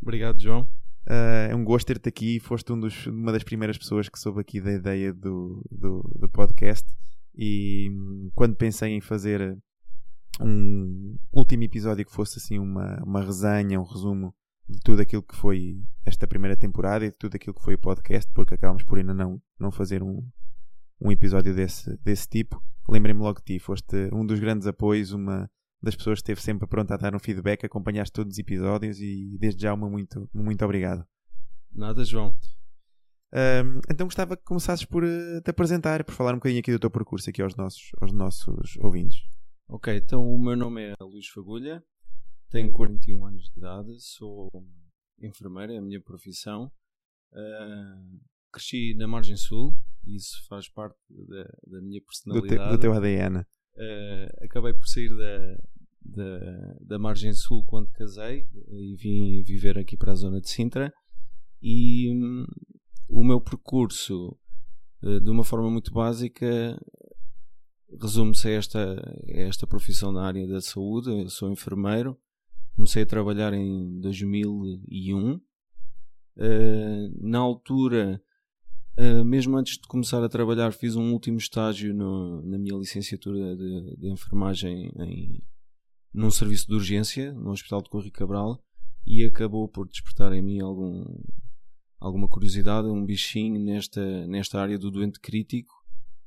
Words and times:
Obrigado, 0.00 0.40
João. 0.40 0.62
Uh, 1.08 1.50
é 1.50 1.56
um 1.56 1.64
gosto 1.64 1.88
ter-te 1.88 2.08
aqui. 2.08 2.38
Foste 2.38 2.72
um 2.72 2.78
dos, 2.78 3.08
uma 3.08 3.32
das 3.32 3.42
primeiras 3.42 3.76
pessoas 3.76 4.08
que 4.08 4.16
soube 4.16 4.40
aqui 4.40 4.60
da 4.60 4.70
ideia 4.72 5.12
do, 5.12 5.60
do, 5.68 6.08
do 6.20 6.28
podcast. 6.28 6.86
E 7.34 7.90
hum, 7.90 8.30
quando 8.32 8.54
pensei 8.54 8.92
em 8.92 9.00
fazer 9.00 9.58
um 10.40 11.18
último 11.32 11.64
episódio 11.64 12.06
que 12.06 12.12
fosse 12.12 12.38
assim 12.38 12.60
uma, 12.60 13.02
uma 13.02 13.24
resenha, 13.24 13.80
um 13.80 13.84
resumo 13.84 14.32
de 14.68 14.78
tudo 14.80 15.02
aquilo 15.02 15.22
que 15.22 15.36
foi 15.36 15.82
esta 16.04 16.26
primeira 16.26 16.56
temporada 16.56 17.04
e 17.04 17.10
de 17.10 17.16
tudo 17.16 17.36
aquilo 17.36 17.54
que 17.54 17.62
foi 17.62 17.74
o 17.74 17.78
podcast, 17.78 18.30
porque 18.32 18.54
acabámos 18.54 18.82
por 18.82 18.98
ainda 18.98 19.14
não, 19.14 19.40
não 19.58 19.70
fazer 19.70 20.02
um, 20.02 20.26
um 21.00 21.10
episódio 21.10 21.54
desse, 21.54 21.96
desse 21.98 22.28
tipo. 22.28 22.62
Lembrei-me 22.88 23.20
logo 23.20 23.38
de 23.40 23.44
ti, 23.44 23.58
foste 23.58 24.08
um 24.12 24.24
dos 24.24 24.38
grandes 24.38 24.66
apoios, 24.66 25.12
uma 25.12 25.50
das 25.82 25.94
pessoas 25.94 26.18
que 26.18 26.22
esteve 26.22 26.42
sempre 26.42 26.66
pronta 26.66 26.94
a 26.94 26.96
dar 26.96 27.14
um 27.14 27.18
feedback, 27.18 27.64
acompanhaste 27.64 28.12
todos 28.12 28.32
os 28.32 28.38
episódios 28.38 29.00
e 29.00 29.36
desde 29.38 29.62
já 29.62 29.74
uma 29.74 29.88
muito, 29.88 30.28
muito 30.32 30.64
obrigado. 30.64 31.06
Nada, 31.72 32.04
João. 32.04 32.36
Um, 33.32 33.80
então 33.90 34.06
gostava 34.06 34.36
que 34.36 34.44
começasses 34.44 34.84
por 34.84 35.04
uh, 35.04 35.40
te 35.42 35.50
apresentar, 35.50 36.02
por 36.04 36.14
falar 36.14 36.32
um 36.32 36.36
bocadinho 36.36 36.60
aqui 36.60 36.72
do 36.72 36.78
teu 36.78 36.90
percurso 36.90 37.28
aqui 37.28 37.42
aos 37.42 37.54
nossos, 37.54 37.90
aos 38.00 38.12
nossos 38.12 38.76
ouvintes. 38.78 39.18
Ok, 39.68 39.94
então 39.96 40.26
o 40.26 40.38
meu 40.40 40.56
nome 40.56 40.90
é 40.90 40.94
Luís 41.00 41.26
Fagulha, 41.28 41.84
tenho 42.50 42.72
41 42.72 43.26
anos 43.26 43.44
de 43.44 43.58
idade, 43.58 44.00
sou 44.00 44.50
enfermeira, 45.20 45.74
é 45.74 45.78
a 45.78 45.82
minha 45.82 46.00
profissão. 46.00 46.70
Uh, 47.32 48.20
cresci 48.52 48.94
na 48.94 49.06
Margem 49.06 49.36
Sul, 49.36 49.76
e 50.04 50.16
isso 50.16 50.46
faz 50.48 50.68
parte 50.68 50.96
da, 51.10 51.44
da 51.66 51.80
minha 51.82 52.00
personalidade. 52.00 52.56
Do, 52.56 52.64
te, 52.64 52.70
do 52.70 52.80
teu 52.80 52.92
ADN. 52.92 53.40
Uh, 53.40 54.44
acabei 54.44 54.72
por 54.72 54.86
sair 54.86 55.10
da, 55.10 55.58
da, 56.00 56.76
da 56.80 56.98
Margem 56.98 57.32
Sul 57.34 57.64
quando 57.64 57.90
casei 57.90 58.46
e 58.68 58.96
vim 58.96 59.42
viver 59.42 59.78
aqui 59.78 59.96
para 59.96 60.12
a 60.12 60.16
zona 60.16 60.40
de 60.40 60.48
Sintra. 60.48 60.92
E 61.60 62.10
um, 62.10 62.46
o 63.08 63.24
meu 63.24 63.40
percurso, 63.40 64.38
uh, 65.02 65.20
de 65.20 65.30
uma 65.30 65.44
forma 65.44 65.70
muito 65.70 65.92
básica, 65.92 66.78
resume-se 68.00 68.48
a 68.48 68.52
esta, 68.52 68.80
a 69.28 69.40
esta 69.40 69.66
profissão 69.66 70.12
na 70.12 70.26
área 70.26 70.46
da 70.46 70.60
saúde. 70.60 71.10
Eu 71.10 71.28
sou 71.28 71.50
enfermeiro, 71.50 72.18
comecei 72.76 73.02
a 73.02 73.06
trabalhar 73.06 73.54
em 73.54 73.98
2001. 74.00 75.40
Uh, 76.38 77.26
na 77.26 77.38
altura, 77.38 78.22
uh, 78.98 79.24
mesmo 79.24 79.56
antes 79.56 79.78
de 79.78 79.88
começar 79.88 80.22
a 80.22 80.28
trabalhar, 80.28 80.70
fiz 80.72 80.94
um 80.94 81.12
último 81.12 81.38
estágio 81.38 81.94
no, 81.94 82.42
na 82.42 82.58
minha 82.58 82.76
licenciatura 82.76 83.56
de, 83.56 83.96
de 83.96 84.10
enfermagem 84.10 84.92
em, 85.00 85.42
num 86.12 86.30
serviço 86.30 86.66
de 86.68 86.74
urgência 86.74 87.32
no 87.32 87.50
Hospital 87.50 87.82
de 87.82 87.88
Corri 87.88 88.10
Cabral 88.10 88.62
e 89.06 89.24
acabou 89.24 89.66
por 89.66 89.88
despertar 89.88 90.32
em 90.34 90.42
mim 90.42 90.60
algum, 90.60 91.06
alguma 91.98 92.28
curiosidade, 92.28 92.86
um 92.86 93.04
bichinho 93.04 93.58
nesta, 93.58 94.26
nesta 94.26 94.60
área 94.60 94.78
do 94.78 94.90
doente 94.90 95.18
crítico 95.18 95.74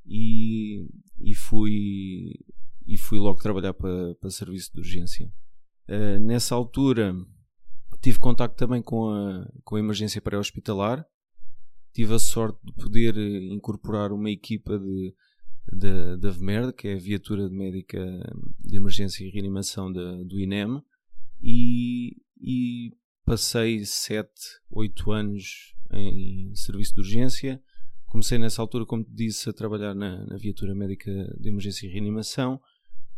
e, 0.07 0.87
e, 1.19 1.35
fui, 1.35 2.33
e 2.87 2.97
fui 2.97 3.19
logo 3.19 3.39
trabalhar 3.39 3.75
para, 3.75 4.15
para 4.15 4.31
serviço 4.31 4.73
de 4.73 4.79
urgência. 4.79 5.31
Uh, 5.89 6.19
nessa 6.19 6.53
altura 6.53 7.15
tive 8.01 8.19
contacto 8.19 8.55
também 8.55 8.81
com 8.81 9.09
a, 9.09 9.51
com 9.63 9.75
a 9.75 9.79
emergência 9.79 10.21
pré-hospitalar. 10.21 11.05
Tive 11.93 12.13
a 12.13 12.19
sorte 12.19 12.59
de 12.63 12.71
poder 12.73 13.17
eh, 13.17 13.53
incorporar 13.53 14.11
uma 14.11 14.29
equipa 14.29 14.77
de, 14.77 15.13
de, 15.73 16.17
da 16.17 16.29
VMERD, 16.29 16.73
que 16.73 16.87
é 16.87 16.93
a 16.93 16.99
viatura 16.99 17.49
de 17.49 17.55
médica 17.55 17.99
de 18.59 18.77
emergência 18.77 19.23
e 19.23 19.29
reanimação 19.29 19.91
de, 19.91 20.23
do 20.25 20.39
INEM, 20.39 20.81
e, 21.41 22.21
e 22.39 22.93
passei 23.25 23.83
7, 23.83 24.29
8 24.69 25.11
anos 25.11 25.75
em 25.91 26.53
serviço 26.55 26.93
de 26.93 27.01
urgência. 27.01 27.61
Comecei 28.05 28.37
nessa 28.37 28.61
altura, 28.61 28.85
como 28.85 29.03
te 29.03 29.11
disse, 29.11 29.49
a 29.49 29.53
trabalhar 29.53 29.93
na, 29.93 30.25
na 30.25 30.37
viatura 30.37 30.73
médica 30.75 31.11
de 31.39 31.49
emergência 31.49 31.87
e 31.87 31.89
reanimação 31.89 32.61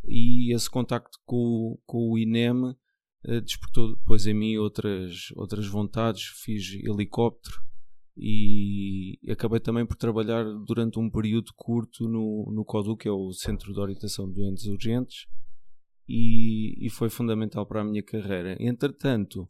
e 0.04 0.54
esse 0.54 0.70
contacto 0.70 1.18
com, 1.26 1.78
com 1.86 2.10
o 2.10 2.18
INEM 2.18 2.64
uh, 2.64 3.42
despertou 3.42 3.96
depois 3.96 4.26
em 4.26 4.34
mim 4.34 4.58
outras, 4.58 5.32
outras 5.36 5.68
vontades. 5.68 6.24
Fiz 6.44 6.74
helicóptero 6.74 7.58
e 8.18 9.20
acabei 9.30 9.60
também 9.60 9.86
por 9.86 9.96
trabalhar 9.96 10.44
durante 10.66 11.00
um 11.00 11.10
período 11.10 11.52
curto 11.56 12.08
no, 12.08 12.52
no 12.54 12.66
CODU, 12.66 12.98
que 12.98 13.08
é 13.08 13.12
o 13.12 13.32
Centro 13.32 13.74
de 13.74 13.80
Orientação 13.80 14.28
de 14.28 14.36
Doentes 14.36 14.66
Urgentes, 14.66 15.28
e, 16.08 16.86
e 16.86 16.90
foi 16.90 17.10
fundamental 17.10 17.66
para 17.66 17.82
a 17.82 17.84
minha 17.84 18.04
carreira. 18.04 18.58
Entretanto, 18.60 19.50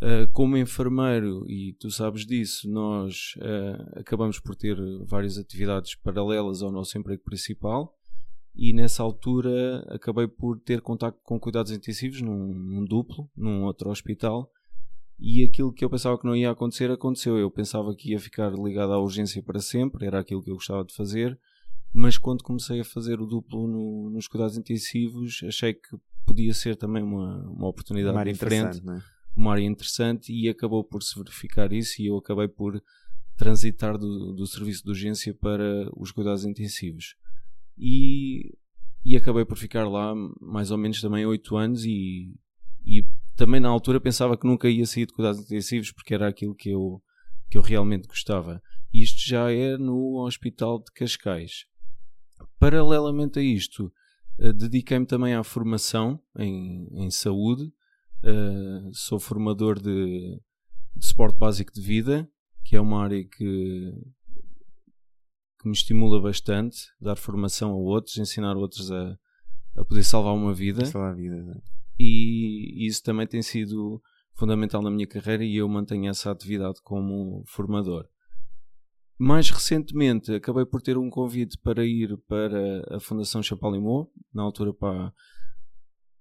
uh, 0.00 0.30
como 0.32 0.56
enfermeiro, 0.56 1.44
e 1.48 1.76
tu 1.78 1.90
sabes 1.90 2.24
disso, 2.24 2.70
nós 2.70 3.34
uh, 3.36 4.00
acabamos 4.00 4.40
por 4.40 4.56
ter 4.56 4.76
várias 5.04 5.36
atividades 5.36 5.94
paralelas 5.94 6.62
ao 6.62 6.72
nosso 6.72 6.96
emprego 6.96 7.22
principal 7.22 7.99
e 8.54 8.72
nessa 8.72 9.02
altura 9.02 9.84
acabei 9.88 10.26
por 10.26 10.58
ter 10.58 10.80
contacto 10.80 11.20
com 11.22 11.38
cuidados 11.38 11.72
intensivos 11.72 12.20
num, 12.20 12.54
num, 12.54 12.84
duplo, 12.84 13.30
num 13.36 13.64
outro 13.64 13.90
hospital 13.90 14.50
e 15.18 15.44
aquilo 15.44 15.72
que 15.72 15.84
eu 15.84 15.90
pensava 15.90 16.18
que 16.18 16.24
não 16.24 16.34
ia 16.34 16.50
acontecer 16.50 16.90
aconteceu. 16.90 17.38
Eu 17.38 17.50
pensava 17.50 17.94
que 17.94 18.10
ia 18.12 18.18
ficar 18.18 18.50
ligado 18.52 18.92
à 18.92 18.98
urgência 18.98 19.42
para 19.42 19.60
sempre, 19.60 20.06
era 20.06 20.18
aquilo 20.18 20.42
que 20.42 20.50
eu 20.50 20.54
gostava 20.54 20.84
de 20.84 20.94
fazer, 20.94 21.38
mas 21.92 22.16
quando 22.16 22.42
comecei 22.42 22.80
a 22.80 22.84
fazer 22.84 23.20
o 23.20 23.26
duplo 23.26 23.66
no, 23.66 24.10
nos 24.10 24.26
cuidados 24.26 24.56
intensivos 24.56 25.40
achei 25.46 25.74
que 25.74 25.96
podia 26.26 26.54
ser 26.54 26.76
também 26.76 27.02
uma, 27.02 27.48
uma 27.48 27.68
oportunidade 27.68 28.16
uma 28.16 28.24
diferente, 28.24 28.78
é? 28.88 29.02
uma 29.36 29.52
área 29.52 29.64
interessante 29.64 30.32
e 30.32 30.48
acabou 30.48 30.84
por 30.84 31.02
se 31.02 31.18
verificar 31.18 31.72
isso 31.72 32.00
e 32.00 32.06
eu 32.06 32.16
acabei 32.16 32.46
por 32.46 32.80
transitar 33.36 33.98
do, 33.98 34.32
do 34.32 34.46
serviço 34.46 34.84
de 34.84 34.90
urgência 34.90 35.34
para 35.34 35.90
os 35.96 36.12
cuidados 36.12 36.44
intensivos 36.44 37.16
e, 37.80 38.52
e 39.02 39.16
acabei 39.16 39.46
por 39.46 39.56
ficar 39.56 39.88
lá 39.88 40.14
mais 40.38 40.70
ou 40.70 40.76
menos 40.76 41.00
também 41.00 41.24
8 41.24 41.56
anos 41.56 41.84
e, 41.86 42.38
e 42.84 43.02
também 43.34 43.58
na 43.58 43.70
altura 43.70 43.98
pensava 43.98 44.36
que 44.36 44.46
nunca 44.46 44.68
ia 44.68 44.84
sair 44.84 45.06
de 45.06 45.14
cuidados 45.14 45.40
intensivos 45.40 45.90
porque 45.90 46.12
era 46.12 46.28
aquilo 46.28 46.54
que 46.54 46.68
eu, 46.68 47.02
que 47.48 47.56
eu 47.56 47.62
realmente 47.62 48.06
gostava. 48.06 48.62
Isto 48.92 49.26
já 49.26 49.50
é 49.50 49.78
no 49.78 50.22
Hospital 50.26 50.80
de 50.80 50.92
Cascais. 50.92 51.64
Paralelamente 52.58 53.38
a 53.38 53.42
isto, 53.42 53.90
uh, 54.38 54.52
dediquei-me 54.52 55.06
também 55.06 55.32
à 55.32 55.42
formação 55.42 56.20
em, 56.38 56.86
em 56.92 57.10
saúde. 57.10 57.72
Uh, 58.22 58.92
sou 58.92 59.18
formador 59.18 59.80
de, 59.80 60.38
de 60.94 61.06
suporte 61.06 61.38
básico 61.38 61.72
de 61.72 61.80
vida, 61.80 62.28
que 62.62 62.76
é 62.76 62.80
uma 62.80 63.02
área 63.02 63.24
que, 63.24 63.94
que 65.60 65.68
me 65.68 65.74
estimula 65.74 66.20
bastante, 66.20 66.78
dar 66.98 67.16
formação 67.16 67.72
a 67.72 67.76
outros, 67.76 68.16
ensinar 68.16 68.56
outros 68.56 68.90
a, 68.90 69.18
a 69.76 69.84
poder 69.84 70.02
salvar 70.02 70.34
uma 70.34 70.54
vida. 70.54 70.84
Salvar 70.86 71.14
vidas, 71.14 71.46
é. 71.48 71.60
E 71.98 72.86
isso 72.86 73.02
também 73.02 73.26
tem 73.26 73.42
sido 73.42 74.02
fundamental 74.34 74.80
na 74.80 74.90
minha 74.90 75.06
carreira 75.06 75.44
e 75.44 75.56
eu 75.56 75.68
mantenho 75.68 76.08
essa 76.08 76.30
atividade 76.30 76.80
como 76.82 77.44
formador. 77.46 78.08
mais 79.18 79.50
recentemente 79.50 80.32
acabei 80.32 80.64
por 80.64 80.80
ter 80.80 80.96
um 80.96 81.10
convite 81.10 81.58
para 81.58 81.84
ir 81.84 82.16
para 82.26 82.96
a 82.96 83.00
Fundação 83.00 83.42
Chapalimau, 83.42 84.10
na 84.32 84.42
altura 84.42 84.72
para, 84.72 85.12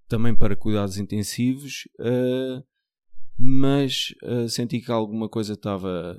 também 0.10 0.36
para 0.36 0.54
cuidados 0.54 0.98
intensivos, 0.98 1.88
uh, 1.98 2.62
mas 3.38 4.14
uh, 4.22 4.50
senti 4.50 4.82
que 4.82 4.92
alguma 4.92 5.30
coisa 5.30 5.54
estava 5.54 6.18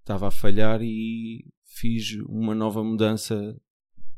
estava 0.00 0.28
a 0.28 0.30
falhar 0.30 0.80
e 0.80 1.44
fiz 1.76 2.14
uma 2.26 2.54
nova 2.54 2.82
mudança 2.82 3.56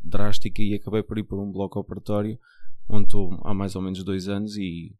drástica 0.00 0.62
e 0.62 0.74
acabei 0.74 1.02
por 1.02 1.18
ir 1.18 1.24
para 1.24 1.38
um 1.38 1.50
bloco 1.50 1.78
operatório 1.78 2.38
onde 2.88 3.06
estou 3.06 3.38
há 3.44 3.52
mais 3.52 3.74
ou 3.76 3.82
menos 3.82 4.02
dois 4.02 4.28
anos 4.28 4.56
e 4.56 4.94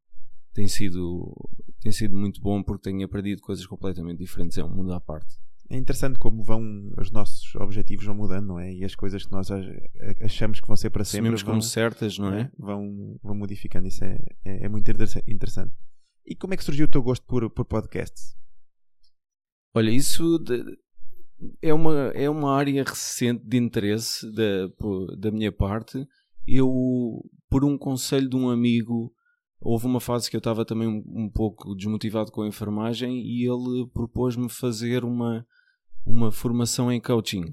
tem 0.53 0.67
sido, 0.67 1.35
tem 1.81 1.93
sido 1.93 2.17
muito 2.17 2.41
bom 2.41 2.63
porque 2.63 2.91
tenho 2.91 3.05
aprendido 3.05 3.41
coisas 3.41 3.65
completamente 3.67 4.19
diferentes, 4.19 4.59
é 4.59 4.65
um 4.65 4.69
mundo 4.69 4.93
à 4.93 5.01
parte. 5.01 5.39
É 5.71 5.77
interessante 5.77 6.19
como 6.19 6.43
vão 6.43 6.93
os 6.99 7.11
nossos 7.11 7.55
objetivos 7.57 8.07
vão 8.07 8.15
mudando, 8.15 8.47
não 8.47 8.59
é? 8.59 8.73
E 8.73 8.85
as 8.85 8.95
coisas 8.95 9.25
que 9.25 9.31
nós 9.31 9.49
achamos 10.23 10.61
que 10.61 10.67
vão 10.67 10.77
ser 10.77 10.91
para 10.91 11.05
sempre 11.05 11.31
vão, 11.31 11.45
como 11.45 11.63
certas, 11.63 12.19
não 12.19 12.33
é? 12.33 12.51
Vão, 12.59 13.19
vão 13.23 13.35
modificando. 13.35 13.87
Isso 13.87 14.03
é, 14.03 14.19
é, 14.45 14.65
é, 14.65 14.69
muito 14.69 14.91
interessante. 15.27 15.73
E 16.27 16.35
como 16.35 16.55
é 16.55 16.57
que 16.57 16.65
surgiu 16.65 16.87
o 16.87 16.91
teu 16.91 17.03
gosto 17.03 17.25
por, 17.27 17.49
por 17.51 17.67
podcasts? 17.67 18.35
Olha, 19.75 19.91
isso 19.91 20.39
de, 20.39 20.65
é, 21.63 21.73
uma, 21.73 21.95
é 22.15 22.29
uma 22.29 22.55
área 22.55 22.83
recente 22.83 23.45
de 23.45 23.57
interesse 23.57 24.31
da, 24.33 24.69
da 25.17 25.31
minha 25.31 25.53
parte. 25.53 26.07
Eu, 26.47 27.25
por 27.49 27.65
um 27.65 27.77
conselho 27.77 28.29
de 28.29 28.37
um 28.37 28.51
amigo, 28.51 29.13
houve 29.61 29.87
uma 29.87 30.01
fase 30.01 30.31
que 30.31 30.37
eu 30.37 30.39
estava 30.39 30.65
também 30.65 30.89
um, 30.89 31.03
um 31.07 31.31
pouco 31.31 31.75
desmotivado 31.75 32.33
com 32.33 32.43
a 32.43 32.49
enfermagem 32.49 33.23
e 33.25 33.45
ele 33.45 33.87
propôs-me 33.93 34.49
fazer 34.49 35.05
uma 35.05 35.47
uma 36.09 36.33
formação 36.33 36.91
em 36.91 37.01
coaching. 37.01 37.45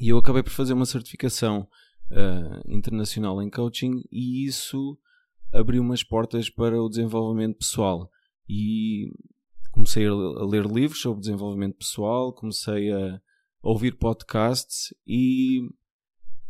E 0.00 0.08
eu 0.08 0.18
acabei 0.18 0.42
por 0.42 0.52
fazer 0.52 0.72
uma 0.72 0.86
certificação 0.86 1.66
uh, 2.10 2.72
internacional 2.72 3.42
em 3.42 3.50
coaching 3.50 4.02
e 4.10 4.46
isso 4.46 4.96
abriu 5.52 5.82
umas 5.82 6.04
portas 6.04 6.48
para 6.48 6.80
o 6.80 6.88
desenvolvimento 6.88 7.58
pessoal. 7.58 8.08
E 8.48 9.12
comecei 9.80 10.06
a 10.06 10.44
ler 10.44 10.66
livros 10.66 11.00
sobre 11.00 11.20
desenvolvimento 11.20 11.76
pessoal, 11.76 12.34
comecei 12.34 12.92
a 12.92 13.18
ouvir 13.62 13.96
podcasts 13.96 14.92
e, 15.06 15.66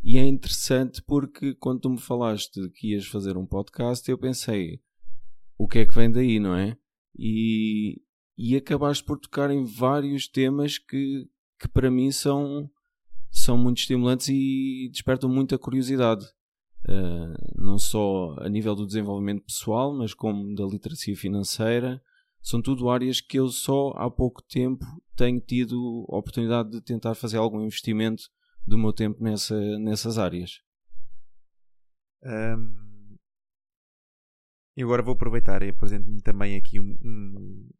e 0.02 0.18
é 0.18 0.26
interessante 0.26 1.00
porque 1.00 1.54
quando 1.54 1.80
tu 1.82 1.90
me 1.90 2.00
falaste 2.00 2.68
que 2.70 2.88
ias 2.92 3.06
fazer 3.06 3.36
um 3.36 3.46
podcast, 3.46 4.10
eu 4.10 4.18
pensei 4.18 4.80
o 5.56 5.68
que 5.68 5.78
é 5.78 5.86
que 5.86 5.94
vem 5.94 6.10
daí, 6.10 6.40
não 6.40 6.56
é? 6.56 6.76
E, 7.16 8.02
e 8.36 8.56
acabaste 8.56 9.04
por 9.04 9.16
tocar 9.16 9.48
em 9.52 9.64
vários 9.64 10.26
temas 10.26 10.76
que, 10.76 11.28
que 11.60 11.68
para 11.68 11.90
mim 11.90 12.10
são, 12.10 12.68
são 13.30 13.56
muito 13.56 13.78
estimulantes 13.78 14.28
e 14.28 14.88
despertam 14.90 15.30
muita 15.30 15.56
curiosidade. 15.56 16.26
Uh, 16.88 17.62
não 17.62 17.78
só 17.78 18.34
a 18.40 18.48
nível 18.48 18.74
do 18.74 18.86
desenvolvimento 18.86 19.44
pessoal, 19.44 19.94
mas 19.94 20.14
como 20.14 20.52
da 20.56 20.64
literacia 20.64 21.16
financeira. 21.16 22.02
São 22.42 22.62
tudo 22.62 22.88
áreas 22.88 23.20
que 23.20 23.38
eu 23.38 23.48
só 23.48 23.90
há 23.96 24.10
pouco 24.10 24.42
tempo 24.42 24.84
tenho 25.14 25.40
tido 25.40 26.06
a 26.08 26.16
oportunidade 26.16 26.70
de 26.70 26.80
tentar 26.80 27.14
fazer 27.14 27.36
algum 27.36 27.60
investimento 27.60 28.24
do 28.66 28.78
meu 28.78 28.92
tempo 28.92 29.22
nessa, 29.22 29.58
nessas 29.78 30.16
áreas. 30.18 30.60
Um, 32.22 33.16
e 34.76 34.82
agora 34.82 35.02
vou 35.02 35.14
aproveitar 35.14 35.62
e 35.62 35.70
apresento-me 35.70 36.22
também 36.22 36.56
aqui 36.56 36.80
um, 36.80 36.96
um, 37.02 37.70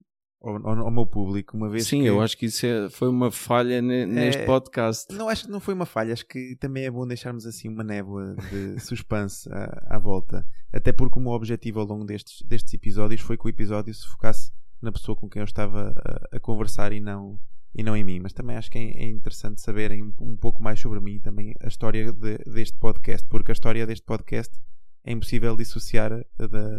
ao, 0.40 0.56
ao, 0.66 0.90
meu 0.90 1.04
público, 1.04 1.56
uma 1.56 1.68
vez 1.68 1.86
Sim, 1.86 2.00
que... 2.00 2.06
eu 2.06 2.20
acho 2.20 2.36
que 2.36 2.46
isso 2.46 2.64
é, 2.64 2.88
foi 2.88 3.08
uma 3.08 3.30
falha 3.30 3.82
neste 3.82 4.42
é, 4.42 4.46
podcast. 4.46 5.12
Não, 5.12 5.28
acho 5.28 5.44
que 5.44 5.50
não 5.50 5.60
foi 5.60 5.74
uma 5.74 5.84
falha, 5.84 6.12
acho 6.14 6.26
que 6.26 6.56
também 6.56 6.84
é 6.84 6.90
bom 6.90 7.06
deixarmos 7.06 7.44
assim 7.44 7.68
uma 7.68 7.84
névoa 7.84 8.34
de 8.50 8.80
suspense 8.80 9.48
à, 9.52 9.96
à, 9.96 9.98
volta. 9.98 10.46
Até 10.72 10.92
porque 10.92 11.18
o 11.18 11.22
meu 11.22 11.32
objetivo 11.32 11.80
ao 11.80 11.86
longo 11.86 12.04
destes, 12.04 12.42
destes 12.42 12.72
episódios 12.72 13.20
foi 13.20 13.36
que 13.36 13.44
o 13.44 13.48
episódio 13.50 13.92
se 13.92 14.06
focasse 14.06 14.50
na 14.80 14.90
pessoa 14.90 15.14
com 15.14 15.28
quem 15.28 15.40
eu 15.40 15.44
estava 15.44 15.92
a, 15.96 16.36
a 16.36 16.40
conversar 16.40 16.92
e 16.92 17.00
não, 17.00 17.38
e 17.74 17.82
não 17.82 17.94
em 17.94 18.02
mim. 18.02 18.18
Mas 18.18 18.32
também 18.32 18.56
acho 18.56 18.70
que 18.70 18.78
é, 18.78 19.04
é 19.04 19.10
interessante 19.10 19.60
saberem 19.60 20.02
um, 20.02 20.14
um, 20.20 20.36
pouco 20.36 20.62
mais 20.62 20.80
sobre 20.80 21.00
mim 21.00 21.16
e 21.16 21.20
também 21.20 21.54
a 21.60 21.68
história 21.68 22.10
de, 22.12 22.38
deste 22.38 22.78
podcast, 22.78 23.28
porque 23.28 23.50
a 23.50 23.54
história 23.54 23.86
deste 23.86 24.06
podcast 24.06 24.58
é 25.04 25.12
impossível 25.12 25.54
dissociar 25.54 26.24
da, 26.38 26.46
da, 26.46 26.76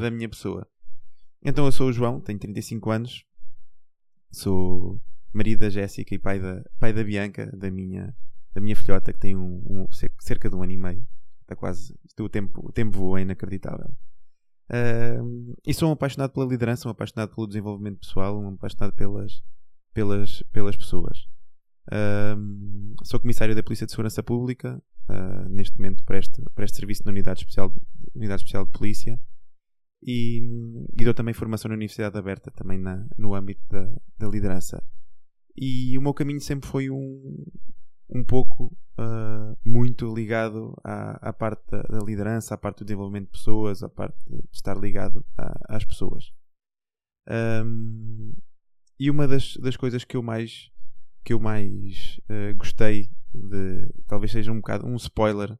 da 0.00 0.10
minha 0.10 0.28
pessoa. 0.28 0.66
Então 1.44 1.64
eu 1.64 1.72
sou 1.72 1.88
o 1.88 1.92
João, 1.92 2.20
tenho 2.20 2.38
35 2.38 2.90
anos, 2.90 3.24
sou 4.30 5.00
marido 5.32 5.60
da 5.60 5.70
Jéssica 5.70 6.14
e 6.14 6.18
pai 6.18 6.38
da, 6.38 6.62
pai 6.78 6.92
da 6.92 7.02
Bianca, 7.02 7.46
da 7.56 7.68
minha, 7.68 8.14
da 8.54 8.60
minha 8.60 8.76
filhota, 8.76 9.12
que 9.12 9.18
tem 9.18 9.36
um, 9.36 9.62
um, 9.68 9.86
cerca 10.20 10.48
de 10.48 10.54
um 10.54 10.62
ano 10.62 10.72
e 10.72 10.76
meio. 10.76 11.06
Está 11.40 11.56
quase. 11.56 11.98
O 12.20 12.28
tempo, 12.28 12.64
o 12.64 12.70
tempo 12.70 12.96
voa, 12.96 13.18
é 13.18 13.22
inacreditável. 13.22 13.90
Uh, 14.70 15.56
e 15.66 15.74
sou 15.74 15.88
um 15.88 15.92
apaixonado 15.92 16.32
pela 16.32 16.46
liderança, 16.46 16.86
um 16.86 16.92
apaixonado 16.92 17.34
pelo 17.34 17.48
desenvolvimento 17.48 17.98
pessoal, 17.98 18.38
um 18.38 18.50
apaixonado 18.50 18.94
pelas, 18.94 19.42
pelas, 19.92 20.42
pelas 20.52 20.76
pessoas. 20.76 21.26
Uh, 21.88 22.94
sou 23.04 23.18
comissário 23.18 23.54
da 23.56 23.64
Polícia 23.64 23.84
de 23.84 23.90
Segurança 23.90 24.22
Pública, 24.22 24.80
uh, 25.08 25.48
neste 25.48 25.76
momento 25.76 26.04
presto, 26.04 26.40
presto 26.54 26.76
serviço 26.76 27.02
na 27.04 27.10
Unidade 27.10 27.40
Especial, 27.40 27.74
Unidade 28.14 28.42
Especial 28.42 28.64
de 28.64 28.70
Polícia 28.70 29.20
e, 30.02 30.40
e 30.98 31.04
dou 31.04 31.14
também 31.14 31.32
formação 31.32 31.68
na 31.68 31.76
Universidade 31.76 32.18
Aberta, 32.18 32.50
também 32.50 32.78
na, 32.78 33.06
no 33.16 33.34
âmbito 33.34 33.62
da, 33.70 33.88
da 34.18 34.28
liderança. 34.28 34.82
E 35.56 35.96
o 35.96 36.02
meu 36.02 36.12
caminho 36.12 36.40
sempre 36.40 36.68
foi 36.68 36.90
um, 36.90 37.44
um 38.10 38.24
pouco 38.24 38.76
uh, 38.98 39.56
muito 39.64 40.12
ligado 40.12 40.76
à, 40.82 41.28
à 41.28 41.32
parte 41.32 41.70
da, 41.70 41.98
liderança, 42.04 42.54
à 42.54 42.58
parte 42.58 42.78
do 42.78 42.84
desenvolvimento 42.86 43.26
de 43.26 43.32
pessoas, 43.32 43.82
à 43.82 43.88
parte 43.88 44.18
de 44.28 44.42
estar 44.52 44.76
ligado 44.76 45.24
a, 45.38 45.76
às 45.76 45.84
pessoas. 45.84 46.32
Um, 47.64 48.32
e 48.98 49.08
uma 49.08 49.28
das, 49.28 49.56
das 49.58 49.76
coisas 49.76 50.04
que 50.04 50.16
eu 50.16 50.22
mais 50.22 50.70
que 51.24 51.32
eu 51.32 51.38
mais 51.38 52.18
uh, 52.28 52.52
gostei 52.56 53.08
de 53.32 53.88
talvez 54.08 54.32
seja 54.32 54.50
um 54.50 54.56
bocado 54.56 54.84
um 54.84 54.96
spoiler 54.96 55.56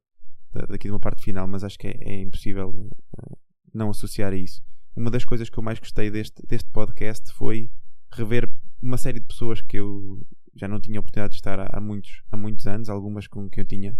daqui 0.68 0.88
de 0.88 0.90
uma 0.90 0.98
parte 0.98 1.22
final, 1.22 1.46
mas 1.46 1.62
acho 1.62 1.78
que 1.78 1.86
é, 1.86 1.96
é 2.02 2.20
impossível 2.20 2.68
uh, 2.70 3.38
não 3.72 3.90
associar 3.90 4.32
a 4.32 4.36
isso. 4.36 4.62
Uma 4.94 5.10
das 5.10 5.24
coisas 5.24 5.48
que 5.48 5.58
eu 5.58 5.62
mais 5.62 5.78
gostei 5.78 6.10
deste, 6.10 6.44
deste 6.46 6.68
podcast 6.70 7.32
foi 7.32 7.70
rever 8.12 8.52
uma 8.80 8.98
série 8.98 9.20
de 9.20 9.26
pessoas 9.26 9.60
que 9.60 9.78
eu 9.78 10.26
já 10.54 10.68
não 10.68 10.80
tinha 10.80 11.00
oportunidade 11.00 11.32
de 11.32 11.38
estar 11.38 11.58
há, 11.58 11.68
há 11.72 11.80
muitos, 11.80 12.22
há 12.30 12.36
muitos 12.36 12.66
anos, 12.66 12.88
algumas 12.88 13.26
com 13.26 13.48
que 13.48 13.60
eu 13.60 13.64
tinha. 13.64 13.98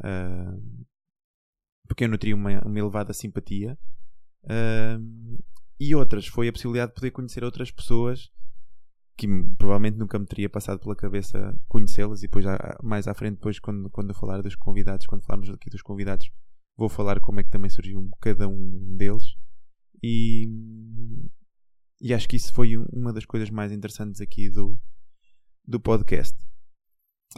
Uh, 0.00 0.86
porque 1.88 2.04
eu 2.04 2.08
nutria 2.08 2.34
uma, 2.34 2.60
uma 2.60 2.78
elevada 2.78 3.12
simpatia. 3.12 3.78
Uh, 4.44 5.38
e 5.78 5.94
outras 5.94 6.26
foi 6.26 6.48
a 6.48 6.52
possibilidade 6.52 6.90
de 6.90 6.94
poder 6.96 7.10
conhecer 7.10 7.44
outras 7.44 7.70
pessoas 7.70 8.30
que 9.16 9.26
provavelmente 9.56 9.96
nunca 9.96 10.18
me 10.18 10.26
teria 10.26 10.48
passado 10.48 10.78
pela 10.78 10.94
cabeça 10.94 11.58
conhecê-las 11.68 12.22
e 12.22 12.26
depois 12.26 12.44
mais 12.82 13.08
à 13.08 13.14
frente 13.14 13.36
depois 13.36 13.58
quando, 13.58 13.88
quando 13.88 14.12
falar 14.14 14.42
dos 14.42 14.54
convidados 14.54 15.06
quando 15.06 15.24
falarmos 15.24 15.48
aqui 15.48 15.70
dos 15.70 15.80
convidados 15.80 16.30
vou 16.76 16.88
falar 16.88 17.20
como 17.20 17.40
é 17.40 17.44
que 17.44 17.50
também 17.50 17.70
surgiu 17.70 18.08
cada 18.20 18.48
um 18.48 18.96
deles 18.96 19.34
e, 20.02 20.48
e 22.00 22.12
acho 22.12 22.28
que 22.28 22.36
isso 22.36 22.52
foi 22.52 22.76
uma 22.76 23.12
das 23.12 23.24
coisas 23.24 23.50
mais 23.50 23.72
interessantes 23.72 24.20
aqui 24.20 24.50
do, 24.50 24.78
do 25.66 25.80
podcast. 25.80 26.36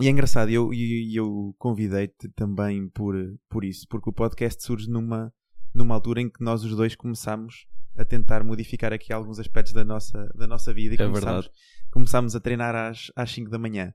E 0.00 0.07
é 0.07 0.11
engraçado, 0.11 0.50
eu, 0.50 0.73
eu, 0.73 1.11
eu 1.12 1.54
convidei-te 1.59 2.28
também 2.30 2.88
por, 2.88 3.14
por 3.49 3.64
isso, 3.64 3.87
porque 3.88 4.11
o 4.11 4.12
podcast 4.12 4.62
surge 4.62 4.88
numa, 4.88 5.33
numa 5.75 5.95
altura 5.95 6.21
em 6.21 6.28
que 6.28 6.42
nós 6.42 6.62
os 6.64 6.76
dois 6.76 6.95
começámos 6.95 7.66
a 7.97 8.04
tentar 8.04 8.45
modificar 8.45 8.92
aqui 8.92 9.12
alguns 9.12 9.40
aspectos 9.40 9.73
da 9.73 9.85
nossa, 9.85 10.30
da 10.37 10.47
nossa 10.47 10.73
vida 10.73 10.95
e 10.95 11.02
é 11.02 11.04
começámos, 11.04 11.50
começámos 11.90 12.37
a 12.37 12.40
treinar 12.40 12.75
às, 12.75 13.11
às 13.16 13.30
5 13.33 13.50
da 13.50 13.59
manhã. 13.59 13.92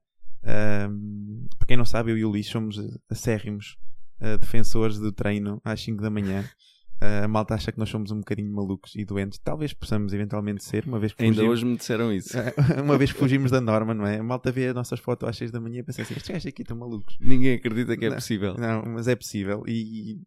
Um, 0.90 1.48
para 1.58 1.68
quem 1.68 1.78
não 1.78 1.86
sabe, 1.86 2.12
eu 2.12 2.18
e 2.18 2.26
o 2.26 2.30
Luís 2.30 2.48
somos 2.48 2.78
acérrimos 3.10 3.78
uh, 4.22 4.38
defensores 4.38 4.98
do 5.00 5.12
treino 5.12 5.62
às 5.64 5.82
5 5.82 6.02
da 6.02 6.10
manhã. 6.10 6.44
Uh, 7.02 7.26
a 7.26 7.28
malta 7.28 7.54
acha 7.54 7.72
que 7.72 7.80
nós 7.80 7.90
somos 7.90 8.12
um 8.12 8.20
bocadinho 8.20 8.52
malucos 8.52 8.96
e 8.96 9.04
doentes. 9.04 9.40
Talvez 9.40 9.74
possamos 9.74 10.14
eventualmente 10.14 10.64
ser, 10.64 10.86
uma 10.86 11.00
vez 11.00 11.14
que 11.14 11.24
Ainda 11.24 11.44
hoje 11.44 11.66
me 11.66 11.76
disseram 11.76 12.14
isso. 12.14 12.38
uma 12.82 12.98
vez 12.98 13.12
que 13.12 13.20
fugimos 13.20 13.52
da 13.52 13.60
norma, 13.60 13.94
não 13.94 14.06
é? 14.06 14.20
A 14.20 14.24
malta 14.24 14.52
vê 14.52 14.68
as 14.68 14.76
nossas 14.76 15.00
fotos 15.00 15.28
às 15.28 15.36
6 15.38 15.52
da 15.52 15.60
manhã 15.60 15.80
e 15.80 15.84
pensa 15.84 16.02
assim: 16.02 16.14
estes 16.14 16.30
gajos 16.30 16.48
aqui 16.48 16.62
estão 16.62 16.78
malucos. 16.78 17.18
Ninguém 17.20 17.56
acredita 17.56 17.98
que 17.98 18.06
é 18.06 18.10
não, 18.10 18.16
possível. 18.16 18.56
Não, 18.58 18.84
mas 18.94 19.08
é 19.08 19.16
possível. 19.16 19.64
E, 19.68 20.22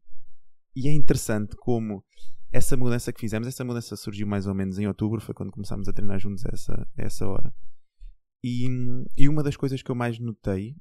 e 0.75 0.89
é 0.89 0.93
interessante 0.93 1.57
como 1.57 2.05
essa 2.53 2.77
mudança 2.77 3.13
que 3.13 3.21
fizemos, 3.21 3.49
essa 3.49 3.65
mudança 3.65 3.97
surgiu 3.97 4.27
mais 4.27 4.47
ou 4.47 4.55
menos 4.55 4.79
em 4.79 4.87
outubro, 4.87 5.21
foi 5.21 5.35
quando 5.35 5.51
começámos 5.51 5.89
a 5.89 5.93
treinar 5.93 6.19
juntos 6.19 6.45
a 6.47 6.51
essa, 6.53 6.89
a 6.99 7.03
essa 7.03 7.27
hora. 7.27 7.53
E, 8.43 8.69
e 9.17 9.29
uma 9.29 9.43
das 9.43 9.57
coisas 9.57 9.83
que 9.83 9.91
eu 9.91 9.95
mais 9.95 10.19
notei 10.19 10.77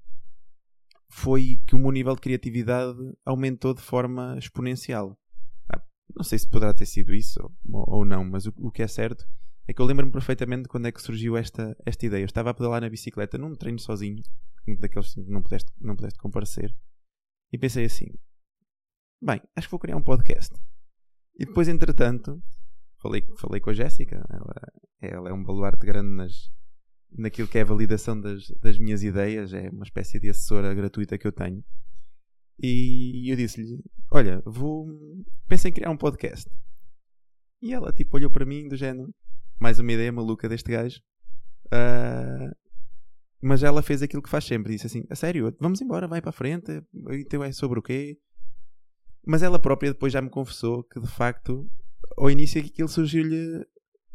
foi 1.07 1.61
que 1.65 1.75
o 1.75 1.79
meu 1.79 1.91
nível 1.91 2.15
de 2.15 2.21
criatividade 2.21 2.97
aumentou 3.25 3.73
de 3.73 3.81
forma 3.81 4.37
exponencial. 4.37 5.17
Ah, 5.71 5.81
não 6.15 6.23
sei 6.23 6.39
se 6.39 6.49
poderá 6.49 6.73
ter 6.73 6.85
sido 6.85 7.13
isso 7.13 7.39
ou, 7.67 8.03
não, 8.05 8.23
mas 8.23 8.45
o, 8.45 8.53
o, 8.57 8.71
que 8.71 8.81
é 8.81 8.87
certo 8.87 9.25
É 9.67 9.73
que 9.73 9.81
eu 9.81 9.85
lembro-me 9.85 10.11
perfeitamente 10.11 10.63
de 10.63 10.69
quando 10.69 10.87
é 10.87 10.91
que 10.91 11.01
surgiu 11.01 11.37
esta, 11.37 11.75
esta 11.85 12.05
ideia. 12.05 12.21
Eu 12.21 12.27
estava 12.27 12.49
a 12.49 12.53
pedalar 12.53 12.81
na 12.81 12.89
bicicleta 12.89 13.37
num 13.37 13.55
treino 13.55 13.79
sozinho, 13.79 14.21
daqueles 14.79 15.13
que 15.13 15.21
não 15.21 15.41
pudeste, 15.41 15.71
não 15.79 15.95
pudeste 15.95 16.19
comparecer, 16.19 16.75
e 17.51 17.57
pensei 17.57 17.85
assim: 17.85 18.07
bem, 19.21 19.41
acho 19.55 19.67
que 19.67 19.71
vou 19.71 19.79
criar 19.79 19.97
um 19.97 20.03
podcast. 20.03 20.53
E 21.37 21.45
depois, 21.45 21.67
entretanto, 21.67 22.41
falei, 23.01 23.25
falei 23.37 23.59
com 23.59 23.69
a 23.69 23.73
Jéssica, 23.73 24.25
ela, 24.29 24.53
ela 25.01 25.29
é 25.29 25.33
um 25.33 25.43
baluarte 25.43 25.85
grande 25.85 26.09
nas, 26.15 26.51
naquilo 27.17 27.47
que 27.47 27.57
é 27.57 27.61
a 27.61 27.65
validação 27.65 28.19
das, 28.19 28.49
das 28.61 28.77
minhas 28.77 29.03
ideias, 29.03 29.53
é 29.53 29.69
uma 29.69 29.83
espécie 29.83 30.19
de 30.19 30.29
assessora 30.29 30.73
gratuita 30.73 31.17
que 31.17 31.27
eu 31.27 31.31
tenho. 31.31 31.63
E 32.61 33.31
eu 33.31 33.35
disse-lhe: 33.35 33.83
Olha, 34.11 34.41
vou. 34.45 34.87
Pensei 35.47 35.71
em 35.71 35.73
criar 35.73 35.89
um 35.89 35.97
podcast. 35.97 36.49
E 37.61 37.73
ela, 37.73 37.91
tipo, 37.91 38.15
olhou 38.15 38.29
para 38.29 38.45
mim 38.45 38.67
do 38.67 38.75
género: 38.75 39.13
Mais 39.59 39.79
uma 39.79 39.91
ideia 39.91 40.11
maluca 40.11 40.47
deste 40.47 40.71
gajo. 40.71 40.99
Uh, 41.67 42.55
mas 43.41 43.61
ela 43.61 43.83
fez 43.83 44.01
aquilo 44.01 44.23
que 44.23 44.29
faz 44.29 44.43
sempre: 44.43 44.73
disse 44.73 44.87
assim, 44.87 45.03
a 45.09 45.15
sério, 45.15 45.55
vamos 45.59 45.81
embora, 45.81 46.07
vai 46.07 46.21
para 46.21 46.29
a 46.29 46.33
frente. 46.33 46.81
Então 47.11 47.43
é 47.43 47.51
sobre 47.51 47.79
o 47.79 47.81
quê? 47.81 48.17
Mas 49.25 49.43
ela 49.43 49.59
própria 49.59 49.91
depois 49.91 50.13
já 50.13 50.21
me 50.21 50.29
confessou 50.29 50.83
que 50.83 50.99
de 50.99 51.07
facto, 51.07 51.69
ao 52.17 52.29
início 52.29 52.61
aquilo 52.61 52.87
surgiu-lhe 52.87 53.65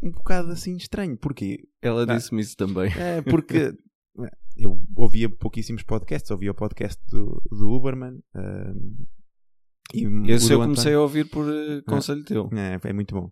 um 0.02 0.11
bocado 0.11 0.50
assim 0.50 0.76
estranho. 0.76 1.16
Porquê? 1.16 1.69
Ela 1.83 2.02
ah, 2.02 2.16
disse-me 2.16 2.40
isso 2.40 2.57
também. 2.57 2.90
É, 2.92 3.23
porque 3.23 3.75
eu 4.57 4.80
ouvia 4.97 5.28
pouquíssimos 5.28 5.83
podcasts, 5.83 6.30
ouvia 6.30 6.50
o 6.50 6.54
podcast 6.54 7.00
do, 7.09 7.42
do 7.50 7.71
Uberman. 7.71 8.23
Uh, 8.35 9.07
e 9.92 10.04
Esse 10.30 10.52
eu 10.52 10.61
comecei 10.61 10.92
António... 10.92 10.99
a 10.99 11.02
ouvir 11.02 11.28
por 11.28 11.47
uh, 11.47 11.83
conselho 11.85 12.25
teu. 12.25 12.50
É, 12.52 12.88
é 12.88 12.92
muito 12.92 13.14
bom. 13.14 13.30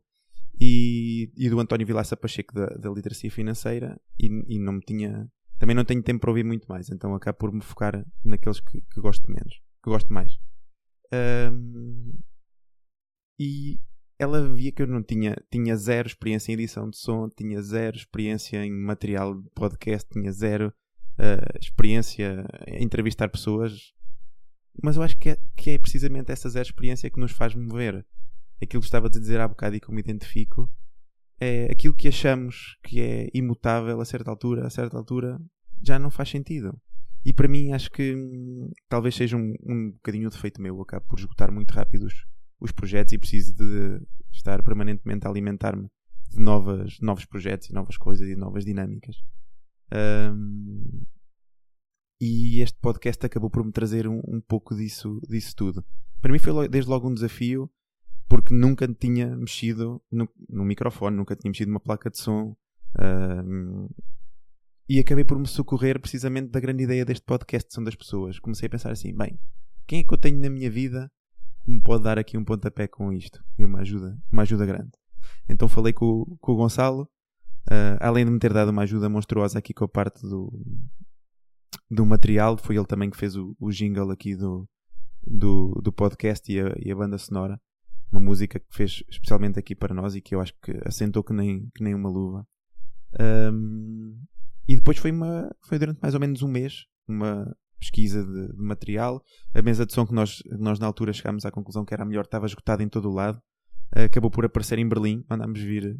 E, 0.60 1.30
e 1.36 1.48
do 1.48 1.60
António 1.60 1.86
Vilaça 1.86 2.16
Pacheco 2.16 2.52
da, 2.52 2.66
da 2.66 2.90
literacia 2.90 3.30
financeira 3.30 4.00
e, 4.18 4.26
e, 4.48 4.58
não 4.58 4.72
me 4.72 4.80
tinha 4.80 5.30
também 5.56 5.74
não 5.76 5.84
tenho 5.84 6.02
tempo 6.02 6.20
para 6.20 6.30
ouvir 6.30 6.44
muito 6.44 6.66
mais 6.66 6.90
então 6.90 7.14
acabo 7.14 7.38
por 7.38 7.52
me 7.52 7.60
focar 7.60 8.04
naqueles 8.24 8.58
que, 8.58 8.80
que 8.80 9.00
gosto 9.00 9.30
menos 9.30 9.54
que 9.84 9.88
gosto 9.88 10.12
mais 10.12 10.36
um, 11.52 12.12
e 13.38 13.80
ela 14.18 14.48
via 14.48 14.72
que 14.72 14.82
eu 14.82 14.86
não 14.86 15.02
tinha, 15.02 15.36
tinha 15.50 15.76
zero 15.76 16.08
experiência 16.08 16.50
em 16.50 16.54
edição 16.54 16.90
de 16.90 16.98
som, 16.98 17.28
tinha 17.28 17.62
zero 17.62 17.96
experiência 17.96 18.64
em 18.64 18.72
material 18.72 19.40
de 19.40 19.48
podcast, 19.50 20.08
tinha 20.10 20.32
zero 20.32 20.72
uh, 21.18 21.58
experiência 21.60 22.44
em 22.66 22.84
entrevistar 22.84 23.28
pessoas. 23.28 23.92
Mas 24.82 24.96
eu 24.96 25.02
acho 25.02 25.16
que 25.16 25.30
é, 25.30 25.38
que 25.56 25.70
é 25.70 25.78
precisamente 25.78 26.32
essa 26.32 26.48
zero 26.48 26.66
experiência 26.66 27.08
que 27.10 27.20
nos 27.20 27.32
faz 27.32 27.54
mover. 27.54 28.04
Aquilo 28.60 28.80
que 28.80 28.88
estava 28.88 29.06
a 29.06 29.10
dizer 29.10 29.40
há 29.40 29.46
bocado 29.46 29.76
e 29.76 29.80
que 29.80 29.92
me 29.92 30.00
identifico 30.00 30.68
é 31.40 31.68
aquilo 31.70 31.94
que 31.94 32.08
achamos 32.08 32.76
que 32.82 33.00
é 33.00 33.28
imutável 33.32 34.00
a 34.00 34.04
certa 34.04 34.30
altura, 34.30 34.66
a 34.66 34.70
certa 34.70 34.96
altura 34.96 35.40
já 35.80 35.96
não 35.96 36.10
faz 36.10 36.28
sentido. 36.28 36.76
E 37.24 37.32
para 37.32 37.46
mim 37.46 37.72
acho 37.72 37.88
que 37.90 38.16
hum, 38.16 38.72
talvez 38.88 39.14
seja 39.14 39.36
um, 39.36 39.54
um 39.64 39.90
bocadinho 39.92 40.28
defeito 40.28 40.60
meu. 40.60 40.74
Eu 40.74 40.82
acabo 40.82 41.06
por 41.06 41.20
esgotar 41.20 41.52
muito 41.52 41.72
rápido 41.72 42.06
os, 42.06 42.26
os 42.60 42.72
projetos 42.72 43.12
e 43.12 43.18
preciso 43.18 43.54
de 43.54 44.00
estar 44.32 44.62
permanentemente 44.62 45.26
a 45.26 45.30
alimentar-me 45.30 45.88
de 46.30 46.38
novas, 46.38 46.98
novos 47.00 47.24
projetos 47.24 47.70
e 47.70 47.72
novas 47.72 47.96
coisas 47.96 48.28
e 48.28 48.36
novas 48.36 48.64
dinâmicas. 48.64 49.16
Um, 49.92 51.04
e 52.20 52.60
este 52.60 52.78
podcast 52.80 53.24
acabou 53.24 53.48
por 53.48 53.64
me 53.64 53.72
trazer 53.72 54.06
um, 54.06 54.20
um, 54.26 54.40
pouco 54.40 54.74
disso, 54.74 55.20
disso 55.28 55.54
tudo. 55.56 55.84
Para 56.20 56.32
mim 56.32 56.38
foi 56.38 56.68
desde 56.68 56.90
logo 56.90 57.08
um 57.08 57.14
desafio, 57.14 57.70
porque 58.28 58.52
nunca 58.52 58.86
tinha 58.88 59.34
mexido 59.36 60.02
no, 60.10 60.28
no 60.48 60.64
microfone, 60.64 61.16
nunca 61.16 61.36
tinha 61.36 61.50
mexido 61.50 61.70
numa 61.70 61.80
placa 61.80 62.10
de 62.10 62.18
som. 62.18 62.56
Um, 63.00 63.88
e 64.88 64.98
acabei 64.98 65.24
por 65.24 65.38
me 65.38 65.46
socorrer 65.46 66.00
precisamente 66.00 66.48
da 66.48 66.60
grande 66.60 66.82
ideia 66.82 67.04
deste 67.04 67.24
podcast, 67.24 67.72
são 67.72 67.84
das 67.84 67.94
pessoas. 67.94 68.38
Comecei 68.38 68.66
a 68.66 68.70
pensar 68.70 68.90
assim: 68.90 69.14
bem, 69.14 69.38
quem 69.86 70.00
é 70.00 70.04
que 70.04 70.12
eu 70.12 70.18
tenho 70.18 70.40
na 70.40 70.50
minha 70.50 70.70
vida 70.70 71.10
me 71.68 71.80
pode 71.80 72.04
dar 72.04 72.18
aqui 72.18 72.38
um 72.38 72.44
pontapé 72.44 72.88
com 72.88 73.12
isto? 73.12 73.44
E 73.58 73.64
uma 73.64 73.80
ajuda, 73.80 74.18
uma 74.32 74.42
ajuda 74.42 74.64
grande. 74.64 74.90
Então 75.48 75.68
falei 75.68 75.92
com, 75.92 76.24
com 76.40 76.52
o 76.52 76.56
Gonçalo, 76.56 77.02
uh, 77.70 77.98
além 78.00 78.24
de 78.24 78.30
me 78.30 78.38
ter 78.38 78.52
dado 78.52 78.70
uma 78.70 78.82
ajuda 78.82 79.08
monstruosa 79.08 79.58
aqui 79.58 79.74
com 79.74 79.84
a 79.84 79.88
parte 79.88 80.22
do, 80.22 80.52
do 81.90 82.06
material, 82.06 82.56
foi 82.56 82.76
ele 82.76 82.86
também 82.86 83.10
que 83.10 83.16
fez 83.16 83.36
o, 83.36 83.54
o 83.60 83.70
jingle 83.70 84.10
aqui 84.10 84.34
do, 84.34 84.68
do, 85.26 85.80
do 85.82 85.92
podcast 85.92 86.50
e 86.50 86.60
a, 86.60 86.74
e 86.78 86.90
a, 86.90 86.96
banda 86.96 87.18
sonora. 87.18 87.60
Uma 88.10 88.20
música 88.20 88.58
que 88.58 88.74
fez 88.74 89.02
especialmente 89.08 89.58
aqui 89.58 89.74
para 89.74 89.94
nós 89.94 90.14
e 90.14 90.22
que 90.22 90.34
eu 90.34 90.40
acho 90.40 90.54
que 90.62 90.72
assentou 90.86 91.22
que 91.22 91.32
nem, 91.32 91.68
que 91.74 91.84
nem 91.84 91.94
uma 91.94 92.08
luva. 92.08 92.46
Um, 93.52 94.18
e 94.66 94.76
depois 94.76 94.98
foi, 94.98 95.10
uma, 95.10 95.54
foi 95.66 95.78
durante 95.78 96.00
mais 96.00 96.14
ou 96.14 96.20
menos 96.20 96.42
um 96.42 96.48
mês 96.48 96.86
uma 97.06 97.54
pesquisa 97.78 98.24
de, 98.24 98.52
de 98.52 98.62
material. 98.62 99.22
A 99.54 99.62
mesa 99.62 99.86
de 99.86 99.92
som 99.92 100.06
que 100.06 100.12
nós, 100.12 100.42
nós 100.58 100.78
na 100.78 100.86
altura 100.86 101.12
chegámos 101.12 101.44
à 101.44 101.50
conclusão 101.50 101.84
que 101.84 101.94
era 101.94 102.02
a 102.02 102.06
melhor 102.06 102.24
estava 102.24 102.46
esgotada 102.46 102.82
em 102.82 102.88
todo 102.88 103.08
o 103.08 103.14
lado. 103.14 103.40
Uh, 103.96 104.04
acabou 104.04 104.30
por 104.30 104.44
aparecer 104.44 104.78
em 104.78 104.88
Berlim. 104.88 105.24
Mandámos 105.28 105.60
vir. 105.60 105.98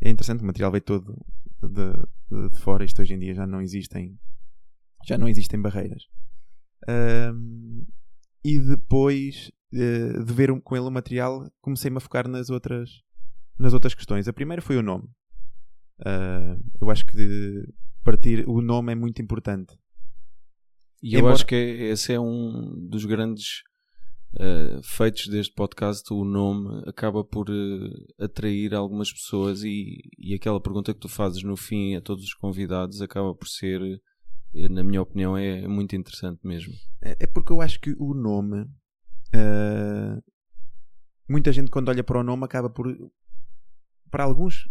É 0.00 0.08
interessante, 0.10 0.42
o 0.42 0.46
material 0.46 0.70
veio 0.70 0.82
todo 0.82 1.14
de, 1.62 1.68
de, 1.68 2.48
de, 2.50 2.58
fora. 2.60 2.84
Isto 2.84 3.02
hoje 3.02 3.14
em 3.14 3.18
dia 3.18 3.34
já 3.34 3.46
não 3.46 3.60
existem, 3.60 4.18
já 5.06 5.18
não 5.18 5.28
existem 5.28 5.60
barreiras. 5.60 6.04
Uh, 6.88 7.86
e 8.44 8.58
depois 8.58 9.50
uh, 9.74 10.24
de 10.24 10.32
ver 10.32 10.50
um, 10.50 10.60
com 10.60 10.76
ele 10.76 10.86
o 10.86 10.90
material, 10.90 11.50
comecei-me 11.60 11.98
a 11.98 12.00
focar 12.00 12.26
nas 12.26 12.48
outras, 12.48 13.02
nas 13.58 13.72
outras 13.72 13.94
questões. 13.94 14.26
A 14.26 14.32
primeira 14.32 14.62
foi 14.62 14.76
o 14.76 14.82
nome. 14.82 15.08
Ah, 16.04 16.56
eu 16.80 16.90
acho 16.90 17.06
que 17.06 17.64
partir 18.02 18.48
o 18.48 18.60
nome 18.60 18.92
é 18.92 18.94
muito 18.94 19.20
importante. 19.20 19.78
E 21.02 21.16
Embora... 21.16 21.30
eu 21.30 21.34
acho 21.34 21.46
que 21.46 21.54
esse 21.54 22.12
é 22.12 22.20
um 22.20 22.88
dos 22.88 23.04
grandes 23.04 23.62
uh, 24.34 24.82
feitos 24.82 25.28
deste 25.28 25.54
podcast. 25.54 26.12
O 26.12 26.24
nome 26.24 26.82
acaba 26.86 27.24
por 27.24 27.48
uh, 27.48 28.24
atrair 28.24 28.74
algumas 28.74 29.12
pessoas 29.12 29.62
e, 29.62 30.02
e 30.18 30.34
aquela 30.34 30.60
pergunta 30.60 30.92
que 30.92 31.00
tu 31.00 31.08
fazes 31.08 31.42
no 31.42 31.56
fim 31.56 31.96
a 31.96 32.00
todos 32.00 32.24
os 32.24 32.34
convidados 32.34 33.00
acaba 33.00 33.34
por 33.34 33.48
ser, 33.48 33.80
eh, 34.54 34.68
na 34.68 34.84
minha 34.84 35.02
opinião, 35.02 35.36
é 35.36 35.66
muito 35.66 35.96
interessante 35.96 36.40
mesmo. 36.44 36.74
É, 37.00 37.16
é 37.20 37.26
porque 37.26 37.52
eu 37.52 37.60
acho 37.60 37.80
que 37.80 37.94
o 37.98 38.14
nome. 38.14 38.62
Uh, 39.34 40.22
muita 41.28 41.52
gente, 41.52 41.70
quando 41.70 41.88
olha 41.88 42.04
para 42.04 42.20
o 42.20 42.24
nome, 42.24 42.44
acaba 42.44 42.68
por. 42.68 42.86
Para 44.10 44.24
alguns, 44.24 44.68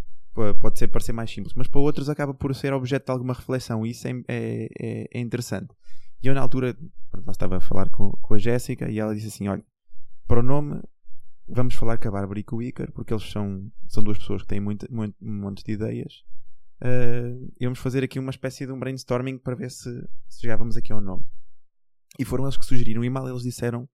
pode 0.59 0.77
ser 0.77 0.89
parecer 0.89 1.13
mais 1.13 1.31
simples, 1.31 1.53
mas 1.55 1.67
para 1.67 1.79
outros 1.79 2.09
acaba 2.09 2.33
por 2.33 2.53
ser 2.53 2.73
objeto 2.73 3.05
de 3.05 3.11
alguma 3.11 3.33
reflexão 3.33 3.85
e 3.85 3.91
isso 3.91 4.05
é, 4.05 4.11
é, 4.27 4.69
é, 4.79 5.07
é 5.13 5.19
interessante. 5.19 5.73
E 6.21 6.27
eu 6.27 6.33
na 6.33 6.41
altura, 6.41 6.77
pronto, 7.09 7.31
estava 7.31 7.57
a 7.57 7.61
falar 7.61 7.89
com, 7.89 8.11
com 8.21 8.33
a 8.33 8.37
Jéssica 8.37 8.89
e 8.89 8.99
ela 8.99 9.15
disse 9.15 9.27
assim, 9.27 9.47
olha, 9.47 9.63
para 10.27 10.39
o 10.39 10.43
nome 10.43 10.81
vamos 11.47 11.73
falar 11.73 11.97
com 11.97 12.07
a 12.07 12.11
Bárbara 12.11 12.39
e 12.39 12.43
com 12.43 12.57
o 12.57 12.61
Icar, 12.61 12.91
porque 12.91 13.13
eles 13.13 13.29
são, 13.29 13.71
são 13.87 14.03
duas 14.03 14.17
pessoas 14.17 14.43
que 14.43 14.47
têm 14.47 14.59
muito, 14.59 14.87
muito, 14.93 15.15
um 15.21 15.41
monte 15.41 15.63
de 15.63 15.71
ideias. 15.71 16.23
Uh, 16.81 17.51
e 17.59 17.65
vamos 17.65 17.79
fazer 17.79 18.03
aqui 18.03 18.19
uma 18.19 18.29
espécie 18.29 18.65
de 18.65 18.71
um 18.71 18.79
brainstorming 18.79 19.37
para 19.37 19.55
ver 19.55 19.71
se, 19.71 20.07
se 20.29 20.41
chegávamos 20.41 20.77
aqui 20.77 20.93
ao 20.93 21.01
nome. 21.01 21.25
E 22.17 22.23
foram 22.23 22.45
eles 22.45 22.55
que 22.55 22.65
sugeriram. 22.65 23.03
E 23.03 23.09
mal 23.09 23.27
eles 23.27 23.43
disseram 23.43 23.89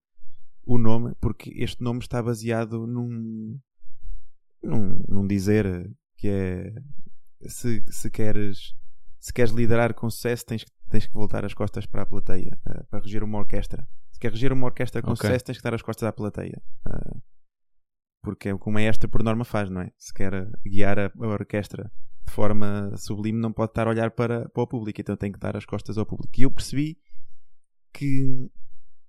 o 0.65 0.77
nome, 0.77 1.13
porque 1.19 1.51
este 1.55 1.81
nome 1.81 1.99
está 1.99 2.21
baseado 2.21 2.85
num, 2.85 3.59
num, 4.61 4.99
num 5.07 5.27
dizer 5.27 5.89
que 6.17 6.27
é 6.27 6.75
se, 7.47 7.83
se 7.87 8.09
queres 8.09 8.75
se 9.19 9.33
queres 9.33 9.51
liderar 9.51 9.93
com 9.93 10.09
sucesso 10.09 10.45
tens, 10.45 10.65
tens 10.95 11.07
que 11.07 11.13
voltar 11.13 11.43
as 11.43 11.53
costas 11.53 11.85
para 11.85 12.03
a 12.03 12.05
plateia 12.05 12.57
uh, 12.67 12.85
para 12.85 13.01
reger 13.01 13.21
uma 13.21 13.39
orquestra 13.39 13.85
se 14.11 14.19
queres 14.19 14.35
reger 14.35 14.53
uma 14.53 14.67
orquestra 14.67 15.01
com 15.01 15.11
okay. 15.11 15.27
sucesso 15.27 15.45
tens 15.45 15.57
que 15.57 15.63
dar 15.63 15.73
as 15.73 15.81
costas 15.81 16.07
à 16.07 16.13
plateia 16.13 16.61
uh, 16.87 17.21
porque 18.23 18.47
é 18.47 18.53
o 18.53 18.59
que 18.59 18.69
o 18.69 18.71
maestro 18.71 19.09
por 19.09 19.21
norma 19.21 19.43
faz 19.43 19.69
não 19.69 19.81
é? 19.81 19.91
se 19.97 20.13
quer 20.13 20.49
guiar 20.65 20.97
a, 20.97 21.11
a, 21.13 21.27
orquestra 21.27 21.91
de 22.25 22.31
forma 22.31 22.95
sublime 22.95 23.37
não 23.37 23.51
pode 23.51 23.71
estar 23.71 23.87
a 23.87 23.89
olhar 23.89 24.11
para, 24.11 24.47
para 24.47 24.63
o 24.63 24.67
público 24.67 25.01
então 25.01 25.17
tem 25.17 25.33
que 25.33 25.39
dar 25.39 25.57
as 25.57 25.65
costas 25.65 25.97
ao 25.97 26.05
público 26.05 26.33
e 26.37 26.43
eu 26.43 26.51
percebi 26.51 26.97
que 27.93 28.49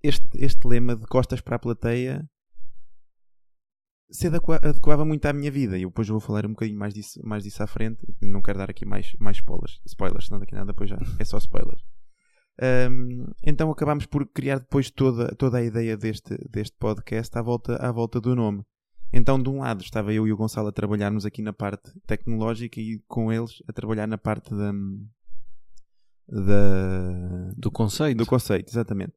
este, 0.03 0.29
este 0.35 0.67
lema 0.67 0.97
de 0.97 1.07
costas 1.07 1.41
para 1.41 1.55
a 1.55 1.61
plateia 1.61 2.29
se 4.11 4.29
adequava 4.29 5.05
muito 5.05 5.27
à 5.27 5.33
minha 5.33 5.51
vida. 5.51 5.77
E 5.77 5.83
eu 5.83 5.89
depois 5.89 6.09
vou 6.09 6.21
falar 6.21 6.47
um 6.47 6.51
bocadinho 6.51 6.79
mais 6.79 6.95
disso, 6.95 7.21
mais 7.25 7.43
disso 7.43 7.63
à 7.63 7.67
frente. 7.67 8.01
Não 8.23 8.43
quero 8.43 8.59
dar 8.59 8.71
aqui 8.71 8.85
mais, 8.85 9.15
mais 9.19 9.37
spoilers, 9.37 9.81
spoilers, 9.85 10.31
não 10.31 10.39
daqui 10.39 10.55
nada, 10.55 10.67
depois 10.67 10.91
já 10.91 10.99
é 11.19 11.25
só 11.25 11.39
spoilers. 11.39 11.83
Um, 12.91 13.27
então 13.43 13.71
acabámos 13.71 14.07
por 14.07 14.27
criar 14.27 14.59
depois 14.59 14.91
toda, 14.91 15.29
toda 15.35 15.59
a 15.59 15.63
ideia 15.63 15.97
deste, 15.97 16.37
deste 16.51 16.75
podcast 16.79 17.37
à 17.37 17.43
volta, 17.43 17.77
à 17.77 17.93
volta 17.93 18.21
do 18.21 18.35
nome. 18.35 18.65
Então, 19.13 19.41
de 19.41 19.49
um 19.49 19.61
lado, 19.61 19.83
estava 19.83 20.13
eu 20.13 20.27
e 20.27 20.33
o 20.33 20.37
Gonçalo 20.37 20.69
a 20.69 20.73
trabalharmos 20.73 21.25
aqui 21.25 21.41
na 21.41 21.53
parte 21.53 21.93
tecnológica 22.07 22.81
e 22.81 22.99
com 23.07 23.33
eles 23.33 23.63
a 23.69 23.73
trabalhar 23.73 24.07
na 24.07 24.19
parte 24.19 24.51
da, 24.51 24.73
da 26.29 27.53
do 27.57 27.71
conceito. 27.71 28.19
Do 28.19 28.27
conceito, 28.27 28.69
exatamente. 28.69 29.15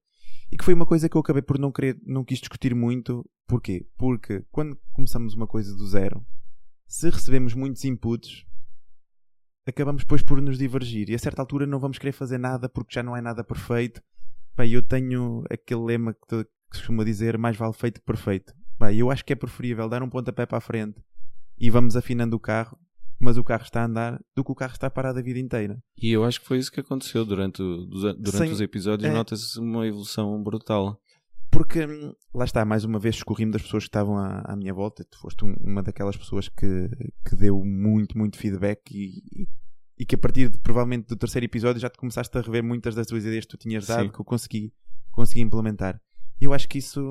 E 0.51 0.57
que 0.57 0.63
foi 0.63 0.73
uma 0.73 0.85
coisa 0.85 1.07
que 1.07 1.15
eu 1.15 1.21
acabei 1.21 1.41
por 1.41 1.59
não 1.59 1.71
querer, 1.71 1.99
não 2.05 2.23
quis 2.23 2.39
discutir 2.39 2.73
muito. 2.73 3.27
Porquê? 3.47 3.85
Porque 3.97 4.43
quando 4.51 4.77
começamos 4.91 5.33
uma 5.33 5.47
coisa 5.47 5.75
do 5.75 5.87
zero, 5.87 6.25
se 6.87 7.09
recebemos 7.09 7.53
muitos 7.53 7.85
inputs, 7.85 8.45
acabamos 9.65 10.03
depois 10.03 10.21
por 10.23 10.41
nos 10.41 10.57
divergir. 10.57 11.09
E 11.09 11.15
a 11.15 11.19
certa 11.19 11.41
altura 11.41 11.65
não 11.65 11.79
vamos 11.79 11.97
querer 11.97 12.11
fazer 12.11 12.37
nada 12.37 12.67
porque 12.67 12.93
já 12.93 13.03
não 13.03 13.15
é 13.15 13.21
nada 13.21 13.43
perfeito. 13.43 14.01
Pá, 14.55 14.65
eu 14.65 14.81
tenho 14.81 15.43
aquele 15.49 15.81
lema 15.81 16.13
que, 16.13 16.43
que 16.43 16.47
se 16.73 16.79
costuma 16.79 17.03
dizer: 17.03 17.37
mais 17.37 17.55
vale 17.55 17.73
feito 17.73 17.99
que 17.99 18.05
perfeito. 18.05 18.53
Pá, 18.77 18.91
eu 18.93 19.11
acho 19.11 19.23
que 19.23 19.33
é 19.33 19.35
preferível 19.35 19.87
dar 19.87 20.01
um 20.01 20.09
pontapé 20.09 20.45
para 20.45 20.57
a 20.57 20.61
frente 20.61 21.01
e 21.59 21.69
vamos 21.69 21.95
afinando 21.95 22.35
o 22.35 22.39
carro, 22.39 22.79
mas 23.19 23.37
o 23.37 23.43
carro 23.43 23.63
está 23.63 23.81
a 23.81 23.85
andar, 23.85 24.21
do 24.35 24.43
que 24.43 24.51
o 24.51 24.55
carro 24.55 24.71
está 24.73 24.89
parado 24.89 25.19
a 25.19 25.21
vida 25.21 25.39
inteira. 25.39 25.81
E 26.01 26.11
eu 26.11 26.23
acho 26.23 26.39
que 26.41 26.47
foi 26.47 26.57
isso 26.57 26.71
que 26.71 26.79
aconteceu 26.79 27.25
durante, 27.25 27.61
durante 27.61 28.31
Sem- 28.31 28.51
os 28.51 28.61
episódios. 28.61 29.09
é. 29.09 29.13
Nota-se 29.13 29.59
uma 29.59 29.85
evolução 29.85 30.41
brutal. 30.41 30.99
Porque 31.51 31.83
hum, 31.85 32.13
lá 32.33 32.45
está, 32.45 32.63
mais 32.63 32.83
uma 32.83 32.99
vez 32.99 33.15
escorri-me 33.15 33.51
das 33.51 33.61
pessoas 33.63 33.83
que 33.83 33.89
estavam 33.89 34.17
à, 34.17 34.41
à 34.45 34.55
minha 34.55 34.73
volta. 34.73 35.03
Tu 35.03 35.17
foste 35.19 35.43
um- 35.43 35.55
uma 35.61 35.81
daquelas 35.81 36.15
pessoas 36.15 36.47
que, 36.47 36.89
que 37.27 37.35
deu 37.35 37.63
muito, 37.65 38.17
muito 38.17 38.37
feedback 38.37 38.91
e, 38.91 39.47
e- 39.97 40.05
que 40.05 40.15
a 40.15 40.17
partir 40.17 40.49
de, 40.49 40.57
provavelmente 40.59 41.07
do 41.07 41.15
terceiro 41.15 41.45
episódio 41.45 41.81
já 41.81 41.89
te 41.89 41.97
começaste 41.97 42.37
a 42.37 42.41
rever 42.41 42.63
muitas 42.63 42.93
das 42.95 43.07
tuas 43.07 43.25
ideias 43.25 43.45
que 43.45 43.51
tu 43.51 43.57
tinhas 43.57 43.85
dado 43.87 44.03
Sim. 44.05 44.09
que 44.11 44.19
eu 44.21 44.23
consegui, 44.25 44.71
consegui 45.11 45.41
implementar. 45.41 45.99
E 46.39 46.45
eu 46.45 46.53
acho 46.53 46.69
que 46.69 46.77
isso, 46.77 47.01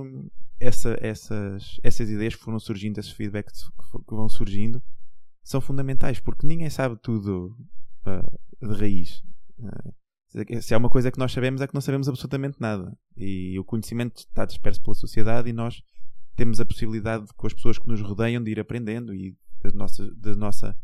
essa, 0.58 0.96
essas, 1.02 1.78
essas 1.82 2.08
ideias 2.08 2.34
que 2.34 2.42
foram 2.42 2.58
surgindo, 2.58 2.98
esses 2.98 3.10
feedbacks 3.12 3.64
que 4.08 4.14
vão 4.14 4.28
surgindo, 4.28 4.82
são 5.48 5.62
fundamentais 5.62 6.20
porque 6.20 6.46
ninguém 6.46 6.68
sabe 6.68 6.96
tudo 6.96 7.56
ah, 8.04 8.30
de 8.60 8.74
raiz. 8.74 9.24
Ah, 9.64 10.60
se 10.60 10.74
há 10.74 10.78
uma 10.78 10.90
coisa 10.90 11.10
que 11.10 11.18
nós 11.18 11.32
sabemos 11.32 11.62
é 11.62 11.66
que 11.66 11.72
não 11.72 11.80
sabemos 11.80 12.06
absolutamente 12.06 12.60
nada. 12.60 12.94
E 13.16 13.58
o 13.58 13.64
conhecimento 13.64 14.18
está 14.18 14.44
disperso 14.44 14.82
pela 14.82 14.94
sociedade 14.94 15.48
e 15.48 15.54
nós 15.54 15.82
temos 16.36 16.60
a 16.60 16.66
possibilidade, 16.66 17.32
com 17.34 17.46
as 17.46 17.54
pessoas 17.54 17.78
que 17.78 17.88
nos 17.88 18.02
rodeiam, 18.02 18.44
de 18.44 18.50
ir 18.50 18.60
aprendendo 18.60 19.14
e 19.14 19.34
da 19.62 19.70
nossa, 19.72 20.14
da 20.16 20.36
nossa 20.36 20.76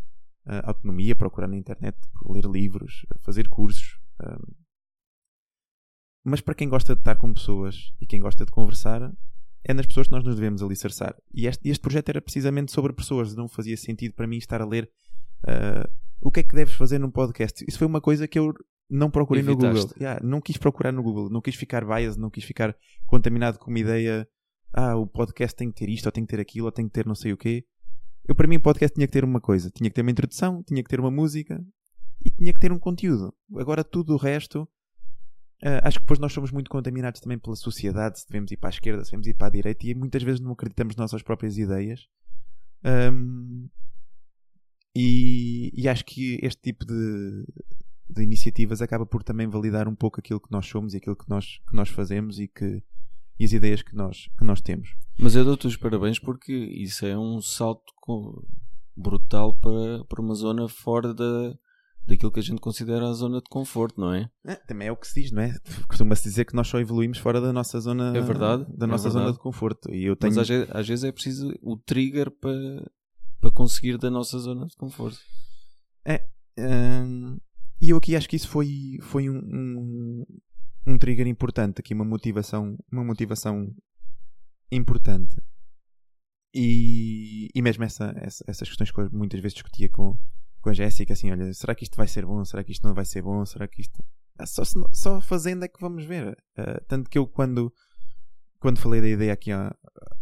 ah, 0.46 0.70
autonomia, 0.70 1.14
procurar 1.14 1.46
na 1.46 1.58
internet, 1.58 1.98
ler 2.24 2.46
livros, 2.46 3.04
fazer 3.20 3.50
cursos. 3.50 4.00
ah. 4.18 4.40
mas 6.24 6.40
para 6.40 6.54
quem 6.54 6.70
gosta 6.70 6.94
de 6.94 7.02
estar 7.02 7.16
com 7.16 7.34
pessoas 7.34 7.92
e 8.00 8.06
quem 8.06 8.18
gosta 8.18 8.46
de 8.46 8.50
conversar, 8.50 9.12
é 9.64 9.72
nas 9.72 9.86
pessoas 9.86 10.06
que 10.06 10.12
nós 10.12 10.22
nos 10.22 10.36
devemos 10.36 10.62
alicerçar. 10.62 11.16
E 11.32 11.46
este, 11.46 11.68
este 11.68 11.80
projeto 11.80 12.10
era 12.10 12.20
precisamente 12.20 12.70
sobre 12.70 12.92
pessoas. 12.92 13.34
Não 13.34 13.48
fazia 13.48 13.76
sentido 13.76 14.14
para 14.14 14.26
mim 14.26 14.36
estar 14.36 14.60
a 14.60 14.66
ler 14.66 14.90
ah, 15.46 15.88
o 16.20 16.30
que 16.30 16.40
é 16.40 16.42
que 16.42 16.54
deves 16.54 16.74
fazer 16.74 16.98
num 16.98 17.10
podcast. 17.10 17.64
Isso 17.66 17.78
foi 17.78 17.86
uma 17.86 18.00
coisa 18.00 18.28
que 18.28 18.38
eu 18.38 18.52
não 18.90 19.10
procurei 19.10 19.42
no 19.42 19.52
Evitaste. 19.52 19.86
Google. 19.86 19.96
Yeah, 19.98 20.20
não 20.22 20.40
quis 20.40 20.56
procurar 20.58 20.92
no 20.92 21.02
Google. 21.02 21.30
Não 21.30 21.40
quis 21.40 21.54
ficar 21.54 21.84
biased, 21.84 22.20
não 22.20 22.30
quis 22.30 22.44
ficar 22.44 22.76
contaminado 23.06 23.58
com 23.58 23.70
uma 23.70 23.78
ideia. 23.78 24.28
Ah, 24.72 24.96
o 24.96 25.06
podcast 25.06 25.56
tem 25.56 25.70
que 25.70 25.78
ter 25.78 25.88
isto, 25.88 26.06
ou 26.06 26.12
tem 26.12 26.24
que 26.24 26.30
ter 26.30 26.40
aquilo, 26.40 26.66
ou 26.66 26.72
tem 26.72 26.86
que 26.86 26.92
ter 26.92 27.06
não 27.06 27.14
sei 27.14 27.32
o 27.32 27.36
quê. 27.36 27.64
Eu, 28.26 28.34
para 28.34 28.46
mim, 28.46 28.56
o 28.56 28.60
podcast 28.60 28.94
tinha 28.94 29.06
que 29.06 29.12
ter 29.12 29.24
uma 29.24 29.40
coisa. 29.40 29.70
Tinha 29.70 29.88
que 29.88 29.94
ter 29.94 30.02
uma 30.02 30.10
introdução, 30.10 30.62
tinha 30.62 30.82
que 30.82 30.88
ter 30.88 31.00
uma 31.00 31.10
música 31.10 31.64
e 32.24 32.30
tinha 32.30 32.52
que 32.52 32.60
ter 32.60 32.72
um 32.72 32.78
conteúdo. 32.78 33.34
Agora, 33.56 33.84
tudo 33.84 34.14
o 34.14 34.16
resto. 34.16 34.68
Ah, 35.62 35.86
acho 35.88 35.98
que 35.98 36.04
depois 36.04 36.18
nós 36.18 36.32
somos 36.32 36.50
muito 36.50 36.70
contaminados 36.70 37.20
também 37.20 37.38
pela 37.38 37.56
sociedade. 37.56 38.20
Se 38.20 38.28
devemos 38.28 38.50
ir 38.50 38.56
para 38.56 38.68
a 38.68 38.72
esquerda, 38.72 39.04
se 39.04 39.10
devemos 39.10 39.26
ir 39.26 39.34
para 39.34 39.46
a 39.46 39.50
direita, 39.50 39.86
e 39.86 39.94
muitas 39.94 40.22
vezes 40.22 40.40
não 40.40 40.52
acreditamos 40.52 40.96
nas 40.96 41.04
nossas 41.04 41.22
próprias 41.22 41.56
ideias. 41.56 42.06
Ahm, 42.82 43.68
e, 44.94 45.72
e 45.74 45.88
acho 45.88 46.04
que 46.04 46.38
este 46.42 46.62
tipo 46.62 46.84
de, 46.84 47.44
de 48.08 48.22
iniciativas 48.22 48.80
acaba 48.80 49.04
por 49.04 49.22
também 49.22 49.48
validar 49.48 49.88
um 49.88 49.94
pouco 49.94 50.20
aquilo 50.20 50.40
que 50.40 50.52
nós 50.52 50.66
somos 50.66 50.94
e 50.94 50.98
aquilo 50.98 51.16
que 51.16 51.28
nós, 51.28 51.60
que 51.68 51.74
nós 51.74 51.88
fazemos 51.88 52.38
e, 52.38 52.46
que, 52.46 52.82
e 53.38 53.44
as 53.44 53.52
ideias 53.52 53.82
que 53.82 53.94
nós, 53.94 54.28
que 54.38 54.44
nós 54.44 54.60
temos. 54.60 54.94
Mas 55.18 55.34
eu 55.34 55.44
dou-te 55.44 55.66
os 55.66 55.76
parabéns 55.76 56.18
porque 56.18 56.52
isso 56.52 57.04
é 57.06 57.18
um 57.18 57.40
salto 57.40 57.92
brutal 58.96 59.58
para, 59.58 60.04
para 60.04 60.22
uma 60.22 60.34
zona 60.34 60.68
fora 60.68 61.12
da, 61.12 61.58
daquilo 62.06 62.30
que 62.32 62.40
a 62.40 62.42
gente 62.42 62.60
considera 62.60 63.08
a 63.08 63.12
zona 63.12 63.38
de 63.38 63.48
conforto, 63.48 64.00
não 64.00 64.12
é? 64.12 64.28
É, 64.46 64.56
também 64.56 64.88
é 64.88 64.92
o 64.92 64.96
que 64.96 65.06
se 65.08 65.22
diz, 65.22 65.30
não 65.32 65.42
é? 65.42 65.54
Costuma-se 65.88 66.22
dizer 66.24 66.44
que 66.44 66.54
nós 66.54 66.68
só 66.68 66.78
evoluímos 66.78 67.18
fora 67.18 67.40
da 67.40 67.52
nossa 67.52 67.80
zona 67.80 68.16
É 68.16 68.20
verdade, 68.20 68.64
da 68.76 68.86
é 68.86 68.88
nossa 68.88 69.04
verdade. 69.04 69.24
zona 69.26 69.32
de 69.32 69.38
conforto. 69.38 69.90
E 69.92 70.04
eu 70.04 70.14
tenho 70.16 70.32
Mas 70.34 70.38
às 70.38 70.48
vezes, 70.48 70.68
às 70.70 70.86
vezes 70.88 71.04
é 71.04 71.12
preciso 71.12 71.52
o 71.62 71.76
trigger 71.78 72.30
para, 72.30 72.90
para 73.40 73.50
conseguir 73.50 73.96
da 73.98 74.10
nossa 74.10 74.38
zona 74.38 74.66
de 74.66 74.76
conforto. 74.76 75.18
Hum, 76.56 77.36
e 77.80 77.90
eu 77.90 77.96
aqui 77.96 78.14
acho 78.14 78.28
que 78.28 78.36
isso 78.36 78.48
foi, 78.48 78.98
foi 79.02 79.28
um, 79.28 79.38
um, 79.38 80.24
um 80.86 80.96
trigger 80.98 81.26
importante, 81.26 81.80
aqui 81.80 81.92
uma 81.92 82.04
motivação, 82.04 82.78
uma 82.92 83.02
motivação 83.02 83.74
importante. 84.70 85.34
E, 86.54 87.48
e 87.52 87.60
mesmo 87.60 87.82
essa, 87.82 88.12
essa- 88.16 88.44
essas 88.46 88.68
questões 88.68 88.92
que 88.92 89.00
eu 89.00 89.10
muitas 89.12 89.40
vezes 89.40 89.54
discutia 89.54 89.88
com, 89.88 90.16
com 90.64 90.70
a 90.70 90.72
Jéssica, 90.74 91.12
assim, 91.12 91.30
olha, 91.30 91.52
será 91.52 91.74
que 91.74 91.84
isto 91.84 91.96
vai 91.96 92.08
ser 92.08 92.24
bom? 92.24 92.42
Será 92.44 92.64
que 92.64 92.72
isto 92.72 92.86
não 92.86 92.94
vai 92.94 93.04
ser 93.04 93.20
bom? 93.22 93.44
Será 93.44 93.68
que 93.68 93.82
isto... 93.82 94.02
Ah, 94.38 94.46
Só, 94.46 94.62
só 94.92 95.20
fazendo 95.20 95.64
é 95.64 95.68
que 95.68 95.78
vamos 95.80 96.04
ver. 96.06 96.36
Ah, 96.56 96.80
tanto 96.88 97.08
que 97.10 97.18
eu 97.18 97.26
quando, 97.26 97.72
quando 98.58 98.80
falei 98.80 99.00
da 99.00 99.08
ideia 99.08 99.32
aqui 99.34 99.52
à, 99.52 99.76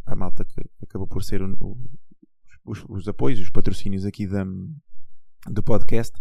à 0.05 0.17
malta 0.17 0.45
que 0.45 0.61
acabou 0.83 1.07
por 1.07 1.23
ser 1.23 1.41
o- 1.43 1.57
o- 1.61 1.79
os, 2.65 2.85
os 2.89 3.09
apoios, 3.09 3.39
os 3.41 3.51
patrocínios 3.51 4.05
aqui 4.05 4.27
da, 4.27 4.45
do 5.49 5.63
podcast, 5.63 6.13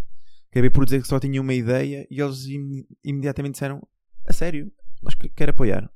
acabei 0.51 0.69
por 0.69 0.85
dizer 0.85 1.01
que 1.01 1.07
só 1.07 1.19
tinha 1.19 1.41
uma 1.41 1.53
ideia 1.53 2.07
e 2.09 2.21
eles 2.21 2.45
im- 2.45 2.85
imediatamente 3.03 3.53
disseram: 3.53 3.81
A 4.27 4.33
sério, 4.33 4.71
nós 5.01 5.13
que- 5.15 5.29
quero 5.29 5.51
apoiar. 5.51 5.91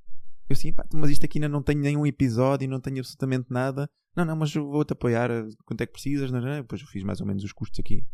Eu 0.49 0.55
sim, 0.55 0.71
pá, 0.71 0.85
mas 0.93 1.09
isto 1.09 1.25
aqui 1.25 1.37
ainda 1.39 1.49
não 1.49 1.63
tenho 1.63 1.81
nenhum 1.81 2.05
episódio 2.05 2.69
não 2.69 2.79
tenho 2.79 2.99
absolutamente 2.99 3.47
nada. 3.49 3.89
Não, 4.15 4.23
não, 4.23 4.35
mas 4.35 4.53
vou-te 4.53 4.93
apoiar. 4.93 5.29
eh, 5.31 5.47
Quanto 5.65 5.81
é 5.81 5.85
que 5.85 5.93
precisas? 5.93 6.31
Não, 6.31 6.39
não. 6.39 6.61
Depois 6.61 6.81
eu 6.81 6.87
fiz 6.87 7.03
mais 7.03 7.19
ou 7.19 7.27
menos 7.27 7.43
os 7.43 7.51
custos 7.51 7.79
aqui 7.79 8.05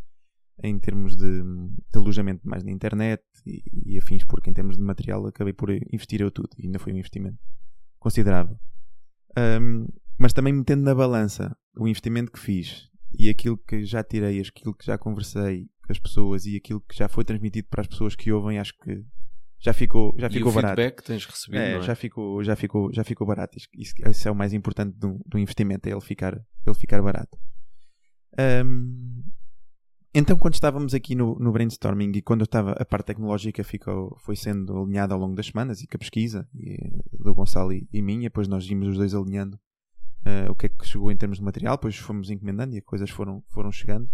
em 0.63 0.77
termos 0.79 1.15
de, 1.15 1.41
de 1.43 1.97
alojamento 1.97 2.47
mais 2.47 2.63
na 2.63 2.71
internet 2.71 3.23
e, 3.45 3.63
e 3.93 3.97
afins, 3.97 4.23
porque 4.23 4.49
em 4.49 4.53
termos 4.53 4.77
de 4.77 4.83
material 4.83 5.25
acabei 5.25 5.53
por 5.53 5.71
investir 5.71 6.21
eu 6.21 6.29
tudo 6.29 6.49
e 6.57 6.65
ainda 6.65 6.77
foi 6.79 6.93
um 6.93 6.97
investimento 6.97 7.37
considerável. 7.99 8.57
Ahm, 9.35 9.87
mas 10.19 10.33
também 10.33 10.53
metendo 10.53 10.83
na 10.83 10.93
balança 10.93 11.55
o 11.75 11.87
investimento 11.87 12.31
que 12.31 12.39
fiz 12.39 12.89
e 13.17 13.27
aquilo 13.29 13.57
que 13.57 13.83
já 13.85 14.03
tirei, 14.03 14.39
aquilo 14.39 14.75
que 14.75 14.85
já 14.85 14.97
conversei 14.97 15.67
com 15.85 15.91
as 15.91 15.99
pessoas 15.99 16.45
e 16.45 16.55
aquilo 16.55 16.81
que 16.81 16.95
já 16.95 17.09
foi 17.09 17.23
transmitido 17.23 17.67
para 17.69 17.81
as 17.81 17.87
pessoas 17.87 18.15
que 18.15 18.31
ouvem, 18.31 18.59
acho 18.59 18.73
que 18.77 19.03
já 19.63 19.71
ficou, 19.73 20.13
já 20.17 20.27
e 20.27 20.31
ficou 20.31 20.51
o 20.51 20.55
barato. 20.55 20.75
feedback 20.75 20.97
que 20.97 21.03
tens 21.03 21.25
recebido, 21.25 21.61
É, 21.61 21.73
é? 21.77 21.81
já 21.81 21.93
ficou, 21.95 22.43
já 22.43 22.55
ficou, 22.55 22.91
já 22.91 23.03
ficou 23.03 23.27
barato. 23.27 23.57
Isso, 23.57 23.93
isso- 24.07 24.27
é 24.27 24.31
o 24.31 24.35
mais 24.35 24.51
importante 24.53 24.97
do, 24.97 25.21
do 25.25 25.37
investimento, 25.37 25.87
é 25.87 25.91
ele 25.91 26.01
ficar, 26.01 26.33
ele 26.65 26.75
ficar 26.75 27.01
barato. 27.01 27.37
Ahm, 28.37 29.23
então, 30.13 30.35
quando 30.37 30.55
estávamos 30.55 30.93
aqui 30.93 31.15
no, 31.15 31.37
no 31.39 31.51
brainstorming 31.51 32.11
e 32.15 32.21
quando 32.21 32.43
estava, 32.43 32.71
a 32.73 32.83
parte 32.83 33.05
tecnológica 33.07 33.63
ficou, 33.63 34.17
foi 34.19 34.35
sendo 34.35 34.77
alinhada 34.81 35.13
ao 35.13 35.19
longo 35.19 35.35
das 35.35 35.45
semanas 35.47 35.81
e 35.81 35.87
com 35.87 35.95
a 35.95 35.99
pesquisa 35.99 36.47
e, 36.53 36.77
do 37.17 37.33
Gonçalo 37.33 37.71
e, 37.71 37.87
e 37.93 38.01
minha, 38.01 38.23
depois 38.23 38.47
nós 38.47 38.65
íamos 38.69 38.89
os 38.89 38.97
dois 38.97 39.13
alinhando 39.15 39.57
eh, 40.25 40.49
o 40.49 40.55
que 40.55 40.65
é 40.65 40.69
que 40.69 40.85
chegou 40.85 41.11
em 41.11 41.15
termos 41.17 41.37
de 41.37 41.43
material, 41.43 41.77
depois 41.77 41.95
fomos 41.95 42.29
encomendando 42.29 42.75
e 42.75 42.79
as 42.79 42.83
coisas 42.83 43.09
foram, 43.09 43.41
foram 43.49 43.71
chegando. 43.71 44.09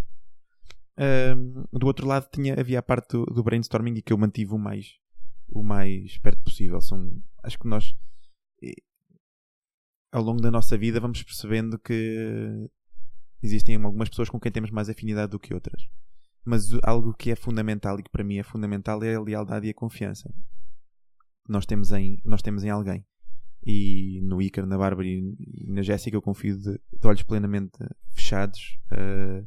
Ahm, 0.97 1.63
do 1.71 1.87
outro 1.87 2.05
lado 2.07 2.27
tinha, 2.31 2.59
havia 2.59 2.79
a 2.79 2.83
parte 2.83 3.13
do, 3.17 3.25
do 3.25 3.43
brainstorming 3.43 3.95
e 3.95 4.01
que 4.01 4.13
eu 4.13 4.17
mantive 4.17 4.53
o 4.53 4.57
mais, 4.59 4.93
o 5.49 5.63
mais 5.63 6.17
perto 6.17 6.43
possível. 6.43 6.79
São, 6.81 7.21
acho 7.43 7.57
que 7.57 7.67
nós 7.67 7.95
ao 10.11 10.23
longo 10.23 10.41
da 10.41 10.49
nossa 10.51 10.77
vida 10.77 10.99
vamos 10.99 11.21
percebendo 11.21 11.77
que 11.77 12.69
existem 13.43 13.75
algumas 13.75 14.09
pessoas 14.09 14.29
com 14.29 14.39
quem 14.39 14.51
temos 14.51 14.71
mais 14.71 14.89
afinidade 14.89 15.31
do 15.31 15.39
que 15.39 15.53
outras. 15.53 15.87
Mas 16.43 16.71
algo 16.83 17.13
que 17.13 17.29
é 17.29 17.35
fundamental 17.35 17.99
e 17.99 18.03
que 18.03 18.09
para 18.09 18.23
mim 18.23 18.37
é 18.37 18.43
fundamental 18.43 19.03
é 19.03 19.15
a 19.15 19.21
lealdade 19.21 19.67
e 19.67 19.69
a 19.69 19.73
confiança 19.73 20.29
que 21.45 21.51
nós 21.51 21.65
temos 21.65 21.91
em, 21.91 22.19
nós 22.23 22.41
temos 22.41 22.63
em 22.63 22.69
alguém. 22.69 23.05
E 23.65 24.21
no 24.23 24.41
Icar, 24.41 24.65
na 24.65 24.77
Bárbara 24.77 25.07
e 25.07 25.65
na 25.67 25.81
Jéssica 25.81 26.15
eu 26.15 26.21
confio 26.21 26.57
de, 26.57 26.73
de 26.73 27.07
olhos 27.07 27.23
plenamente 27.23 27.77
fechados 28.11 28.79
eh, 28.91 29.43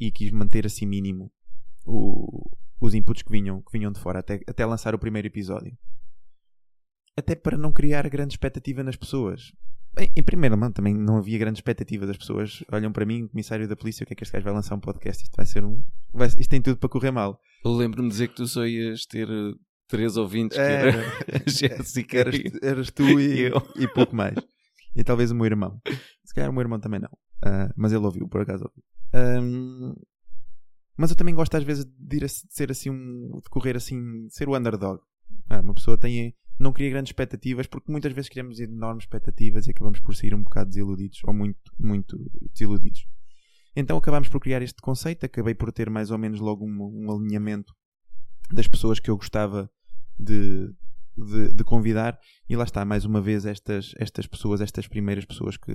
e 0.00 0.10
quis 0.10 0.30
manter 0.30 0.64
assim 0.64 0.86
mínimo 0.86 1.30
o- 1.84 2.50
os 2.84 2.94
inputs 2.94 3.22
que 3.22 3.30
vinham, 3.30 3.60
que 3.62 3.72
vinham 3.72 3.92
de 3.92 4.00
fora 4.00 4.18
até, 4.20 4.40
até 4.46 4.66
lançar 4.66 4.94
o 4.94 4.98
primeiro 4.98 5.28
episódio. 5.28 5.76
Até 7.16 7.34
para 7.34 7.56
não 7.58 7.72
criar 7.72 8.08
grande 8.08 8.34
expectativa 8.34 8.82
nas 8.82 8.96
pessoas. 8.96 9.52
Bem, 9.94 10.10
em 10.16 10.22
primeiro 10.22 10.56
mão 10.56 10.72
também 10.72 10.94
não 10.94 11.18
havia 11.18 11.38
grande 11.38 11.58
expectativa 11.58 12.06
das 12.06 12.16
pessoas. 12.16 12.64
Olham 12.72 12.90
para 12.90 13.04
mim, 13.04 13.28
comissário 13.28 13.68
da 13.68 13.76
polícia, 13.76 14.02
o 14.04 14.06
que 14.06 14.14
é 14.14 14.16
que 14.16 14.22
este 14.24 14.32
gajo 14.32 14.44
vai 14.44 14.54
lançar 14.54 14.74
um 14.74 14.80
podcast? 14.80 15.22
Isto 15.22 15.36
vai 15.36 15.44
ser 15.44 15.62
um. 15.64 15.82
vai- 16.12 16.28
isto 16.28 16.48
tem 16.48 16.62
tudo 16.62 16.78
para 16.78 16.88
correr 16.88 17.10
mal. 17.10 17.38
Eu 17.64 17.72
lembro-me 17.72 18.08
de 18.08 18.12
dizer 18.12 18.28
que 18.28 18.34
tu 18.36 18.46
só 18.46 18.64
ias 18.66 19.04
ter 19.04 19.28
eh, 19.28 19.52
três 19.86 20.16
ouvintes, 20.16 20.56
que 20.56 20.62
Era. 20.62 20.88
era 20.90 21.06
a 21.44 21.44
Jéssica 21.50 22.18
Eras, 22.18 22.36
eras 22.62 22.90
tu 22.90 23.02
e, 23.20 23.40
Eu. 23.52 23.62
e 23.76 23.86
pouco 23.86 24.16
mais. 24.16 24.34
E 24.96 25.04
talvez 25.04 25.30
o 25.30 25.34
meu 25.34 25.44
irmão. 25.44 25.78
Se 26.24 26.34
calhar 26.34 26.48
o 26.48 26.52
meu 26.54 26.62
irmão 26.62 26.80
também 26.80 26.98
não. 27.00 27.10
Ah, 27.44 27.70
mas 27.76 27.92
ele 27.92 28.04
ouviu, 28.06 28.26
por 28.28 28.40
acaso 28.40 28.64
ouviu. 28.64 28.82
Ahm, 29.12 29.94
mas 30.96 31.10
eu 31.10 31.16
também 31.16 31.34
gosto 31.34 31.54
às 31.56 31.64
vezes 31.64 31.84
de, 31.84 32.16
ir 32.16 32.24
a- 32.24 32.28
ser 32.28 32.70
assim 32.70 32.90
um. 32.90 33.40
de 33.42 33.48
correr 33.48 33.76
assim. 33.76 34.26
de 34.26 34.34
ser 34.34 34.48
o 34.48 34.56
underdog. 34.56 35.00
Ah, 35.48 35.60
uma 35.60 35.74
pessoa 35.74 35.96
tem. 35.96 36.34
não 36.58 36.72
cria 36.72 36.90
grandes 36.90 37.10
expectativas 37.10 37.66
porque 37.66 37.90
muitas 37.90 38.12
vezes 38.12 38.28
criamos 38.28 38.60
enormes 38.60 39.04
expectativas 39.04 39.66
e 39.66 39.70
acabamos 39.70 40.00
por 40.00 40.14
sair 40.14 40.34
um 40.34 40.42
bocado 40.42 40.70
desiludidos 40.70 41.20
ou 41.24 41.32
muito, 41.32 41.72
muito 41.78 42.18
desiludidos. 42.52 43.06
Então 43.74 43.96
acabámos 43.96 44.28
por 44.28 44.40
criar 44.40 44.62
este 44.62 44.80
conceito, 44.82 45.24
acabei 45.24 45.54
por 45.54 45.72
ter 45.72 45.88
mais 45.88 46.10
ou 46.10 46.18
menos 46.18 46.40
logo 46.40 46.64
um, 46.66 47.06
um 47.06 47.10
alinhamento 47.10 47.74
das 48.52 48.68
pessoas 48.68 49.00
que 49.00 49.10
eu 49.10 49.16
gostava 49.16 49.70
de, 50.18 50.70
de, 51.16 51.52
de, 51.54 51.64
convidar 51.64 52.18
e 52.48 52.54
lá 52.54 52.64
está, 52.64 52.84
mais 52.84 53.06
uma 53.06 53.20
vez, 53.20 53.46
estas, 53.46 53.94
estas 53.96 54.26
pessoas, 54.26 54.60
estas 54.60 54.86
primeiras 54.86 55.24
pessoas 55.24 55.56
que, 55.56 55.74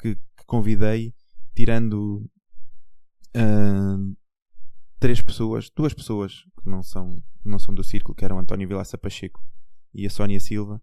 que, 0.00 0.16
que 0.16 0.44
convidei, 0.46 1.14
tirando 1.54 2.28
uh, 3.36 4.16
três 5.02 5.20
pessoas, 5.20 5.68
duas 5.74 5.92
pessoas 5.92 6.44
que 6.62 6.70
não 6.70 6.80
são, 6.80 7.20
não 7.44 7.58
são 7.58 7.74
do 7.74 7.82
círculo, 7.82 8.14
que 8.14 8.24
eram 8.24 8.38
António 8.38 8.68
Vilaça 8.68 8.96
Pacheco 8.96 9.44
e 9.92 10.06
a 10.06 10.10
Sónia 10.10 10.38
Silva, 10.38 10.80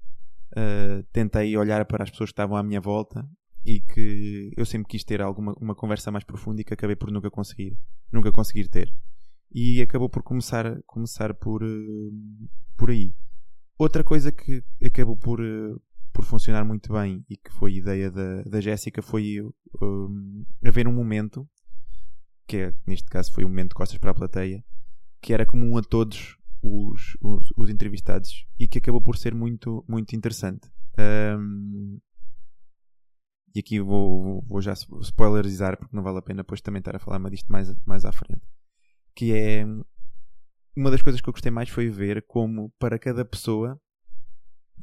uh, 0.52 1.04
tentei 1.14 1.56
olhar 1.56 1.86
para 1.86 2.04
as 2.04 2.10
pessoas 2.10 2.30
que 2.30 2.34
estavam 2.34 2.58
à 2.58 2.62
minha 2.62 2.82
volta 2.82 3.26
e 3.66 3.80
que 3.80 4.52
eu 4.58 4.66
sempre 4.66 4.90
quis 4.90 5.06
ter 5.06 5.22
alguma 5.22 5.54
uma 5.54 5.74
conversa 5.74 6.12
mais 6.12 6.26
profunda 6.26 6.60
e 6.60 6.66
que 6.66 6.74
acabei 6.74 6.98
por 6.98 7.10
nunca 7.10 7.32
conseguir, 7.32 7.78
nunca 8.12 8.30
conseguir 8.30 8.68
ter. 8.68 8.94
E 9.54 9.82
acabou 9.82 10.10
por 10.10 10.22
começar, 10.22 10.82
começar 10.86 11.34
por, 11.34 11.64
uh, 11.64 12.12
por 12.76 12.90
aí. 12.90 13.16
Outra 13.78 14.04
coisa 14.04 14.34
que 14.34 14.62
acabou 14.84 15.16
por, 15.16 15.40
uh, 15.40 15.82
por 16.12 16.26
funcionar 16.26 16.66
muito 16.66 16.92
bem 16.92 17.24
e 17.30 17.38
que 17.38 17.54
foi 17.54 17.76
ideia 17.76 18.12
da, 18.12 18.42
da 18.42 18.60
Jéssica 18.60 19.02
foi 19.02 19.38
haver 20.62 20.90
um 20.90 20.94
momento, 20.94 21.48
que 22.50 22.58
é, 22.58 22.74
neste 22.88 23.08
caso 23.08 23.32
foi 23.32 23.46
um 23.46 23.48
momento 23.48 23.70
de 23.70 23.76
costas 23.76 24.00
para 24.00 24.10
a 24.10 24.16
plateia, 24.16 24.66
que 25.22 25.34
era 25.34 25.46
comum 25.46 25.78
a 25.78 25.84
todos 25.84 26.36
os, 26.64 27.16
os, 27.22 27.54
os 27.56 27.70
entrevistados 27.70 28.48
e 28.60 28.68
que 28.68 28.80
acabou 28.80 29.02
por 29.02 29.16
ser 29.16 29.36
muito, 29.36 29.86
muito 29.88 30.16
interessante. 30.16 30.68
Um, 30.98 32.00
e 33.54 33.60
aqui 33.60 33.80
vou, 33.80 34.44
vou 34.48 34.62
já 34.62 34.74
spoilerizar 34.74 35.78
porque 35.78 35.96
não 35.96 36.02
vale 36.02 36.18
a 36.18 36.24
pena 36.24 36.42
depois 36.42 36.60
também 36.60 36.80
estar 36.80 36.96
a 36.96 37.00
falar 37.00 37.20
disto 37.30 37.52
mais, 37.52 37.72
mais 37.86 38.04
à 38.04 38.12
frente. 38.12 38.42
Que 39.16 39.32
é 39.32 39.64
uma 40.76 40.90
das 40.90 41.04
coisas 41.04 41.22
que 41.22 41.30
eu 41.30 41.34
gostei 41.34 41.52
mais 41.52 41.70
foi 41.70 41.88
ver 41.88 42.26
como 42.28 42.72
para 42.80 42.98
cada 42.98 43.24
pessoa 43.24 43.80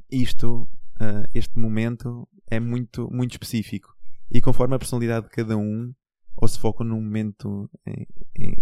isto, 0.08 0.68
uh, 1.00 1.28
este 1.34 1.58
momento 1.58 2.28
é 2.48 2.60
muito, 2.60 3.10
muito 3.10 3.32
específico. 3.32 3.92
E 4.30 4.40
conforme 4.40 4.76
a 4.76 4.78
personalidade 4.78 5.26
de 5.26 5.32
cada 5.32 5.56
um, 5.56 5.92
ou 6.36 6.46
se 6.46 6.58
focam 6.58 6.86
num 6.86 7.00
momento 7.00 7.68
em, 7.86 8.06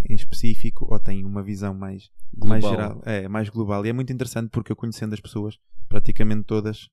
em, 0.08 0.14
específico, 0.14 0.86
ou 0.88 0.98
têm 1.00 1.24
uma 1.24 1.42
visão 1.42 1.74
mais, 1.74 2.10
mais 2.36 2.64
geral, 2.64 3.02
é, 3.04 3.26
mais 3.28 3.48
global. 3.48 3.84
E 3.84 3.88
é 3.88 3.92
muito 3.92 4.12
interessante 4.12 4.50
porque 4.50 4.70
eu 4.70 4.76
conhecendo 4.76 5.12
as 5.12 5.20
pessoas, 5.20 5.58
praticamente 5.88 6.44
todas, 6.44 6.88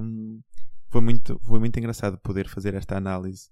um, 0.00 0.40
foi 0.88 1.00
muito, 1.00 1.40
foi 1.42 1.58
muito 1.58 1.76
engraçado 1.78 2.18
poder 2.18 2.46
fazer 2.48 2.74
esta 2.74 2.96
análise 2.96 3.50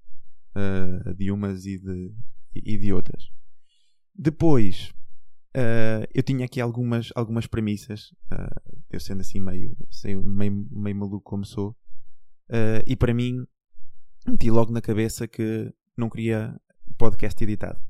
uh, 0.55 1.15
de 1.15 1.33
umas 1.33 1.67
e 1.67 1.79
de, 1.79 2.15
e 2.55 2.79
de 2.79 2.93
outras. 2.93 3.31
Depois, 4.15 4.93
uh, 5.57 6.07
eu 6.15 6.23
tinha 6.23 6.45
aqui 6.45 6.61
algumas, 6.61 7.11
algumas 7.17 7.47
premissas, 7.47 8.13
uh, 8.31 8.81
eu 8.91 9.01
sendo 9.01 9.23
assim 9.23 9.41
meio, 9.41 9.77
meio, 10.23 10.69
meio 10.71 10.97
maluco 10.97 11.23
como 11.23 11.45
sou, 11.45 11.77
e 12.85 12.97
para 12.97 13.15
mim, 13.15 13.47
meti 14.27 14.51
logo 14.51 14.73
na 14.73 14.81
cabeça 14.81 15.29
que 15.29 15.73
não 15.97 16.11
queria 16.11 16.59
podcast 16.97 17.43
editado. 17.43 17.81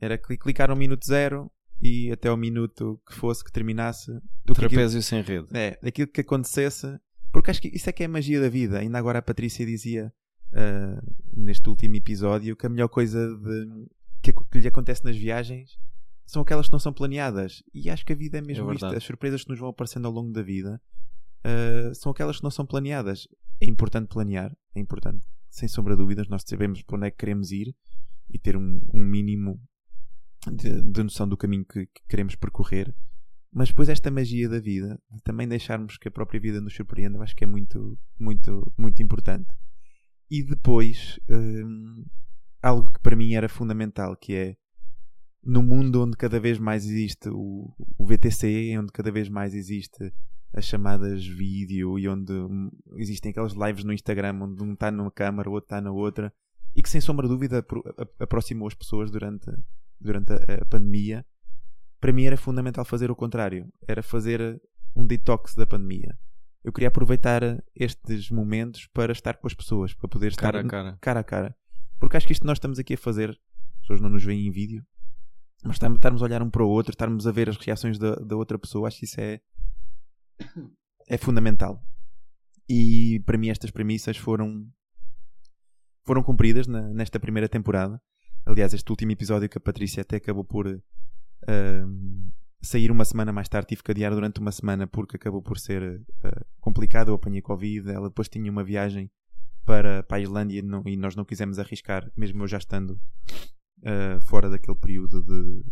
Era 0.00 0.16
clicar 0.16 0.68
no 0.70 0.76
minuto 0.76 1.06
zero 1.06 1.50
e 1.80 2.10
até 2.10 2.30
o 2.30 2.36
minuto 2.36 3.00
que 3.06 3.14
fosse 3.14 3.44
que 3.44 3.52
terminasse. 3.52 4.12
Do 4.44 4.54
Trapézio 4.54 4.86
aquilo, 4.86 5.02
sem 5.02 5.22
rede. 5.22 5.48
É, 5.52 5.78
daquilo 5.82 6.08
que 6.08 6.20
acontecesse 6.20 6.98
porque 7.32 7.50
acho 7.50 7.62
que 7.62 7.68
isso 7.68 7.88
é 7.88 7.92
que 7.92 8.02
é 8.02 8.06
a 8.06 8.08
magia 8.08 8.40
da 8.40 8.48
vida. 8.48 8.78
Ainda 8.78 8.98
agora 8.98 9.20
a 9.20 9.22
Patrícia 9.22 9.64
dizia 9.64 10.12
uh, 10.52 11.14
neste 11.32 11.68
último 11.68 11.94
episódio 11.96 12.56
que 12.56 12.66
a 12.66 12.68
melhor 12.68 12.88
coisa 12.88 13.36
de, 13.36 13.88
que, 14.22 14.32
que, 14.32 14.58
lhe 14.58 14.68
acontece 14.68 15.04
nas 15.04 15.16
viagens 15.16 15.78
são 16.26 16.42
aquelas 16.42 16.66
que 16.66 16.72
não 16.72 16.78
são 16.78 16.92
planeadas. 16.92 17.62
E 17.72 17.88
acho 17.88 18.04
que 18.04 18.12
a 18.12 18.16
vida 18.16 18.38
é 18.38 18.40
mesmo 18.40 18.70
é 18.70 18.74
isto. 18.74 18.86
As 18.86 19.04
surpresas 19.04 19.44
que 19.44 19.50
nos 19.50 19.58
vão 19.58 19.68
aparecendo 19.68 20.06
ao 20.06 20.12
longo 20.12 20.32
da 20.32 20.42
vida 20.42 20.80
uh, 21.44 21.94
são 21.94 22.10
aquelas 22.10 22.38
que 22.38 22.44
não 22.44 22.50
são 22.50 22.66
planeadas. 22.66 23.28
É 23.60 23.66
importante 23.66 24.08
planear, 24.08 24.52
é 24.74 24.80
importante, 24.80 25.24
sem 25.50 25.68
sombra 25.68 25.94
de 25.94 26.02
dúvidas, 26.02 26.28
nós 26.28 26.42
sabemos 26.46 26.82
para 26.82 26.96
onde 26.96 27.06
é 27.08 27.10
que 27.10 27.18
queremos 27.18 27.50
ir 27.50 27.74
e 28.30 28.38
ter 28.38 28.56
um, 28.56 28.80
um 28.94 29.04
mínimo 29.04 29.60
de, 30.50 30.80
de, 30.80 31.02
noção 31.02 31.28
do 31.28 31.36
caminho 31.36 31.64
que, 31.64 31.86
que 31.86 32.02
queremos 32.08 32.34
percorrer 32.34 32.94
mas 33.52 33.68
depois 33.68 33.88
esta 33.88 34.10
magia 34.10 34.48
da 34.48 34.60
vida, 34.60 35.00
de 35.10 35.20
também 35.22 35.48
deixarmos 35.48 35.98
que 35.98 36.06
a 36.06 36.10
própria 36.10 36.40
vida 36.40 36.60
nos 36.60 36.74
surpreenda, 36.74 37.18
eu 37.18 37.22
acho 37.22 37.34
que 37.34 37.42
é 37.42 37.46
muito, 37.46 37.98
muito, 38.18 38.72
muito 38.78 39.02
importante. 39.02 39.52
E 40.30 40.44
depois, 40.44 41.18
hum, 41.28 42.04
algo 42.62 42.92
que 42.92 43.00
para 43.00 43.16
mim 43.16 43.34
era 43.34 43.48
fundamental, 43.48 44.16
que 44.16 44.34
é 44.34 44.56
no 45.42 45.62
mundo 45.62 46.04
onde 46.04 46.16
cada 46.16 46.38
vez 46.38 46.58
mais 46.58 46.84
existe 46.84 47.28
o, 47.28 47.74
o 47.98 48.06
VTC, 48.06 48.78
onde 48.78 48.92
cada 48.92 49.10
vez 49.10 49.28
mais 49.28 49.52
existe 49.52 50.12
as 50.52 50.64
chamadas 50.64 51.24
vídeo 51.24 51.98
e 51.98 52.08
onde 52.08 52.32
existem 52.96 53.30
aquelas 53.30 53.52
lives 53.52 53.84
no 53.84 53.92
Instagram 53.92 54.40
onde 54.42 54.62
um 54.62 54.72
está 54.72 54.90
numa 54.90 55.10
câmara, 55.10 55.48
o 55.48 55.52
outro 55.52 55.66
está 55.66 55.80
na 55.80 55.92
outra, 55.92 56.32
e 56.74 56.82
que 56.82 56.90
sem 56.90 57.00
sombra 57.00 57.26
de 57.26 57.32
dúvida 57.32 57.64
aproximou 58.18 58.66
as 58.66 58.74
pessoas 58.74 59.10
durante, 59.10 59.50
durante 60.00 60.32
a, 60.32 60.64
pandemia 60.64 61.24
para 62.00 62.12
mim 62.12 62.24
era 62.24 62.36
fundamental 62.36 62.84
fazer 62.84 63.10
o 63.10 63.16
contrário. 63.16 63.70
Era 63.86 64.02
fazer 64.02 64.60
um 64.96 65.06
detox 65.06 65.54
da 65.54 65.66
pandemia. 65.66 66.18
Eu 66.64 66.72
queria 66.72 66.88
aproveitar 66.88 67.42
estes 67.74 68.30
momentos 68.30 68.86
para 68.86 69.12
estar 69.12 69.36
com 69.36 69.46
as 69.46 69.54
pessoas, 69.54 69.94
para 69.94 70.08
poder 70.08 70.28
estar 70.28 70.52
cara 70.52 70.60
a 70.60 70.66
cara. 70.66 70.98
cara, 71.00 71.20
a 71.20 71.24
cara. 71.24 71.56
Porque 71.98 72.16
acho 72.16 72.26
que 72.26 72.32
isto 72.32 72.42
que 72.42 72.46
nós 72.46 72.56
estamos 72.56 72.78
aqui 72.78 72.94
a 72.94 72.98
fazer, 72.98 73.30
as 73.30 73.80
pessoas 73.82 74.00
não 74.00 74.08
nos 74.08 74.24
veem 74.24 74.46
em 74.46 74.50
vídeo, 74.50 74.84
mas 75.62 75.76
estarmos 75.76 76.22
a 76.22 76.24
olhar 76.24 76.42
um 76.42 76.50
para 76.50 76.64
o 76.64 76.68
outro, 76.68 76.92
estarmos 76.92 77.26
a 77.26 77.32
ver 77.32 77.48
as 77.48 77.56
reações 77.56 77.98
da, 77.98 78.14
da 78.14 78.36
outra 78.36 78.58
pessoa, 78.58 78.88
acho 78.88 78.98
que 78.98 79.04
isso 79.04 79.20
é, 79.20 79.40
é 81.08 81.16
fundamental. 81.16 81.82
E 82.68 83.20
para 83.26 83.38
mim 83.38 83.48
estas 83.48 83.70
premissas 83.70 84.16
foram, 84.16 84.66
foram 86.04 86.22
cumpridas 86.22 86.66
na, 86.66 86.82
nesta 86.94 87.18
primeira 87.18 87.48
temporada. 87.48 88.00
Aliás, 88.46 88.72
este 88.72 88.90
último 88.90 89.12
episódio 89.12 89.48
que 89.48 89.58
a 89.58 89.60
Patrícia 89.60 90.02
até 90.02 90.16
acabou 90.16 90.44
por 90.44 90.66
uh, 90.66 90.80
sair 92.62 92.90
uma 92.90 93.04
semana 93.04 93.32
mais 93.32 93.48
tarde, 93.48 93.68
tive 93.68 93.82
que 93.82 93.90
adiar 93.90 94.12
durante 94.12 94.40
uma 94.40 94.52
semana 94.52 94.86
porque 94.86 95.16
acabou 95.16 95.42
por 95.42 95.58
ser 95.58 96.00
uh, 96.00 96.46
complicado. 96.60 97.08
Eu 97.08 97.14
apanhei 97.14 97.42
Covid, 97.42 97.90
ela 97.90 98.08
depois 98.08 98.28
tinha 98.28 98.50
uma 98.50 98.64
viagem 98.64 99.10
para, 99.64 100.02
para 100.02 100.16
a 100.18 100.20
Islândia 100.20 100.62
não, 100.62 100.82
e 100.86 100.96
nós 100.96 101.14
não 101.14 101.24
quisemos 101.24 101.58
arriscar, 101.58 102.10
mesmo 102.16 102.42
eu 102.42 102.48
já 102.48 102.58
estando 102.58 103.00
uh, 103.80 104.20
fora 104.22 104.50
daquele 104.50 104.76
período 104.76 105.22
de, 105.22 105.64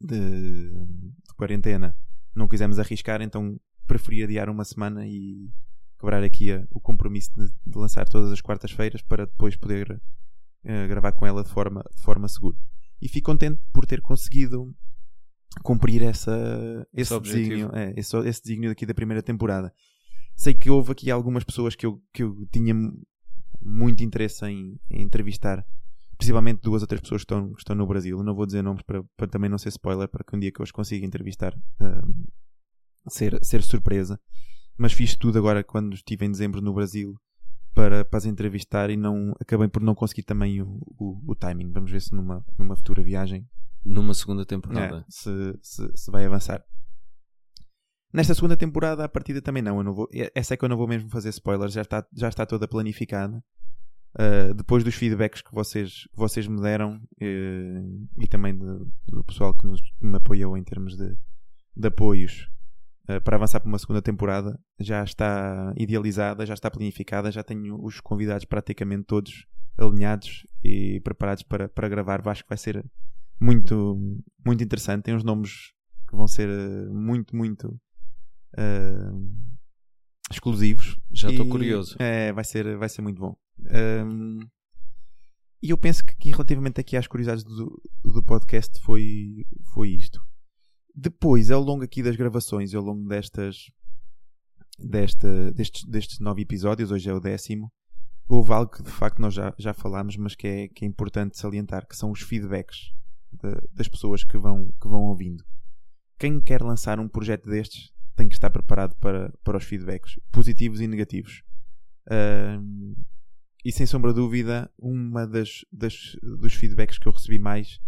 de, 0.00 0.70
de, 0.70 1.34
quarentena, 1.36 1.96
não 2.36 2.48
quisemos 2.48 2.78
arriscar, 2.78 3.22
então 3.22 3.58
preferi 3.86 4.22
adiar 4.22 4.48
uma 4.48 4.64
semana 4.64 5.06
e 5.06 5.50
quebrar 5.98 6.22
aqui 6.22 6.52
a, 6.52 6.66
o 6.70 6.80
compromisso 6.80 7.30
de, 7.36 7.50
de, 7.66 7.78
lançar 7.78 8.08
todas 8.08 8.30
as 8.30 8.40
quartas-feiras 8.40 9.02
para 9.02 9.26
depois 9.26 9.56
poder 9.56 9.90
uh, 9.92 10.88
gravar 10.88 11.12
com 11.12 11.26
ela 11.26 11.42
de 11.42 11.50
forma, 11.50 11.84
de 11.94 12.02
forma 12.02 12.28
segura. 12.28 12.56
E 13.00 13.08
fico 13.08 13.30
contente 13.30 13.60
por 13.72 13.86
ter 13.86 14.00
conseguido 14.00 14.74
cumprir 15.62 16.02
essa, 16.02 16.86
esse, 16.92 17.14
esse 17.14 17.20
desígnio, 17.20 17.70
é, 17.72 17.94
esse, 17.96 18.16
esse 18.18 18.42
desígnio 18.42 18.70
daqui 18.70 18.84
da 18.84 18.94
primeira 18.94 19.22
temporada. 19.22 19.72
Sei 20.34 20.52
que 20.52 20.68
houve 20.68 20.92
aqui 20.92 21.10
algumas 21.10 21.44
pessoas 21.44 21.74
que 21.74 21.86
eu, 21.86 22.02
que 22.12 22.22
eu 22.22 22.46
tinha 22.52 22.74
muito 23.62 24.04
interesse 24.04 24.44
em, 24.46 24.78
em 24.90 25.02
entrevistar, 25.02 25.64
principalmente 26.16 26.62
duas 26.62 26.82
ou 26.82 26.88
três 26.88 27.00
pessoas 27.00 27.22
que 27.22 27.24
estão, 27.24 27.52
que 27.52 27.60
estão 27.60 27.76
no 27.76 27.86
Brasil. 27.86 28.22
Não 28.22 28.34
vou 28.34 28.46
dizer 28.46 28.62
nomes 28.62 28.82
para, 28.82 29.02
para 29.16 29.26
também 29.26 29.50
não 29.50 29.58
ser 29.58 29.68
spoiler, 29.70 30.08
para 30.08 30.24
que 30.24 30.34
um 30.34 30.38
dia 30.38 30.50
que 30.50 30.60
eu 30.60 30.64
os 30.64 30.72
consiga 30.72 31.06
entrevistar 31.06 31.54
uh, 31.54 32.26
ser, 33.08 33.38
ser 33.42 33.62
surpresa. 33.62 34.18
Mas 34.76 34.92
fiz 34.92 35.16
tudo 35.16 35.38
agora 35.38 35.64
quando 35.64 35.94
estive 35.94 36.26
em 36.26 36.30
dezembro 36.30 36.60
no 36.60 36.74
Brasil 36.74 37.18
para, 37.74 38.04
para 38.04 38.18
as 38.18 38.24
entrevistar 38.24 38.88
e 38.90 38.96
não 38.96 39.34
acabei 39.40 39.68
por 39.68 39.82
não 39.82 39.94
conseguir 39.94 40.22
também 40.22 40.62
o, 40.62 40.80
o, 40.98 41.22
o 41.26 41.34
timing. 41.34 41.70
Vamos 41.72 41.90
ver 41.90 42.00
se 42.00 42.14
numa, 42.14 42.44
numa 42.58 42.76
futura 42.76 43.02
viagem. 43.02 43.46
Numa 43.84 44.14
segunda 44.14 44.44
temporada. 44.44 44.98
É, 44.98 45.04
se, 45.08 45.58
se, 45.62 45.92
se, 45.94 46.10
vai 46.10 46.24
avançar. 46.24 46.64
Nesta 48.12 48.34
segunda 48.34 48.56
temporada, 48.56 49.04
a 49.04 49.08
partida 49.08 49.42
também 49.42 49.62
não. 49.62 49.76
Eu 49.76 49.84
não 49.84 49.94
vou, 49.94 50.08
essa 50.34 50.54
é 50.54 50.56
que 50.56 50.64
eu 50.64 50.68
não 50.68 50.76
vou 50.76 50.88
mesmo 50.88 51.10
fazer 51.10 51.28
spoilers, 51.28 51.72
já 51.72 51.82
está, 51.82 52.06
já 52.14 52.28
está 52.28 52.46
toda 52.46 52.66
planificada. 52.66 53.44
Uh, 54.18 54.54
depois 54.54 54.82
dos 54.82 54.94
feedbacks 54.94 55.42
que 55.42 55.52
vocês, 55.52 56.04
que 56.04 56.16
vocês 56.16 56.46
me 56.46 56.60
deram 56.60 56.96
uh, 56.96 58.08
e 58.18 58.26
também 58.26 58.56
de, 58.56 58.78
do 59.08 59.22
pessoal 59.24 59.52
que, 59.52 59.66
nos, 59.66 59.80
que 59.80 60.06
me 60.06 60.16
apoiou 60.16 60.56
em 60.56 60.64
termos 60.64 60.96
de, 60.96 61.14
de 61.76 61.88
apoios, 61.88 62.48
eh, 63.08 63.20
para 63.20 63.36
avançar 63.36 63.60
para 63.60 63.68
uma 63.68 63.78
segunda 63.78 64.02
temporada. 64.02 64.58
Já 64.80 65.04
está 65.04 65.72
idealizada, 65.76 66.44
já 66.44 66.54
está 66.54 66.70
planificada, 66.70 67.30
já 67.30 67.42
tenho 67.42 67.82
os 67.82 68.00
convidados 68.00 68.44
praticamente 68.44 69.04
todos 69.04 69.46
alinhados 69.78 70.46
e 70.64 71.00
preparados 71.00 71.42
para, 71.42 71.68
para 71.68 71.88
gravar. 71.88 72.26
Acho 72.28 72.42
que 72.42 72.48
vai 72.48 72.58
ser 72.58 72.84
muito, 73.40 73.96
muito 74.44 74.64
interessante. 74.64 75.04
Tem 75.04 75.14
uns 75.14 75.24
nomes 75.24 75.72
que 76.08 76.16
vão 76.16 76.26
ser 76.26 76.48
eh, 76.48 76.88
muito, 76.88 77.36
muito 77.36 77.68
uh, 78.58 79.30
exclusivos. 80.30 80.98
Já 81.10 81.30
estou 81.30 81.48
curioso. 81.48 81.96
É, 81.98 82.32
vai 82.32 82.44
ser, 82.44 82.76
vai 82.76 82.88
ser 82.88 83.02
muito 83.02 83.20
bom. 83.20 83.36
Um, 83.58 84.38
e 85.62 85.70
eu 85.70 85.78
penso 85.78 86.04
que 86.04 86.30
relativamente 86.30 86.80
aqui 86.80 86.96
às 86.96 87.06
curiosidades 87.06 87.44
do, 87.44 87.82
do 88.04 88.22
podcast 88.22 88.80
foi, 88.80 89.46
foi 89.72 89.90
isto. 89.90 90.20
Depois, 90.94 91.50
ao 91.50 91.62
longo 91.62 91.82
aqui 91.82 92.02
das 92.02 92.16
gravações, 92.16 92.74
ao 92.74 92.82
longo 92.82 93.08
destas, 93.08 93.70
desta, 94.78 95.52
destes, 95.52 95.84
destes 95.84 96.20
nove 96.20 96.42
episódios, 96.42 96.90
hoje 96.90 97.08
é 97.08 97.12
o 97.12 97.20
décimo, 97.20 97.70
houve 98.28 98.52
algo 98.52 98.70
que 98.70 98.82
de 98.82 98.90
facto 98.90 99.20
nós 99.20 99.34
já, 99.34 99.54
já 99.58 99.74
falámos, 99.74 100.16
mas 100.16 100.34
que 100.34 100.46
é, 100.46 100.68
que 100.68 100.84
é 100.84 100.88
importante 100.88 101.38
salientar, 101.38 101.86
que 101.86 101.96
são 101.96 102.10
os 102.10 102.20
feedbacks 102.20 102.92
de, 103.32 103.50
das 103.72 103.88
pessoas 103.88 104.24
que 104.24 104.38
vão, 104.38 104.70
que 104.80 104.88
vão 104.88 105.04
ouvindo. 105.04 105.44
Quem 106.18 106.40
quer 106.40 106.62
lançar 106.62 106.98
um 106.98 107.08
projeto 107.08 107.48
destes 107.48 107.92
tem 108.14 108.28
que 108.28 108.34
estar 108.34 108.50
preparado 108.50 108.96
para, 108.96 109.32
para 109.44 109.58
os 109.58 109.64
feedbacks, 109.64 110.18
positivos 110.32 110.80
e 110.80 110.86
negativos. 110.86 111.42
Uh, 112.06 112.96
e 113.64 113.72
sem 113.72 113.86
sombra 113.86 114.12
de 114.12 114.20
dúvida, 114.20 114.70
uma 114.78 115.26
das, 115.26 115.64
das, 115.72 116.16
dos 116.22 116.54
feedbacks 116.54 116.98
que 116.98 117.06
eu 117.06 117.12
recebi 117.12 117.38
mais 117.38 117.80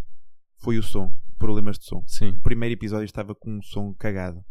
foi 0.58 0.78
o 0.78 0.82
som, 0.82 1.14
problemas 1.38 1.78
de 1.78 1.84
som. 1.84 2.02
Sim. 2.06 2.30
O 2.30 2.42
primeiro 2.42 2.74
episódio 2.74 3.04
estava 3.04 3.34
com 3.34 3.58
um 3.58 3.62
som 3.62 3.94
cagado. 3.94 4.44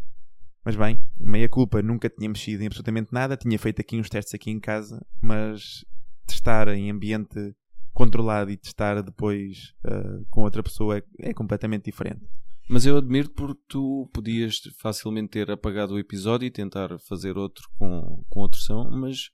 Mas 0.64 0.76
bem, 0.76 1.00
meia 1.18 1.48
culpa, 1.48 1.82
nunca 1.82 2.10
tinha 2.10 2.28
mexido 2.28 2.64
em 2.64 2.68
absolutamente 2.68 3.14
nada, 3.14 3.38
tinha 3.38 3.58
feito 3.58 3.80
aqui 3.80 3.98
uns 3.98 4.10
testes 4.10 4.34
aqui 4.34 4.52
em 4.52 4.60
casa, 4.60 5.06
mas 5.22 5.86
testar 6.26 6.68
em 6.68 6.92
ambiente 6.92 7.56
controlado 7.94 8.52
e 8.52 8.58
testar 8.58 9.02
depois 9.02 9.74
uh, 9.86 10.26
com 10.30 10.42
outra 10.42 10.62
pessoa 10.62 10.98
é, 10.98 11.04
é, 11.20 11.34
completamente 11.34 11.86
diferente. 11.86 12.22
Mas 12.70 12.86
eu 12.86 12.98
admiro 12.98 13.30
porque 13.30 13.62
tu 13.68 14.10
podias 14.14 14.60
facilmente 14.78 15.30
ter 15.30 15.50
apagado 15.50 15.94
o 15.94 16.00
episódio 16.00 16.46
e 16.46 16.52
tentar 16.52 17.00
fazer 17.00 17.38
outro 17.38 17.68
com, 17.80 18.24
com 18.30 18.42
outro 18.42 18.60
som, 18.60 18.90
mas 18.92 19.32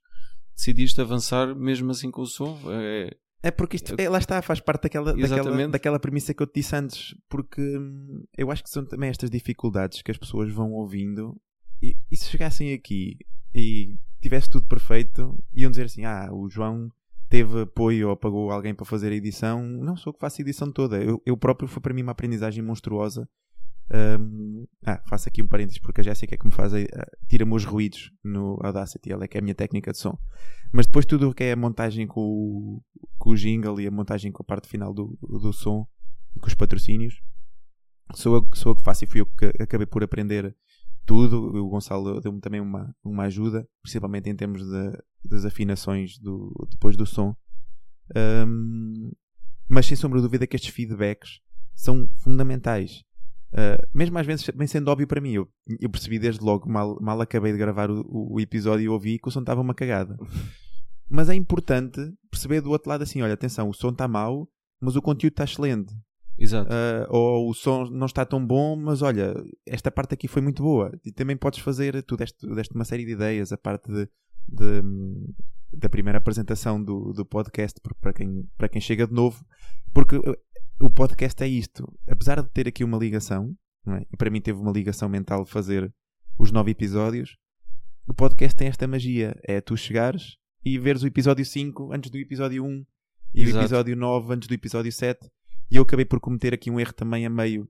decidiste 0.56 1.00
avançar 1.02 1.56
mesmo 1.56 1.92
assim 1.92 2.12
com 2.12 2.22
o 2.22 2.28
som. 2.28 2.60
É, 2.68 3.16
é 3.42 3.52
porque 3.52 3.76
isto, 3.76 3.94
é, 3.98 4.10
lá 4.10 4.18
está, 4.18 4.42
faz 4.42 4.60
parte 4.60 4.84
daquela, 4.84 5.14
daquela, 5.14 5.68
daquela 5.68 6.00
premissa 6.00 6.34
que 6.34 6.42
eu 6.42 6.48
te 6.48 6.62
disse 6.62 6.76
antes. 6.76 7.16
Porque 7.28 7.62
hum, 7.62 8.24
eu 8.38 8.50
acho 8.52 8.64
que 8.64 8.70
são 8.70 8.86
também 8.86 9.10
estas 9.10 9.30
dificuldades 9.30 10.02
que 10.02 10.12
as 10.12 10.18
pessoas 10.18 10.52
vão 10.52 10.72
ouvindo. 10.72 11.36
E, 11.82 11.98
e 12.10 12.16
se 12.16 12.26
chegassem 12.30 12.74
aqui 12.74 13.18
e 13.54 13.98
tivesse 14.22 14.50
tudo 14.50 14.66
perfeito, 14.68 15.38
iam 15.54 15.70
dizer 15.70 15.86
assim: 15.86 16.06
Ah, 16.06 16.30
o 16.32 16.50
João 16.50 16.90
teve 17.30 17.62
apoio 17.62 18.10
ou 18.10 18.16
pagou 18.16 18.52
alguém 18.52 18.74
para 18.74 18.86
fazer 18.86 19.12
a 19.12 19.16
edição. 19.16 19.62
Não 19.62 19.98
sou 19.98 20.14
que 20.14 20.20
faço 20.20 20.40
a 20.40 20.44
edição 20.44 20.72
toda. 20.72 21.04
Eu, 21.04 21.22
eu 21.26 21.36
próprio 21.36 21.68
foi 21.68 21.82
para 21.82 21.94
mim 21.94 22.04
uma 22.04 22.14
aprendizagem 22.14 22.64
monstruosa 22.64 23.28
um, 23.92 24.66
ah, 24.86 25.02
faço 25.08 25.28
aqui 25.30 25.42
um 25.42 25.48
parênteses 25.48 25.80
porque 25.80 26.02
a 26.02 26.04
Jéssica 26.04 26.34
é 26.34 26.38
que 26.38 26.46
me 26.46 26.54
faz, 26.54 26.74
uh, 26.74 26.86
tira-me 27.28 27.54
os 27.54 27.66
ruídos 27.66 28.12
no 28.24 28.58
Audacity, 28.64 29.12
ela 29.12 29.26
é 29.26 29.28
que 29.28 29.38
é 29.38 29.40
a 29.40 29.44
minha 29.44 29.56
técnica 29.56 29.92
de 29.92 29.98
som. 29.98 30.18
Mas 30.72 30.86
depois 30.86 31.06
tudo 31.06 31.30
o 31.30 31.34
que 31.34 31.44
é 31.44 31.52
a 31.52 31.56
montagem 31.56 32.08
com 32.08 32.22
o, 32.22 32.84
com 33.18 33.32
o 33.32 33.36
jingle 33.36 33.80
e 33.80 33.88
a 33.88 33.92
montagem 33.92 34.32
com 34.32 34.42
a 34.42 34.46
parte 34.46 34.68
final 34.68 34.94
do, 34.94 35.18
do 35.22 35.54
som 35.54 35.88
e 36.36 36.40
com 36.40 36.48
os 36.48 36.56
patrocínios, 36.56 37.22
sou 38.14 38.36
eu, 38.36 38.56
sou 38.56 38.72
eu 38.72 38.76
que 38.76 38.84
faço 38.84 39.04
e 39.04 39.08
fui 39.08 39.22
eu 39.22 39.26
que 39.26 39.46
acabei 39.62 39.86
por 39.86 40.04
aprender 40.04 40.56
tudo. 41.06 41.56
O 41.56 41.70
Gonçalo 41.70 42.20
deu-me 42.22 42.40
também 42.40 42.62
uma, 42.62 42.96
uma 43.04 43.24
ajuda, 43.24 43.68
principalmente 43.82 44.30
em 44.30 44.36
termos 44.36 44.64
de, 44.64 45.04
das 45.26 45.46
afinações 45.46 46.18
do, 46.18 46.52
depois 46.72 46.96
do 46.96 47.06
som. 47.06 47.36
Um, 48.16 49.12
mas 49.70 49.86
sem 49.86 49.96
sombra 49.96 50.20
de 50.20 50.24
dúvida 50.24 50.48
que 50.48 50.56
estes 50.56 50.74
feedbacks 50.74 51.40
são 51.76 52.08
fundamentais 52.18 53.04
Uh, 53.54 53.88
mesmo 53.94 54.18
às 54.18 54.26
vezes, 54.26 54.50
bem 54.50 54.66
sendo 54.66 54.88
óbvio 54.88 55.06
para 55.06 55.22
mim, 55.22 55.34
eu, 55.34 55.48
eu 55.80 55.88
percebi 55.88 56.18
desde 56.18 56.44
logo, 56.44 56.68
mal, 56.68 56.98
mal 57.00 57.22
acabei 57.22 57.52
de 57.52 57.58
gravar 57.60 57.92
o, 57.92 58.04
o 58.10 58.40
episódio 58.40 58.84
e 58.84 58.90
ouvi 58.90 59.20
que 59.20 59.28
o 59.28 59.32
som 59.32 59.42
estava 59.42 59.62
uma 59.62 59.76
cagada. 59.76 60.18
Mas 61.08 61.30
é 61.30 61.36
importante 61.36 62.02
perceber 62.32 62.62
do 62.62 62.72
outro 62.72 62.90
lado 62.90 63.04
assim: 63.04 63.22
olha, 63.22 63.36
atenção, 63.36 63.70
o 63.70 63.74
som 63.74 63.90
está 63.90 64.08
mau, 64.08 64.50
mas 64.82 64.96
o 64.96 65.02
conteúdo 65.02 65.34
está 65.34 65.44
excelente. 65.44 65.94
Exato. 66.40 66.68
Uh, 66.72 67.06
ou 67.10 67.50
o 67.50 67.54
som 67.54 67.86
não 67.86 68.08
está 68.08 68.26
tão 68.26 68.44
bom, 68.44 68.76
mas 68.76 69.04
olha, 69.04 69.36
esta 69.64 69.92
parte 69.92 70.16
aqui 70.16 70.28
foi 70.28 70.42
muito 70.42 70.64
boa. 70.64 70.92
E 71.06 71.12
também 71.12 71.38
podes 71.38 71.60
fazer, 71.60 72.02
tu 72.02 72.18
deste, 72.18 72.48
deste 72.56 72.74
uma 72.74 72.86
série 72.86 73.06
de 73.06 73.12
ideias, 73.12 73.52
a 73.52 73.58
parte 73.58 73.92
de, 73.92 74.10
de 74.48 74.82
da 75.72 75.90
primeira 75.90 76.18
apresentação 76.18 76.82
do, 76.82 77.14
do 77.14 77.26
podcast 77.26 77.80
para 78.00 78.14
quem, 78.14 78.48
para 78.58 78.70
quem 78.70 78.82
chega 78.82 79.08
de 79.08 79.14
novo, 79.14 79.44
porque 79.94 80.20
o 80.80 80.90
podcast 80.90 81.42
é 81.44 81.48
isto. 81.48 81.92
Apesar 82.08 82.42
de 82.42 82.50
ter 82.50 82.68
aqui 82.68 82.84
uma 82.84 82.98
ligação, 82.98 83.56
é? 83.88 84.06
e 84.12 84.18
para 84.18 84.30
mim 84.30 84.42
teve 84.42 84.60
uma 84.60 84.72
ligação 84.72 85.08
mental 85.08 85.46
fazer 85.46 85.94
os 86.38 86.52
nove 86.52 86.72
episódios, 86.72 87.38
o 88.08 88.14
podcast 88.14 88.56
tem 88.56 88.68
esta 88.68 88.88
magia. 88.88 89.36
É 89.44 89.62
tu 89.62 89.78
chegares 89.78 90.38
e 90.64 90.78
veres 90.78 91.04
o 91.04 91.08
episódio 91.08 91.46
5 91.46 91.94
antes 91.94 92.10
do 92.10 92.18
episódio 92.18 92.64
1 92.64 92.86
e 93.34 93.42
Exato. 93.44 93.58
o 93.58 93.62
episódio 93.62 93.96
9 93.96 94.34
antes 94.34 94.48
do 94.48 94.54
episódio 94.54 94.92
7. 94.92 95.30
E 95.72 95.78
eu 95.78 95.84
acabei 95.84 96.06
por 96.06 96.20
cometer 96.20 96.54
aqui 96.54 96.70
um 96.70 96.80
erro 96.80 96.94
também 96.94 97.26
a 97.26 97.30
meio, 97.30 97.68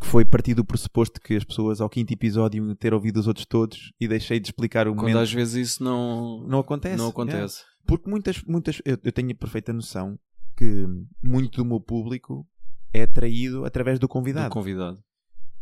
que 0.00 0.06
foi 0.06 0.24
partir 0.24 0.54
do 0.54 0.64
pressuposto 0.64 1.20
que 1.20 1.34
as 1.34 1.44
pessoas 1.44 1.80
ao 1.80 1.90
quinto 1.90 2.12
episódio 2.12 2.64
iam 2.64 2.74
ter 2.76 2.94
ouvido 2.94 3.18
os 3.18 3.26
outros 3.26 3.44
todos 3.44 3.92
e 4.00 4.06
deixei 4.06 4.38
de 4.38 4.48
explicar 4.48 4.86
o 4.86 4.92
Quando 4.92 5.00
momento. 5.00 5.18
às 5.18 5.32
vezes 5.32 5.72
isso 5.72 5.84
não, 5.84 6.46
não 6.46 6.60
acontece. 6.60 6.96
Não 6.96 7.08
acontece. 7.08 7.62
É. 7.62 7.64
Porque 7.86 8.08
muitas, 8.08 8.42
muitas 8.44 8.80
eu, 8.84 8.96
eu 9.02 9.12
tenho 9.12 9.32
a 9.32 9.34
perfeita 9.34 9.72
noção 9.72 10.18
que 10.60 10.86
muito 11.22 11.56
do 11.56 11.64
meu 11.64 11.80
público 11.80 12.46
é 12.92 13.04
atraído 13.04 13.64
através 13.64 13.98
do 13.98 14.06
convidado. 14.06 14.50
Do 14.50 14.52
convidado. 14.52 15.02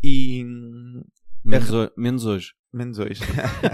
E. 0.02 0.44
Menos, 1.44 1.70
hoje, 1.70 1.92
menos 1.96 2.26
hoje. 2.26 2.54
Menos 2.72 2.98
hoje. 2.98 3.20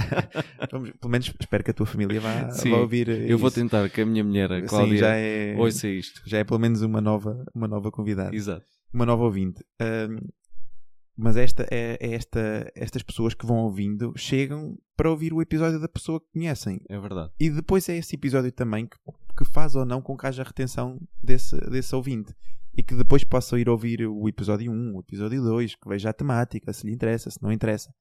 Vamos, 0.70 0.90
pelo 0.90 1.10
menos 1.10 1.34
espero 1.40 1.64
que 1.64 1.70
a 1.70 1.74
tua 1.74 1.87
família 1.87 2.20
vá, 2.20 2.50
Sim, 2.50 2.72
vá 2.72 2.76
ouvir. 2.76 3.08
Eu 3.08 3.24
isso. 3.24 3.38
vou 3.38 3.50
tentar 3.50 3.88
que 3.88 4.02
a 4.02 4.06
minha 4.06 4.22
mulher, 4.22 4.52
a 4.52 4.62
Cláudia, 4.62 4.92
Sim, 4.92 5.00
já 5.00 5.16
é, 5.16 5.56
ouça 5.56 5.88
isto. 5.88 6.20
Já 6.26 6.38
é 6.38 6.44
pelo 6.44 6.60
menos 6.60 6.82
uma 6.82 7.00
nova, 7.00 7.42
uma 7.54 7.66
nova 7.66 7.90
convidada. 7.90 8.37
Exato. 8.37 8.66
Uma 8.92 9.06
nova 9.06 9.24
ouvinte. 9.24 9.64
Um, 9.80 10.28
mas 11.16 11.37
esta 11.38 11.66
é, 11.70 11.96
é, 12.00 12.14
esta, 12.14 12.70
estas 12.74 13.02
pessoas 13.02 13.32
que 13.32 13.46
vão 13.46 13.56
ouvindo 13.58 14.12
chegam 14.14 14.76
para 14.94 15.10
ouvir 15.10 15.32
o 15.32 15.40
episódio 15.40 15.80
da 15.80 15.88
pessoa 15.88 16.20
que 16.20 16.26
conhecem. 16.34 16.80
É 16.87 16.98
verdade. 16.98 17.32
E 17.40 17.48
depois 17.48 17.88
é 17.88 17.96
esse 17.96 18.14
episódio 18.14 18.52
também 18.52 18.87
que 18.87 18.96
que 19.37 19.44
faz 19.44 19.75
ou 19.75 19.85
não 19.85 20.01
com 20.01 20.16
que 20.16 20.27
haja 20.27 20.42
retenção 20.42 21.01
desse, 21.23 21.57
desse 21.70 21.94
ouvinte. 21.94 22.35
E 22.77 22.83
que 22.83 22.94
depois 22.94 23.23
possa 23.23 23.59
ir 23.59 23.68
ouvir 23.68 24.07
o 24.07 24.29
episódio 24.29 24.73
1, 24.73 24.97
o 24.97 25.01
episódio 25.01 25.42
2, 25.42 25.77
que 25.77 25.88
veja 25.88 26.11
a 26.11 26.12
temática, 26.12 26.73
se 26.73 26.87
lhe 26.87 26.92
interessa, 26.92 27.31
se 27.31 27.40
não 27.42 27.53
interessa. 27.53 27.92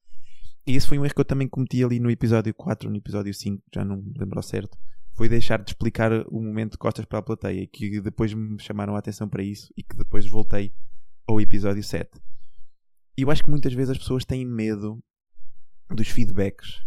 E 0.66 0.76
esse 0.76 0.88
foi 0.88 0.98
um 0.98 1.06
erro 1.06 1.14
que 1.14 1.22
eu 1.22 1.26
também 1.26 1.48
cometi 1.48 1.84
ali 1.84 2.00
no 2.00 2.10
episódio 2.10 2.54
4, 2.54 2.90
no 2.90 2.96
episódio 2.96 3.34
5, 3.34 3.62
já 3.74 3.84
não 3.84 3.98
me 3.98 4.14
lembro 4.18 4.42
certo. 4.42 4.78
Foi 5.14 5.30
deixar 5.30 5.62
de 5.62 5.70
explicar 5.70 6.12
o 6.28 6.42
momento 6.42 6.72
de 6.72 6.78
costas 6.78 7.06
para 7.06 7.20
a 7.20 7.22
plateia, 7.22 7.68
que 7.68 8.02
depois 8.02 8.34
me 8.34 8.60
chamaram 8.60 8.96
a 8.96 9.00
atenção 9.00 9.30
para 9.30 9.44
isso 9.44 9.72
e 9.78 9.84
que 9.84 9.96
depois 9.96 10.26
voltei 10.26 10.74
ao 11.28 11.40
episódio 11.40 11.84
7. 11.84 12.10
E 13.16 13.22
eu 13.22 13.30
acho 13.30 13.44
que 13.44 13.50
muitas 13.50 13.74
vezes 13.74 13.92
as 13.92 13.98
pessoas 13.98 14.26
têm 14.26 14.44
medo 14.44 15.04
dos 15.90 16.08
feedbacks 16.08 16.84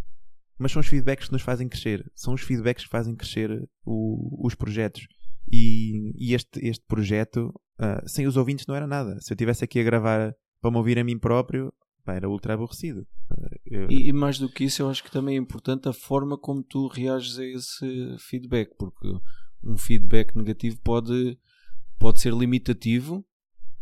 mas 0.59 0.73
são 0.73 0.81
os 0.81 0.87
feedbacks 0.87 1.27
que 1.27 1.33
nos 1.33 1.43
fazem 1.43 1.69
crescer. 1.69 2.11
São 2.15 2.35
os 2.35 2.41
feedbacks 2.41 2.85
que 2.85 2.91
fazem 2.91 3.15
crescer 3.15 3.69
o, 3.85 4.47
os 4.47 4.55
projetos. 4.55 5.07
E, 5.51 6.13
e, 6.17 6.35
este, 6.35 6.67
este 6.67 6.85
projeto, 6.87 7.53
uh, 7.79 8.09
sem 8.09 8.27
os 8.27 8.37
ouvintes, 8.37 8.67
não 8.67 8.75
era 8.75 8.87
nada. 8.87 9.21
Se 9.21 9.33
eu 9.33 9.35
estivesse 9.35 9.65
aqui 9.65 9.79
a 9.81 9.85
gravar 9.85 10.35
para 10.61 10.71
me 10.71 10.77
ouvir 10.79 10.99
a 10.99 11.05
mim 11.05 11.19
próprio, 11.19 11.73
pá, 12.05 12.15
era 12.15 12.29
ultra 12.29 12.55
aborrecido. 12.55 13.07
Uh, 13.31 13.57
eu... 13.67 13.91
e, 13.91 14.09
e, 14.09 14.13
mais 14.13 14.39
do 14.39 14.49
que 14.49 14.65
isso, 14.65 14.83
eu 14.83 14.89
acho 14.89 15.05
que 15.05 15.11
também 15.11 15.37
é 15.37 15.39
importante 15.39 15.89
a 15.89 15.93
forma 15.93 16.39
como 16.39 16.63
tu 16.63 16.87
reages 16.89 17.39
a 17.39 17.45
esse 17.45 18.17
feedback, 18.19 18.71
porque 18.79 19.09
um 19.63 19.77
feedback 19.77 20.35
negativo 20.37 20.79
pode, 20.83 21.39
pode 21.99 22.21
ser 22.21 22.33
limitativo 22.33 23.26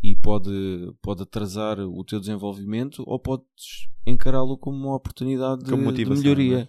e 0.05 0.15
pode, 0.15 0.53
pode 1.01 1.23
atrasar 1.23 1.81
o 1.81 2.05
teu 2.05 2.21
desenvolvimento 2.21 3.03
ou 3.07 3.19
podes 3.19 3.89
encará-lo 4.07 4.59
como 4.59 4.77
uma 4.77 4.97
oportunidade 4.97 5.65
de, 5.65 5.93
de 5.95 6.05
melhoria. 6.05 6.59
É? 6.59 6.69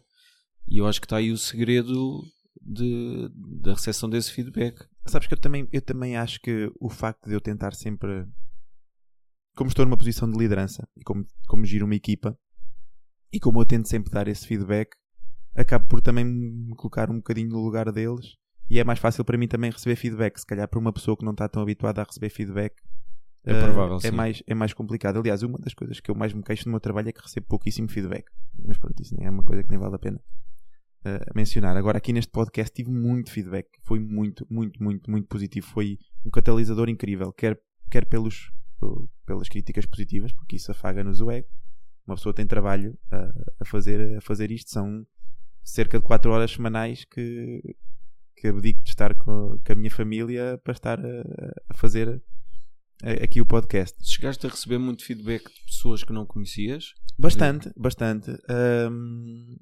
E 0.65 0.77
eu 0.77 0.87
acho 0.87 1.01
que 1.01 1.05
está 1.05 1.17
aí 1.17 1.33
o 1.33 1.37
segredo 1.37 2.23
de, 2.61 3.29
da 3.61 3.73
recepção 3.73 4.09
desse 4.09 4.31
feedback. 4.31 4.87
Sabes 5.05 5.27
que 5.27 5.33
eu 5.33 5.37
também, 5.37 5.67
eu 5.73 5.81
também 5.81 6.15
acho 6.15 6.39
que 6.39 6.71
o 6.79 6.89
facto 6.89 7.27
de 7.27 7.35
eu 7.35 7.41
tentar 7.41 7.73
sempre, 7.73 8.25
como 9.53 9.67
estou 9.67 9.83
numa 9.83 9.97
posição 9.97 10.31
de 10.31 10.39
liderança 10.39 10.87
e 10.95 11.03
como, 11.03 11.27
como 11.49 11.65
giro 11.65 11.83
uma 11.85 11.95
equipa, 11.95 12.39
e 13.33 13.37
como 13.37 13.59
eu 13.59 13.65
tento 13.65 13.89
sempre 13.89 14.13
dar 14.13 14.29
esse 14.29 14.47
feedback, 14.47 14.95
acabo 15.53 15.89
por 15.89 15.99
também 15.99 16.23
me 16.23 16.73
colocar 16.77 17.11
um 17.11 17.17
bocadinho 17.17 17.49
no 17.49 17.59
lugar 17.59 17.91
deles 17.91 18.37
e 18.69 18.79
é 18.79 18.83
mais 18.85 18.99
fácil 18.99 19.25
para 19.25 19.37
mim 19.37 19.49
também 19.49 19.71
receber 19.71 19.97
feedback. 19.97 20.39
Se 20.39 20.45
calhar 20.45 20.69
para 20.69 20.79
uma 20.79 20.93
pessoa 20.93 21.17
que 21.17 21.25
não 21.25 21.33
está 21.33 21.49
tão 21.49 21.61
habituada 21.61 22.01
a 22.01 22.05
receber 22.05 22.29
feedback, 22.29 22.75
é 23.45 23.63
provável, 23.63 23.97
uh, 23.97 23.99
é, 24.03 24.11
mais, 24.11 24.43
é 24.47 24.53
mais 24.53 24.73
complicado. 24.73 25.19
Aliás, 25.19 25.43
uma 25.43 25.57
das 25.59 25.73
coisas 25.73 25.99
que 25.99 26.09
eu 26.09 26.15
mais 26.15 26.33
me 26.33 26.41
queixo 26.43 26.65
no 26.67 26.71
meu 26.71 26.79
trabalho 26.79 27.09
é 27.09 27.11
que 27.11 27.21
recebo 27.21 27.47
pouquíssimo 27.47 27.87
feedback. 27.87 28.25
Mas 28.65 28.77
pronto, 28.77 28.99
isso 29.01 29.15
nem 29.17 29.27
é 29.27 29.29
uma 29.29 29.43
coisa 29.43 29.63
que 29.63 29.69
nem 29.69 29.79
vale 29.79 29.95
a 29.95 29.99
pena 29.99 30.19
uh, 31.05 31.31
mencionar. 31.35 31.77
Agora, 31.77 31.97
aqui 31.97 32.11
neste 32.11 32.31
podcast 32.31 32.73
tive 32.73 32.89
muito 32.91 33.31
feedback. 33.31 33.67
Foi 33.83 33.99
muito, 33.99 34.45
muito, 34.49 34.81
muito, 34.81 35.09
muito 35.09 35.27
positivo. 35.27 35.65
Foi 35.67 35.97
um 36.25 36.29
catalisador 36.29 36.89
incrível. 36.89 37.31
Quer, 37.31 37.59
quer 37.89 38.05
pelos, 38.05 38.51
pelas 39.25 39.47
críticas 39.49 39.85
positivas, 39.85 40.31
porque 40.31 40.55
isso 40.55 40.71
afaga-nos 40.71 41.21
o 41.21 41.29
ego. 41.31 41.47
Uma 42.07 42.15
pessoa 42.15 42.33
tem 42.33 42.45
trabalho 42.45 42.97
uh, 43.11 43.51
a, 43.59 43.65
fazer, 43.65 44.17
a 44.17 44.21
fazer 44.21 44.51
isto. 44.51 44.71
São 44.71 45.05
cerca 45.63 45.97
de 45.97 46.05
4 46.05 46.31
horas 46.31 46.51
semanais 46.51 47.05
que, 47.05 47.75
que 48.37 48.47
abdico 48.47 48.83
de 48.83 48.89
estar 48.89 49.15
com, 49.15 49.59
com 49.65 49.71
a 49.71 49.75
minha 49.75 49.89
família 49.89 50.59
para 50.63 50.73
estar 50.73 50.99
a, 50.99 51.23
a 51.69 51.73
fazer 51.73 52.09
a- 52.09 52.34
aqui 53.03 53.41
o 53.41 53.45
podcast. 53.45 53.97
Chegaste 54.03 54.45
a 54.45 54.49
receber 54.49 54.77
muito 54.77 55.03
feedback 55.03 55.43
de 55.43 55.65
pessoas 55.65 56.03
que 56.03 56.13
não 56.13 56.25
conhecias? 56.25 56.93
Bastante, 57.17 57.71
bastante. 57.75 58.31
Ahm, 58.49 59.57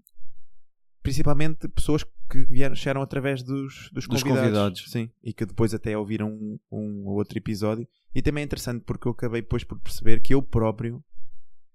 principalmente 1.02 1.68
pessoas 1.68 2.04
que 2.30 2.46
vieram, 2.46 2.76
chegaram 2.76 3.02
através 3.02 3.44
dos, 3.44 3.90
dos, 3.92 4.08
Dos 4.08 4.24
convidados, 4.24 4.44
convidados. 4.44 4.92
Sim, 4.92 5.10
e 5.24 5.34
que 5.34 5.46
depois 5.46 5.74
até 5.74 5.98
ouviram 5.98 6.30
um, 6.30 6.60
um 6.72 7.06
ou 7.08 7.16
outro 7.16 7.38
episódio. 7.38 7.88
E 8.16 8.22
também 8.22 8.44
é 8.44 8.46
interessante 8.46 8.84
porque 8.86 9.08
eu 9.08 9.12
acabei 9.12 9.42
depois 9.42 9.64
por 9.64 9.80
perceber 9.80 10.20
que 10.22 10.34
eu 10.34 10.42
próprio 10.42 11.04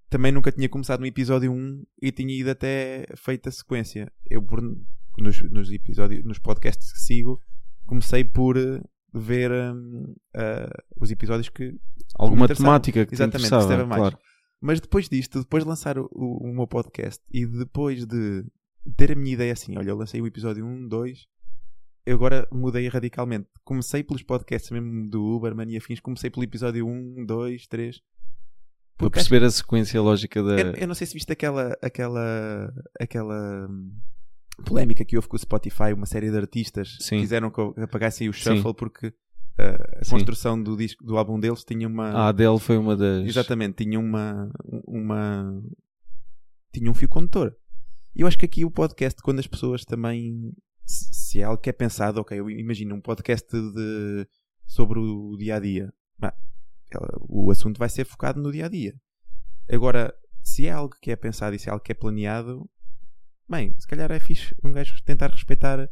também 0.09 0.33
nunca 0.33 0.51
tinha 0.51 0.69
começado 0.69 1.01
no 1.01 1.07
episódio 1.07 1.53
1 1.53 1.85
e 2.01 2.11
tinha 2.11 2.35
ido 2.35 2.51
até 2.51 3.07
feita 3.17 3.51
a 3.51 3.53
sequência. 3.53 4.11
Eu, 4.29 4.43
por, 4.43 4.63
nos, 5.19 5.43
nos 5.51 5.71
episódios, 5.71 6.25
nos 6.25 6.39
podcasts 6.39 6.93
que 6.93 6.99
sigo, 6.99 7.43
comecei 7.87 8.25
por 8.25 8.57
eh, 8.57 8.81
ver 9.13 9.51
hum, 9.51 10.15
ah, 10.35 10.71
os 11.01 11.11
episódios 11.11 11.49
que 11.49 11.75
Alguma 12.15 12.49
temática 12.49 13.05
que 13.05 13.11
te 13.11 13.15
Exatamente, 13.15 13.47
interessava, 13.47 13.67
perceba 13.67 13.89
mais. 13.89 14.01
claro. 14.01 14.19
Mas 14.61 14.81
depois 14.81 15.09
disto, 15.09 15.41
depois 15.41 15.63
de 15.63 15.69
lançar 15.69 15.99
o, 15.99 16.09
o, 16.13 16.49
o 16.49 16.55
meu 16.55 16.67
podcast 16.67 17.23
e 17.33 17.47
depois 17.47 18.05
de 18.05 18.45
ter 18.97 19.13
a 19.13 19.15
minha 19.15 19.35
ideia 19.35 19.53
assim, 19.53 19.77
olha, 19.77 19.91
eu 19.91 19.97
lancei 19.97 20.21
o 20.21 20.27
episódio 20.27 20.65
1, 20.67 20.89
2, 20.89 21.27
eu 22.07 22.17
agora 22.17 22.49
mudei 22.51 22.89
radicalmente. 22.89 23.49
Comecei 23.65 24.03
pelos 24.03 24.23
podcasts 24.23 24.71
mesmo 24.71 25.09
do 25.09 25.23
Uberman 25.37 25.71
e 25.71 25.77
afins, 25.77 26.01
comecei 26.01 26.31
pelo 26.31 26.45
episódio 26.45 26.87
1, 26.87 27.27
2, 27.27 27.67
3. 27.67 28.01
Para 28.97 29.11
perceber 29.11 29.45
a 29.45 29.51
sequência 29.51 30.01
lógica 30.01 30.43
da. 30.43 30.59
Eu, 30.59 30.73
eu 30.73 30.89
não 30.89 30.95
sei 30.95 31.07
se 31.07 31.15
viste 31.15 31.31
aquela, 31.33 31.77
aquela, 31.81 32.73
aquela 32.99 33.69
hum, 33.71 33.93
polémica 34.65 35.05
que 35.05 35.17
houve 35.17 35.29
com 35.29 35.37
o 35.37 35.39
Spotify, 35.39 35.93
uma 35.95 36.07
série 36.07 36.31
de 36.31 36.37
artistas 36.37 36.97
Sim. 37.01 37.21
quiseram 37.21 37.51
que 37.51 37.59
eu 37.59 37.75
apagasse 37.79 38.25
aí 38.25 38.29
o 38.29 38.33
Sim. 38.33 38.57
shuffle 38.57 38.75
porque 38.75 39.09
uh, 39.09 40.01
a 40.01 40.05
Sim. 40.05 40.11
construção 40.11 40.61
do 40.63 40.77
disco 40.77 41.05
do 41.05 41.17
álbum 41.17 41.39
deles 41.39 41.65
tinha 41.65 41.87
uma 41.87 42.11
A 42.11 42.29
Adele 42.29 42.59
foi 42.59 42.77
uma 42.77 42.97
das. 42.97 43.27
Exatamente, 43.27 43.85
tinha 43.85 43.99
uma, 43.99 44.51
uma. 44.87 45.63
Tinha 46.73 46.91
um 46.91 46.95
fio 46.95 47.09
condutor. 47.09 47.55
E 48.15 48.23
eu 48.23 48.27
acho 48.27 48.39
que 48.39 48.45
aqui 48.45 48.65
o 48.65 48.71
podcast, 48.71 49.21
quando 49.23 49.39
as 49.39 49.47
pessoas 49.47 49.85
também. 49.85 50.53
Se 50.85 51.41
é 51.41 51.45
algo 51.45 51.61
que 51.61 51.69
é 51.69 51.73
pensado, 51.73 52.19
ok, 52.21 52.39
eu 52.39 52.49
imagino 52.49 52.95
um 52.95 53.01
podcast 53.01 53.47
de, 53.53 54.27
sobre 54.67 54.99
o 54.99 55.37
dia 55.37 55.57
a 55.57 55.61
dia. 55.61 55.93
Bah, 56.19 56.35
o 57.29 57.51
assunto 57.51 57.79
vai 57.79 57.91
ser 57.91 58.07
focado 58.07 58.41
no 58.41 58.51
dia 58.51 58.65
a 58.65 58.69
dia. 58.69 58.95
Agora, 59.71 60.15
se 60.43 60.67
é 60.67 60.71
algo 60.71 60.97
que 61.01 61.11
é 61.11 61.17
pensado 61.17 61.55
e 61.55 61.59
se 61.59 61.69
é 61.69 61.73
algo 61.73 61.85
que 61.85 61.93
é 61.93 61.95
planeado, 61.95 62.67
bem, 63.49 63.75
se 63.79 63.87
calhar 63.87 64.11
é 64.11 64.19
fixe 64.21 64.55
um 64.65 64.73
gajo 64.73 64.95
tentar 65.05 65.31
respeitar 65.31 65.89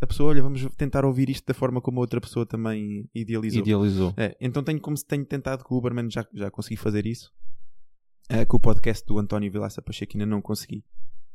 a 0.00 0.06
pessoa. 0.06 0.30
Olha, 0.30 0.42
vamos 0.42 0.66
tentar 0.76 1.04
ouvir 1.04 1.28
isto 1.30 1.46
da 1.46 1.54
forma 1.54 1.80
como 1.80 1.98
a 1.98 2.02
outra 2.02 2.20
pessoa 2.20 2.44
também 2.46 3.08
idealizou. 3.14 3.60
Idealizou. 3.62 4.14
É, 4.16 4.36
então 4.40 4.62
tenho 4.62 4.80
como 4.80 4.96
se 4.96 5.04
tenho 5.06 5.24
tentado 5.24 5.64
com 5.64 5.74
o 5.74 5.78
Uberman 5.78 6.10
já, 6.10 6.26
já 6.34 6.50
consegui 6.50 6.76
fazer 6.76 7.06
isso. 7.06 7.32
É, 8.28 8.44
com 8.44 8.56
o 8.56 8.60
podcast 8.60 9.06
do 9.06 9.18
António 9.18 9.50
Vilaça 9.50 9.80
Pacheco 9.80 10.12
ainda 10.14 10.26
não 10.26 10.42
consegui. 10.42 10.84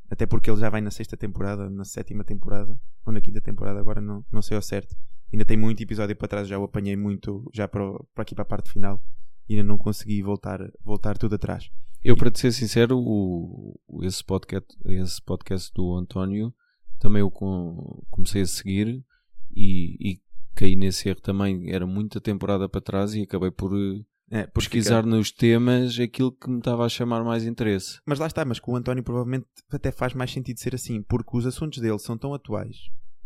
Até 0.10 0.26
porque 0.28 0.50
ele 0.50 0.60
já 0.60 0.70
vai 0.70 0.80
na 0.80 0.92
sexta 0.92 1.18
temporada, 1.18 1.68
na 1.70 1.84
sétima 1.84 2.24
temporada, 2.24 2.80
ou 3.06 3.12
na 3.12 3.20
quinta 3.20 3.42
temporada, 3.42 3.80
agora 3.80 4.00
não, 4.00 4.24
não 4.32 4.42
sei 4.44 4.56
ao 4.56 4.62
certo. 4.62 4.96
Ainda 5.32 5.44
tem 5.44 5.58
muito 5.58 5.82
episódio 5.82 6.16
para 6.16 6.28
trás, 6.28 6.48
já 6.48 6.60
o 6.60 6.64
apanhei 6.64 6.96
muito, 6.96 7.50
já 7.52 7.68
para, 7.68 7.84
o- 7.84 8.08
para 8.14 8.22
aqui 8.22 8.36
para 8.36 8.44
a 8.44 8.46
parte 8.46 8.70
final. 8.72 9.04
E 9.48 9.54
ainda 9.56 9.68
não 9.68 9.78
consegui 9.78 10.22
voltar, 10.22 10.60
voltar 10.84 11.18
tudo 11.18 11.36
atrás. 11.36 11.70
Eu, 12.04 12.16
para 12.18 12.30
te 12.32 12.40
ser 12.40 12.52
sincero, 12.52 12.98
o, 13.00 13.78
esse, 14.02 14.24
podcast, 14.24 14.68
esse 14.86 15.22
podcast 15.22 15.72
do 15.74 15.96
António 15.96 16.54
também 17.00 17.20
eu 17.22 17.30
com- 17.32 18.02
comecei 18.10 18.42
a 18.42 18.46
seguir 18.46 19.04
e, 19.56 19.98
e 20.00 20.22
caí 20.56 20.76
nesse 20.76 21.10
erro 21.10 21.22
também. 21.22 21.72
Era 21.72 21.86
muita 21.86 22.20
temporada 22.22 22.68
para 22.70 22.82
trás 22.82 23.14
e 23.14 23.22
acabei 23.24 23.52
por 23.52 23.72
eh, 23.74 24.02
É, 24.32 24.48
pesquisar 24.48 25.06
nos 25.06 25.32
temas 25.32 26.00
aquilo 26.00 26.32
que 26.32 26.50
me 26.50 26.58
estava 26.60 26.86
a 26.86 26.90
chamar 26.90 27.24
mais 27.24 27.46
interesse. 27.46 28.00
Mas 28.06 28.20
lá 28.20 28.28
está, 28.28 28.44
mas 28.46 28.60
com 28.60 28.72
o 28.74 28.76
António 28.76 29.04
provavelmente 29.04 29.46
até 29.72 29.92
faz 29.92 30.14
mais 30.14 30.32
sentido 30.32 30.60
ser 30.60 30.74
assim, 30.76 31.02
porque 31.04 31.38
os 31.38 31.46
assuntos 31.46 31.80
dele 31.80 32.00
são 32.00 32.18
tão 32.18 32.34
atuais 32.34 32.78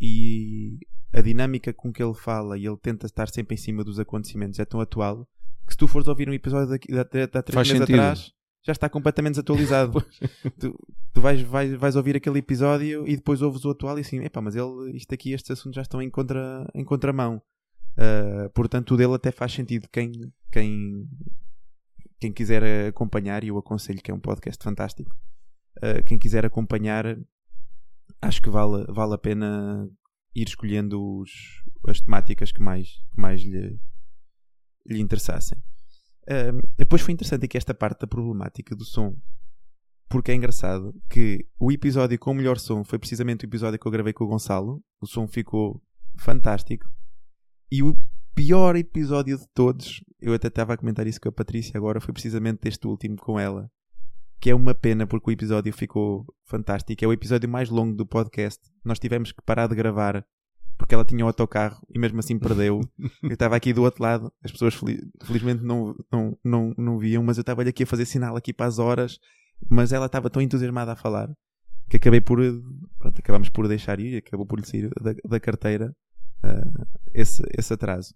e 0.01 0.77
a 1.13 1.21
dinâmica 1.21 1.73
com 1.73 1.91
que 1.91 2.03
ele 2.03 2.13
fala 2.13 2.57
e 2.57 2.65
ele 2.65 2.77
tenta 2.77 3.05
estar 3.05 3.29
sempre 3.29 3.55
em 3.55 3.57
cima 3.57 3.83
dos 3.83 3.99
acontecimentos 3.99 4.59
é 4.59 4.65
tão 4.65 4.79
atual 4.81 5.27
que 5.67 5.73
se 5.73 5.77
tu 5.77 5.87
fores 5.87 6.07
ouvir 6.07 6.29
um 6.29 6.33
episódio 6.33 6.69
daqui, 6.69 6.91
da, 6.91 7.03
da, 7.03 7.25
da 7.27 7.43
três 7.43 7.53
Faz 7.53 7.67
meses 7.67 7.85
sentido. 7.85 7.99
atrás 7.99 8.33
já 8.65 8.71
está 8.73 8.89
completamente 8.89 9.35
desatualizado. 9.35 10.03
tu 10.59 10.77
tu 11.17 11.21
vais, 11.21 11.41
vais, 11.41 11.73
vais 11.73 11.95
ouvir 11.95 12.15
aquele 12.15 12.37
episódio 12.37 13.07
e 13.07 13.15
depois 13.15 13.41
ouves 13.41 13.65
o 13.65 13.71
atual 13.71 13.97
e 13.97 14.01
assim, 14.01 14.19
epá, 14.19 14.39
mas 14.39 14.55
ele, 14.55 14.95
isto 14.95 15.11
aqui, 15.15 15.31
estes 15.31 15.49
assuntos 15.49 15.75
já 15.75 15.81
estão 15.81 15.99
em, 15.99 16.11
contra, 16.11 16.69
em 16.75 16.85
contramão. 16.85 17.41
Ah, 17.97 18.49
portanto, 18.53 18.93
o 18.93 18.97
dele 18.97 19.15
até 19.15 19.31
faz 19.31 19.51
sentido. 19.51 19.89
Quem, 19.91 20.11
quem, 20.51 21.09
quem 22.19 22.31
quiser 22.31 22.87
acompanhar, 22.87 23.43
e 23.43 23.47
eu 23.47 23.57
aconselho 23.57 23.99
que 23.99 24.11
é 24.11 24.13
um 24.13 24.19
podcast 24.19 24.63
fantástico, 24.63 25.15
ah, 25.81 26.03
quem 26.03 26.19
quiser 26.19 26.45
acompanhar, 26.45 27.17
acho 28.21 28.39
que 28.39 28.49
vale, 28.49 28.85
vale 28.87 29.15
a 29.15 29.17
pena 29.17 29.89
ir 30.35 30.47
escolhendo 30.47 31.03
os, 31.19 31.31
as 31.87 31.99
temáticas 31.99 32.51
que 32.51 32.61
mais, 32.61 32.89
que 33.11 33.19
mais 33.19 33.41
lhe, 33.41 33.79
lhe 34.87 35.01
interessassem. 35.01 35.57
Ah, 36.27 36.51
depois 36.77 37.01
foi 37.01 37.13
interessante 37.13 37.45
aqui 37.45 37.57
esta 37.57 37.73
parte 37.73 38.01
da 38.01 38.07
problemática 38.07 38.75
do 38.75 38.83
som, 38.83 39.15
porque 40.09 40.31
é 40.31 40.35
engraçado 40.35 40.93
que 41.09 41.45
o 41.59 41.71
episódio 41.71 42.17
com 42.17 42.31
o 42.31 42.33
melhor 42.33 42.57
som 42.57 42.83
foi 42.83 42.97
precisamente 42.97 43.45
o 43.45 43.47
episódio 43.47 43.79
que 43.79 43.85
eu 43.85 43.91
gravei 43.91 44.13
com 44.13 44.23
o 44.23 44.27
Gonçalo. 44.27 44.81
O 45.01 45.07
som 45.07 45.27
ficou 45.27 45.81
fantástico. 46.17 46.89
E 47.69 47.83
o 47.83 47.95
pior 48.33 48.75
episódio 48.75 49.37
de 49.37 49.45
todos, 49.53 50.01
eu 50.21 50.33
até 50.33 50.47
estava 50.47 50.73
a 50.73 50.77
comentar 50.77 51.05
isso 51.07 51.19
com 51.19 51.27
a 51.27 51.31
Patrícia 51.31 51.77
agora, 51.77 51.99
foi 51.99 52.13
precisamente 52.13 52.67
este 52.67 52.87
último 52.87 53.17
com 53.17 53.39
ela. 53.39 53.69
Que 54.39 54.51
é 54.51 54.55
uma 54.55 54.73
pena 54.73 55.05
porque 55.05 55.29
o 55.29 55.33
episódio 55.33 55.73
ficou 55.73 56.25
fantástico. 56.45 57.03
É 57.03 57.07
o 57.07 57.11
episódio 57.11 57.49
mais 57.49 57.69
longo 57.69 57.95
do 57.95 58.05
podcast. 58.05 58.61
Nós 58.85 58.99
tivemos 58.99 59.31
que 59.31 59.41
parar 59.41 59.67
de 59.67 59.75
gravar 59.75 60.25
porque 60.77 60.93
ela 60.93 61.03
tinha 61.05 61.23
o 61.25 61.27
autocarro 61.27 61.81
e 61.93 61.97
mesmo 61.99 62.19
assim 62.19 62.37
perdeu. 62.37 62.81
eu 63.23 63.33
estava 63.33 63.55
aqui 63.55 63.73
do 63.73 63.83
outro 63.83 64.03
lado, 64.03 64.31
as 64.43 64.51
pessoas 64.51 64.73
fel- 64.75 64.99
felizmente 65.23 65.63
não, 65.63 65.95
não, 66.11 66.37
não, 66.43 66.73
não 66.77 66.97
viam, 66.99 67.23
mas 67.23 67.37
eu 67.37 67.41
estava 67.41 67.63
aqui 67.63 67.83
a 67.83 67.87
fazer 67.87 68.05
sinal 68.05 68.35
aqui 68.35 68.53
para 68.53 68.65
as 68.67 68.77
horas, 68.79 69.19
mas 69.69 69.91
ela 69.91 70.05
estava 70.05 70.29
tão 70.29 70.41
entusiasmada 70.41 70.91
a 70.91 70.95
falar 70.95 71.29
que 71.89 71.97
acabei 71.97 72.19
por 72.21 72.39
pronto, 72.99 73.17
acabamos 73.19 73.49
por 73.49 73.67
deixar 73.67 73.99
ir, 73.99 74.17
acabou 74.17 74.45
por 74.45 74.59
lhe 74.59 74.65
sair 74.65 74.89
da, 75.01 75.13
da 75.27 75.39
carteira 75.39 75.95
ah, 76.43 76.85
esse, 77.13 77.41
esse 77.57 77.73
atraso. 77.73 78.13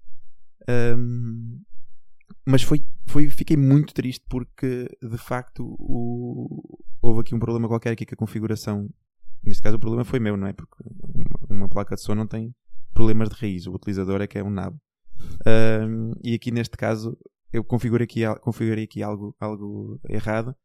Ahm, 0.68 1.60
mas 2.46 2.64
foi, 2.64 2.86
foi, 3.08 3.30
fiquei 3.30 3.56
muito 3.58 3.94
triste 3.94 4.24
porque 4.30 4.88
de 5.02 5.18
facto 5.18 5.64
o- 5.80 6.80
houve 7.02 7.22
aqui 7.22 7.34
um 7.36 7.40
problema 7.40 7.68
qualquer 7.68 7.92
aqui 7.92 8.06
com 8.06 8.14
a 8.16 8.18
configuração. 8.18 8.90
Neste 9.44 9.62
caso 9.64 9.78
o 9.78 9.80
problema 9.80 10.06
foi 10.06 10.20
meu, 10.20 10.38
não 10.38 10.48
é? 10.48 10.54
Porque 10.54 10.76
uma, 11.52 11.70
placa 11.70 11.96
de 11.96 12.02
som 12.02 12.16
não 12.16 12.28
tem 12.28 12.54
problemas 12.94 13.30
de 13.30 13.36
raiz, 13.36 13.68
o 13.68 13.74
utilizador 13.74 14.22
é 14.22 14.28
que 14.28 14.38
é 14.38 14.44
um 14.44 14.50
nabo. 14.50 14.80
Ahm, 15.46 16.14
e 16.24 16.34
aqui 16.34 16.52
neste 16.52 16.76
caso 16.78 17.18
eu 17.54 17.64
configurei 17.64 18.06
aqui, 18.06 18.22
configurei 18.42 18.84
aqui 18.86 19.04
algo, 19.04 19.36
algo 19.40 20.00
errado. 20.10 20.56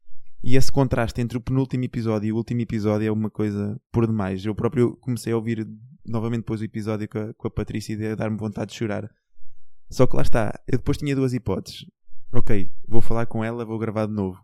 E 0.43 0.55
esse 0.55 0.71
contraste 0.71 1.19
entre 1.19 1.37
o 1.37 1.41
penúltimo 1.41 1.83
episódio 1.83 2.27
e 2.27 2.31
o 2.31 2.35
último 2.37 2.61
episódio 2.61 3.07
é 3.07 3.11
uma 3.11 3.29
coisa 3.29 3.79
por 3.91 4.05
demais. 4.05 4.45
Eu 4.45 4.53
próprio 4.55 4.95
comecei 4.97 5.33
a 5.33 5.35
ouvir 5.35 5.67
novamente 6.05 6.41
depois 6.41 6.61
o 6.61 6.63
episódio 6.63 7.09
com 7.09 7.17
a, 7.19 7.33
com 7.33 7.47
a 7.47 7.51
Patrícia 7.51 7.95
e 7.95 8.07
a 8.07 8.15
dar-me 8.15 8.37
vontade 8.37 8.71
de 8.71 8.77
chorar. 8.77 9.09
Só 9.89 10.05
que 10.05 10.15
lá 10.15 10.21
está, 10.21 10.59
eu 10.67 10.77
depois 10.77 10.97
tinha 10.97 11.15
duas 11.15 11.33
hipóteses. 11.33 11.85
Ok, 12.31 12.71
vou 12.87 13.01
falar 13.01 13.25
com 13.25 13.43
ela, 13.43 13.65
vou 13.65 13.79
gravar 13.79 14.05
de 14.05 14.13
novo. 14.13 14.37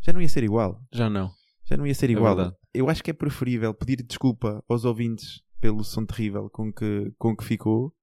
Já 0.00 0.12
não 0.12 0.20
ia 0.20 0.28
ser 0.28 0.44
igual. 0.44 0.80
Já 0.92 1.10
não. 1.10 1.30
Já 1.64 1.76
não 1.76 1.86
ia 1.86 1.94
ser 1.94 2.08
É 2.10 2.12
igual. 2.12 2.34
verdade. 2.36 2.56
eu 2.72 2.88
acho 2.88 3.02
que 3.02 3.10
é 3.10 3.14
preferível 3.14 3.72
pedir 3.74 4.02
desculpa 4.02 4.62
aos 4.68 4.84
ouvintes 4.84 5.42
pelo 5.60 5.82
som 5.84 6.04
terrível 6.04 6.48
com 6.50 6.72
que, 6.72 7.12
com 7.18 7.36
que 7.36 7.44
ficou 7.44 7.94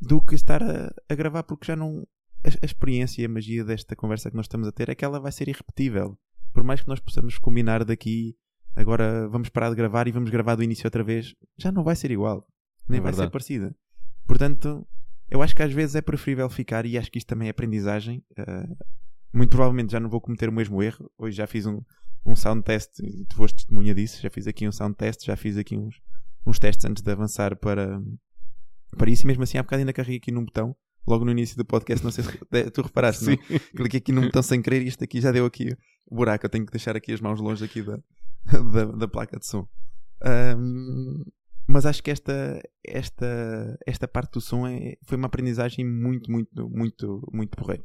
do 0.00 0.20
que 0.20 0.34
estar 0.34 0.62
a, 0.62 0.92
a 1.08 1.14
gravar 1.14 1.42
porque 1.44 1.66
já 1.66 1.76
não. 1.76 2.06
A, 2.44 2.48
a 2.48 2.66
experiência 2.66 3.22
e 3.22 3.24
a 3.24 3.28
magia 3.28 3.64
desta 3.64 3.94
conversa 3.94 4.30
que 4.30 4.36
nós 4.36 4.46
estamos 4.46 4.66
a 4.66 4.72
ter 4.72 4.88
é 4.88 4.94
que 4.94 5.04
ela 5.04 5.20
vai 5.20 5.30
ser 5.30 5.48
irrepetível. 5.48 6.18
Por 6.52 6.64
mais 6.64 6.80
que 6.80 6.88
nós 6.88 6.98
possamos 6.98 7.38
combinar 7.38 7.84
daqui, 7.84 8.36
agora 8.74 9.28
vamos 9.28 9.48
parar 9.48 9.70
de 9.70 9.76
gravar 9.76 10.08
e 10.08 10.12
vamos 10.12 10.28
gravar 10.28 10.56
do 10.56 10.62
início 10.62 10.86
outra 10.86 11.04
vez, 11.04 11.34
já 11.56 11.70
não 11.70 11.84
vai 11.84 11.94
ser 11.94 12.10
igual. 12.10 12.46
Nem 12.88 12.98
É 12.98 13.02
vai 13.02 13.12
ser 13.12 13.30
parecida. 13.30 13.74
Portanto, 14.26 14.86
eu 15.30 15.40
acho 15.40 15.54
que 15.54 15.62
às 15.62 15.72
vezes 15.72 15.94
é 15.94 16.02
preferível 16.02 16.48
ficar 16.50 16.84
e 16.84 16.98
acho 16.98 17.10
que 17.10 17.18
isto 17.18 17.28
também 17.28 17.48
é 17.48 17.50
aprendizagem. 17.52 18.22
eh, 18.36 18.66
muito 19.32 19.50
provavelmente 19.50 19.92
já 19.92 20.00
não 20.00 20.10
vou 20.10 20.20
cometer 20.20 20.48
o 20.48 20.52
mesmo 20.52 20.82
erro. 20.82 21.10
Hoje 21.16 21.36
já 21.36 21.46
fiz 21.46 21.64
um, 21.64 21.80
um 22.26 22.36
sound 22.36 22.62
test 22.64 22.98
e 23.00 23.24
tu 23.24 23.36
foste 23.36 23.56
testemunha 23.56 23.94
disso. 23.94 24.20
Já 24.20 24.28
fiz 24.28 24.46
aqui 24.46 24.68
um 24.68 24.72
sound 24.72 24.94
test, 24.96 25.24
já 25.24 25.36
fiz 25.36 25.56
aqui 25.56 25.76
uns, 25.76 26.00
uns 26.46 26.58
testes 26.58 26.84
antes 26.84 27.02
de 27.02 27.10
avançar 27.10 27.56
para, 27.56 28.00
para 28.96 29.10
isso. 29.10 29.24
E 29.24 29.26
mesmo 29.26 29.42
assim, 29.42 29.58
há 29.58 29.62
bocado 29.62 29.80
ainda 29.80 29.92
carreguei 29.92 30.18
aqui 30.18 30.30
num 30.30 30.44
botão, 30.44 30.76
logo 31.06 31.24
no 31.24 31.30
início 31.30 31.56
do 31.56 31.64
podcast. 31.64 32.04
Não 32.04 32.10
sei 32.10 32.24
se 32.24 32.70
tu 32.70 32.82
reparaste, 32.82 33.24
não? 33.24 33.36
Cliquei 33.76 33.98
aqui 33.98 34.12
num 34.12 34.22
botão 34.22 34.42
sem 34.42 34.60
querer 34.62 34.82
e 34.82 34.88
isto 34.88 35.02
aqui 35.02 35.20
já 35.20 35.32
deu 35.32 35.46
aqui 35.46 35.76
o 36.06 36.16
buraco. 36.16 36.46
Eu 36.46 36.50
tenho 36.50 36.66
que 36.66 36.72
deixar 36.72 36.96
aqui 36.96 37.12
as 37.12 37.20
mãos 37.20 37.40
longe 37.40 37.64
aqui 37.64 37.82
da, 37.82 37.98
da, 38.72 38.84
da 38.84 39.08
placa 39.08 39.38
de 39.38 39.46
som. 39.46 39.66
Ahm, 40.22 41.22
mas 41.66 41.86
acho 41.86 42.02
que 42.02 42.10
esta, 42.10 42.60
esta, 42.84 43.78
esta 43.86 44.08
parte 44.08 44.32
do 44.32 44.40
som 44.40 44.66
é, 44.66 44.96
foi 45.04 45.16
uma 45.16 45.26
aprendizagem 45.26 45.84
muito, 45.84 46.30
muito, 46.30 46.68
muito, 46.68 47.30
muito 47.32 47.56
porreira. 47.56 47.84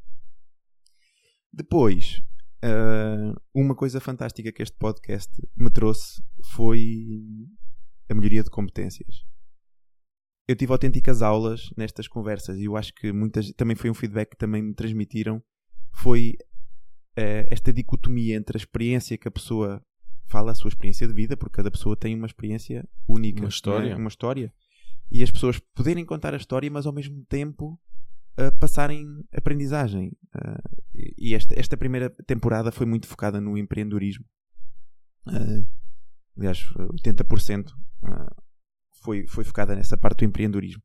Depois, 1.53 2.21
uh, 2.63 3.39
uma 3.53 3.75
coisa 3.75 3.99
fantástica 3.99 4.51
que 4.51 4.61
este 4.61 4.77
podcast 4.77 5.31
me 5.55 5.69
trouxe 5.69 6.21
foi 6.53 7.23
a 8.09 8.13
melhoria 8.13 8.43
de 8.43 8.49
competências. 8.49 9.23
Eu 10.47 10.55
tive 10.55 10.71
autênticas 10.71 11.21
aulas 11.21 11.69
nestas 11.75 12.07
conversas 12.07 12.57
e 12.57 12.65
eu 12.65 12.77
acho 12.77 12.93
que 12.93 13.11
muitas 13.11 13.51
também 13.53 13.75
foi 13.75 13.89
um 13.89 13.93
feedback 13.93 14.31
que 14.31 14.37
também 14.37 14.61
me 14.61 14.73
transmitiram 14.73 15.43
foi 15.91 16.37
uh, 17.17 17.47
esta 17.49 17.73
dicotomia 17.73 18.35
entre 18.35 18.55
a 18.55 18.59
experiência 18.59 19.17
que 19.17 19.27
a 19.27 19.31
pessoa 19.31 19.81
fala 20.27 20.51
a 20.51 20.55
sua 20.55 20.69
experiência 20.69 21.07
de 21.07 21.13
vida, 21.13 21.35
porque 21.35 21.55
cada 21.55 21.71
pessoa 21.71 21.95
tem 21.95 22.15
uma 22.15 22.27
experiência 22.27 22.87
única, 23.07 23.41
uma 23.41 23.49
história, 23.49 23.91
é? 23.91 23.95
uma 23.95 24.09
história, 24.09 24.53
e 25.09 25.23
as 25.23 25.31
pessoas 25.31 25.59
poderem 25.73 26.05
contar 26.05 26.33
a 26.33 26.37
história, 26.37 26.69
mas 26.69 26.85
ao 26.85 26.93
mesmo 26.93 27.25
tempo 27.25 27.79
uh, 28.37 28.59
passarem 28.59 29.05
aprendizagem. 29.33 30.11
Uh, 30.35 31.13
e 31.17 31.33
esta, 31.33 31.57
esta 31.59 31.77
primeira 31.77 32.09
temporada 32.09 32.71
foi 32.71 32.85
muito 32.85 33.07
focada 33.07 33.39
no 33.39 33.57
empreendedorismo. 33.57 34.25
Uh, 35.27 35.65
aliás, 36.37 36.59
80% 36.75 37.71
foi, 39.01 39.25
foi 39.27 39.43
focada 39.43 39.75
nessa 39.75 39.97
parte 39.97 40.19
do 40.19 40.25
empreendedorismo. 40.25 40.81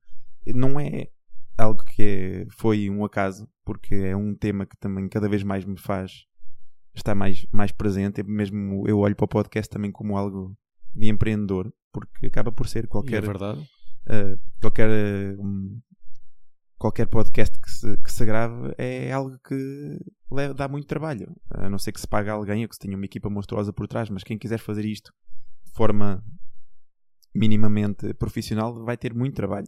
Não 0.46 0.78
é 0.78 1.08
algo 1.56 1.82
que 1.84 2.02
é, 2.02 2.46
foi 2.50 2.88
um 2.90 3.04
acaso, 3.04 3.48
porque 3.64 3.94
é 3.94 4.16
um 4.16 4.34
tema 4.34 4.66
que 4.66 4.76
também 4.76 5.08
cada 5.08 5.28
vez 5.28 5.42
mais 5.42 5.64
me 5.64 5.78
faz 5.78 6.26
está 6.94 7.14
mais, 7.14 7.46
mais 7.52 7.72
presente. 7.72 8.22
Mesmo 8.22 8.86
eu 8.86 8.98
olho 8.98 9.16
para 9.16 9.24
o 9.24 9.28
podcast 9.28 9.70
também 9.70 9.90
como 9.90 10.16
algo 10.16 10.56
de 10.94 11.08
empreendedor, 11.08 11.72
porque 11.92 12.26
acaba 12.26 12.52
por 12.52 12.68
ser 12.68 12.86
qualquer. 12.86 13.22
É 13.22 13.26
verdade. 13.26 13.60
Uh, 14.06 14.38
qualquer. 14.60 14.88
Um, 15.38 15.80
qualquer 16.78 17.06
podcast 17.06 17.60
que 17.60 17.70
se, 17.70 17.96
que 17.98 18.10
se 18.10 18.24
grave 18.24 18.74
é 18.76 19.12
algo 19.12 19.38
que 19.46 19.98
dá 20.54 20.68
muito 20.68 20.86
trabalho. 20.86 21.34
A 21.50 21.68
não 21.68 21.78
ser 21.78 21.92
que 21.92 22.00
se 22.00 22.06
pague 22.06 22.28
alguém 22.28 22.62
ou 22.62 22.68
que 22.68 22.74
se 22.74 22.80
tenha 22.80 22.96
uma 22.96 23.04
equipa 23.04 23.30
monstruosa 23.30 23.72
por 23.72 23.86
trás, 23.86 24.08
mas 24.10 24.22
quem 24.22 24.38
quiser 24.38 24.58
fazer 24.58 24.84
isto 24.84 25.12
de 25.64 25.72
forma 25.72 26.24
minimamente 27.34 28.12
profissional 28.14 28.84
vai 28.84 28.96
ter 28.96 29.14
muito 29.14 29.34
trabalho. 29.34 29.66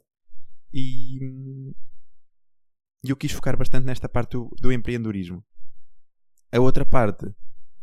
E 0.72 1.72
eu 3.04 3.16
quis 3.16 3.32
focar 3.32 3.56
bastante 3.56 3.84
nesta 3.86 4.08
parte 4.08 4.32
do, 4.32 4.50
do 4.60 4.72
empreendedorismo. 4.72 5.44
A 6.52 6.60
outra 6.60 6.84
parte, 6.84 7.26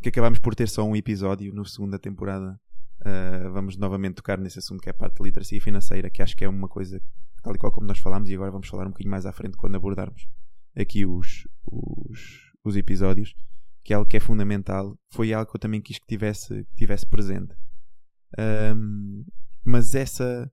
que 0.01 0.09
acabamos 0.09 0.39
por 0.39 0.55
ter 0.55 0.67
só 0.67 0.83
um 0.83 0.95
episódio 0.95 1.53
na 1.53 1.65
segunda 1.65 1.99
temporada, 1.99 2.59
uh, 3.01 3.51
vamos 3.51 3.77
novamente 3.77 4.15
tocar 4.15 4.37
nesse 4.37 4.59
assunto 4.59 4.81
que 4.81 4.89
é 4.89 4.91
a 4.91 4.95
parte 4.95 5.17
de 5.17 5.23
literacia 5.23 5.61
financeira, 5.61 6.09
que 6.09 6.21
acho 6.21 6.35
que 6.35 6.43
é 6.43 6.49
uma 6.49 6.67
coisa 6.67 7.01
tal 7.43 7.55
e 7.55 7.57
qual 7.57 7.71
como 7.71 7.87
nós 7.87 7.99
falámos, 7.99 8.29
e 8.29 8.35
agora 8.35 8.51
vamos 8.51 8.67
falar 8.67 8.85
um 8.85 8.91
bocadinho 8.91 9.11
mais 9.11 9.25
à 9.25 9.31
frente 9.31 9.57
quando 9.57 9.75
abordarmos 9.75 10.27
aqui 10.75 11.05
os, 11.05 11.47
os, 11.65 12.50
os 12.63 12.75
episódios, 12.75 13.33
que 13.83 13.93
é 13.93 13.95
algo 13.95 14.09
que 14.09 14.17
é 14.17 14.19
fundamental. 14.19 14.97
Foi 15.11 15.33
algo 15.33 15.49
que 15.49 15.55
eu 15.55 15.61
também 15.61 15.81
quis 15.81 15.97
que 15.97 16.05
tivesse, 16.05 16.65
que 16.65 16.75
tivesse 16.75 17.05
presente. 17.05 17.55
Um, 18.75 19.25
mas 19.63 19.93
essa, 19.95 20.51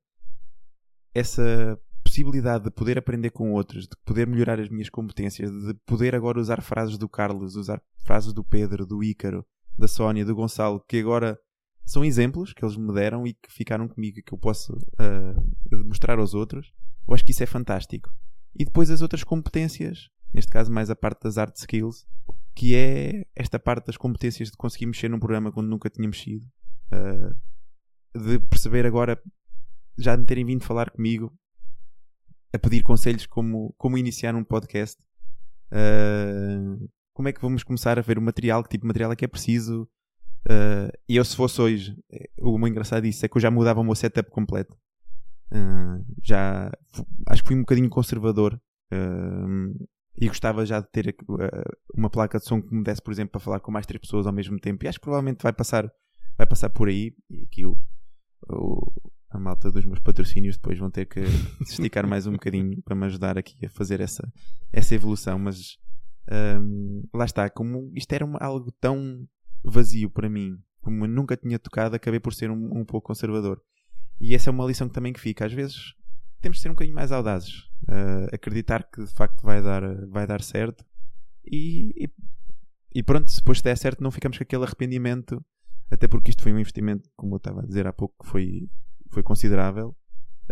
essa 1.15 1.79
possibilidade 2.03 2.65
de 2.65 2.71
poder 2.71 2.99
aprender 2.99 3.31
com 3.31 3.53
outros, 3.53 3.85
de 3.85 3.97
poder 4.05 4.27
melhorar 4.27 4.59
as 4.59 4.69
minhas 4.69 4.89
competências, 4.89 5.51
de 5.51 5.75
poder 5.87 6.15
agora 6.15 6.41
usar 6.41 6.63
frases 6.63 6.97
do 6.97 7.09
Carlos, 7.09 7.55
usar 7.55 7.83
frases 8.05 8.33
do 8.33 8.43
Pedro, 8.43 8.87
do 8.87 9.03
Ícaro, 9.03 9.45
da 9.77 9.87
Sónia, 9.87 10.25
do 10.25 10.35
Gonçalo, 10.35 10.83
que 10.89 10.99
agora 10.99 11.39
são 11.85 12.05
exemplos 12.05 12.53
que 12.53 12.65
eles 12.65 12.77
me 12.77 12.93
deram 12.93 13.27
e 13.27 13.35
que 13.35 13.51
ficaram 13.51 13.89
comigo 13.89 14.19
e 14.19 14.23
que 14.23 14.35
eu 14.35 14.39
posso 14.39 14.75
uh, 14.75 15.85
mostrar 15.87 16.19
aos 16.19 16.35
outros. 16.35 16.73
Eu 17.07 17.15
acho 17.15 17.25
que 17.25 17.31
isso 17.31 17.43
é 17.43 17.47
fantástico. 17.47 18.11
E 18.55 18.65
depois 18.65 18.91
as 18.91 19.01
outras 19.01 19.25
competências, 19.25 20.09
neste 20.33 20.51
caso 20.51 20.73
mais 20.73 20.91
a 20.91 20.97
parte 20.97 21.23
das 21.23 21.39
art 21.39 21.55
skills, 21.57 22.07
que 22.55 22.75
é 22.75 23.25
esta 23.37 23.59
parte 23.59 23.87
das 23.87 23.97
competências 23.97 24.51
de 24.51 24.57
conseguir 24.57 24.87
mexer 24.87 25.09
num 25.09 25.19
programa 25.19 25.53
quando 25.53 25.69
nunca 25.69 25.89
tinha 25.89 26.09
mexido, 26.09 26.47
uh, 26.93 27.35
de 28.19 28.39
perceber 28.41 28.87
agora 28.87 29.21
já 29.97 30.17
me 30.17 30.25
terem 30.25 30.45
vindo 30.45 30.65
falar 30.65 30.91
comigo 30.91 31.33
a 32.53 32.59
pedir 32.59 32.83
conselhos 32.83 33.27
como, 33.27 33.75
como 33.77 33.99
iniciar 33.99 34.35
um 34.35 34.45
podcast. 34.45 35.01
Uh, 35.71 36.89
como 37.13 37.29
é 37.29 37.33
que 37.33 37.41
vamos 37.41 37.63
começar 37.63 37.99
a 37.99 38.03
ver 38.03 38.19
o 38.19 38.23
material? 38.23 38.63
Que 38.63 38.71
tipo 38.71 38.83
de 38.83 38.89
material 38.89 39.13
é 39.13 39.17
que 39.17 39.25
é 39.25 39.29
preciso? 39.29 39.83
Uh, 40.47 40.91
e 41.09 41.17
eu, 41.17 41.25
se 41.25 41.37
fosse 41.37 41.61
hoje, 41.61 41.97
o 42.41 42.57
muito 42.59 42.73
engraçado 42.73 43.03
disso 43.03 43.25
é 43.27 43.29
que 43.29 43.37
eu 43.37 43.43
já 43.43 43.51
mudava 43.51 43.81
o 43.81 43.85
meu 43.85 43.95
setup 43.95 44.31
completo. 44.31 44.75
Uh, 45.53 46.05
já 46.23 46.71
acho 47.27 47.43
que 47.43 47.49
fui 47.49 47.57
um 47.57 47.61
bocadinho 47.61 47.89
conservador 47.89 48.61
e 50.21 50.29
gostava 50.29 50.67
já 50.67 50.81
de 50.81 50.91
ter 50.91 51.15
uma 51.95 52.11
placa 52.11 52.39
de 52.39 52.45
som 52.45 52.61
que 52.61 52.75
me 52.75 52.83
desse, 52.83 53.01
por 53.01 53.13
exemplo, 53.13 53.33
para 53.33 53.41
falar 53.41 53.61
com 53.61 53.71
mais 53.71 53.87
três 53.87 54.01
pessoas 54.01 54.27
ao 54.27 54.33
mesmo 54.33 54.59
tempo. 54.59 54.85
E 54.85 54.89
acho 54.89 54.99
que 54.99 55.05
provavelmente 55.05 55.43
vai 55.43 55.53
passar, 55.53 55.89
vai 56.37 56.47
passar 56.47 56.71
por 56.71 56.89
aí. 56.89 57.15
E 57.31 57.45
aqui 57.45 57.65
o, 57.65 57.77
o 58.49 58.93
a 59.31 59.39
malta 59.39 59.71
dos 59.71 59.85
meus 59.85 59.99
patrocínios 59.99 60.57
depois 60.57 60.79
vão 60.79 60.91
ter 60.91 61.07
que 61.07 61.25
se 61.65 61.73
esticar 61.73 62.07
mais 62.07 62.27
um 62.27 62.33
bocadinho 62.33 62.81
para 62.83 62.95
me 62.95 63.07
ajudar 63.07 63.37
aqui 63.37 63.67
a 63.67 63.71
fazer 63.71 64.01
essa, 64.01 64.27
essa 64.73 64.95
evolução, 64.95 65.39
mas 65.39 65.77
um, 66.61 67.03
lá 67.15 67.25
está, 67.25 67.49
como 67.51 67.93
isto 67.95 68.13
era 68.13 68.25
uma, 68.25 68.39
algo 68.39 68.73
tão 68.81 69.27
vazio 69.63 70.11
para 70.11 70.29
mim, 70.29 70.59
como 70.81 71.05
eu 71.05 71.09
nunca 71.09 71.37
tinha 71.37 71.59
tocado, 71.59 71.95
acabei 71.95 72.21
por 72.21 72.33
ser 72.33 72.51
um, 72.51 72.79
um, 72.79 72.85
pouco 72.85 73.09
conservador. 73.09 73.61
E 74.21 74.35
essa 74.35 74.51
é 74.51 74.53
uma 74.53 74.67
lição 74.67 74.89
que 74.89 74.95
também 74.95 75.13
que 75.13 75.21
fica. 75.21 75.45
Às 75.45 75.53
vezes 75.53 75.95
temos 76.41 76.59
de 76.59 76.63
ser 76.63 76.71
um 76.71 76.73
bocadinho 76.73 76.95
mais 76.95 77.13
audazes, 77.13 77.68
uh, 77.89 78.29
acreditar 78.33 78.85
que 78.85 79.05
de 79.05 79.13
facto 79.13 79.43
vai 79.43 79.63
dar, 79.63 79.83
vai 80.07 80.27
dar 80.27 80.43
certo 80.43 80.85
e, 81.45 81.93
e, 82.05 82.11
e 82.95 83.03
pronto, 83.03 83.31
se 83.31 83.39
depois 83.39 83.61
der 83.61 83.77
certo 83.77 84.03
não 84.03 84.11
ficamos 84.11 84.39
com 84.39 84.45
aquele 84.45 84.65
arrependimento, 84.65 85.45
até 85.91 86.07
porque 86.07 86.31
isto 86.31 86.43
foi 86.43 86.53
um 86.53 86.59
investimento, 86.59 87.09
como 87.17 87.35
eu 87.35 87.39
estava 87.39 87.61
a 87.61 87.67
dizer 87.67 87.87
há 87.87 87.93
pouco, 87.93 88.15
que 88.23 88.31
foi 88.31 88.69
foi 89.11 89.23
considerável. 89.23 89.97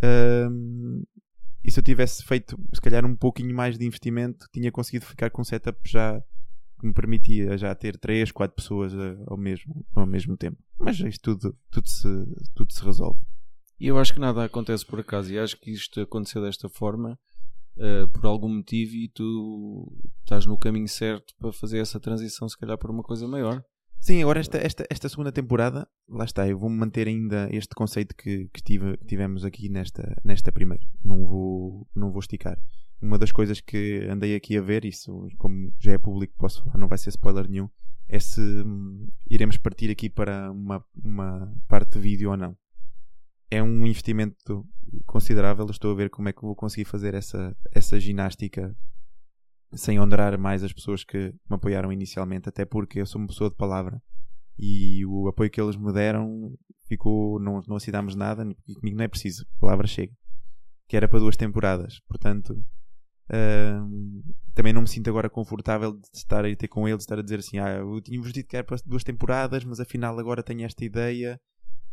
Um, 0.02 1.02
e 1.64 1.70
se 1.70 1.80
eu 1.80 1.84
tivesse 1.84 2.24
feito, 2.24 2.58
se 2.72 2.80
calhar, 2.80 3.04
um 3.04 3.16
pouquinho 3.16 3.54
mais 3.54 3.76
de 3.76 3.84
investimento, 3.84 4.46
tinha 4.52 4.70
conseguido 4.70 5.04
ficar 5.04 5.30
com 5.30 5.42
um 5.42 5.44
setup 5.44 5.78
já 5.84 6.20
que 6.78 6.86
me 6.86 6.92
permitia 6.92 7.56
já 7.56 7.74
ter 7.74 7.98
3, 7.98 8.30
4 8.30 8.54
pessoas 8.54 8.92
eh, 8.92 9.16
ao 9.26 9.36
mesmo, 9.36 9.84
ao 9.94 10.06
mesmo 10.06 10.36
tempo. 10.36 10.58
Mas 10.78 11.00
isto 11.00 11.34
tudo, 11.34 11.58
tudo, 11.70 11.88
se, 11.88 12.08
tudo 12.54 12.72
se 12.72 12.84
resolve. 12.84 13.18
E 13.78 13.88
eu 13.88 13.98
acho 13.98 14.14
que 14.14 14.20
nada 14.20 14.44
acontece 14.44 14.84
por 14.84 15.00
acaso. 15.00 15.32
E 15.32 15.38
acho 15.38 15.58
que 15.60 15.70
isto 15.70 16.00
aconteceu 16.00 16.42
desta 16.42 16.68
forma 16.68 17.18
uh, 17.76 18.08
por 18.08 18.26
algum 18.26 18.48
motivo 18.48 18.94
e 18.94 19.08
tu 19.08 19.92
estás 20.20 20.46
no 20.46 20.58
caminho 20.58 20.88
certo 20.88 21.34
para 21.38 21.52
fazer 21.52 21.78
essa 21.78 22.00
transição, 22.00 22.48
se 22.48 22.58
calhar, 22.58 22.78
para 22.78 22.90
uma 22.90 23.02
coisa 23.02 23.26
maior. 23.28 23.62
Sim, 23.98 24.22
agora 24.22 24.38
esta, 24.38 24.58
esta, 24.58 24.86
esta 24.88 25.08
segunda 25.08 25.32
temporada, 25.32 25.88
lá 26.08 26.24
está, 26.24 26.46
eu 26.46 26.58
vou 26.58 26.70
manter 26.70 27.08
ainda 27.08 27.48
este 27.50 27.74
conceito 27.74 28.14
que, 28.14 28.48
que, 28.52 28.62
tive, 28.62 28.96
tivemos 28.98 29.44
aqui 29.44 29.68
nesta, 29.68 30.16
nesta 30.22 30.52
primeira. 30.52 30.84
Não 31.02 31.24
vou, 31.24 31.88
não 31.94 32.10
vou 32.10 32.20
esticar. 32.20 32.58
Uma 33.00 33.18
das 33.18 33.32
coisas 33.32 33.60
que 33.60 34.06
andei 34.10 34.34
aqui 34.34 34.56
a 34.56 34.62
ver, 34.62 34.84
isso 34.84 35.28
como 35.38 35.72
já 35.78 35.92
é 35.92 35.98
público, 35.98 36.34
posso 36.38 36.62
falar, 36.62 36.78
não 36.78 36.88
vai 36.88 36.98
ser 36.98 37.10
spoiler 37.10 37.48
nenhum, 37.48 37.68
é 38.08 38.18
se 38.18 38.40
hum, 38.40 39.08
iremos 39.28 39.56
partir 39.58 39.90
aqui 39.90 40.08
para 40.08 40.50
uma, 40.50 40.84
uma 41.02 41.52
parte 41.68 41.94
de 41.94 42.00
vídeo 42.00 42.30
ou 42.30 42.36
não. 42.36 42.56
É 43.50 43.62
um 43.62 43.86
investimento 43.86 44.66
considerável, 45.04 45.66
estou 45.66 45.92
a 45.92 45.94
ver 45.94 46.10
como 46.10 46.28
é 46.28 46.32
que 46.32 46.42
vou 46.42 46.54
conseguir 46.54 46.84
fazer 46.84 47.14
essa, 47.14 47.56
essa 47.72 47.98
ginástica 47.98 48.76
sem 49.74 50.00
honrar 50.00 50.38
mais 50.38 50.62
as 50.62 50.72
pessoas 50.72 51.04
que 51.04 51.32
me 51.48 51.56
apoiaram 51.56 51.92
inicialmente, 51.92 52.48
até 52.48 52.64
porque 52.64 53.00
eu 53.00 53.06
sou 53.06 53.20
uma 53.20 53.28
pessoa 53.28 53.50
de 53.50 53.56
palavra 53.56 54.00
e 54.58 55.04
o 55.04 55.28
apoio 55.28 55.50
que 55.50 55.60
eles 55.60 55.76
me 55.76 55.92
deram 55.92 56.56
ficou, 56.88 57.38
não, 57.40 57.60
não 57.66 57.76
assinámos 57.76 58.14
nada 58.14 58.46
e 58.66 58.74
comigo 58.74 58.96
não 58.96 59.04
é 59.04 59.08
preciso, 59.08 59.44
a 59.56 59.60
palavra 59.60 59.86
chega. 59.86 60.12
Que 60.88 60.96
era 60.96 61.08
para 61.08 61.18
duas 61.18 61.36
temporadas, 61.36 62.00
portanto 62.08 62.50
uh, 63.30 64.34
também 64.54 64.72
não 64.72 64.82
me 64.82 64.88
sinto 64.88 65.10
agora 65.10 65.28
confortável 65.28 65.92
de 65.92 66.08
estar 66.14 66.44
a 66.44 66.56
ter 66.56 66.68
com 66.68 66.88
eles, 66.88 66.98
de 66.98 67.04
estar 67.04 67.18
a 67.18 67.22
dizer 67.22 67.40
assim: 67.40 67.58
ah, 67.58 67.78
eu 67.78 68.00
tinha-vos 68.00 68.32
dito 68.32 68.48
que 68.48 68.56
era 68.56 68.64
para 68.64 68.78
duas 68.86 69.04
temporadas, 69.04 69.64
mas 69.64 69.80
afinal 69.80 70.18
agora 70.18 70.42
tenho 70.42 70.64
esta 70.64 70.84
ideia. 70.84 71.40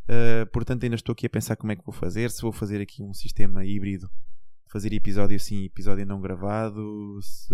Uh, 0.04 0.46
portanto, 0.52 0.84
ainda 0.84 0.96
estou 0.96 1.14
aqui 1.14 1.26
a 1.26 1.30
pensar 1.30 1.56
como 1.56 1.72
é 1.72 1.76
que 1.76 1.86
vou 1.86 1.94
fazer. 1.94 2.30
Se 2.30 2.42
vou 2.42 2.52
fazer 2.52 2.82
aqui 2.82 3.02
um 3.02 3.14
sistema 3.14 3.66
híbrido 3.66 4.10
fazer 4.74 4.92
episódio 4.92 5.40
sim, 5.40 5.66
episódio 5.66 6.04
não 6.04 6.20
gravado, 6.20 7.20
se, 7.22 7.54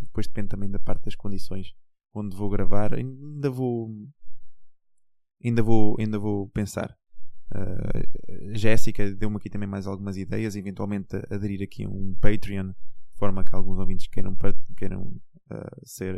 depois 0.00 0.28
depende 0.28 0.48
também 0.48 0.70
da 0.70 0.78
parte 0.78 1.06
das 1.06 1.16
condições 1.16 1.74
onde 2.14 2.36
vou 2.36 2.48
gravar, 2.48 2.94
ainda 2.94 3.50
vou 3.50 3.90
ainda 5.44 5.62
vou, 5.62 5.96
ainda 5.98 6.20
vou 6.20 6.48
pensar. 6.50 6.96
Uh, 7.52 8.56
Jéssica 8.56 9.12
deu-me 9.12 9.36
aqui 9.36 9.50
também 9.50 9.68
mais 9.68 9.88
algumas 9.88 10.16
ideias, 10.16 10.54
eventualmente 10.54 11.16
aderir 11.28 11.62
aqui 11.62 11.84
a 11.84 11.88
um 11.88 12.16
Patreon, 12.20 12.68
de 12.68 13.18
forma 13.18 13.44
que 13.44 13.54
alguns 13.54 13.78
ouvintes 13.78 14.06
queiram, 14.06 14.36
queiram 14.76 15.02
uh, 15.50 15.80
ser 15.84 16.16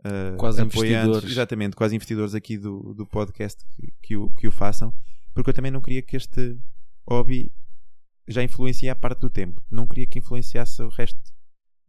uh, 0.00 0.36
quase 0.36 0.62
investidores. 0.62 1.30
Exatamente, 1.30 1.76
quase 1.76 1.94
investidores 1.94 2.34
aqui 2.34 2.58
do, 2.58 2.94
do 2.94 3.06
podcast 3.06 3.64
que, 3.74 3.92
que, 4.02 4.16
o, 4.16 4.30
que 4.30 4.46
o 4.46 4.52
façam, 4.52 4.92
porque 5.34 5.50
eu 5.50 5.54
também 5.54 5.70
não 5.70 5.80
queria 5.80 6.02
que 6.02 6.16
este 6.16 6.58
hobby 7.08 7.52
já 8.28 8.42
influencia 8.42 8.92
a 8.92 8.96
parte 8.96 9.20
do 9.20 9.30
tempo. 9.30 9.62
Não 9.70 9.86
queria 9.86 10.06
que 10.06 10.18
influenciasse 10.18 10.82
o 10.82 10.88
resto 10.88 11.20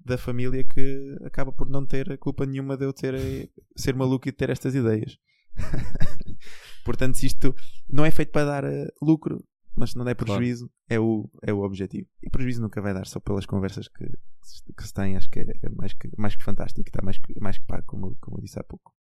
da 0.03 0.17
família 0.17 0.63
que 0.63 1.17
acaba 1.23 1.51
por 1.51 1.69
não 1.69 1.85
ter 1.85 2.17
culpa 2.17 2.45
nenhuma 2.45 2.75
de 2.75 2.85
eu 2.85 2.93
ter, 2.93 3.49
ser 3.75 3.95
maluco 3.95 4.27
e 4.27 4.31
ter 4.31 4.49
estas 4.49 4.75
ideias. 4.75 5.17
Portanto, 6.83 7.15
se 7.15 7.27
isto 7.27 7.55
não 7.89 8.03
é 8.03 8.11
feito 8.11 8.31
para 8.31 8.45
dar 8.45 8.65
uh, 8.65 8.87
lucro, 9.01 9.43
mas 9.75 9.95
não 9.95 10.03
der 10.03 10.15
prejuízo, 10.15 10.67
claro. 10.67 10.73
É, 10.93 10.99
o, 10.99 11.29
é 11.41 11.53
o 11.53 11.63
objetivo. 11.63 12.07
E 12.21 12.29
prejuízo 12.29 12.61
nunca 12.61 12.81
vai 12.81 12.93
dar, 12.93 13.05
só 13.07 13.19
pelas 13.19 13.45
conversas 13.45 13.87
que, 13.87 14.05
que 14.05 14.83
se 14.83 14.93
tem, 14.93 15.17
acho 15.17 15.29
que 15.29 15.39
é 15.39 15.69
mais 15.75 15.93
que, 15.93 16.09
mais 16.17 16.35
que 16.35 16.43
fantástico, 16.43 16.87
está 16.87 17.01
mais 17.01 17.17
que, 17.17 17.39
mais 17.39 17.57
que 17.57 17.65
pago, 17.65 17.83
como, 17.85 18.15
como 18.19 18.37
eu 18.37 18.41
disse 18.41 18.59
há 18.59 18.63
pouco. 18.63 18.93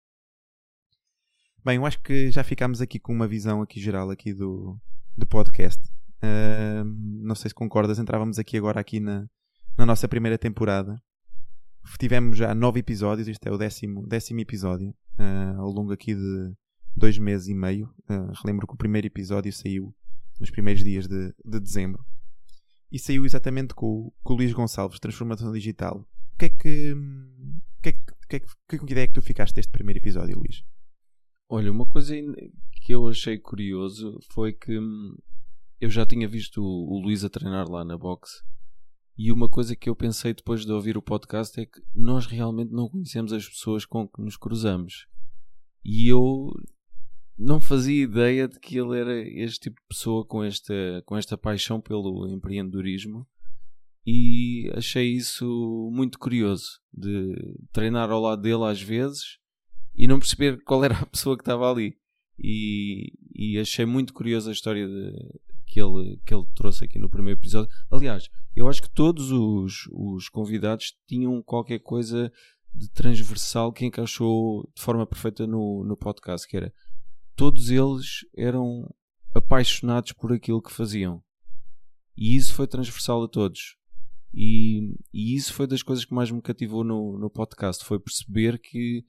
Bem, 1.64 1.78
eu 1.78 1.86
acho 1.86 2.02
que 2.02 2.32
já 2.32 2.44
ficámos 2.44 2.82
aqui 2.82 3.00
com 3.00 3.14
uma 3.14 3.28
visão 3.28 3.62
aqui 3.62 3.80
geral 3.80 4.10
aqui 4.10 4.34
do, 4.34 4.80
do 5.16 5.28
podcast. 5.28 5.82
Uh, 6.24 6.84
não 6.86 7.36
sei 7.36 7.50
se 7.50 7.56
concordas, 7.56 8.00
entrávamos 8.00 8.40
aqui 8.40 8.58
agora 8.58 8.80
aqui 8.80 9.00
na, 9.00 9.28
na 9.78 9.86
nossa 9.86 10.08
primeira 10.08 10.38
temporada. 10.38 11.02
Tivemos 12.00 12.38
já 12.38 12.54
nove 12.56 12.80
episódios, 12.80 13.28
este 13.28 13.48
é 13.48 13.52
o 13.52 13.58
décimo, 13.58 14.08
décimo 14.08 14.40
episódio, 14.40 14.90
uh, 15.20 15.60
ao 15.60 15.70
longo 15.70 15.92
aqui 15.92 16.16
de 16.16 16.54
dois 16.96 17.18
meses 17.18 17.48
e 17.48 17.54
meio. 17.54 17.94
Uh, 18.10 18.32
relembro 18.44 18.66
que 18.66 18.74
o 18.74 18.78
primeiro 18.78 19.08
episódio 19.08 19.52
saiu 19.52 19.94
nos 20.42 20.50
primeiros 20.50 20.84
dias 20.84 21.08
de, 21.08 21.34
de 21.46 21.60
dezembro. 21.60 22.04
E 22.92 23.00
saiu 23.00 23.26
exatamente 23.26 23.74
com, 23.74 24.12
com 24.24 24.34
o 24.34 24.38
Luís 24.38 24.52
Gonçalves, 24.52 25.00
Transformação 25.00 25.54
Digital. 25.54 26.06
O 26.34 26.38
que 26.38 26.46
é 26.46 26.50
que. 26.50 26.96
que, 27.82 27.90
é 27.90 27.92
que, 27.94 28.00
que, 28.28 28.76
é 28.76 28.80
que 28.80 28.92
ideia 28.92 29.04
é 29.06 29.08
que 29.08 29.14
tu 29.14 29.22
ficaste 29.22 29.56
deste 29.56 29.72
primeiro 29.72 30.00
episódio, 30.00 30.38
Luís? 30.38 30.64
Olha, 31.48 31.72
uma 31.72 31.86
coisa 31.86 32.16
que 32.82 32.94
eu 32.94 33.08
achei 33.08 33.38
curioso 33.38 34.20
foi 34.34 34.52
que 34.52 34.78
hum, 34.78 35.16
eu 35.80 35.90
já 35.90 36.06
tinha 36.06 36.28
visto 36.28 36.62
o, 36.62 36.98
o 36.98 37.00
Luís 37.00 37.24
a 37.24 37.30
treinar 37.30 37.70
lá 37.70 37.86
na 37.86 37.98
boxe 37.98 38.42
e 39.18 39.32
uma 39.32 39.48
coisa 39.48 39.76
que 39.76 39.88
eu 39.88 39.96
pensei 39.96 40.34
depois 40.34 40.66
de 40.66 40.72
ouvir 40.72 40.98
o 40.98 41.02
podcast 41.02 41.60
é 41.60 41.66
que 41.66 41.80
nós 41.94 42.26
realmente 42.26 42.72
não 42.72 42.90
conhecemos 42.90 43.32
as 43.32 43.48
pessoas 43.48 43.86
com 43.86 44.08
que 44.08 44.22
nos 44.22 44.36
cruzamos. 44.36 45.06
E 45.84 46.08
eu 46.08 46.52
não 47.38 47.60
fazia 47.60 48.04
ideia 48.04 48.48
de 48.48 48.60
que 48.60 48.78
ele 48.78 49.00
era 49.00 49.20
este 49.20 49.62
tipo 49.62 49.82
de 49.82 49.88
pessoa 49.88 50.26
com 50.26 50.44
esta, 50.44 51.04
com 51.06 51.18
esta 51.18 51.38
paixão 51.38 51.82
pelo 51.82 52.28
empreendedorismo. 52.28 53.28
E 54.06 54.72
achei 54.76 55.12
isso 55.12 55.90
muito 55.94 56.18
curioso 56.18 56.80
de 56.92 57.36
treinar 57.72 58.10
ao 58.10 58.22
lado 58.22 58.42
dele 58.42 58.64
às 58.64 58.82
vezes 58.82 59.38
e 59.96 60.08
não 60.08 60.20
perceber 60.20 60.64
qual 60.64 60.84
era 60.84 60.98
a 60.98 61.06
pessoa 61.06 61.38
que 61.38 61.42
estava 61.42 61.70
ali. 61.70 61.98
E, 62.40 63.14
e 63.36 63.60
achei 63.60 63.86
muito 63.86 64.14
curiosa 64.14 64.50
a 64.50 64.54
história 64.54 64.88
de, 64.88 65.14
que, 65.68 65.80
ele, 65.80 66.20
que 66.26 66.34
ele 66.34 66.46
trouxe 66.56 66.86
aqui 66.86 66.98
no 66.98 67.10
primeiro 67.10 67.40
episódio. 67.40 67.72
Aliás, 67.90 68.28
eu 68.56 68.68
acho 68.68 68.82
que 68.82 68.90
todos 68.90 69.32
os, 69.32 69.88
os 69.92 70.28
convidados 70.28 70.96
tinham 71.08 71.42
qualquer 71.42 71.80
coisa 71.80 72.32
de 72.74 72.90
transversal 72.90 73.72
que 73.72 73.86
encaixou 73.86 74.70
de 74.76 74.82
forma 74.82 75.06
perfeita 75.06 75.46
no, 75.46 75.84
no 75.84 75.96
podcast, 75.96 76.48
que 76.48 76.58
era 76.58 76.74
todos 77.42 77.72
eles 77.72 78.24
eram 78.38 78.88
apaixonados 79.34 80.12
por 80.12 80.32
aquilo 80.32 80.62
que 80.62 80.72
faziam. 80.72 81.24
E 82.16 82.36
isso 82.36 82.54
foi 82.54 82.68
transversal 82.68 83.24
a 83.24 83.28
todos. 83.28 83.78
E, 84.32 84.94
e 85.12 85.36
isso 85.36 85.52
foi 85.52 85.66
das 85.66 85.82
coisas 85.82 86.06
que 86.06 86.14
mais 86.14 86.30
me 86.30 86.40
cativou 86.40 86.84
no, 86.84 87.18
no 87.18 87.32
podcast, 87.32 87.84
foi 87.84 88.00
perceber 88.00 88.60
que 88.60 89.04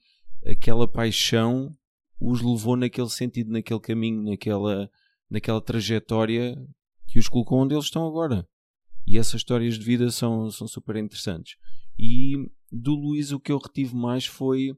aquela 0.46 0.88
paixão 0.88 1.76
os 2.18 2.40
levou 2.40 2.74
naquele 2.74 3.10
sentido, 3.10 3.52
naquele 3.52 3.80
caminho, 3.80 4.22
naquela, 4.22 4.90
naquela 5.28 5.60
trajetória 5.60 6.56
que 7.08 7.18
os 7.18 7.28
colocou 7.28 7.58
onde 7.58 7.74
eles 7.74 7.84
estão 7.84 8.06
agora. 8.06 8.48
E 9.06 9.18
essas 9.18 9.40
histórias 9.42 9.78
de 9.78 9.84
vida 9.84 10.10
são, 10.10 10.50
são 10.50 10.66
super 10.66 10.96
interessantes. 10.96 11.56
E 11.98 12.50
do 12.72 12.94
Luís 12.94 13.30
o 13.30 13.38
que 13.38 13.52
eu 13.52 13.58
retive 13.58 13.94
mais 13.94 14.24
foi 14.24 14.74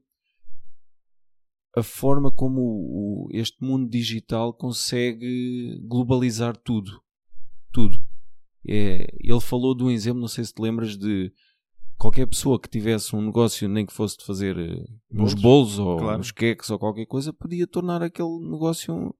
a 1.75 1.83
forma 1.83 2.31
como 2.31 2.61
o, 2.61 3.27
este 3.31 3.63
mundo 3.63 3.89
digital 3.89 4.53
consegue 4.53 5.77
globalizar 5.83 6.55
tudo. 6.55 7.01
Tudo. 7.71 8.01
É, 8.67 9.07
ele 9.19 9.41
falou 9.41 9.75
de 9.75 9.83
um 9.83 9.91
exemplo, 9.91 10.21
não 10.21 10.27
sei 10.27 10.43
se 10.45 10.53
te 10.53 10.61
lembras, 10.61 10.97
de 10.97 11.31
qualquer 11.97 12.25
pessoa 12.25 12.59
que 12.59 12.69
tivesse 12.69 13.15
um 13.15 13.21
negócio, 13.21 13.67
nem 13.67 13.85
que 13.85 13.93
fosse 13.93 14.17
de 14.17 14.25
fazer 14.25 14.57
eh, 14.57 14.85
uns 15.11 15.33
bolos 15.33 15.77
ou 15.77 15.97
claro. 15.97 16.19
uns 16.19 16.31
queques 16.31 16.69
ou 16.69 16.79
qualquer 16.79 17.05
coisa, 17.05 17.33
podia 17.33 17.67
tornar 17.67 18.01
aquele 18.01 18.39
negócio 18.49 19.13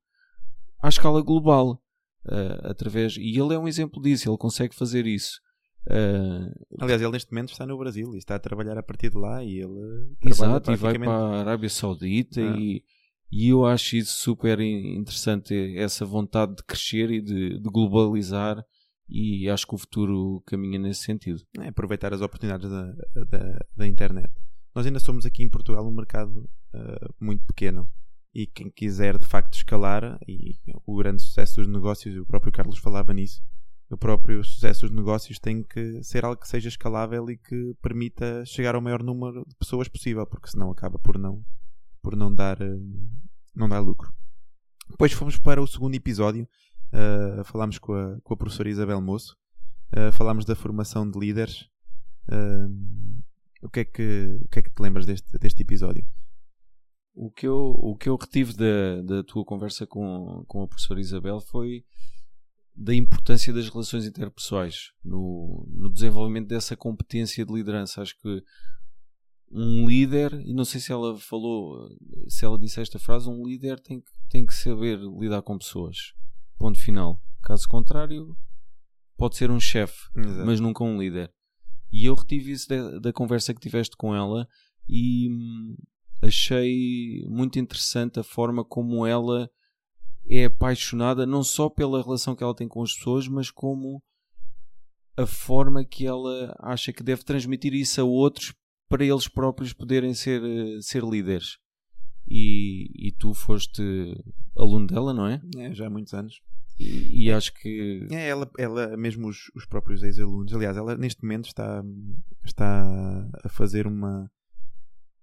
à 0.81 0.89
escala 0.89 1.21
global. 1.21 1.81
Uh, 2.27 2.71
através 2.71 3.17
e 3.17 3.39
ele 3.39 3.53
é 3.53 3.59
um 3.59 3.67
exemplo 3.67 4.01
disso, 4.01 4.27
ele 4.27 4.37
consegue 4.37 4.73
fazer 4.73 5.05
isso. 5.05 5.39
Uh, 5.87 6.51
Aliás, 6.79 7.01
ele 7.01 7.11
neste 7.11 7.31
momento 7.31 7.51
está 7.51 7.65
no 7.65 7.77
Brasil 7.77 8.15
e 8.15 8.17
está 8.17 8.35
a 8.35 8.39
trabalhar 8.39 8.77
a 8.77 8.83
partir 8.83 9.11
de 9.11 9.17
lá 9.17 9.43
e 9.43 9.59
ele 9.59 10.15
exato, 10.25 10.71
e 10.71 10.75
vai 10.75 10.97
para 10.97 11.11
a 11.11 11.39
Arábia 11.41 11.69
Saudita 11.69 12.41
ah. 12.41 12.57
e, 12.57 12.83
e 13.31 13.49
eu 13.49 13.65
acho 13.65 13.95
isso 13.95 14.17
super 14.17 14.59
interessante, 14.59 15.53
essa 15.77 16.03
vontade 16.03 16.55
de 16.55 16.63
crescer 16.63 17.11
e 17.11 17.21
de, 17.21 17.59
de 17.59 17.69
globalizar 17.69 18.65
e 19.07 19.47
acho 19.47 19.67
que 19.67 19.75
o 19.75 19.77
futuro 19.77 20.41
caminha 20.47 20.79
nesse 20.79 21.03
sentido. 21.03 21.41
É 21.59 21.67
aproveitar 21.67 22.13
as 22.13 22.21
oportunidades 22.21 22.67
da, 22.67 22.91
da, 23.29 23.59
da, 23.77 23.87
internet. 23.87 24.31
Nós 24.73 24.87
ainda 24.87 24.99
somos 24.99 25.25
aqui 25.25 25.43
em 25.43 25.49
Portugal 25.49 25.87
um 25.87 25.93
mercado 25.93 26.49
uh, 26.73 27.13
muito 27.19 27.45
pequeno 27.45 27.87
e 28.33 28.45
quem 28.47 28.69
quiser 28.69 29.17
de 29.17 29.25
facto 29.25 29.53
escalar, 29.53 30.19
e 30.27 30.57
o 30.85 30.97
grande 30.97 31.21
sucesso 31.21 31.61
dos 31.61 31.69
negócios, 31.69 32.17
o 32.17 32.25
próprio 32.25 32.51
Carlos 32.51 32.77
falava 32.77 33.13
nisso, 33.13 33.41
o 33.89 33.97
próprio 33.97 34.43
sucesso 34.43 34.81
dos 34.81 34.95
negócios 34.95 35.39
tem 35.39 35.61
que 35.61 36.03
ser 36.03 36.25
algo 36.25 36.41
que 36.41 36.47
seja 36.47 36.69
escalável 36.69 37.29
e 37.29 37.37
que 37.37 37.75
permita 37.81 38.43
chegar 38.45 38.75
ao 38.75 38.81
maior 38.81 39.03
número 39.03 39.45
de 39.47 39.55
pessoas 39.55 39.87
possível, 39.87 40.25
porque 40.25 40.49
senão 40.49 40.71
acaba 40.71 40.97
por 40.97 41.17
não, 41.17 41.45
por 42.01 42.15
não, 42.15 42.33
dar, 42.33 42.59
eh, 42.61 42.79
não 43.55 43.69
dar 43.69 43.79
lucro. 43.79 44.11
Depois 44.89 45.11
fomos 45.11 45.37
para 45.37 45.61
o 45.61 45.67
segundo 45.67 45.95
episódio, 45.95 46.47
uh, 46.93 47.43
falámos 47.43 47.77
com 47.79 47.93
a, 47.93 48.19
com 48.21 48.33
a 48.33 48.37
professora 48.37 48.69
Isabel 48.69 49.01
Moço, 49.01 49.35
uh, 49.95 50.11
falámos 50.11 50.45
da 50.45 50.55
formação 50.55 51.09
de 51.09 51.19
líderes. 51.19 51.67
Uh, 52.29 53.23
o, 53.61 53.69
que 53.69 53.79
é 53.81 53.85
que, 53.85 54.39
o 54.43 54.47
que 54.47 54.59
é 54.59 54.61
que 54.61 54.69
te 54.69 54.81
lembras 54.81 55.05
deste, 55.05 55.37
deste 55.37 55.61
episódio? 55.61 56.05
O 57.13 57.31
que 57.31 57.47
eu, 57.47 57.55
o 57.55 57.95
que 57.95 58.09
eu 58.09 58.15
retive 58.15 58.53
da, 58.53 59.01
da 59.01 59.23
tua 59.23 59.45
conversa 59.45 59.87
com, 59.87 60.43
com 60.47 60.63
a 60.63 60.67
professora 60.67 60.99
Isabel 60.99 61.39
foi 61.39 61.85
da 62.75 62.93
importância 62.93 63.53
das 63.53 63.69
relações 63.69 64.05
interpessoais 64.05 64.91
no, 65.03 65.65
no 65.71 65.89
desenvolvimento 65.89 66.47
dessa 66.47 66.75
competência 66.75 67.45
de 67.45 67.53
liderança. 67.53 68.01
Acho 68.01 68.19
que 68.19 68.43
um 69.49 69.87
líder, 69.87 70.33
e 70.45 70.53
não 70.53 70.65
sei 70.65 70.81
se 70.81 70.91
ela 70.91 71.17
falou, 71.17 71.87
se 72.27 72.43
ela 72.43 72.59
disse 72.59 72.81
esta 72.81 72.99
frase, 72.99 73.29
um 73.29 73.45
líder 73.45 73.79
tem 73.79 74.01
que, 74.01 74.11
tem 74.29 74.45
que 74.45 74.53
saber 74.53 74.99
lidar 74.99 75.41
com 75.41 75.57
pessoas. 75.57 76.13
Ponto 76.57 76.79
final. 76.79 77.21
Caso 77.41 77.67
contrário, 77.69 78.35
pode 79.15 79.37
ser 79.37 79.49
um 79.49 79.59
chefe, 79.59 80.09
mas 80.45 80.59
nunca 80.59 80.83
um 80.83 80.99
líder. 80.99 81.31
E 81.91 82.05
eu 82.05 82.15
retive 82.15 82.51
isso 82.51 82.67
da, 82.67 82.99
da, 82.99 83.13
conversa 83.13 83.53
que 83.53 83.61
tiveste 83.61 83.95
com 83.95 84.13
ela 84.13 84.47
e 84.89 85.29
hum, 85.29 85.77
achei 86.21 87.23
muito 87.29 87.57
interessante 87.59 88.19
a 88.19 88.23
forma 88.23 88.65
como 88.65 89.05
ela 89.05 89.49
é 90.29 90.45
apaixonada 90.45 91.25
não 91.25 91.43
só 91.43 91.69
pela 91.69 92.01
relação 92.01 92.35
que 92.35 92.43
ela 92.43 92.55
tem 92.55 92.67
com 92.67 92.81
as 92.81 92.93
pessoas, 92.93 93.27
mas 93.27 93.51
como 93.51 94.01
a 95.17 95.25
forma 95.25 95.85
que 95.85 96.05
ela 96.05 96.55
acha 96.59 96.91
que 96.91 97.03
deve 97.03 97.23
transmitir 97.23 97.73
isso 97.73 98.01
a 98.01 98.03
outros 98.03 98.53
para 98.89 99.05
eles 99.05 99.27
próprios 99.27 99.73
poderem 99.73 100.13
ser, 100.13 100.43
eh, 100.43 100.81
ser 100.81 101.03
líderes. 101.03 101.57
E, 102.27 102.89
e 102.95 103.11
tu 103.11 103.33
foste 103.33 103.81
aluno 104.55 104.87
dela, 104.87 105.13
não 105.13 105.27
é? 105.27 105.41
É, 105.57 105.73
já 105.73 105.87
há 105.87 105.89
muitos 105.89 106.13
anos. 106.13 106.41
E, 106.79 107.25
e 107.25 107.31
acho 107.31 107.53
que. 107.53 108.07
É, 108.11 108.27
ela, 108.29 108.49
ela 108.57 108.97
mesmo 108.97 109.27
os, 109.27 109.51
os 109.55 109.65
próprios 109.65 110.03
ex-alunos. 110.03 110.53
Aliás, 110.53 110.75
ela 110.75 110.97
neste 110.97 111.23
momento 111.23 111.45
está, 111.45 111.83
está 112.43 112.83
a 113.43 113.49
fazer 113.49 113.87
uma, 113.87 114.29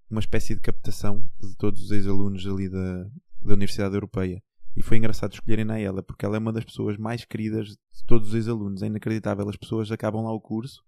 uma 0.09 0.19
espécie 0.19 0.55
de 0.55 0.61
captação 0.61 1.23
de 1.41 1.55
todos 1.57 1.83
os 1.83 1.91
ex-alunos 1.91 2.47
ali 2.47 2.69
da, 2.69 3.03
da 3.41 3.53
Universidade 3.53 3.93
Europeia. 3.93 4.41
E 4.75 4.81
foi 4.81 4.97
engraçado 4.97 5.33
escolherem 5.33 5.65
na 5.65 5.79
ela, 5.79 6.01
porque 6.01 6.25
ela 6.25 6.35
é 6.35 6.39
uma 6.39 6.51
das 6.51 6.65
pessoas 6.65 6.97
mais 6.97 7.23
queridas 7.25 7.67
de 7.67 8.05
todos 8.07 8.29
os 8.29 8.35
ex-alunos. 8.35 8.81
É 8.81 8.87
inacreditável. 8.87 9.47
As 9.47 9.55
pessoas 9.55 9.91
acabam 9.91 10.23
lá 10.23 10.31
o 10.31 10.41
curso 10.41 10.83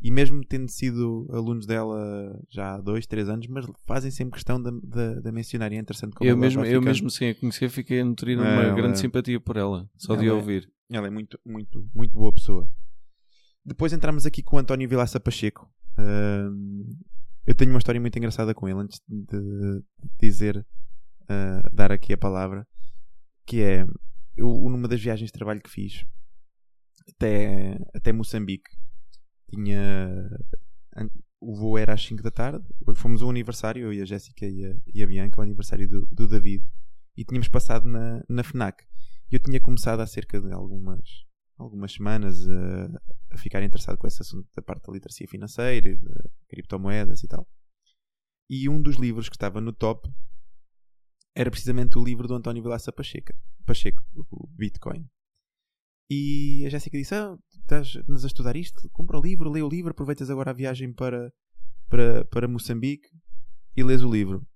e 0.00 0.10
mesmo 0.10 0.44
tendo 0.44 0.68
sido 0.68 1.26
alunos 1.30 1.66
dela 1.66 2.38
já 2.50 2.74
há 2.74 2.80
dois, 2.80 3.06
três 3.06 3.28
anos, 3.28 3.46
mas 3.46 3.66
fazem 3.86 4.10
sempre 4.10 4.34
questão 4.34 4.62
de, 4.62 4.70
de, 4.70 5.20
de 5.22 5.32
mencionar. 5.32 5.72
E 5.72 5.76
é 5.76 5.78
interessante 5.78 6.14
como 6.14 6.28
eu 6.28 6.36
mesmo, 6.36 6.64
eu 6.64 6.82
mesmo 6.82 7.10
sem 7.10 7.30
a 7.30 7.34
conhecer, 7.34 7.68
fiquei 7.70 8.00
a 8.00 8.04
nutrir 8.04 8.38
uma 8.38 8.46
ela, 8.46 8.74
grande 8.74 8.98
simpatia 8.98 9.40
por 9.40 9.56
ela, 9.56 9.88
só 9.96 10.12
ela 10.12 10.22
de 10.22 10.28
a 10.28 10.32
é- 10.32 10.34
ouvir. 10.34 10.70
É, 10.90 10.96
ela 10.96 11.06
é 11.06 11.10
muito, 11.10 11.38
muito, 11.44 11.88
muito 11.94 12.14
boa 12.14 12.32
pessoa. 12.32 12.68
Depois 13.64 13.92
entramos 13.92 14.26
aqui 14.26 14.42
com 14.42 14.56
o 14.56 14.58
António 14.58 14.88
Vilaça 14.88 15.18
Pacheco. 15.18 15.68
Uh, 15.98 16.96
eu 17.46 17.54
tenho 17.54 17.70
uma 17.72 17.78
história 17.78 18.00
muito 18.00 18.16
engraçada 18.16 18.54
com 18.54 18.68
ele, 18.68 18.78
antes 18.78 19.00
de 19.08 19.82
dizer, 20.20 20.58
uh, 20.58 21.74
dar 21.74 21.90
aqui 21.90 22.12
a 22.12 22.18
palavra, 22.18 22.66
que 23.46 23.62
é, 23.62 23.86
eu, 24.36 24.48
numa 24.68 24.88
das 24.88 25.00
viagens 25.00 25.28
de 25.28 25.32
trabalho 25.32 25.62
que 25.62 25.70
fiz, 25.70 26.04
até, 27.08 27.78
até 27.94 28.12
Moçambique. 28.12 28.70
Tinha. 29.48 30.28
O 31.40 31.54
voo 31.54 31.78
era 31.78 31.94
às 31.94 32.04
5 32.04 32.22
da 32.22 32.30
tarde. 32.30 32.66
Fomos 32.96 33.22
ao 33.22 33.30
aniversário, 33.30 33.84
eu 33.84 33.92
e 33.92 34.00
a 34.00 34.04
Jéssica 34.04 34.46
e 34.46 34.64
a, 34.64 34.76
e 34.92 35.02
a 35.02 35.06
Bianca, 35.06 35.40
o 35.40 35.44
aniversário 35.44 35.88
do, 35.88 36.06
do 36.06 36.26
David. 36.26 36.64
E 37.16 37.24
tínhamos 37.24 37.48
passado 37.48 37.86
na, 37.86 38.24
na 38.28 38.42
FNAC. 38.42 38.84
Eu 39.30 39.38
tinha 39.38 39.60
começado 39.60 40.00
há 40.00 40.06
cerca 40.06 40.40
de 40.40 40.52
algumas, 40.52 41.24
algumas 41.56 41.92
semanas 41.92 42.48
a, 42.48 43.00
a 43.30 43.38
ficar 43.38 43.62
interessado 43.62 43.96
com 43.96 44.06
esse 44.06 44.20
assunto 44.22 44.48
da 44.54 44.62
parte 44.62 44.86
da 44.86 44.92
literacia 44.92 45.28
financeira, 45.28 45.96
de 45.96 46.30
criptomoedas 46.48 47.22
e 47.22 47.28
tal. 47.28 47.46
E 48.48 48.68
um 48.68 48.80
dos 48.80 48.96
livros 48.96 49.28
que 49.28 49.36
estava 49.36 49.60
no 49.60 49.72
top 49.72 50.08
era 51.36 51.50
precisamente 51.50 51.98
o 51.98 52.02
livro 52.02 52.26
do 52.26 52.34
António 52.34 52.62
Vilaça 52.62 52.90
Pacheco, 52.90 53.34
Pacheco 53.66 54.02
o 54.30 54.48
Bitcoin. 54.48 55.06
E 56.10 56.64
a 56.66 56.70
Jéssica 56.70 56.96
disse: 56.96 57.14
ah, 57.14 57.36
estás 57.60 57.94
a 58.24 58.26
estudar 58.26 58.56
isto? 58.56 58.88
Compra 58.90 59.18
o 59.18 59.22
livro, 59.22 59.50
lê 59.50 59.60
o 59.60 59.68
livro, 59.68 59.90
aproveitas 59.90 60.30
agora 60.30 60.50
a 60.50 60.54
viagem 60.54 60.92
para, 60.94 61.30
para, 61.90 62.24
para 62.24 62.48
Moçambique 62.48 63.08
e 63.76 63.82
lês 63.82 64.02
o 64.02 64.10
livro. 64.10 64.46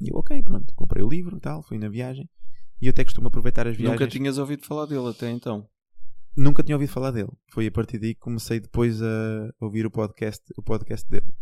E 0.00 0.10
eu, 0.10 0.16
ok, 0.16 0.42
pronto, 0.42 0.74
comprei 0.74 1.04
o 1.04 1.08
livro 1.08 1.36
e 1.36 1.40
tal, 1.40 1.62
fui 1.62 1.78
na 1.78 1.88
viagem. 1.88 2.28
E 2.82 2.86
eu 2.86 2.90
até 2.90 3.04
costumo 3.04 3.28
aproveitar 3.28 3.66
as 3.66 3.76
viagens. 3.76 4.00
Nunca 4.00 4.10
tinhas 4.10 4.38
ouvido 4.38 4.66
falar 4.66 4.86
dele 4.86 5.08
até 5.08 5.30
então? 5.30 5.68
Nunca 6.36 6.62
tinha 6.62 6.76
ouvido 6.76 6.90
falar 6.90 7.12
dele. 7.12 7.32
Foi 7.52 7.66
a 7.66 7.70
partir 7.70 7.98
daí 7.98 8.14
que 8.14 8.20
comecei 8.20 8.58
depois 8.58 9.00
a 9.00 9.50
ouvir 9.60 9.86
o 9.86 9.90
podcast, 9.90 10.42
o 10.56 10.62
podcast 10.62 11.08
dele. 11.08 11.32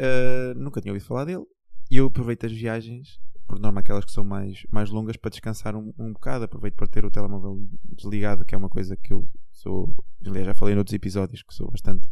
Uh, 0.00 0.58
nunca 0.58 0.80
tinha 0.80 0.92
ouvido 0.92 1.06
falar 1.06 1.24
dele. 1.24 1.44
E 1.90 1.96
eu 1.96 2.06
aproveito 2.06 2.44
as 2.44 2.52
viagens, 2.52 3.18
por 3.48 3.58
norma 3.58 3.80
aquelas 3.80 4.04
que 4.04 4.12
são 4.12 4.22
mais, 4.22 4.62
mais 4.70 4.90
longas, 4.90 5.16
para 5.16 5.30
descansar 5.30 5.74
um, 5.74 5.92
um 5.98 6.12
bocado. 6.12 6.44
Aproveito 6.44 6.74
para 6.74 6.86
ter 6.86 7.04
o 7.04 7.10
telemóvel 7.10 7.58
desligado, 7.84 8.44
que 8.44 8.54
é 8.54 8.58
uma 8.58 8.68
coisa 8.68 8.94
que 8.96 9.12
eu 9.12 9.26
sou. 9.50 9.96
Aliás, 10.24 10.46
já 10.46 10.54
falei 10.54 10.74
noutros 10.74 10.94
episódios 10.94 11.42
que 11.42 11.54
sou 11.54 11.70
bastante, 11.70 12.08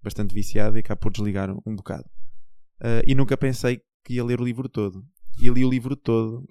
bastante 0.00 0.32
viciado 0.32 0.76
e 0.76 0.80
acabo 0.80 1.00
por 1.00 1.12
desligar 1.12 1.50
um, 1.50 1.60
um 1.66 1.74
bocado. 1.74 2.08
Uh, 2.80 3.02
e 3.04 3.14
nunca 3.14 3.36
pensei 3.36 3.82
que 4.04 4.14
ia 4.14 4.24
ler 4.24 4.40
o 4.40 4.44
livro 4.44 4.68
todo. 4.68 5.04
E 5.38 5.50
li 5.50 5.64
o 5.64 5.68
livro 5.68 5.96
todo 5.96 6.46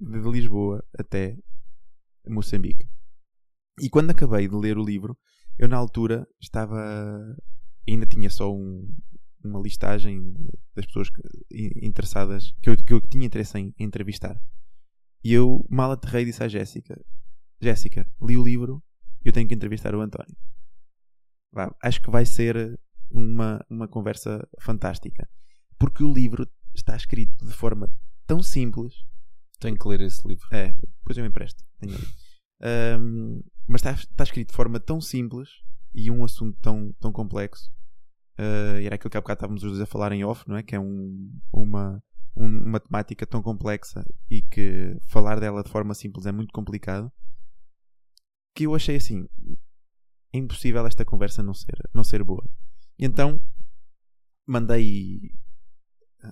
de 0.00 0.18
Lisboa 0.18 0.82
até 0.98 1.36
Moçambique. 2.26 2.88
E 3.80 3.90
quando 3.90 4.10
acabei 4.10 4.48
de 4.48 4.54
ler 4.54 4.78
o 4.78 4.84
livro, 4.84 5.16
eu 5.58 5.68
na 5.68 5.76
altura 5.76 6.26
estava. 6.40 7.36
ainda 7.86 8.06
tinha 8.06 8.30
só 8.30 8.52
um, 8.52 8.88
uma 9.46 9.60
listagem 9.60 10.34
das 10.74 10.86
pessoas 10.86 11.08
interessadas 11.82 12.52
que 12.62 12.70
eu, 12.70 12.76
que 12.76 12.92
eu 12.92 13.00
tinha 13.00 13.26
interesse 13.26 13.58
em 13.58 13.74
entrevistar. 13.78 14.40
E 15.24 15.32
eu 15.32 15.64
mal 15.68 15.90
aterrei 15.90 16.22
e 16.22 16.26
disse 16.26 16.42
à 16.42 16.48
Jéssica: 16.48 17.00
Jéssica, 17.60 18.08
li 18.20 18.36
o 18.36 18.44
livro, 18.44 18.82
eu 19.24 19.32
tenho 19.32 19.48
que 19.48 19.54
entrevistar 19.54 19.94
o 19.94 20.00
António. 20.00 20.36
acho 21.82 22.02
que 22.02 22.10
vai 22.10 22.24
ser 22.26 22.78
uma, 23.10 23.64
uma 23.68 23.88
conversa 23.88 24.46
fantástica. 24.60 25.28
Porque 25.78 26.02
o 26.02 26.12
livro 26.12 26.48
está 26.74 26.96
escrito 26.96 27.44
de 27.44 27.52
forma 27.52 27.90
tão 28.26 28.42
simples 28.42 28.94
tenho 29.58 29.78
que 29.78 29.88
ler 29.88 30.00
esse 30.00 30.26
livro. 30.26 30.46
É, 30.52 30.72
depois 30.72 31.16
eu 31.16 31.22
me 31.22 31.28
empresto. 31.28 31.64
Um, 32.62 33.42
mas 33.66 33.80
está, 33.80 33.92
está 33.92 34.24
escrito 34.24 34.50
de 34.50 34.56
forma 34.56 34.78
tão 34.80 35.00
simples 35.00 35.48
e 35.94 36.10
um 36.10 36.24
assunto 36.24 36.58
tão, 36.60 36.92
tão 37.00 37.12
complexo. 37.12 37.70
Uh, 38.38 38.84
era 38.84 38.96
aquilo 38.96 39.10
que 39.10 39.16
há 39.16 39.20
bocado 39.20 39.38
estávamos 39.38 39.62
os 39.62 39.70
dois 39.70 39.80
a 39.80 39.86
falar 39.86 40.12
em 40.12 40.24
off, 40.24 40.46
não 40.46 40.56
é? 40.56 40.62
Que 40.62 40.76
é 40.76 40.80
um, 40.80 41.30
uma, 41.52 42.02
um, 42.36 42.46
uma 42.46 42.80
temática 42.80 43.26
tão 43.26 43.42
complexa 43.42 44.04
e 44.30 44.42
que 44.42 44.98
falar 45.06 45.40
dela 45.40 45.62
de 45.62 45.70
forma 45.70 45.94
simples 45.94 46.26
é 46.26 46.32
muito 46.32 46.52
complicado. 46.52 47.10
Que 48.54 48.64
eu 48.64 48.74
achei 48.74 48.96
assim: 48.96 49.26
é 50.32 50.38
impossível 50.38 50.86
esta 50.86 51.04
conversa 51.04 51.42
não 51.42 51.54
ser, 51.54 51.78
não 51.94 52.04
ser 52.04 52.22
boa. 52.22 52.44
E 52.98 53.06
então 53.06 53.40
mandei 54.46 55.32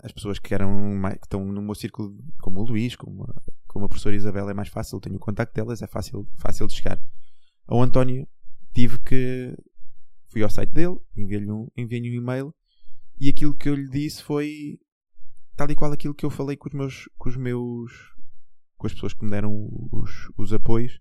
as 0.03 0.13
pessoas 0.13 0.39
que 0.39 0.55
eram 0.55 1.01
que 1.21 1.27
estão 1.27 1.45
no 1.45 1.63
meu 1.63 1.75
círculo, 1.75 2.17
como 2.41 2.61
o 2.61 2.65
Luís, 2.65 2.97
como 2.97 3.25
a, 3.25 3.35
como 3.67 3.85
a 3.85 3.89
professora 3.89 4.17
Isabel, 4.17 4.49
é 4.49 4.55
mais 4.55 4.69
fácil, 4.69 5.01
tenho 5.01 5.17
o 5.17 5.21
contacto 5.21 5.55
delas, 5.55 5.83
é 5.83 5.87
fácil, 5.87 6.29
fácil 6.37 6.67
de 6.67 6.75
chegar. 6.75 7.01
Ao 7.67 7.81
António 7.81 8.27
tive 8.75 8.99
que 8.99 9.57
fui 10.35 10.43
ao 10.43 10.51
site 10.51 10.70
dele, 10.70 10.99
enviei-lhe 11.16 11.49
um, 11.49 11.68
enviei 11.76 12.03
um 12.03 12.20
e-mail 12.20 12.53
e 13.20 13.28
aquilo 13.28 13.55
que 13.55 13.68
eu 13.68 13.74
lhe 13.76 13.89
disse 13.89 14.20
foi 14.20 14.80
tal 15.57 15.70
e 15.70 15.76
qual 15.76 15.93
aquilo 15.93 16.12
que 16.12 16.26
eu 16.26 16.30
falei 16.30 16.57
com 16.57 16.68
os 16.68 16.74
meus 16.74 17.09
com 17.16 17.28
os 17.28 17.37
meus 17.37 17.93
com 18.76 18.89
as 18.89 18.93
pessoas 18.93 19.14
que 19.14 19.24
me 19.24 19.30
deram 19.30 19.68
os, 19.93 20.28
os 20.37 20.53
apoios, 20.53 21.01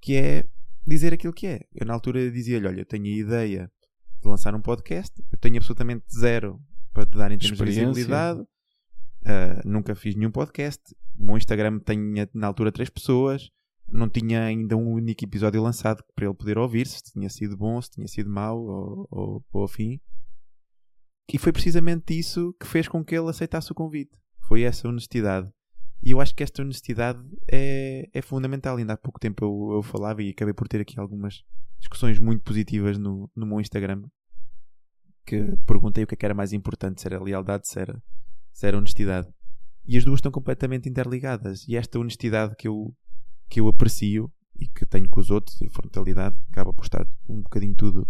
que 0.00 0.16
é 0.16 0.48
dizer 0.86 1.12
aquilo 1.12 1.34
que 1.34 1.46
é. 1.46 1.60
Eu 1.74 1.86
na 1.86 1.92
altura 1.92 2.30
dizia-lhe, 2.30 2.66
olha, 2.66 2.80
eu 2.80 2.86
tenho 2.86 3.04
a 3.04 3.08
ideia 3.08 3.70
de 4.22 4.26
lançar 4.26 4.54
um 4.54 4.62
podcast, 4.62 5.12
eu 5.30 5.38
tenho 5.38 5.58
absolutamente 5.58 6.06
zero 6.10 6.58
para 6.94 7.04
te 7.04 7.18
dar 7.18 7.30
em 7.30 7.36
termos 7.38 7.58
de 7.58 7.64
visibilidade. 7.66 8.40
Uh, 8.40 9.68
nunca 9.68 9.94
fiz 9.94 10.14
nenhum 10.14 10.30
podcast. 10.30 10.82
O 11.18 11.26
meu 11.26 11.36
Instagram 11.36 11.78
tinha 11.80 12.28
na 12.32 12.46
altura 12.46 12.72
três 12.72 12.88
pessoas. 12.88 13.50
Não 13.90 14.08
tinha 14.08 14.44
ainda 14.44 14.76
um 14.76 14.92
único 14.92 15.24
episódio 15.24 15.62
lançado 15.62 16.04
para 16.14 16.26
ele 16.26 16.34
poder 16.34 16.58
ouvir 16.58 16.86
se 16.86 17.02
tinha 17.02 17.28
sido 17.28 17.56
bom, 17.56 17.80
se 17.80 17.90
tinha 17.90 18.06
sido 18.06 18.30
mau 18.30 18.60
ou, 18.60 19.08
ou, 19.10 19.44
ou 19.52 19.64
afim. 19.64 20.00
E 21.32 21.38
foi 21.38 21.52
precisamente 21.52 22.18
isso 22.18 22.54
que 22.60 22.66
fez 22.66 22.88
com 22.88 23.04
que 23.04 23.14
ele 23.14 23.28
aceitasse 23.28 23.70
o 23.72 23.74
convite. 23.74 24.18
Foi 24.40 24.62
essa 24.62 24.88
honestidade. 24.88 25.50
E 26.02 26.12
eu 26.12 26.20
acho 26.20 26.34
que 26.34 26.42
esta 26.42 26.62
honestidade 26.62 27.20
é, 27.50 28.08
é 28.12 28.22
fundamental. 28.22 28.76
Ainda 28.76 28.94
há 28.94 28.96
pouco 28.96 29.18
tempo 29.18 29.44
eu, 29.44 29.76
eu 29.76 29.82
falava 29.82 30.22
e 30.22 30.30
acabei 30.30 30.54
por 30.54 30.68
ter 30.68 30.80
aqui 30.80 30.98
algumas 30.98 31.42
discussões 31.78 32.18
muito 32.18 32.42
positivas 32.42 32.98
no, 32.98 33.30
no 33.34 33.46
meu 33.46 33.60
Instagram 33.60 34.02
que 35.28 35.58
perguntei 35.66 36.04
o 36.04 36.06
que, 36.06 36.14
é 36.14 36.16
que 36.16 36.24
era 36.24 36.34
mais 36.34 36.54
importante, 36.54 37.02
se 37.02 37.06
era 37.06 37.22
lealdade, 37.22 37.68
se 37.68 37.78
era, 37.78 38.02
se 38.50 38.66
era 38.66 38.78
honestidade. 38.78 39.28
E 39.86 39.98
as 39.98 40.04
duas 40.04 40.18
estão 40.18 40.32
completamente 40.32 40.88
interligadas. 40.88 41.68
E 41.68 41.76
esta 41.76 41.98
honestidade 41.98 42.56
que 42.56 42.66
eu, 42.66 42.94
que 43.48 43.60
eu 43.60 43.68
aprecio 43.68 44.30
e 44.58 44.66
que 44.66 44.84
tenho 44.84 45.08
com 45.08 45.20
os 45.20 45.30
outros, 45.30 45.60
e 45.60 45.66
a 45.66 45.70
frontalidade, 45.70 46.36
acaba 46.50 46.72
por 46.72 46.84
estar 46.84 47.06
um 47.28 47.42
bocadinho 47.42 47.74
tudo 47.74 48.06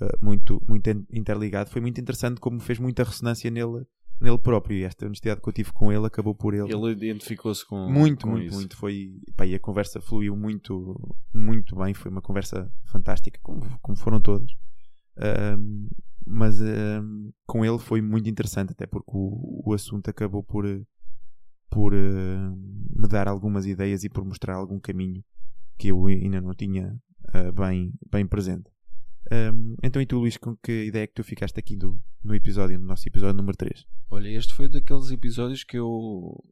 uh, 0.00 0.24
muito, 0.24 0.62
muito 0.68 0.88
interligado. 1.12 1.70
Foi 1.70 1.80
muito 1.80 2.00
interessante 2.00 2.40
como 2.40 2.60
fez 2.60 2.78
muita 2.78 3.02
ressonância 3.02 3.50
nele, 3.50 3.84
nele 4.20 4.38
próprio. 4.38 4.76
E 4.78 4.84
esta 4.84 5.06
honestidade 5.06 5.40
que 5.40 5.48
eu 5.48 5.52
tive 5.52 5.72
com 5.72 5.92
ele 5.92 6.06
acabou 6.06 6.34
por 6.34 6.54
ele. 6.54 6.72
Ele 6.72 6.92
identificou-se 6.92 7.66
com. 7.66 7.90
Muito, 7.90 8.26
com 8.26 8.32
muito, 8.32 8.46
isso. 8.46 8.54
muito. 8.54 8.76
Foi, 8.76 9.10
pá, 9.36 9.44
e 9.44 9.54
a 9.54 9.60
conversa 9.60 10.00
fluiu 10.00 10.36
muito, 10.36 11.16
muito 11.34 11.74
bem. 11.76 11.94
Foi 11.94 12.10
uma 12.10 12.22
conversa 12.22 12.72
fantástica, 12.84 13.40
como, 13.42 13.62
como 13.80 13.96
foram 13.96 14.20
todas. 14.20 14.50
Um, 15.58 15.88
mas 16.24 16.60
uh, 16.60 17.32
com 17.46 17.64
ele 17.64 17.78
foi 17.78 18.00
muito 18.00 18.28
interessante, 18.28 18.72
até 18.72 18.86
porque 18.86 19.10
o, 19.12 19.68
o 19.68 19.72
assunto 19.72 20.08
acabou 20.08 20.44
por, 20.44 20.64
por 21.70 21.92
uh, 21.92 22.56
me 22.90 23.08
dar 23.08 23.28
algumas 23.28 23.66
ideias 23.66 24.04
e 24.04 24.08
por 24.08 24.24
mostrar 24.24 24.54
algum 24.54 24.80
caminho 24.80 25.22
que 25.76 25.88
eu 25.88 26.06
ainda 26.06 26.40
não 26.40 26.54
tinha 26.54 26.96
uh, 27.34 27.52
bem, 27.52 27.92
bem 28.10 28.26
presente. 28.26 28.70
Um, 29.30 29.76
então, 29.82 30.00
e 30.00 30.06
tu, 30.06 30.18
Luís, 30.18 30.36
com 30.36 30.56
que 30.56 30.86
ideia 30.86 31.04
é 31.04 31.06
que 31.06 31.14
tu 31.14 31.22
ficaste 31.22 31.58
aqui 31.58 31.76
do, 31.76 31.98
no 32.24 32.34
episódio, 32.34 32.78
no 32.78 32.86
nosso 32.86 33.06
episódio 33.08 33.36
número 33.36 33.56
3? 33.56 33.84
Olha, 34.10 34.28
este 34.28 34.54
foi 34.54 34.68
daqueles 34.68 35.10
episódios 35.10 35.64
que 35.64 35.78
eu 35.78 36.42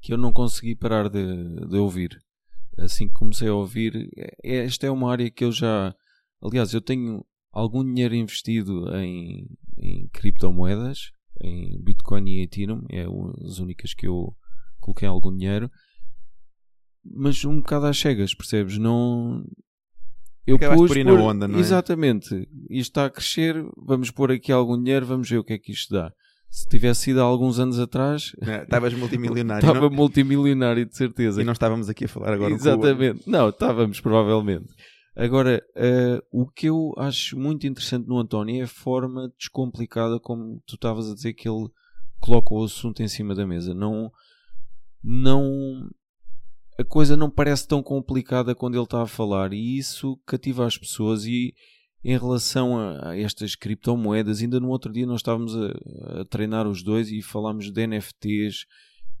que 0.00 0.12
eu 0.12 0.16
não 0.16 0.32
consegui 0.32 0.74
parar 0.74 1.08
de, 1.08 1.66
de 1.66 1.76
ouvir. 1.76 2.18
Assim 2.78 3.06
que 3.06 3.14
comecei 3.14 3.48
a 3.48 3.54
ouvir, 3.54 4.08
é, 4.16 4.64
esta 4.64 4.86
é 4.86 4.90
uma 4.90 5.10
área 5.10 5.30
que 5.30 5.44
eu 5.44 5.52
já. 5.52 5.94
Aliás, 6.40 6.72
eu 6.72 6.80
tenho 6.80 7.24
algum 7.52 7.84
dinheiro 7.84 8.14
investido 8.14 8.88
em, 8.96 9.46
em 9.76 10.08
criptomoedas, 10.08 11.10
em 11.40 11.80
Bitcoin 11.82 12.28
e 12.28 12.42
Ethereum, 12.42 12.82
é 12.90 13.04
as 13.44 13.58
únicas 13.58 13.94
que 13.94 14.06
eu 14.06 14.34
coloquei 14.80 15.08
algum 15.08 15.36
dinheiro, 15.36 15.70
mas 17.04 17.44
um 17.44 17.58
bocado 17.58 17.86
às 17.86 17.98
cegas, 17.98 18.34
percebes? 18.34 18.78
Não. 18.78 19.44
Eu 20.46 20.56
Acabaste 20.56 20.82
pus 20.82 20.90
por 20.90 20.96
ir 20.96 21.04
na 21.04 21.12
onda, 21.12 21.46
não 21.46 21.58
é? 21.58 21.60
Exatamente. 21.60 22.48
Isto 22.68 22.90
está 22.90 23.06
a 23.06 23.10
crescer, 23.10 23.64
vamos 23.76 24.10
pôr 24.10 24.32
aqui 24.32 24.50
algum 24.50 24.80
dinheiro, 24.82 25.06
vamos 25.06 25.28
ver 25.28 25.38
o 25.38 25.44
que 25.44 25.52
é 25.52 25.58
que 25.58 25.72
isto 25.72 25.92
dá. 25.92 26.12
Se 26.50 26.68
tivesse 26.68 27.02
sido 27.02 27.20
há 27.20 27.22
alguns 27.22 27.60
anos 27.60 27.78
atrás, 27.78 28.32
estavas 28.40 28.92
multimilionário. 28.92 29.62
Estava 29.64 29.88
multimilionário, 29.88 30.84
de 30.84 30.96
certeza. 30.96 31.40
E 31.40 31.44
não 31.44 31.52
estávamos 31.52 31.88
aqui 31.88 32.06
a 32.06 32.08
falar 32.08 32.32
agora 32.32 32.52
Exatamente. 32.52 33.22
Não, 33.30 33.50
estávamos, 33.50 34.00
provavelmente. 34.00 34.74
Agora, 35.14 35.62
uh, 35.76 36.24
o 36.30 36.46
que 36.46 36.66
eu 36.66 36.94
acho 36.96 37.38
muito 37.38 37.66
interessante 37.66 38.06
no 38.06 38.18
António 38.18 38.60
é 38.60 38.64
a 38.64 38.68
forma 38.68 39.32
descomplicada 39.36 40.20
como 40.20 40.62
tu 40.66 40.76
estavas 40.76 41.10
a 41.10 41.14
dizer 41.14 41.34
que 41.34 41.48
ele 41.48 41.68
coloca 42.20 42.54
o 42.54 42.64
assunto 42.64 43.02
em 43.02 43.08
cima 43.08 43.34
da 43.34 43.46
mesa. 43.46 43.74
Não, 43.74 44.12
não, 45.02 45.90
a 46.78 46.84
coisa 46.84 47.16
não 47.16 47.28
parece 47.28 47.66
tão 47.66 47.82
complicada 47.82 48.54
quando 48.54 48.76
ele 48.76 48.84
está 48.84 49.02
a 49.02 49.06
falar 49.06 49.52
e 49.52 49.78
isso 49.78 50.16
cativa 50.24 50.64
as 50.64 50.78
pessoas 50.78 51.24
e 51.24 51.54
em 52.02 52.16
relação 52.16 52.78
a, 52.78 53.10
a 53.10 53.18
estas 53.18 53.54
criptomoedas, 53.54 54.40
ainda 54.40 54.60
no 54.60 54.68
outro 54.68 54.92
dia 54.92 55.06
nós 55.06 55.20
estávamos 55.20 55.54
a, 55.56 56.20
a 56.20 56.24
treinar 56.24 56.66
os 56.66 56.82
dois 56.82 57.10
e 57.10 57.20
falámos 57.20 57.70
de 57.70 57.86
NFTs. 57.86 58.64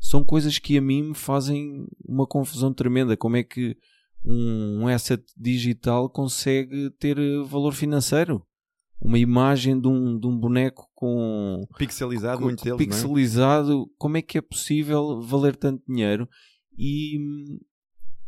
São 0.00 0.24
coisas 0.24 0.58
que 0.58 0.78
a 0.78 0.80
mim 0.80 1.08
me 1.08 1.14
fazem 1.14 1.86
uma 2.06 2.26
confusão 2.26 2.72
tremenda. 2.72 3.16
Como 3.18 3.36
é 3.36 3.42
que 3.42 3.76
um 4.24 4.86
asset 4.88 5.22
digital 5.36 6.08
consegue 6.10 6.90
ter 6.98 7.16
valor 7.44 7.72
financeiro. 7.72 8.44
Uma 9.00 9.18
imagem 9.18 9.80
de 9.80 9.88
um, 9.88 10.18
de 10.18 10.26
um 10.26 10.38
boneco 10.38 10.86
com. 10.94 11.66
Pixelizado, 11.78 12.38
com, 12.38 12.44
muitos 12.44 12.64
deles. 12.64 12.80
É? 12.80 12.84
pixelizado. 12.84 13.90
Como 13.96 14.18
é 14.18 14.22
que 14.22 14.36
é 14.36 14.42
possível 14.42 15.22
valer 15.22 15.56
tanto 15.56 15.82
dinheiro? 15.88 16.28
E 16.76 17.18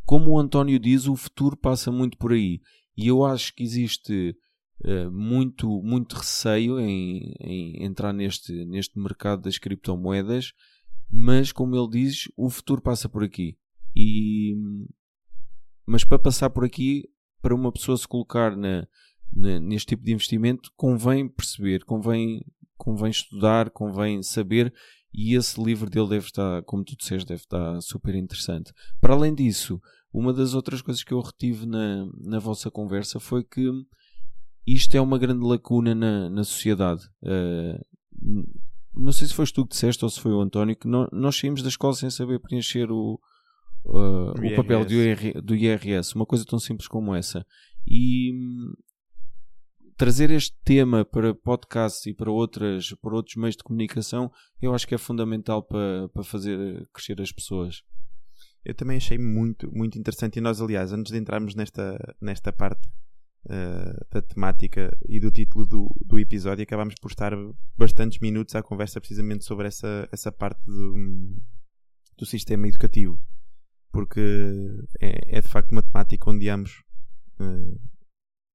como 0.04 0.30
o 0.30 0.38
António 0.38 0.78
diz, 0.78 1.06
o 1.06 1.14
futuro 1.14 1.56
passa 1.56 1.92
muito 1.92 2.16
por 2.16 2.32
aí. 2.32 2.60
E 2.96 3.06
eu 3.06 3.24
acho 3.24 3.54
que 3.54 3.62
existe 3.62 4.36
uh, 4.84 5.10
muito, 5.10 5.82
muito 5.82 6.16
receio 6.16 6.78
em, 6.80 7.34
em, 7.40 7.84
entrar 7.84 8.12
neste, 8.12 8.64
neste 8.64 8.98
mercado 8.98 9.42
das 9.42 9.58
criptomoedas, 9.58 10.52
mas 11.10 11.52
como 11.52 11.76
ele 11.76 11.88
diz, 11.88 12.28
o 12.36 12.50
futuro 12.50 12.80
passa 12.80 13.08
por 13.08 13.22
aqui. 13.22 13.56
E, 13.94 14.54
mas 15.92 16.04
para 16.04 16.18
passar 16.18 16.48
por 16.48 16.64
aqui, 16.64 17.06
para 17.42 17.54
uma 17.54 17.70
pessoa 17.70 17.98
se 17.98 18.08
colocar 18.08 18.56
na, 18.56 18.88
na, 19.30 19.60
neste 19.60 19.88
tipo 19.88 20.02
de 20.02 20.12
investimento, 20.14 20.70
convém 20.74 21.28
perceber, 21.28 21.84
convém, 21.84 22.42
convém 22.78 23.10
estudar, 23.10 23.68
convém 23.68 24.22
saber. 24.22 24.72
E 25.12 25.34
esse 25.34 25.62
livro 25.62 25.90
dele 25.90 26.08
deve 26.08 26.24
estar, 26.24 26.62
como 26.62 26.82
tu 26.82 26.96
disseste, 26.96 27.28
deve 27.28 27.42
estar 27.42 27.78
super 27.82 28.14
interessante. 28.14 28.72
Para 29.02 29.12
além 29.12 29.34
disso, 29.34 29.78
uma 30.10 30.32
das 30.32 30.54
outras 30.54 30.80
coisas 30.80 31.04
que 31.04 31.12
eu 31.12 31.20
retive 31.20 31.66
na, 31.66 32.06
na 32.22 32.38
vossa 32.38 32.70
conversa 32.70 33.20
foi 33.20 33.44
que 33.44 33.70
isto 34.66 34.96
é 34.96 35.00
uma 35.00 35.18
grande 35.18 35.44
lacuna 35.44 35.94
na, 35.94 36.30
na 36.30 36.42
sociedade. 36.42 37.06
Uh, 37.22 37.78
não 38.94 39.12
sei 39.12 39.28
se 39.28 39.34
foste 39.34 39.52
tu 39.52 39.66
que 39.66 39.74
disseste 39.74 40.02
ou 40.02 40.10
se 40.10 40.18
foi 40.18 40.32
o 40.32 40.40
António, 40.40 40.74
que 40.74 40.88
no, 40.88 41.06
nós 41.12 41.36
saímos 41.36 41.62
da 41.62 41.68
escola 41.68 41.92
sem 41.92 42.08
saber 42.08 42.40
preencher 42.40 42.90
o, 42.90 43.20
uh, 43.84 44.32
o, 44.40 44.46
o 44.46 44.56
papel 44.56 44.84
do, 44.84 44.94
IR, 44.94 45.42
do 45.42 45.54
IRS, 45.54 46.14
uma 46.14 46.26
coisa 46.26 46.44
tão 46.44 46.58
simples 46.58 46.88
como 46.88 47.14
essa. 47.14 47.46
E 47.86 48.32
hum, 48.32 48.72
trazer 49.96 50.30
este 50.30 50.56
tema 50.64 51.04
para 51.04 51.34
podcasts 51.34 52.06
e 52.06 52.14
para, 52.14 52.30
outras, 52.30 52.92
para 53.00 53.14
outros 53.14 53.36
meios 53.36 53.56
de 53.56 53.62
comunicação, 53.62 54.30
eu 54.60 54.74
acho 54.74 54.86
que 54.86 54.94
é 54.94 54.98
fundamental 54.98 55.62
para, 55.62 56.08
para 56.08 56.24
fazer 56.24 56.88
crescer 56.92 57.20
as 57.20 57.30
pessoas. 57.30 57.82
Eu 58.64 58.74
também 58.74 58.96
achei 58.96 59.18
muito, 59.18 59.70
muito 59.74 59.98
interessante. 59.98 60.38
E 60.38 60.40
nós, 60.40 60.60
aliás, 60.60 60.92
antes 60.92 61.12
de 61.12 61.18
entrarmos 61.18 61.54
nesta, 61.54 62.16
nesta 62.20 62.52
parte 62.52 62.88
uh, 63.46 64.06
da 64.10 64.22
temática 64.22 64.96
e 65.08 65.18
do 65.18 65.30
título 65.30 65.66
do, 65.66 65.88
do 66.04 66.18
episódio, 66.18 66.62
acabámos 66.62 66.94
por 67.00 67.10
estar 67.10 67.32
bastantes 67.76 68.20
minutos 68.20 68.54
à 68.54 68.62
conversa 68.62 69.00
precisamente 69.00 69.44
sobre 69.44 69.66
essa, 69.66 70.08
essa 70.12 70.30
parte 70.30 70.64
do, 70.64 70.94
do 72.16 72.26
sistema 72.26 72.68
educativo. 72.68 73.20
Porque 73.92 74.20
é, 75.00 75.38
é 75.38 75.40
de 75.40 75.48
facto 75.48 75.72
uma 75.72 75.82
temática 75.82 76.30
onde 76.30 76.48
ambos 76.48 76.82
uh, 77.38 77.80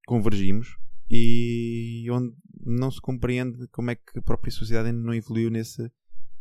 convergimos 0.08 0.76
e 1.10 2.06
onde 2.12 2.36
não 2.66 2.92
se 2.92 3.00
compreende 3.00 3.68
como 3.68 3.92
é 3.92 3.96
que 3.96 4.18
a 4.18 4.22
própria 4.22 4.52
sociedade 4.52 4.90
ainda 4.90 5.02
não 5.02 5.14
evoluiu 5.14 5.50
nesse, 5.50 5.90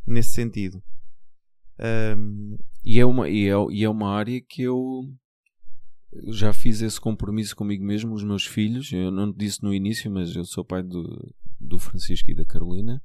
nesse 0.07 0.31
sentido. 0.31 0.83
Um, 1.79 2.57
e, 2.85 2.99
é 2.99 3.05
uma, 3.05 3.29
e, 3.29 3.49
é, 3.49 3.55
e 3.71 3.85
é 3.85 3.89
uma 3.89 4.11
área 4.11 4.41
que 4.41 4.63
eu 4.63 5.03
já 6.29 6.53
fiz 6.53 6.81
esse 6.81 7.01
compromisso 7.01 7.55
comigo 7.55 7.85
mesmo, 7.85 8.15
os 8.15 8.25
meus 8.25 8.47
filhos. 8.47 8.91
Eu 8.93 9.11
não 9.11 9.33
disse 9.33 9.63
no 9.63 9.75
início, 9.75 10.11
mas 10.11 10.35
eu 10.35 10.45
sou 10.45 10.65
pai 10.65 10.83
do, 10.83 11.35
do 11.61 11.79
Francisco 11.79 12.31
e 12.31 12.35
da 12.35 12.45
Carolina. 12.45 13.03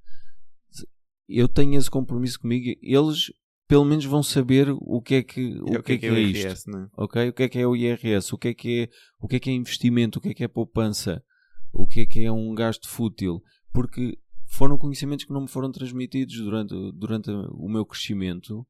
Eu 1.28 1.48
tenho 1.48 1.78
esse 1.78 1.90
compromisso 1.90 2.40
comigo. 2.40 2.78
Eles, 2.82 3.32
pelo 3.72 3.86
menos, 3.86 4.04
vão 4.04 4.22
saber 4.22 4.68
o 4.70 5.02
que 5.02 5.16
é 5.16 5.24
que, 5.24 5.58
o, 5.62 5.78
o 5.78 5.82
que, 5.82 5.94
é, 5.94 5.98
que 5.98 6.06
é, 6.06 6.10
é, 6.10 6.14
é 6.14 6.20
isto. 6.20 6.46
IRS, 6.46 6.70
é? 6.70 6.88
ok? 6.98 7.30
O 7.30 7.34
que 7.34 7.44
é 7.44 7.48
que 7.48 7.58
é 7.58 7.66
o 7.66 7.74
IRS? 7.74 8.36
O 8.36 8.38
que 8.38 8.50
é 8.50 8.54
que 8.54 8.82
é, 8.82 8.90
o 9.18 9.30
que 9.30 9.38
é, 9.38 9.40
que 9.40 9.50
é 9.50 9.54
investimento? 9.54 10.20
O 10.20 10.22
que 10.22 10.28
é 10.28 10.34
que 10.34 10.44
é 10.44 10.48
poupança? 10.50 11.24
O 11.72 11.88
que 11.88 12.02
é 12.02 12.06
que 12.06 12.20
é 12.26 12.30
um 12.30 12.54
gasto 12.54 12.90
fútil? 12.90 13.42
Porque 13.72 14.20
foram 14.46 14.78
conhecimentos 14.78 15.24
que 15.24 15.32
não 15.32 15.44
me 15.44 15.48
foram 15.48 15.72
transmitidos 15.72 16.36
durante, 16.36 16.76
durante 16.92 17.32
o 17.32 17.70
meu 17.70 17.86
crescimento 17.86 18.68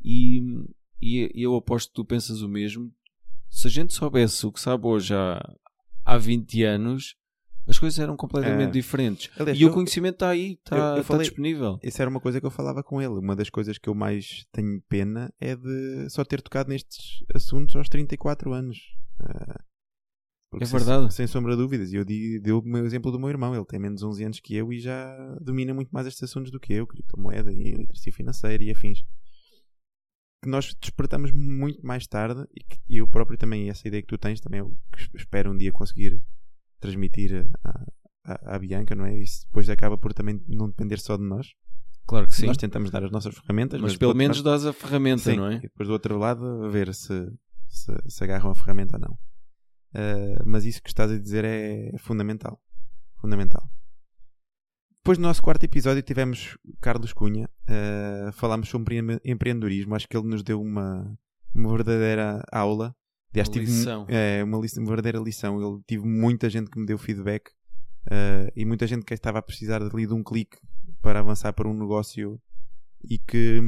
e, 0.00 0.40
e 1.02 1.28
eu 1.34 1.56
aposto 1.56 1.88
que 1.88 1.94
tu 1.94 2.04
pensas 2.04 2.40
o 2.40 2.48
mesmo 2.48 2.94
se 3.50 3.66
a 3.66 3.70
gente 3.70 3.94
soubesse 3.94 4.46
o 4.46 4.52
que 4.52 4.60
sabe 4.60 4.86
hoje 4.86 5.12
há, 5.12 5.40
há 6.04 6.16
20 6.16 6.62
anos, 6.62 7.16
as 7.66 7.78
coisas 7.78 7.98
eram 7.98 8.16
completamente 8.16 8.68
é. 8.68 8.72
diferentes. 8.72 9.30
Aliás, 9.38 9.58
e 9.58 9.62
eu, 9.62 9.70
o 9.70 9.72
conhecimento 9.72 10.14
está 10.14 10.28
aí, 10.28 10.52
está, 10.52 10.98
está 10.98 11.18
disponível. 11.18 11.78
Isso 11.82 12.00
era 12.00 12.08
uma 12.08 12.20
coisa 12.20 12.40
que 12.40 12.46
eu 12.46 12.50
falava 12.50 12.82
com 12.82 13.02
ele. 13.02 13.14
Uma 13.14 13.34
das 13.34 13.50
coisas 13.50 13.76
que 13.76 13.88
eu 13.88 13.94
mais 13.94 14.46
tenho 14.52 14.80
pena 14.88 15.32
é 15.40 15.56
de 15.56 16.08
só 16.10 16.24
ter 16.24 16.40
tocado 16.40 16.68
nestes 16.68 17.24
assuntos 17.34 17.74
aos 17.74 17.88
34 17.88 18.52
anos. 18.52 18.78
Uh, 19.20 20.60
é 20.60 20.64
verdade. 20.64 21.12
Sem, 21.12 21.26
sem 21.26 21.32
sombra 21.32 21.56
de 21.56 21.62
dúvidas. 21.62 21.92
E 21.92 21.96
eu 21.96 22.04
dei 22.04 22.40
o 22.52 22.62
meu 22.62 22.86
exemplo 22.86 23.10
do 23.10 23.18
meu 23.18 23.28
irmão. 23.28 23.54
Ele 23.54 23.64
tem 23.64 23.80
menos 23.80 24.02
11 24.02 24.24
anos 24.24 24.40
que 24.40 24.54
eu 24.54 24.72
e 24.72 24.78
já 24.78 25.16
domina 25.40 25.74
muito 25.74 25.90
mais 25.90 26.06
estes 26.06 26.22
assuntos 26.22 26.52
do 26.52 26.60
que 26.60 26.72
eu. 26.72 26.86
Criptomoeda 26.86 27.52
e 27.52 27.72
literacia 27.72 28.12
financeira 28.12 28.62
e 28.62 28.70
afins 28.70 29.04
que 30.42 30.48
nós 30.48 30.74
despertamos 30.80 31.32
muito 31.32 31.84
mais 31.84 32.06
tarde 32.06 32.46
e 32.54 32.62
que 32.62 32.78
eu 32.88 33.08
próprio 33.08 33.36
também, 33.36 33.68
essa 33.68 33.88
ideia 33.88 34.02
que 34.02 34.08
tu 34.08 34.18
tens, 34.18 34.40
também 34.40 34.60
eu 34.60 34.76
espero 35.14 35.50
um 35.50 35.56
dia 35.56 35.72
conseguir 35.72 36.22
transmitir 36.80 37.48
à, 38.24 38.58
Bianca, 38.58 38.94
não 38.94 39.06
é? 39.06 39.18
Isso 39.18 39.46
depois 39.46 39.68
acaba 39.70 39.96
por 39.96 40.12
também 40.12 40.42
não 40.48 40.68
depender 40.68 40.98
só 40.98 41.16
de 41.16 41.22
nós. 41.22 41.48
Claro 42.06 42.26
que 42.26 42.34
sim. 42.34 42.46
Nós 42.46 42.56
tentamos 42.56 42.90
dar 42.90 43.02
as 43.04 43.10
nossas 43.10 43.34
ferramentas, 43.34 43.80
mas, 43.80 43.92
mas 43.92 43.98
pelo 43.98 44.14
menos 44.14 44.42
dás 44.42 44.64
a 44.64 44.72
ferramenta, 44.72 45.30
sim, 45.30 45.36
não 45.36 45.46
é? 45.48 45.56
E 45.56 45.60
depois 45.60 45.88
do 45.88 45.92
outro 45.92 46.16
lado, 46.18 46.70
ver 46.70 46.94
se, 46.94 47.32
se, 47.68 47.92
se 48.06 48.24
agarram 48.24 48.50
a 48.50 48.54
ferramenta 48.54 48.96
ou 48.96 49.00
não. 49.00 49.12
Uh, 49.94 50.42
mas 50.44 50.64
isso 50.64 50.82
que 50.82 50.88
estás 50.88 51.10
a 51.10 51.18
dizer 51.18 51.44
é 51.44 51.92
fundamental. 51.98 52.60
Fundamental. 53.16 53.68
Depois 55.06 55.18
do 55.18 55.22
nosso 55.22 55.42
quarto 55.42 55.62
episódio 55.64 56.02
tivemos 56.02 56.58
Carlos 56.80 57.12
Cunha, 57.12 57.48
uh, 57.70 58.32
falámos 58.32 58.68
sobre 58.68 58.98
empreendedorismo, 59.24 59.94
acho 59.94 60.08
que 60.08 60.16
ele 60.16 60.26
nos 60.26 60.42
deu 60.42 60.60
uma, 60.60 61.16
uma 61.54 61.70
verdadeira 61.70 62.42
aula. 62.50 62.94
Aliás, 63.36 63.48
uma 63.48 63.58
lição. 63.58 64.06
É, 64.08 64.42
uma, 64.42 64.58
uma, 64.58 64.86
verdadeira 64.86 65.18
lição. 65.18 65.60
Ele 65.60 65.82
tive 65.86 66.06
muita 66.06 66.48
gente 66.48 66.70
que 66.70 66.78
me 66.78 66.86
deu 66.86 66.96
feedback 66.96 67.50
uh, 68.06 68.50
e 68.54 68.64
muita 68.64 68.86
gente 68.86 69.04
que 69.04 69.12
estava 69.12 69.38
a 69.38 69.42
precisar 69.42 69.82
ali 69.82 70.06
de 70.06 70.14
um 70.14 70.22
clique 70.22 70.58
para 71.02 71.20
avançar 71.20 71.52
para 71.52 71.68
um 71.68 71.74
negócio 71.74 72.40
e 73.04 73.18
que 73.18 73.60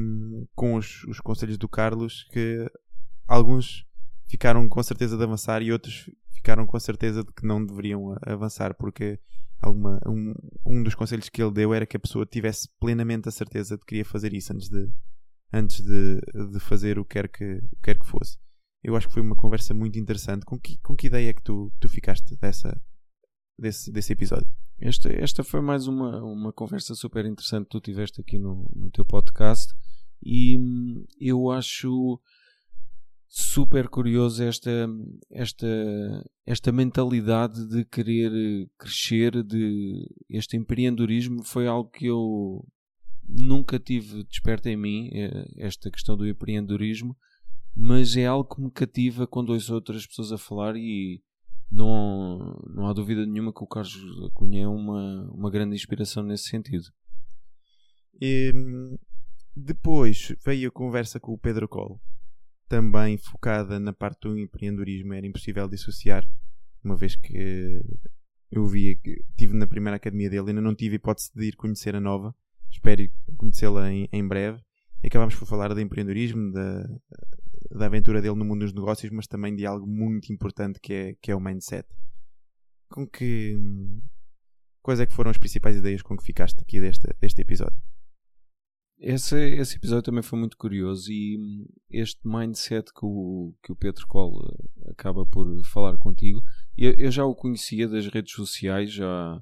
com 0.55 0.75
os, 0.75 1.05
os 1.05 1.21
conselhos 1.21 1.59
do 1.59 1.69
Carlos 1.69 2.27
que 2.33 2.67
alguns 3.27 3.85
ficaram 4.27 4.69
com 4.69 4.83
certeza 4.83 5.17
de 5.17 5.23
avançar 5.23 5.63
e 5.63 5.71
outros 5.71 6.11
ficaram 6.31 6.67
com 6.67 6.77
a 6.77 6.81
certeza 6.81 7.23
de 7.23 7.33
que 7.33 7.47
não 7.47 7.65
deveriam 7.65 8.17
avançar 8.23 8.75
porque 8.75 9.21
alguma, 9.61 10.01
um, 10.07 10.35
um 10.67 10.83
dos 10.83 10.95
conselhos 10.95 11.29
que 11.29 11.43
ele 11.43 11.53
deu 11.53 11.75
era 11.75 11.87
que 11.87 11.97
a 11.97 12.01
pessoa 12.01 12.27
tivesse 12.27 12.69
plenamente 12.81 13.29
a 13.29 13.33
certeza 13.33 13.77
de 13.77 13.81
que 13.81 13.89
queria 13.89 14.05
fazer 14.05 14.33
isso 14.33 14.53
antes 14.53 14.69
de, 14.69 14.91
antes 15.53 15.85
de, 15.85 16.21
de 16.53 16.59
fazer 16.59 16.99
o 16.99 17.05
que 17.05 17.15
quer 17.15 17.29
que, 17.29 17.63
quer 17.83 17.99
que 17.99 18.07
fosse. 18.07 18.39
Eu 18.83 18.97
acho 18.97 19.09
que 19.09 19.15
foi 19.15 19.23
uma 19.23 19.37
conversa 19.37 19.75
muito 19.75 19.99
interessante. 19.99 20.45
Com 20.45 20.59
que, 20.59 20.79
com 20.79 20.97
que 20.97 21.07
ideia 21.07 21.31
é 21.31 21.33
que 21.33 21.43
tu, 21.43 21.73
tu 21.81 21.89
ficaste 21.89 22.37
dessa, 22.37 22.81
desse, 23.59 23.91
desse 23.91 24.13
episódio? 24.13 24.49
Esta, 24.81 25.13
esta 25.13 25.43
foi 25.43 25.61
mais 25.61 25.87
uma, 25.89 26.23
uma 26.23 26.53
conversa 26.53 26.95
super 26.95 27.27
interessante 27.27 27.65
que 27.65 27.71
tu 27.71 27.81
tiveste 27.81 28.21
aqui 28.21 28.39
no, 28.39 28.71
no 28.75 28.91
teu 28.91 29.05
podcast 29.05 29.75
e 30.23 30.57
hum, 30.57 31.05
eu 31.21 31.51
acho 31.51 32.21
super 33.29 33.89
curioso 33.89 34.43
esta, 34.43 34.89
esta, 35.31 35.67
esta 36.47 36.73
mentalidade 36.73 37.69
de 37.69 37.85
querer 37.85 38.71
crescer, 38.79 39.43
de 39.43 40.09
este 40.31 40.57
empreendedorismo 40.57 41.45
foi 41.45 41.67
algo 41.67 41.91
que 41.91 42.07
eu 42.07 42.67
nunca 43.29 43.79
tive 43.79 44.25
desperto 44.25 44.69
em 44.69 44.77
mim, 44.77 45.11
eh, 45.13 45.49
esta 45.59 45.91
questão 45.91 46.17
do 46.17 46.27
empreendedorismo, 46.27 47.15
mas 47.81 48.17
é 48.17 48.27
algo 48.27 48.53
que 48.53 48.61
me 48.61 48.71
cativa 48.73 49.25
quando 49.25 49.51
ouço 49.51 49.73
outras 49.73 50.05
pessoas 50.05 50.33
a 50.33 50.39
falar 50.39 50.75
e 50.77 51.23
não, 51.71 52.61
não 52.69 52.89
há 52.89 52.93
dúvida 52.93 53.25
nenhuma 53.25 53.53
que 53.53 53.63
o 53.63 53.67
Carlos 53.69 53.95
Cunha 54.35 54.65
é 54.65 54.69
uma, 54.69 55.31
uma 55.31 55.49
grande 55.49 55.77
inspiração 55.77 56.25
nesse 56.25 56.49
sentido. 56.49 56.87
E, 58.21 58.53
depois 59.55 60.35
veio 60.45 60.69
a 60.69 60.73
conversa 60.73 61.21
com 61.21 61.33
o 61.33 61.39
Pedro 61.39 61.69
Cole 61.69 62.01
também 62.69 63.17
focada 63.17 63.79
na 63.79 63.93
parte 63.93 64.23
do 64.23 64.37
empreendedorismo, 64.37 65.15
era 65.15 65.27
impossível 65.27 65.69
dissociar, 65.69 66.29
uma 66.85 66.97
vez 66.97 67.15
que 67.15 67.81
eu 68.51 68.67
vi 68.67 68.97
que 68.97 69.25
estive 69.31 69.55
na 69.55 69.69
primeira 69.69 69.97
academia 69.97 70.29
dele, 70.29 70.49
ainda 70.49 70.61
não 70.61 70.75
tive 70.75 70.97
hipótese 70.97 71.31
de 71.33 71.47
ir 71.47 71.57
conhecer 71.57 71.95
a 71.95 72.01
nova, 72.01 72.35
espero 72.71 73.09
conhecê-la 73.37 73.91
em, 73.91 74.09
em, 74.13 74.27
breve. 74.27 74.61
E 75.03 75.07
acabámos 75.07 75.37
por 75.37 75.47
falar 75.47 75.73
de 75.75 75.81
empreendedorismo, 75.81 76.53
da, 76.53 76.83
da 77.71 77.87
aventura 77.87 78.21
dele 78.23 78.35
no 78.35 78.45
mundo 78.45 78.61
dos 78.61 78.73
negócios, 78.73 79.11
mas 79.13 79.27
também 79.27 79.55
de 79.55 79.67
algo 79.67 79.87
muito 79.87 80.33
importante 80.33 80.81
que 80.81 80.93
é, 80.93 81.15
que 81.21 81.31
é 81.31 81.37
o 81.37 81.41
mindset. 81.41 81.89
Com 82.91 83.07
que. 83.07 83.57
Quais 84.83 85.01
é 85.01 85.07
que 85.07 85.13
foram 85.13 85.31
as 85.31 85.39
principais 85.39 85.77
ideias 85.77 86.03
com 86.03 86.17
que 86.17 86.25
ficaste 86.25 86.61
aqui 86.63 86.81
deste, 86.81 87.07
deste 87.21 87.43
episódio? 87.43 87.79
esse, 89.01 89.39
esse 89.55 89.77
episódio 89.77 90.03
também 90.03 90.23
foi 90.23 90.39
muito 90.39 90.57
curioso 90.57 91.11
e 91.11 91.39
hum, 91.39 91.67
este 91.89 92.21
mindset 92.25 92.93
que 92.93 93.05
o, 93.05 93.55
que 93.63 93.73
o 93.73 93.77
Pedro 93.77 94.07
Cole 94.09 94.45
acaba 94.91 95.25
por 95.25 95.47
falar 95.65 95.97
contigo, 95.99 96.43
eu, 96.77 96.93
eu 96.95 97.11
já 97.11 97.25
o 97.25 97.35
conhecia 97.35 97.89
das 97.89 98.07
redes 98.09 98.33
sociais, 98.33 98.93
já, 98.93 99.41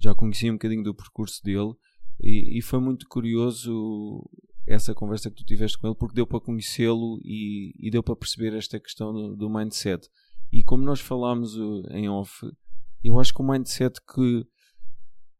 já 0.00 0.14
conhecia 0.14 0.50
um 0.50 0.56
bocadinho 0.56 0.82
do 0.82 0.94
percurso 0.94 1.42
dele 1.42 1.72
e, 2.20 2.58
e 2.58 2.62
foi 2.62 2.80
muito 2.80 3.06
curioso 3.08 4.28
essa 4.66 4.94
conversa 4.94 5.30
que 5.30 5.36
tu 5.36 5.44
tiveste 5.44 5.78
com 5.78 5.86
ele 5.86 5.96
porque 5.96 6.14
deu 6.14 6.26
para 6.26 6.40
conhecê-lo 6.40 7.20
e, 7.24 7.72
e, 7.78 7.90
deu 7.90 8.02
para 8.02 8.16
perceber 8.16 8.54
esta 8.54 8.80
questão 8.80 9.12
do, 9.12 9.36
do 9.36 9.50
mindset. 9.50 10.08
E 10.50 10.64
como 10.64 10.84
nós 10.84 11.00
falámos 11.00 11.56
uh, 11.56 11.82
em 11.90 12.08
off, 12.08 12.46
eu 13.04 13.18
acho 13.18 13.32
que 13.32 13.42
o 13.42 13.46
mindset 13.46 14.00
que 14.02 14.46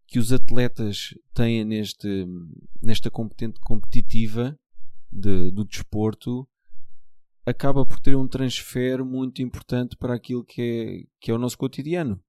que 0.06 0.18
os 0.18 0.32
atletas 0.32 1.14
têm 1.34 1.64
neste, 1.64 2.26
nesta 2.80 3.10
competente 3.10 3.58
competitiva 3.60 4.58
de, 5.10 5.50
do 5.50 5.64
desporto 5.64 6.48
acaba 7.44 7.84
por 7.84 7.98
ter 8.00 8.16
um 8.16 8.28
transfer 8.28 9.04
muito 9.04 9.42
importante 9.42 9.96
para 9.96 10.14
aquilo 10.14 10.44
que 10.44 10.62
é, 10.62 11.10
que 11.20 11.30
é 11.30 11.34
o 11.34 11.38
nosso 11.38 11.58
cotidiano. 11.58 12.20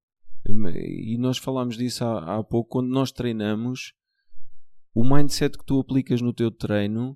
E 0.45 1.17
nós 1.17 1.37
falámos 1.37 1.77
disso 1.77 2.03
há, 2.03 2.37
há 2.37 2.43
pouco, 2.43 2.69
quando 2.69 2.89
nós 2.89 3.11
treinamos, 3.11 3.93
o 4.97 5.03
mindset 5.03 5.55
que 5.55 5.63
tu 5.63 5.79
aplicas 5.79 6.23
no 6.23 6.33
teu 6.33 6.49
treino, 6.49 7.15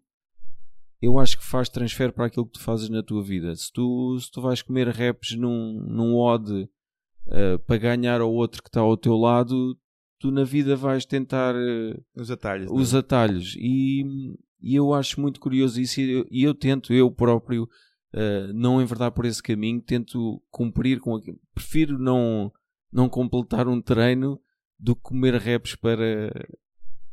eu 1.01 1.17
acho 1.17 1.35
que 1.35 1.43
faz 1.43 1.67
transfer 1.67 2.13
para 2.13 2.27
aquilo 2.27 2.45
que 2.45 2.51
tu 2.51 2.59
fazes 2.59 2.89
na 2.89 3.01
tua 3.01 3.23
vida. 3.23 3.55
Se 3.55 3.73
tu, 3.73 4.19
se 4.19 4.29
tu 4.29 4.39
vais 4.39 4.61
comer 4.61 4.87
reps 4.89 5.35
num, 5.35 5.83
num 5.87 6.15
odd 6.15 6.69
uh, 7.25 7.57
para 7.65 7.77
ganhar 7.77 8.21
ao 8.21 8.31
outro 8.31 8.61
que 8.61 8.69
está 8.69 8.81
ao 8.81 8.95
teu 8.95 9.15
lado, 9.15 9.75
tu 10.19 10.29
na 10.29 10.43
vida 10.43 10.75
vais 10.75 11.07
tentar 11.07 11.55
uh, 11.55 11.99
os 12.15 12.29
atalhos, 12.29 12.69
é? 12.69 12.71
os 12.71 12.93
atalhos. 12.93 13.55
E, 13.57 14.03
e, 14.61 14.75
eu 14.75 14.93
acho 14.93 15.19
muito 15.19 15.39
curioso 15.39 15.81
isso 15.81 16.01
e 16.01 16.11
eu, 16.11 16.27
eu 16.29 16.53
tento 16.53 16.93
eu 16.93 17.09
próprio 17.09 17.63
uh, 17.63 18.53
não 18.53 18.79
enverdar 18.79 19.11
por 19.11 19.25
esse 19.25 19.41
caminho, 19.41 19.81
tento 19.81 20.39
cumprir 20.51 20.99
com 20.99 21.15
aquilo. 21.15 21.39
Prefiro 21.51 21.97
não, 21.97 22.53
não 22.93 23.09
completar 23.09 23.67
um 23.67 23.81
treino 23.81 24.39
do 24.77 24.95
que 24.95 25.01
comer 25.01 25.33
reps 25.33 25.73
para, 25.73 26.31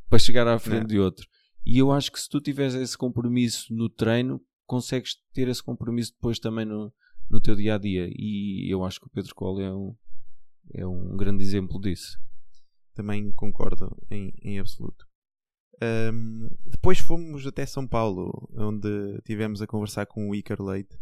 para 0.08 0.18
chegar 0.18 0.46
à 0.46 0.58
frente 0.58 0.82
não. 0.82 0.88
de 0.88 0.98
outro. 0.98 1.26
E 1.64 1.78
eu 1.78 1.92
acho 1.92 2.10
que 2.10 2.20
se 2.20 2.28
tu 2.28 2.40
tiveres 2.40 2.74
esse 2.74 2.96
compromisso 2.96 3.72
no 3.74 3.88
treino, 3.88 4.40
consegues 4.66 5.16
ter 5.32 5.48
esse 5.48 5.62
compromisso 5.62 6.12
depois 6.12 6.38
também 6.38 6.64
no, 6.64 6.92
no 7.28 7.40
teu 7.40 7.54
dia 7.54 7.74
a 7.74 7.78
dia. 7.78 8.08
E 8.10 8.72
eu 8.72 8.84
acho 8.84 9.00
que 9.00 9.06
o 9.06 9.10
Pedro 9.10 9.34
Cole 9.34 9.64
é 9.64 9.72
um, 9.72 9.94
é 10.72 10.86
um 10.86 11.16
grande 11.16 11.44
exemplo 11.44 11.80
disso 11.80 12.18
também 12.98 13.30
concordo 13.30 13.96
em, 14.10 14.34
em 14.42 14.58
absoluto. 14.58 15.06
Um, 15.80 16.48
depois 16.66 16.98
fomos 16.98 17.46
até 17.46 17.64
São 17.64 17.86
Paulo, 17.86 18.50
onde 18.56 19.22
tivemos 19.24 19.62
a 19.62 19.68
conversar 19.68 20.04
com 20.06 20.28
o 20.28 20.34
Icar 20.34 20.60
Leite. 20.60 20.98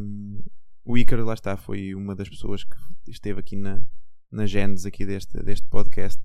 Um, 0.00 0.40
o 0.84 0.96
Icar, 0.96 1.18
lá 1.24 1.34
está, 1.34 1.56
foi 1.56 1.96
uma 1.96 2.14
das 2.14 2.28
pessoas 2.28 2.62
que 2.62 2.76
esteve 3.08 3.40
aqui 3.40 3.56
na, 3.56 3.82
na 4.30 4.46
genes 4.46 4.86
aqui 4.86 5.04
deste, 5.04 5.36
deste 5.42 5.66
podcast. 5.66 6.22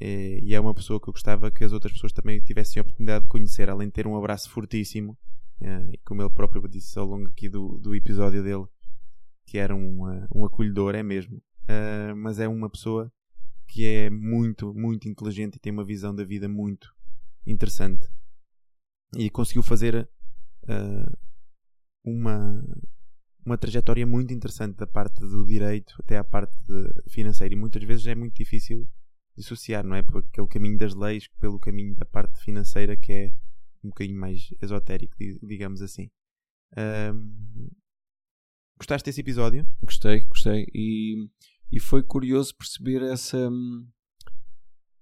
É, 0.00 0.38
e 0.40 0.54
é 0.54 0.60
uma 0.60 0.74
pessoa 0.74 1.00
que 1.00 1.08
eu 1.08 1.12
gostava 1.12 1.50
que 1.50 1.64
as 1.64 1.72
outras 1.72 1.92
pessoas 1.92 2.12
também 2.12 2.40
tivessem 2.40 2.80
a 2.80 2.82
oportunidade 2.82 3.24
de 3.24 3.30
conhecer, 3.30 3.70
além 3.70 3.88
de 3.88 3.94
ter 3.94 4.06
um 4.06 4.16
abraço 4.16 4.50
fortíssimo. 4.50 5.16
É, 5.60 5.90
e 5.92 5.98
como 5.98 6.22
ele 6.22 6.30
próprio 6.30 6.66
disse 6.68 6.98
ao 6.98 7.06
longo 7.06 7.28
aqui 7.28 7.48
do, 7.48 7.78
do 7.78 7.94
episódio 7.94 8.42
dele, 8.42 8.66
que 9.46 9.58
era 9.58 9.74
um, 9.74 10.02
um 10.34 10.44
acolhedor, 10.44 10.94
é 10.94 11.02
mesmo. 11.02 11.40
Mas 12.16 12.38
é 12.38 12.46
uma 12.46 12.70
pessoa 12.70 13.10
que 13.66 13.84
é 13.84 14.10
muito, 14.10 14.72
muito 14.74 15.08
inteligente 15.08 15.56
e 15.56 15.58
tem 15.58 15.72
uma 15.72 15.84
visão 15.84 16.14
da 16.14 16.24
vida 16.24 16.48
muito 16.48 16.94
interessante. 17.46 18.08
E 19.16 19.30
conseguiu 19.30 19.62
fazer 19.62 20.08
uh, 20.64 21.18
uma, 22.04 22.64
uma 23.44 23.58
trajetória 23.58 24.06
muito 24.06 24.32
interessante 24.32 24.76
da 24.76 24.86
parte 24.86 25.20
do 25.20 25.44
direito 25.44 25.94
até 25.98 26.16
à 26.18 26.24
parte 26.24 26.56
financeira. 27.08 27.54
E 27.54 27.56
muitas 27.56 27.82
vezes 27.82 28.06
é 28.06 28.14
muito 28.14 28.34
difícil 28.34 28.88
dissociar, 29.36 29.84
não 29.84 29.96
é? 29.96 30.02
Por 30.02 30.18
aquele 30.18 30.48
caminho 30.48 30.78
das 30.78 30.94
leis, 30.94 31.28
pelo 31.40 31.58
caminho 31.58 31.94
da 31.94 32.04
parte 32.04 32.40
financeira 32.40 32.96
que 32.96 33.12
é 33.12 33.32
um 33.84 33.88
bocadinho 33.88 34.18
mais 34.18 34.48
esotérico, 34.60 35.14
digamos 35.42 35.82
assim. 35.82 36.10
Um, 36.76 37.70
gostaste 38.78 39.06
desse 39.06 39.20
episódio? 39.20 39.66
Gostei, 39.82 40.24
gostei. 40.24 40.66
E 40.74 41.28
e 41.70 41.80
foi 41.80 42.02
curioso 42.02 42.54
perceber 42.56 43.02
essa 43.02 43.50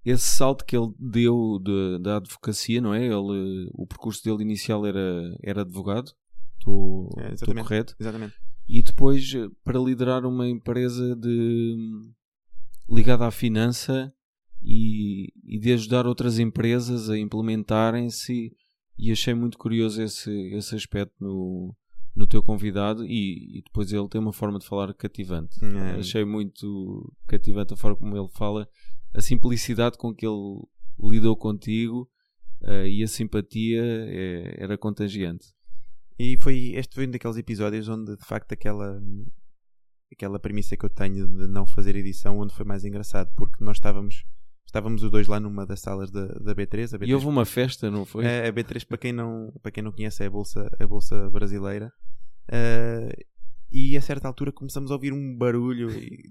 esse 0.04 0.24
salto 0.24 0.64
que 0.66 0.76
ele 0.76 0.92
deu 0.98 1.58
de, 1.62 1.98
da 1.98 2.18
advocacia, 2.18 2.78
não 2.78 2.92
é? 2.92 3.06
Ele, 3.06 3.70
o 3.72 3.86
percurso 3.86 4.22
dele 4.22 4.42
inicial 4.42 4.84
era, 4.84 5.34
era 5.42 5.62
advogado, 5.62 6.12
estou 6.58 7.08
é, 7.18 7.62
correto? 7.62 7.96
Exatamente. 7.98 8.34
E 8.68 8.82
depois 8.82 9.32
para 9.62 9.78
liderar 9.78 10.26
uma 10.26 10.46
empresa 10.46 11.16
de 11.16 11.74
ligada 12.88 13.26
à 13.26 13.30
finança 13.30 14.12
e, 14.64 15.32
e 15.44 15.58
de 15.58 15.72
ajudar 15.74 16.06
outras 16.06 16.38
empresas 16.38 17.10
a 17.10 17.18
implementarem-se 17.18 18.56
e 18.96 19.12
achei 19.12 19.34
muito 19.34 19.58
curioso 19.58 20.02
esse, 20.02 20.30
esse 20.54 20.74
aspecto 20.74 21.14
no, 21.20 21.76
no 22.16 22.26
teu 22.26 22.42
convidado 22.42 23.04
e, 23.04 23.58
e, 23.58 23.62
depois 23.62 23.92
ele 23.92 24.08
tem 24.08 24.20
uma 24.20 24.32
forma 24.32 24.58
de 24.58 24.66
falar 24.66 24.94
cativante. 24.94 25.62
É. 25.62 25.98
Achei 25.98 26.24
muito 26.24 27.12
cativante 27.26 27.74
a 27.74 27.76
forma 27.76 27.96
como 27.96 28.16
ele 28.16 28.28
fala, 28.32 28.66
a 29.12 29.20
simplicidade 29.20 29.98
com 29.98 30.14
que 30.14 30.26
ele 30.26 30.62
lidou 30.98 31.36
contigo 31.36 32.08
uh, 32.62 32.86
e 32.86 33.02
a 33.02 33.08
simpatia 33.08 33.82
é, 33.82 34.56
era 34.58 34.78
contagiante. 34.78 35.48
E 36.18 36.36
foi 36.38 36.72
este 36.76 36.94
foi 36.94 37.06
um 37.06 37.10
daqueles 37.10 37.36
episódios 37.36 37.88
onde 37.88 38.16
de 38.16 38.24
facto 38.24 38.52
aquela 38.52 39.02
aquela 40.12 40.38
premissa 40.38 40.76
que 40.76 40.84
eu 40.84 40.90
tenho 40.90 41.26
de 41.26 41.48
não 41.48 41.66
fazer 41.66 41.96
edição 41.96 42.38
onde 42.38 42.54
foi 42.54 42.64
mais 42.64 42.84
engraçado 42.84 43.32
porque 43.34 43.64
nós 43.64 43.78
estávamos 43.78 44.24
estávamos 44.74 45.02
os 45.02 45.10
dois 45.10 45.26
lá 45.26 45.38
numa 45.38 45.64
das 45.64 45.80
salas 45.80 46.10
da, 46.10 46.26
da 46.26 46.54
B3, 46.54 46.98
B3 46.98 47.06
e 47.06 47.14
houve 47.14 47.26
uma 47.26 47.44
festa 47.44 47.90
não 47.90 48.04
foi 48.04 48.26
a, 48.26 48.48
a 48.48 48.52
B3 48.52 48.86
para 48.86 48.98
quem 48.98 49.12
não 49.12 49.52
para 49.62 49.70
quem 49.70 49.82
não 49.82 49.92
conhece 49.92 50.22
é 50.22 50.26
a 50.26 50.30
bolsa 50.30 50.70
a 50.78 50.86
bolsa 50.86 51.30
brasileira 51.30 51.92
Uh, 52.48 53.08
e 53.72 53.96
a 53.96 54.00
certa 54.00 54.28
altura 54.28 54.52
começamos 54.52 54.90
a 54.90 54.94
ouvir 54.94 55.12
um 55.12 55.36
barulho. 55.36 55.88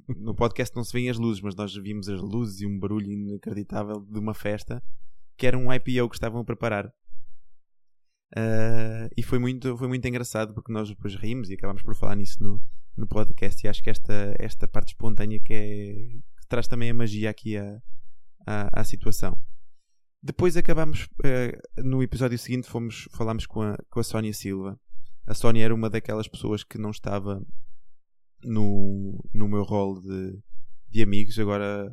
no 0.08 0.34
podcast 0.34 0.76
não 0.76 0.84
se 0.84 0.94
veem 0.94 1.10
as 1.10 1.18
luzes, 1.18 1.42
mas 1.42 1.56
nós 1.56 1.74
vimos 1.76 2.08
as 2.08 2.22
luzes 2.22 2.62
e 2.62 2.66
um 2.66 2.80
barulho 2.80 3.12
inacreditável 3.12 4.00
de 4.00 4.20
uma 4.20 4.34
festa 4.34 4.82
que 5.36 5.46
era 5.48 5.58
um 5.58 5.74
IPO 5.74 6.10
que 6.10 6.16
estavam 6.16 6.42
a 6.42 6.46
preparar. 6.46 6.88
Uh, 8.36 9.10
e 9.16 9.22
foi 9.22 9.40
muito, 9.40 9.78
foi 9.78 9.88
muito 9.88 10.08
engraçado 10.08 10.54
porque 10.54 10.72
nós 10.72 10.90
depois 10.90 11.16
rimos 11.16 11.50
e 11.50 11.54
acabámos 11.54 11.84
por 11.84 11.96
falar 11.96 12.16
nisso 12.16 12.42
no, 12.42 12.62
no 12.96 13.08
podcast. 13.08 13.66
E 13.66 13.70
acho 13.70 13.84
que 13.84 13.90
esta, 13.90 14.34
esta 14.40 14.68
parte 14.68 14.90
espontânea 14.90 15.40
que, 15.40 15.54
é, 15.54 15.94
que 16.40 16.48
traz 16.48 16.68
também 16.68 16.90
a 16.90 16.94
magia 16.94 17.30
aqui 17.30 17.58
à, 17.58 17.82
à, 18.46 18.82
à 18.82 18.84
situação. 18.84 19.38
Depois 20.22 20.56
acabamos, 20.56 21.06
uh, 21.06 21.84
no 21.84 22.02
episódio 22.02 22.38
seguinte, 22.38 22.68
fomos, 22.68 23.08
falámos 23.14 23.46
com 23.46 23.62
a, 23.62 23.78
com 23.90 24.00
a 24.00 24.04
Sónia 24.04 24.34
Silva 24.34 24.80
a 25.26 25.34
Sónia 25.34 25.64
era 25.64 25.74
uma 25.74 25.90
daquelas 25.90 26.28
pessoas 26.28 26.64
que 26.64 26.78
não 26.78 26.92
estava 26.92 27.42
no, 28.44 29.24
no 29.34 29.48
meu 29.48 29.64
rol 29.64 30.02
de, 30.02 30.38
de 30.90 31.02
amigos, 31.02 31.40
agora 31.40 31.92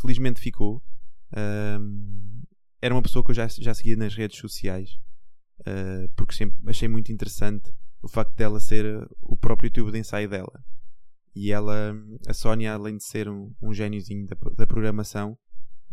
felizmente 0.00 0.40
ficou. 0.40 0.82
Um, 1.36 2.42
era 2.80 2.94
uma 2.94 3.02
pessoa 3.02 3.24
que 3.24 3.32
eu 3.32 3.34
já, 3.34 3.48
já 3.48 3.74
seguia 3.74 3.96
nas 3.96 4.14
redes 4.14 4.38
sociais, 4.38 4.90
uh, 5.60 6.08
porque 6.14 6.34
sempre 6.34 6.56
achei 6.66 6.86
muito 6.86 7.10
interessante 7.10 7.72
o 8.00 8.08
facto 8.08 8.36
dela 8.36 8.60
ser 8.60 8.86
o 9.20 9.36
próprio 9.36 9.70
tubo 9.70 9.90
de 9.90 9.98
ensaio 9.98 10.28
dela. 10.28 10.64
E 11.34 11.50
ela, 11.50 11.94
a 12.28 12.32
Sónia, 12.32 12.74
além 12.74 12.96
de 12.96 13.04
ser 13.04 13.28
um, 13.28 13.52
um 13.60 13.74
gêniozinho 13.74 14.26
da, 14.26 14.36
da 14.56 14.66
programação, 14.66 15.36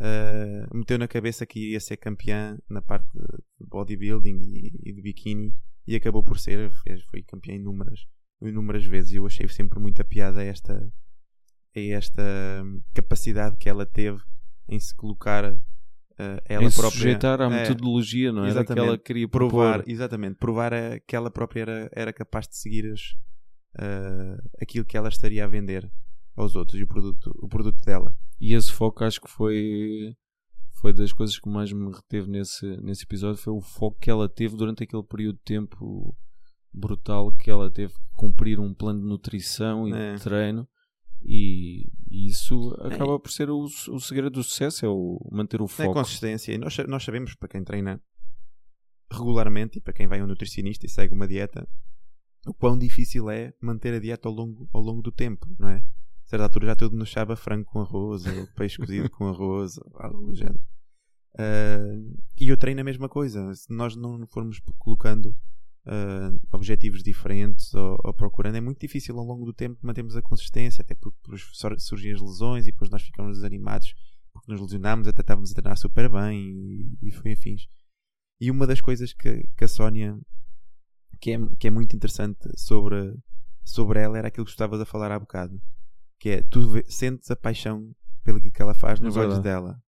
uh, 0.00 0.76
meteu 0.76 0.98
na 0.98 1.08
cabeça 1.08 1.46
que 1.46 1.72
ia 1.72 1.80
ser 1.80 1.96
campeã 1.96 2.58
na 2.68 2.82
parte 2.82 3.08
de 3.12 3.66
bodybuilding 3.66 4.38
e, 4.40 4.90
e 4.90 4.92
de 4.92 5.02
bikini 5.02 5.54
e 5.86 5.94
acabou 5.94 6.22
por 6.22 6.38
ser, 6.38 6.70
foi 7.10 7.22
campeão 7.22 7.56
inúmeras, 7.56 8.06
inúmeras 8.42 8.84
vezes. 8.84 9.12
E 9.12 9.16
eu 9.16 9.26
achei 9.26 9.46
sempre 9.48 9.78
muita 9.78 10.04
piada 10.04 10.42
esta, 10.42 10.92
a 11.74 11.80
esta 11.80 12.22
capacidade 12.92 13.56
que 13.56 13.68
ela 13.68 13.86
teve 13.86 14.18
em 14.68 14.80
se 14.80 14.94
colocar 14.94 15.44
uh, 15.52 15.60
ela 16.44 16.64
em 16.64 16.70
própria. 16.70 16.90
sujeitar 16.90 17.40
à 17.40 17.46
é, 17.46 17.48
metodologia, 17.68 18.32
não 18.32 18.44
é? 18.44 18.48
Exatamente, 18.48 18.82
que 18.82 18.88
ela 18.88 18.98
queria 18.98 19.28
provar. 19.28 19.84
Exatamente, 19.86 20.36
provar 20.36 20.74
a, 20.74 20.98
que 21.00 21.14
ela 21.14 21.30
própria 21.30 21.62
era, 21.62 21.90
era 21.92 22.12
capaz 22.12 22.48
de 22.48 22.56
seguir 22.56 22.92
as, 22.92 23.12
uh, 23.78 24.50
aquilo 24.60 24.84
que 24.84 24.96
ela 24.96 25.08
estaria 25.08 25.44
a 25.44 25.48
vender 25.48 25.90
aos 26.36 26.54
outros 26.54 26.78
e 26.78 26.82
o 26.82 26.86
produto, 26.86 27.32
o 27.40 27.48
produto 27.48 27.82
dela. 27.84 28.16
E 28.40 28.54
esse 28.54 28.70
foco 28.70 29.04
acho 29.04 29.20
que 29.20 29.30
foi 29.30 30.14
foi 30.72 30.92
das 30.92 31.12
coisas 31.12 31.38
que 31.38 31.48
mais 31.48 31.72
me 31.72 31.90
reteve 31.90 32.30
nesse, 32.30 32.66
nesse 32.82 33.04
episódio 33.04 33.40
foi 33.40 33.52
o 33.54 33.62
foco 33.62 33.98
que 33.98 34.10
ela 34.10 34.28
teve 34.28 34.56
durante 34.56 34.84
aquele 34.84 35.02
período 35.02 35.36
de 35.36 35.42
tempo 35.42 36.14
brutal 36.70 37.32
que 37.32 37.50
ela 37.50 37.70
teve 37.70 37.94
que 37.94 38.00
cumprir 38.12 38.60
um 38.60 38.74
plano 38.74 39.00
de 39.00 39.06
nutrição 39.06 39.88
e 39.88 39.92
é. 39.92 40.14
de 40.14 40.22
treino 40.22 40.68
e, 41.22 41.90
e 42.10 42.26
isso 42.26 42.76
acaba 42.80 43.14
é. 43.14 43.18
por 43.18 43.30
ser 43.30 43.48
o, 43.48 43.62
o 43.62 43.98
segredo 43.98 44.34
do 44.34 44.42
sucesso 44.42 44.84
é 44.84 44.88
o 44.88 45.18
manter 45.32 45.62
o 45.62 45.66
foco. 45.66 45.88
É 45.88 45.90
a 45.90 45.94
consistência 45.94 46.52
e 46.52 46.58
nós, 46.58 46.76
nós 46.86 47.02
sabemos 47.02 47.34
para 47.34 47.48
quem 47.48 47.64
treina 47.64 48.00
regularmente, 49.10 49.78
e 49.78 49.80
para 49.80 49.92
quem 49.92 50.06
vai 50.06 50.20
a 50.20 50.24
um 50.24 50.26
nutricionista 50.26 50.86
e 50.86 50.88
segue 50.88 51.14
uma 51.14 51.28
dieta, 51.28 51.66
o 52.46 52.54
quão 52.54 52.78
difícil 52.78 53.30
é 53.30 53.54
manter 53.60 53.94
a 53.94 54.00
dieta 54.00 54.28
ao 54.28 54.34
longo, 54.34 54.68
ao 54.72 54.80
longo 54.80 55.02
do 55.02 55.12
tempo, 55.12 55.46
não 55.58 55.68
é? 55.68 55.82
A 56.26 56.28
certa 56.28 56.44
altura 56.44 56.66
já 56.66 56.88
nos 56.90 57.12
sabe 57.12 57.32
a 57.32 57.36
frango 57.36 57.64
com 57.64 57.80
arroz, 57.80 58.26
ou 58.26 58.46
peixe 58.56 58.78
cozido 58.78 59.08
com 59.08 59.28
arroz, 59.28 59.78
ou 59.78 59.92
algo 59.94 60.26
do 60.26 60.34
género. 60.34 60.60
Uh, 61.34 62.18
e 62.40 62.48
eu 62.48 62.56
treino 62.56 62.80
a 62.80 62.84
mesma 62.84 63.08
coisa. 63.08 63.54
Se 63.54 63.72
nós 63.72 63.94
não 63.94 64.26
formos 64.26 64.60
colocando 64.76 65.26
uh, 65.86 66.40
objetivos 66.50 67.00
diferentes 67.00 67.72
ou, 67.74 67.96
ou, 68.02 68.12
procurando, 68.12 68.56
é 68.56 68.60
muito 68.60 68.80
difícil 68.80 69.16
ao 69.16 69.24
longo 69.24 69.44
do 69.44 69.52
tempo 69.52 69.78
mantermos 69.82 70.16
a 70.16 70.22
consistência, 70.22 70.82
até 70.82 70.96
porque 70.96 71.16
surgem 71.78 72.12
as 72.12 72.20
lesões 72.20 72.66
e 72.66 72.72
depois 72.72 72.90
nós 72.90 73.02
ficamos 73.02 73.36
desanimados 73.36 73.94
porque 74.32 74.50
nos 74.50 74.60
lesionámos, 74.60 75.06
até 75.06 75.20
estávamos 75.20 75.52
a 75.52 75.54
treinar 75.54 75.78
super 75.78 76.10
bem 76.10 76.40
e, 76.40 77.08
e 77.08 77.10
foi 77.12 77.32
afins. 77.32 77.68
E 78.40 78.50
uma 78.50 78.66
das 78.66 78.80
coisas 78.80 79.12
que, 79.12 79.48
que 79.56 79.64
a 79.64 79.68
Sónia, 79.68 80.18
que 81.20 81.32
é, 81.32 81.38
que 81.58 81.68
é 81.68 81.70
muito 81.70 81.94
interessante 81.94 82.48
sobre, 82.56 83.16
sobre 83.64 84.00
ela, 84.00 84.18
era 84.18 84.28
aquilo 84.28 84.44
que 84.44 84.50
estavas 84.50 84.80
a 84.80 84.84
falar 84.84 85.10
há 85.12 85.18
bocado, 85.18 85.60
que 86.18 86.30
é 86.30 86.42
tu 86.42 86.68
vê, 86.68 86.84
sentes 86.88 87.30
a 87.30 87.36
paixão 87.36 87.94
pelo 88.24 88.40
que 88.40 88.60
ela 88.60 88.74
faz 88.74 89.00
nos 89.00 89.16
é 89.16 89.20
olhos 89.20 89.38
dela. 89.38 89.80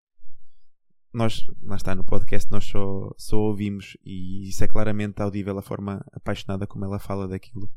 Nós, 1.13 1.45
lá 1.63 1.77
está, 1.77 1.95
no 1.95 2.05
podcast 2.05 2.51
nós 2.51 2.65
só, 2.65 3.13
só 3.17 3.37
ouvimos 3.39 3.97
e 4.05 4.49
isso 4.49 4.63
é 4.63 4.69
claramente 4.69 5.21
audível 5.21 5.59
a 5.59 5.63
forma 5.63 6.05
apaixonada 6.13 6.67
como 6.67 6.85
ela 6.85 6.99
fala 6.99 7.27
daquilo 7.27 7.71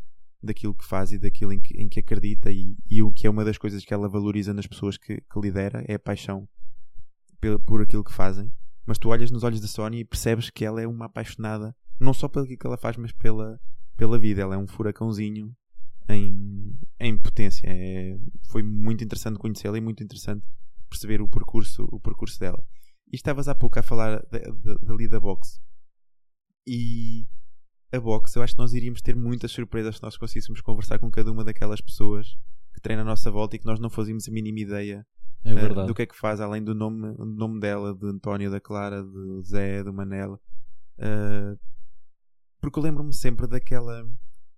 daquilo 0.44 0.74
que 0.74 0.86
faz 0.86 1.12
e 1.12 1.20
daquilo 1.20 1.54
em 1.54 1.62
que, 1.62 1.80
em 1.80 1.88
que 1.88 2.00
acredita 2.00 2.52
e, 2.52 2.76
e, 2.90 3.02
o 3.04 3.12
que 3.12 3.28
é 3.28 3.30
uma 3.30 3.46
das 3.46 3.60
coisas 3.60 3.86
que 3.86 3.94
ela 3.94 4.10
valoriza 4.10 4.54
nas 4.54 4.66
pessoas 4.66 4.98
que, 4.98 5.22
que 5.22 5.40
lidera 5.40 5.84
é 5.88 5.94
a 5.94 6.00
paixão 6.00 6.50
por, 7.40 7.60
por 7.60 7.82
aquilo 7.82 8.04
que 8.04 8.12
fazem. 8.12 8.52
Mas 8.86 8.98
tu 8.98 9.10
olhas 9.10 9.30
nos 9.30 9.44
olhos 9.44 9.62
da 9.62 9.68
Sony 9.68 10.00
e 10.00 10.06
percebes 10.06 10.50
que 10.50 10.66
ela 10.66 10.82
é 10.82 10.88
uma 10.88 11.06
apaixonada 11.06 11.76
não 12.00 12.14
só 12.14 12.28
pelo 12.28 12.48
que 12.48 12.58
ela 12.66 12.78
faz 12.78 12.98
mas 12.98 13.12
pela, 13.12 13.62
pela 13.96 14.18
vida, 14.18 14.42
ela 14.42 14.56
é 14.56 14.58
um 14.58 14.68
furacãozinho 14.68 15.56
em, 16.10 16.78
em 17.00 17.18
potência. 17.18 17.68
É, 17.68 18.18
foi 18.50 18.64
muito 18.64 19.04
interessante 19.04 19.40
conhecê-la 19.40 19.78
e 19.78 19.82
muito 19.82 20.04
interessante 20.04 20.46
perceber 20.90 21.22
o 21.22 21.28
percurso, 21.28 21.88
o 21.92 22.00
percurso 22.00 22.40
dela. 22.40 22.66
E 23.12 23.16
estavas 23.16 23.48
há 23.48 23.56
pouco 23.56 23.80
a 23.80 23.84
falar 23.84 24.26
dali 24.82 25.08
da 25.08 25.20
boxe. 25.20 25.60
E 26.66 27.28
a 27.92 28.00
boxe, 28.00 28.38
eu 28.38 28.44
acho 28.44 28.54
que 28.54 28.60
nós 28.60 28.74
iríamos 28.74 29.02
ter 29.02 29.16
muitas 29.16 29.52
surpresas 29.52 29.98
se 29.98 30.04
nós 30.04 30.18
conseguíssemos 30.18 30.62
conversar 30.62 31.00
com 31.00 31.10
cada 31.10 31.32
uma 31.32 31.44
daquelas 31.44 31.82
pessoas 31.82 32.38
que 32.74 32.80
treinam 32.80 33.04
à 33.04 33.06
nossa 33.06 33.30
volta 33.30 33.56
e 33.56 33.60
que 33.60 33.66
nós 33.66 33.80
não 33.80 33.90
fazíamos 33.90 34.28
a 34.28 34.32
mínima 34.32 34.60
ideia 34.60 35.06
é 35.44 35.54
uh, 35.54 35.88
do 35.88 35.96
que 35.96 36.04
é 36.04 36.06
que 36.06 36.16
faz, 36.16 36.40
além 36.40 36.64
do 36.64 36.76
nome, 36.76 37.14
do 37.16 37.26
nome 37.26 37.60
dela, 37.60 37.96
de 37.96 38.06
António, 38.06 38.52
da 38.52 38.60
Clara, 38.60 39.04
do 39.04 39.42
Zé, 39.42 39.84
do 39.84 39.92
Manela. 39.92 40.40
Uh, 40.98 41.60
porque 42.60 42.78
eu 42.78 42.84
lembro-me 42.84 43.14
sempre 43.14 43.48
daquela 43.48 44.08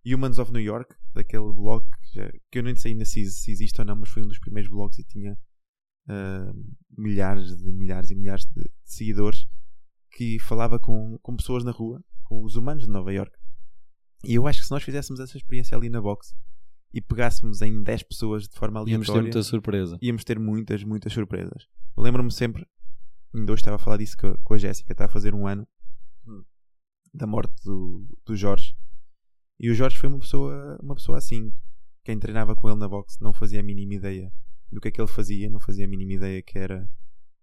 Humans 0.05 0.39
of 0.39 0.51
New 0.51 0.61
York, 0.61 0.93
daquele 1.14 1.51
blog 1.51 1.86
que, 2.01 2.41
que 2.51 2.59
eu 2.59 2.64
nem 2.64 2.76
sei 2.76 2.91
ainda 2.91 3.05
se, 3.05 3.24
se, 3.26 3.51
existe 3.51 3.80
ou 3.80 3.86
não, 3.86 3.95
mas 3.95 4.09
foi 4.09 4.24
um 4.24 4.28
dos 4.28 4.39
primeiros 4.39 4.70
blogs 4.70 4.97
e 4.99 5.03
tinha 5.03 5.38
uh, 6.07 6.76
milhares 6.97 7.55
de 7.57 7.72
milhares 7.72 8.09
e 8.09 8.16
milhares 8.16 8.45
de, 8.45 8.61
de 8.61 8.72
seguidores 8.84 9.47
que 10.11 10.39
falava 10.39 10.80
com, 10.80 11.18
com 11.22 11.36
pessoas 11.36 11.64
na 11.64 11.72
rua 11.72 12.03
com 12.24 12.43
os 12.43 12.55
humanos 12.55 12.84
de 12.84 12.89
Nova 12.89 13.11
York. 13.11 13.36
E 14.24 14.36
eu 14.36 14.47
acho 14.47 14.59
que 14.59 14.66
se 14.66 14.72
nós 14.72 14.84
fizéssemos 14.84 15.20
essa 15.20 15.38
experiência 15.38 15.78
ali 15.78 15.89
na 15.89 16.01
box 16.01 16.34
e 16.93 17.01
pegássemos 17.01 17.61
em 17.61 17.84
10 17.84 18.03
pessoas 18.03 18.47
de 18.47 18.55
forma 18.55 18.80
aleatória, 18.80 18.93
íamos 18.93 19.07
ter 19.07 19.22
muita 19.22 19.43
surpresa. 19.43 19.97
Íamos 20.01 20.24
ter 20.24 20.39
muitas, 20.39 20.84
muitas 20.84 21.11
surpresas. 21.11 21.68
Lembro-me 21.97 22.32
sempre, 22.32 22.66
ainda 23.34 23.51
hoje 23.51 23.61
estava 23.61 23.76
a 23.76 23.80
falar 23.80 23.97
disso 23.97 24.16
com 24.43 24.53
a 24.53 24.57
Jéssica, 24.57 24.93
está 24.93 25.05
a 25.05 25.09
fazer 25.09 25.34
um 25.34 25.47
ano 25.47 25.68
hum. 26.26 26.43
da 27.14 27.28
morte 27.28 27.53
do, 27.64 28.07
do 28.26 28.36
Jorge. 28.36 28.76
E 29.60 29.70
o 29.70 29.74
Jorge 29.76 29.97
foi 29.97 30.10
uma 30.10 30.20
pessoa, 30.20 30.78
uma 30.82 30.95
pessoa 30.95 31.18
assim. 31.18 31.54
Quem 32.04 32.20
treinava 32.20 32.56
com 32.56 32.70
ele 32.70 32.80
na 32.80 32.88
box 32.88 33.18
não 33.22 33.32
fazia 33.32 33.62
a 33.62 33.64
mínima 33.64 33.93
ideia 33.93 34.32
do 34.74 34.82
que 34.82 34.88
é 34.88 34.91
que 34.91 34.99
ele 34.99 35.08
fazia, 35.08 35.49
não 35.49 35.60
fazia 35.60 35.86
a 35.86 35.88
mínima 35.88 36.14
ideia 36.14 36.41
que 36.41 36.58
era 36.58 36.89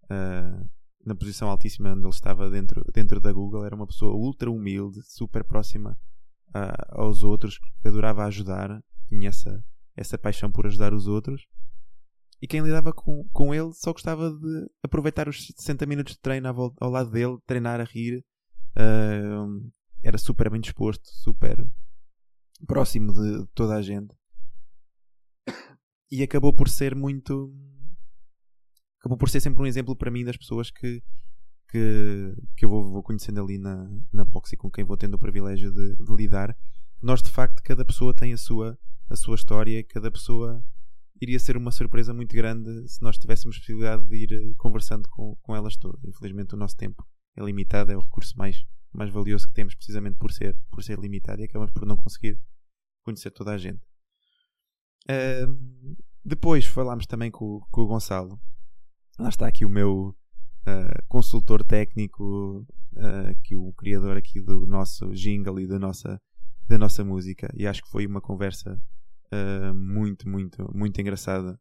uh, 0.03 0.69
na 1.05 1.15
posição 1.15 1.49
altíssima 1.49 1.91
onde 1.91 2.05
ele 2.05 2.09
estava 2.09 2.49
dentro, 2.49 2.83
dentro 2.93 3.19
da 3.19 3.31
Google, 3.31 3.65
era 3.65 3.75
uma 3.75 3.87
pessoa 3.87 4.13
ultra 4.13 4.51
humilde, 4.51 5.01
super 5.03 5.43
próxima 5.43 5.97
uh, 6.49 7.01
aos 7.01 7.23
outros, 7.23 7.57
que 7.81 7.87
adorava 7.87 8.25
ajudar, 8.25 8.83
tinha 9.07 9.29
essa, 9.29 9.63
essa 9.95 10.17
paixão 10.17 10.51
por 10.51 10.67
ajudar 10.67 10.93
os 10.93 11.07
outros. 11.07 11.47
E 12.41 12.47
quem 12.47 12.61
lidava 12.61 12.91
com, 12.91 13.27
com 13.31 13.53
ele 13.53 13.71
só 13.73 13.91
gostava 13.93 14.31
de 14.31 14.67
aproveitar 14.83 15.27
os 15.27 15.45
60 15.45 15.85
minutos 15.85 16.13
de 16.13 16.19
treino 16.19 16.47
ao, 16.47 16.73
ao 16.79 16.89
lado 16.89 17.11
dele, 17.11 17.37
treinar 17.45 17.79
a 17.79 17.83
rir. 17.83 18.23
Uh, 18.75 19.71
era 20.03 20.17
super 20.17 20.49
bem 20.49 20.59
disposto, 20.59 21.03
super 21.05 21.67
próximo 22.65 23.13
de 23.13 23.45
toda 23.53 23.75
a 23.75 23.81
gente. 23.81 24.15
E 26.11 26.23
acabou 26.23 26.53
por 26.53 26.67
ser 26.67 26.95
muito 26.95 27.53
acabou 29.01 29.17
por 29.17 29.29
ser 29.29 29.39
sempre 29.39 29.63
um 29.63 29.65
exemplo 29.65 29.95
para 29.95 30.11
mim 30.11 30.23
das 30.23 30.37
pessoas 30.37 30.69
que, 30.69 31.01
que, 31.69 32.35
que 32.55 32.65
eu 32.65 32.69
vou, 32.69 32.85
vou 32.85 33.03
conhecendo 33.03 33.41
ali 33.41 33.57
na, 33.57 33.89
na 34.13 34.23
box 34.23 34.53
e 34.53 34.57
com 34.57 34.69
quem 34.69 34.83
vou 34.83 34.95
tendo 34.95 35.15
o 35.15 35.19
privilégio 35.19 35.71
de, 35.71 35.95
de, 35.95 36.15
lidar. 36.15 36.55
Nós, 37.01 37.21
de 37.21 37.31
facto, 37.31 37.63
cada 37.63 37.83
pessoa 37.83 38.15
tem 38.15 38.31
a 38.31 38.37
sua, 38.37 38.77
a 39.09 39.15
sua 39.15 39.35
história 39.35 39.83
cada 39.83 40.11
pessoa 40.11 40.63
iria 41.19 41.39
ser 41.39 41.57
uma 41.57 41.71
surpresa 41.71 42.13
muito 42.13 42.35
grande 42.35 42.87
se 42.87 43.01
nós 43.01 43.17
tivéssemos 43.17 43.57
possibilidade 43.57 44.07
de 44.07 44.15
ir 44.15 44.33
eh, 44.33 44.53
conversando 44.57 45.07
com, 45.09 45.35
com 45.41 45.55
elas 45.55 45.75
todas. 45.77 46.03
Infelizmente, 46.03 46.53
o 46.53 46.57
nosso 46.57 46.75
tempo 46.75 47.03
é 47.35 47.43
limitado, 47.43 47.91
é 47.91 47.97
o 47.97 48.01
recurso 48.01 48.37
mais, 48.37 48.63
mais 48.91 49.11
valioso 49.11 49.47
que 49.47 49.53
temos, 49.53 49.73
precisamente 49.73 50.17
por 50.17 50.31
ser, 50.31 50.57
por 50.71 50.83
ser 50.83 50.99
limitado, 50.99 51.41
e 51.41 51.45
acabamos 51.45 51.71
por 51.71 51.85
não 51.85 51.95
conseguir 51.95 52.39
conhecer 53.03 53.31
toda 53.31 53.51
a 53.51 53.57
gente. 53.57 53.81
Uh, 55.09 55.95
depois 56.23 56.65
falámos 56.65 57.05
também 57.05 57.31
com, 57.31 57.59
com 57.71 57.81
o 57.81 57.87
Gonçalo 57.87 58.39
lá 59.21 59.29
está 59.29 59.47
aqui 59.47 59.63
o 59.63 59.69
meu 59.69 60.09
uh, 60.09 61.03
consultor 61.07 61.63
técnico, 61.63 62.65
uh, 62.93 63.35
que 63.43 63.55
o 63.55 63.71
criador 63.73 64.17
aqui 64.17 64.41
do 64.41 64.65
nosso 64.65 65.11
jingle 65.11 65.59
e 65.59 65.67
da 65.67 65.79
nossa, 65.79 66.19
da 66.67 66.77
nossa 66.77 67.03
música. 67.03 67.49
E 67.55 67.67
acho 67.67 67.83
que 67.83 67.89
foi 67.89 68.05
uma 68.05 68.21
conversa 68.21 68.81
uh, 69.31 69.73
muito, 69.75 70.27
muito, 70.27 70.69
muito 70.75 70.99
engraçada. 70.99 71.59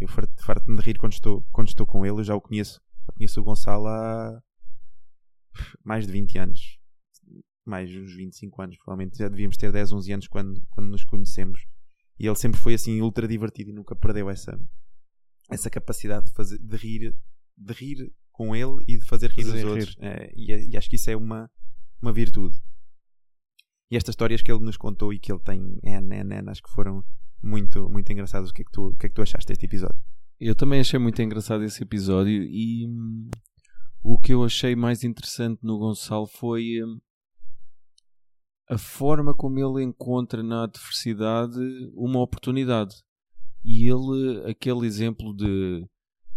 eu 0.00 0.08
farto-me 0.08 0.76
de 0.76 0.82
rir 0.82 0.98
quando 0.98 1.12
estou, 1.12 1.44
quando 1.52 1.68
estou 1.68 1.86
com 1.86 2.04
ele. 2.04 2.20
Eu 2.20 2.24
já 2.24 2.34
o 2.34 2.40
conheço, 2.40 2.80
já 3.06 3.12
conheço 3.14 3.40
o 3.40 3.44
Gonçalo 3.44 3.86
há 3.86 4.42
mais 5.84 6.06
de 6.06 6.12
20 6.12 6.38
anos. 6.38 6.77
Mais 7.68 7.94
uns 7.94 8.14
25 8.14 8.62
anos, 8.62 8.76
provavelmente 8.78 9.18
já 9.18 9.28
devíamos 9.28 9.56
ter 9.56 9.70
10, 9.70 9.92
11 9.92 10.12
anos 10.12 10.28
quando, 10.28 10.60
quando 10.70 10.88
nos 10.88 11.04
conhecemos. 11.04 11.60
E 12.18 12.26
ele 12.26 12.36
sempre 12.36 12.58
foi 12.58 12.74
assim 12.74 13.00
ultra 13.00 13.28
divertido 13.28 13.70
e 13.70 13.72
nunca 13.72 13.94
perdeu 13.94 14.30
essa, 14.30 14.58
essa 15.50 15.70
capacidade 15.70 16.26
de, 16.26 16.32
fazer, 16.32 16.58
de 16.58 16.76
rir 16.76 17.14
de 17.56 17.72
rir 17.72 18.12
com 18.30 18.54
ele 18.54 18.76
e 18.86 18.98
de 18.98 19.04
fazer 19.04 19.30
rir 19.30 19.42
fazer 19.42 19.56
os 19.56 19.62
rir. 19.62 19.68
outros 19.68 19.96
é, 20.00 20.32
e, 20.36 20.70
e, 20.70 20.76
acho 20.76 20.88
que 20.88 20.96
isso 20.96 21.10
é 21.10 21.16
uma, 21.16 21.50
uma 22.00 22.12
virtude 22.12 22.56
e 23.90 23.96
estas 23.96 24.12
histórias 24.12 24.42
que 24.42 24.52
ele 24.52 24.64
nos 24.64 24.76
contou 24.76 25.12
e 25.12 25.18
que 25.18 25.32
ele 25.32 25.40
tem 25.40 25.78
N, 25.82 26.16
N, 26.16 26.34
N 26.34 26.50
acho 26.50 26.62
que 26.62 26.70
foram 26.70 27.02
muito, 27.42 27.88
muito 27.88 28.12
engraçadas 28.12 28.50
o 28.50 28.54
que, 28.54 28.62
é 28.62 28.64
que 28.64 28.70
tu, 28.70 28.88
o 28.88 28.96
que 28.96 29.06
é 29.06 29.08
que 29.08 29.14
tu 29.14 29.22
achaste 29.22 29.48
deste 29.48 29.66
episódio? 29.66 30.00
Eu 30.38 30.54
também 30.54 30.80
achei 30.80 30.98
muito 30.98 31.20
engraçado 31.20 31.64
esse 31.64 31.82
episódio 31.82 32.42
e 32.44 32.86
hum, 32.86 33.28
o 34.02 34.18
que 34.18 34.32
eu 34.32 34.44
achei 34.44 34.76
mais 34.76 35.02
interessante 35.02 35.60
no 35.62 35.78
Gonçalo 35.78 36.26
foi 36.26 36.82
hum, 36.84 36.98
a 38.68 38.76
forma 38.76 39.32
como 39.32 39.58
ele 39.58 39.82
encontra 39.82 40.42
na 40.42 40.64
adversidade 40.64 41.58
uma 41.94 42.20
oportunidade 42.20 43.02
e 43.64 43.88
ele, 43.88 44.50
aquele 44.50 44.86
exemplo 44.86 45.34
de, 45.34 45.86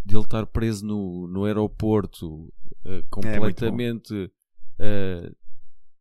de 0.05 0.15
ele 0.15 0.23
estar 0.23 0.45
preso 0.45 0.86
no, 0.86 1.27
no 1.27 1.45
aeroporto 1.45 2.45
uh, 2.86 3.03
completamente 3.09 4.32
é 4.79 5.29
uh, 5.29 5.36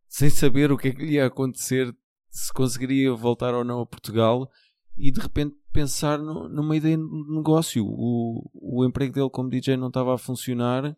sem 0.07 0.29
saber 0.29 0.71
o 0.71 0.77
que 0.77 0.89
é 0.89 0.93
que 0.93 1.05
lhe 1.05 1.13
ia 1.13 1.25
acontecer, 1.25 1.95
se 2.29 2.51
conseguiria 2.51 3.13
voltar 3.13 3.53
ou 3.53 3.63
não 3.63 3.79
a 3.79 3.85
Portugal 3.85 4.49
e 4.97 5.09
de 5.09 5.21
repente 5.21 5.55
pensar 5.71 6.19
no, 6.19 6.49
numa 6.49 6.75
ideia 6.75 6.97
de 6.97 7.03
negócio. 7.33 7.85
O, 7.85 8.49
o 8.53 8.85
emprego 8.85 9.13
dele 9.13 9.29
como 9.29 9.49
DJ 9.49 9.77
não 9.77 9.87
estava 9.87 10.13
a 10.13 10.17
funcionar 10.17 10.97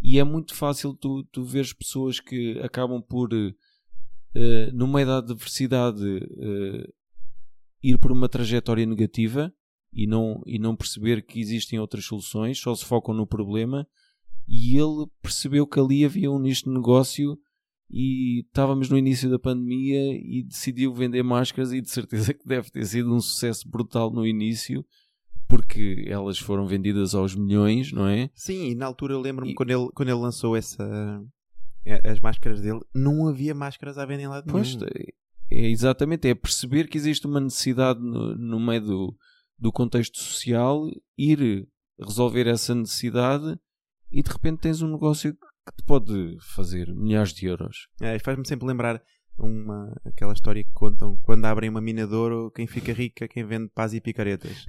e 0.00 0.18
é 0.18 0.24
muito 0.24 0.54
fácil 0.54 0.94
tu, 0.94 1.22
tu 1.24 1.44
veres 1.44 1.72
pessoas 1.72 2.18
que 2.18 2.58
acabam 2.60 3.02
por, 3.02 3.28
uh, 4.36 4.76
no 4.76 4.86
meio 4.86 5.06
da 5.06 5.18
adversidade, 5.18 6.04
uh, 6.04 6.92
ir 7.82 7.98
por 7.98 8.12
uma 8.12 8.28
trajetória 8.28 8.84
negativa 8.84 9.52
e 9.92 10.06
não, 10.06 10.42
e 10.46 10.58
não 10.58 10.76
perceber 10.76 11.24
que 11.24 11.40
existem 11.40 11.78
outras 11.78 12.04
soluções, 12.04 12.58
só 12.58 12.74
se 12.74 12.84
focam 12.84 13.14
no 13.14 13.26
problema. 13.26 13.86
E 14.46 14.76
ele 14.76 15.06
percebeu 15.22 15.66
que 15.66 15.80
ali 15.80 16.04
havia 16.04 16.30
um 16.30 16.38
nicho 16.38 16.64
de 16.64 16.70
negócio 16.70 17.36
e 17.90 18.40
estávamos 18.40 18.88
no 18.88 18.98
início 18.98 19.30
da 19.30 19.38
pandemia 19.38 20.14
e 20.14 20.44
decidiu 20.44 20.92
vender 20.92 21.22
máscaras 21.22 21.72
e 21.72 21.80
de 21.80 21.90
certeza 21.90 22.34
que 22.34 22.46
deve 22.46 22.70
ter 22.70 22.84
sido 22.84 23.12
um 23.12 23.20
sucesso 23.20 23.68
brutal 23.68 24.10
no 24.12 24.26
início 24.26 24.84
porque 25.48 26.04
elas 26.08 26.38
foram 26.38 26.66
vendidas 26.66 27.14
aos 27.14 27.34
milhões, 27.34 27.92
não 27.92 28.06
é? 28.06 28.30
Sim, 28.34 28.70
e 28.70 28.74
na 28.74 28.86
altura 28.86 29.14
eu 29.14 29.20
lembro-me 29.20 29.52
e... 29.52 29.54
quando, 29.54 29.70
ele, 29.70 29.88
quando 29.94 30.08
ele 30.08 30.18
lançou 30.18 30.56
essa, 30.56 30.84
as 32.04 32.20
máscaras 32.20 32.60
dele, 32.60 32.80
não 32.94 33.28
havia 33.28 33.54
máscaras 33.54 33.98
à 33.98 34.04
venda 34.04 34.22
em 34.22 34.28
lado 34.28 34.46
Pois, 34.50 34.74
nenhum. 34.74 34.86
é, 35.50 35.56
é 35.66 35.70
exatamente, 35.70 36.28
é 36.28 36.34
perceber 36.34 36.88
que 36.88 36.98
existe 36.98 37.26
uma 37.26 37.40
necessidade 37.40 38.00
no, 38.00 38.34
no 38.36 38.58
meio 38.60 38.80
do, 38.80 39.16
do 39.58 39.72
contexto 39.72 40.18
social, 40.18 40.88
ir 41.16 41.66
resolver 41.98 42.46
essa 42.46 42.74
necessidade 42.74 43.58
e 44.10 44.22
de 44.22 44.30
repente 44.30 44.60
tens 44.60 44.82
um 44.82 44.90
negócio 44.90 45.32
que 45.32 45.76
te 45.76 45.82
pode 45.84 46.36
fazer 46.54 46.94
milhares 46.94 47.32
de 47.32 47.46
euros. 47.46 47.88
É, 48.00 48.18
Faz-me 48.18 48.46
sempre 48.46 48.66
lembrar 48.66 49.02
uma, 49.38 49.92
aquela 50.04 50.32
história 50.32 50.62
que 50.64 50.72
contam 50.72 51.16
quando 51.22 51.44
abrem 51.44 51.68
uma 51.68 51.80
mina 51.80 52.06
de 52.06 52.14
ouro, 52.14 52.50
quem 52.54 52.66
fica 52.66 52.92
rico 52.92 53.22
é 53.24 53.28
quem 53.28 53.44
vende 53.44 53.68
pás 53.74 53.94
e 53.94 54.00
picaretas. 54.00 54.66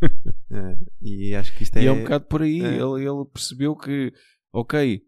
É, 0.52 0.76
e 1.00 1.34
acho 1.34 1.54
que 1.54 1.62
isto 1.62 1.76
é. 1.76 1.84
E 1.84 1.86
é 1.86 1.92
um 1.92 2.00
bocado 2.00 2.24
por 2.24 2.42
aí. 2.42 2.60
é. 2.60 2.74
Ele, 2.74 3.04
ele 3.06 3.24
percebeu 3.32 3.76
que, 3.76 4.12
ok, 4.52 5.00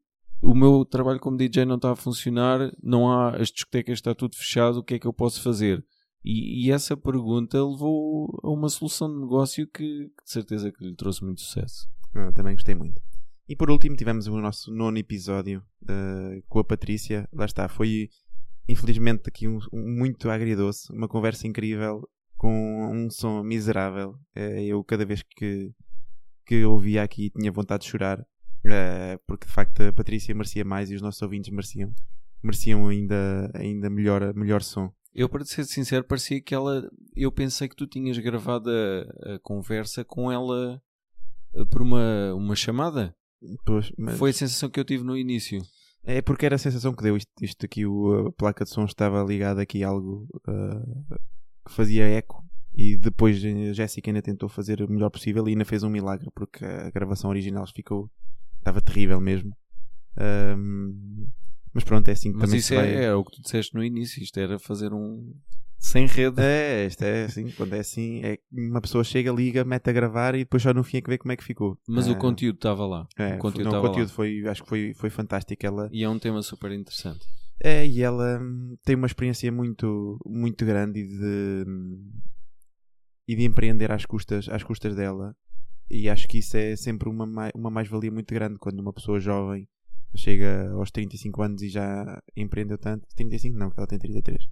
o 0.43 0.55
meu 0.55 0.85
trabalho 0.85 1.21
como 1.21 1.37
DJ 1.37 1.65
não 1.65 1.77
está 1.77 1.93
a 1.93 1.97
funcionar, 1.97 2.73
não 2.83 3.11
há, 3.11 3.37
as 3.37 3.49
discotecas 3.49 3.95
está 3.95 4.15
tudo 4.15 4.37
fechado, 4.37 4.79
o 4.79 4.83
que 4.83 4.95
é 4.95 4.99
que 4.99 5.07
eu 5.07 5.13
posso 5.13 5.41
fazer? 5.41 5.85
E, 6.25 6.67
e 6.67 6.71
essa 6.73 6.97
pergunta 6.97 7.65
levou 7.65 8.41
a 8.43 8.51
uma 8.51 8.69
solução 8.69 9.09
de 9.09 9.21
negócio 9.21 9.67
que, 9.67 10.09
que 10.09 10.25
de 10.25 10.31
certeza 10.31 10.73
que 10.73 10.85
lhe 10.85 10.95
trouxe 10.95 11.25
muito 11.25 11.41
sucesso. 11.41 11.89
Ah, 12.15 12.33
também 12.33 12.55
gostei 12.55 12.75
muito. 12.75 13.01
E 13.49 13.57
por 13.57 13.71
último, 13.71 13.97
tivemos 13.97 14.27
o 14.27 14.41
nosso 14.41 14.73
nono 14.73 14.99
episódio 14.99 15.63
eh, 15.89 16.43
com 16.49 16.59
a 16.59 16.65
Patrícia. 16.65 17.29
Lá 17.33 17.45
está, 17.45 17.69
foi 17.69 18.09
infelizmente 18.69 19.23
aqui 19.27 19.49
um, 19.49 19.59
um 19.73 19.99
muito 19.99 20.31
agridoce, 20.31 20.93
uma 20.93 21.09
conversa 21.09 21.47
incrível 21.47 22.09
com 22.37 22.91
um 22.93 23.11
som 23.11 23.43
miserável. 23.43 24.15
Eh, 24.35 24.65
eu, 24.67 24.83
cada 24.85 25.05
vez 25.05 25.23
que, 25.23 25.73
que 26.47 26.65
ouvia 26.65 27.03
aqui, 27.03 27.31
tinha 27.31 27.51
vontade 27.51 27.85
de 27.85 27.91
chorar, 27.91 28.25
eh, 28.65 29.19
porque 29.27 29.47
de 29.47 29.53
facto 29.53 29.83
a 29.83 29.93
Patrícia 29.93 30.35
merecia 30.35 30.65
mais 30.65 30.91
e 30.91 30.95
os 30.95 31.03
nossos 31.03 31.21
ouvintes 31.23 31.51
mereciam, 31.51 31.93
mereciam 32.43 32.89
ainda, 32.89 33.51
ainda 33.55 33.91
melhor, 33.91 34.35
melhor 34.35 34.63
som. 34.63 34.93
Eu, 35.15 35.29
para 35.29 35.45
ser 35.45 35.65
sincero, 35.65 36.05
parecia 36.05 36.41
que 36.41 36.55
ela. 36.55 36.89
Eu 37.15 37.31
pensei 37.31 37.69
que 37.69 37.77
tu 37.77 37.87
tinhas 37.87 38.17
gravado 38.19 38.71
a, 38.71 39.35
a 39.35 39.39
conversa 39.41 40.05
com 40.05 40.33
ela 40.33 40.81
eh, 41.55 41.65
por 41.67 41.83
uma, 41.83 42.35
uma 42.35 42.57
chamada. 42.57 43.15
Pois, 43.65 43.93
mas- 43.99 44.19
Foi 44.19 44.31
a 44.31 44.33
sensação 44.33 44.71
que 44.71 44.81
eu 44.81 44.85
tive 44.85 45.05
no 45.05 45.17
início. 45.17 45.61
É 46.05 46.21
porque 46.23 46.47
era 46.47 46.57
a 46.57 46.59
sensação 46.59 46.95
que 46.95 47.03
deu. 47.03 47.17
Isto, 47.17 47.31
isto 47.43 47.67
aqui, 47.67 47.85
o, 47.87 48.29
a 48.29 48.33
placa 48.33 48.65
de 48.65 48.71
som 48.71 48.85
estava 48.85 49.23
ligada 49.23 49.61
aqui 49.63 49.85
a 49.85 49.89
algo 49.89 50.27
ah, 50.49 50.83
que 51.67 51.73
fazia 51.73 52.05
eco. 52.09 52.43
E 52.75 52.97
depois 52.97 53.37
a 53.45 53.73
Jéssica 53.75 54.11
ainda 54.11 54.23
tentou 54.23 54.49
fazer 54.49 54.81
o 54.81 54.91
melhor 54.91 55.11
possível 55.11 55.47
e 55.47 55.51
ainda 55.51 55.65
fez 55.65 55.83
um 55.83 55.91
milagre 55.91 56.31
porque 56.35 56.65
a 56.65 56.91
gravação 56.91 57.29
original 57.29 57.67
ficou. 57.67 58.11
Estava 58.63 58.81
terrível 58.81 59.21
mesmo. 59.21 59.55
Ahm, 60.17 61.27
mas 61.75 61.85
pronto, 61.85 62.09
é 62.09 62.13
assim 62.13 62.31
que 62.33 62.39
Mas 62.39 62.47
também 62.49 62.59
isso 62.61 62.75
é, 62.75 62.77
vai. 62.77 63.05
é 63.07 63.15
o 63.15 63.25
que 63.25 63.33
tu 63.37 63.43
disseste 63.43 63.75
no 63.75 63.83
início. 63.85 64.23
Isto 64.23 64.39
era 64.41 64.59
fazer 64.59 64.93
um. 64.93 65.35
Sem 65.79 66.07
rede. 66.07 66.41
É, 66.41 66.87
isto 66.87 67.03
é 67.03 67.25
assim, 67.25 67.51
quando 67.51 67.75
é 67.75 67.81
assim, 67.81 68.21
é 68.23 68.39
uma 68.53 68.81
pessoa 68.81 69.03
chega, 69.03 69.33
liga, 69.33 69.65
mete 69.65 69.91
a 69.91 69.93
gravar 69.93 70.35
e 70.37 70.41
depois 70.41 70.63
só 70.63 70.73
no 70.73 70.85
fim 70.85 70.99
é 70.99 71.01
que 71.01 71.11
vê 71.11 71.19
como 71.19 71.33
é 71.33 71.37
que 71.37 71.43
ficou. 71.43 71.77
Mas 71.89 72.07
Ah, 72.07 72.13
o 72.13 72.17
conteúdo 72.19 72.55
estava 72.55 72.87
lá. 72.87 73.05
é, 73.19 73.35
o 73.35 73.39
conteúdo 73.39 73.71
não, 73.73 73.79
o 73.81 73.83
conteúdo 73.83 74.09
lá. 74.09 74.15
foi, 74.15 74.47
acho 74.47 74.63
que 74.63 74.69
foi, 74.69 74.95
foi 74.95 75.11
fantástico. 75.11 75.67
Ela, 75.67 75.89
E 75.93 76.05
é 76.05 76.09
um 76.09 76.21
tema 76.21 76.41
super 76.43 76.71
interessante. 76.71 77.27
É, 77.59 77.85
e 77.85 78.01
ela 78.01 78.39
hum, 78.41 78.77
tem 78.85 78.95
uma 78.95 79.07
experiência 79.09 79.51
muito, 79.51 80.21
muito 80.25 80.65
grande 80.65 81.01
e 81.01 81.09
de, 81.09 81.65
hum, 81.69 82.13
e 83.27 83.35
de 83.35 83.43
empreender 83.45 83.91
às 83.91 84.05
custas, 84.07 84.49
às 84.49 84.63
custas 84.63 84.95
dela. 84.95 85.35
E 85.93 86.09
acho 86.09 86.27
que 86.27 86.39
isso 86.39 86.57
é 86.57 86.75
sempre 86.75 87.09
uma, 87.09 87.27
uma 87.55 87.71
mais-valia 87.71 88.11
muito 88.11 88.33
grande 88.33 88.59
quando 88.59 88.81
uma 88.81 88.93
pessoa 88.93 89.21
jovem 89.21 89.69
chega 90.17 90.71
aos 90.73 90.91
35 90.91 91.43
anos 91.43 91.63
e 91.63 91.69
já 91.69 92.23
empreendeu 92.37 92.79
tanto. 92.79 93.07
35 93.15 93.57
não, 93.59 93.69
porque 93.69 93.81
ela 93.81 93.87
tem 93.87 93.99
33. 93.99 94.45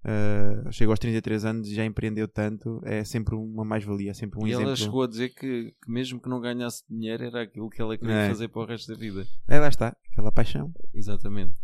Uh, 0.00 0.70
chega 0.72 0.92
aos 0.92 0.98
33 0.98 1.44
anos 1.44 1.68
e 1.68 1.74
já 1.74 1.84
empreendeu 1.84 2.26
tanto. 2.28 2.80
É 2.84 3.04
sempre 3.04 3.34
uma 3.34 3.64
mais-valia, 3.64 4.12
é 4.12 4.14
sempre 4.14 4.38
um 4.40 4.46
e 4.46 4.50
exemplo. 4.50 4.68
ela 4.68 4.76
chegou 4.76 5.02
a 5.02 5.06
dizer 5.06 5.28
que, 5.30 5.74
que 5.82 5.90
mesmo 5.90 6.20
que 6.20 6.28
não 6.28 6.40
ganhasse 6.40 6.82
dinheiro 6.88 7.24
era 7.24 7.42
aquilo 7.42 7.68
que 7.68 7.80
ela 7.82 7.98
queria 7.98 8.14
É. 8.14 8.28
fazer 8.28 8.48
para 8.48 8.62
o 8.62 8.66
resto 8.66 8.92
da 8.92 8.98
vida. 8.98 9.26
É, 9.46 9.58
lá 9.58 9.68
está, 9.68 9.94
aquela 10.10 10.32
paixão. 10.32 10.72
Exatamente. 10.94 11.54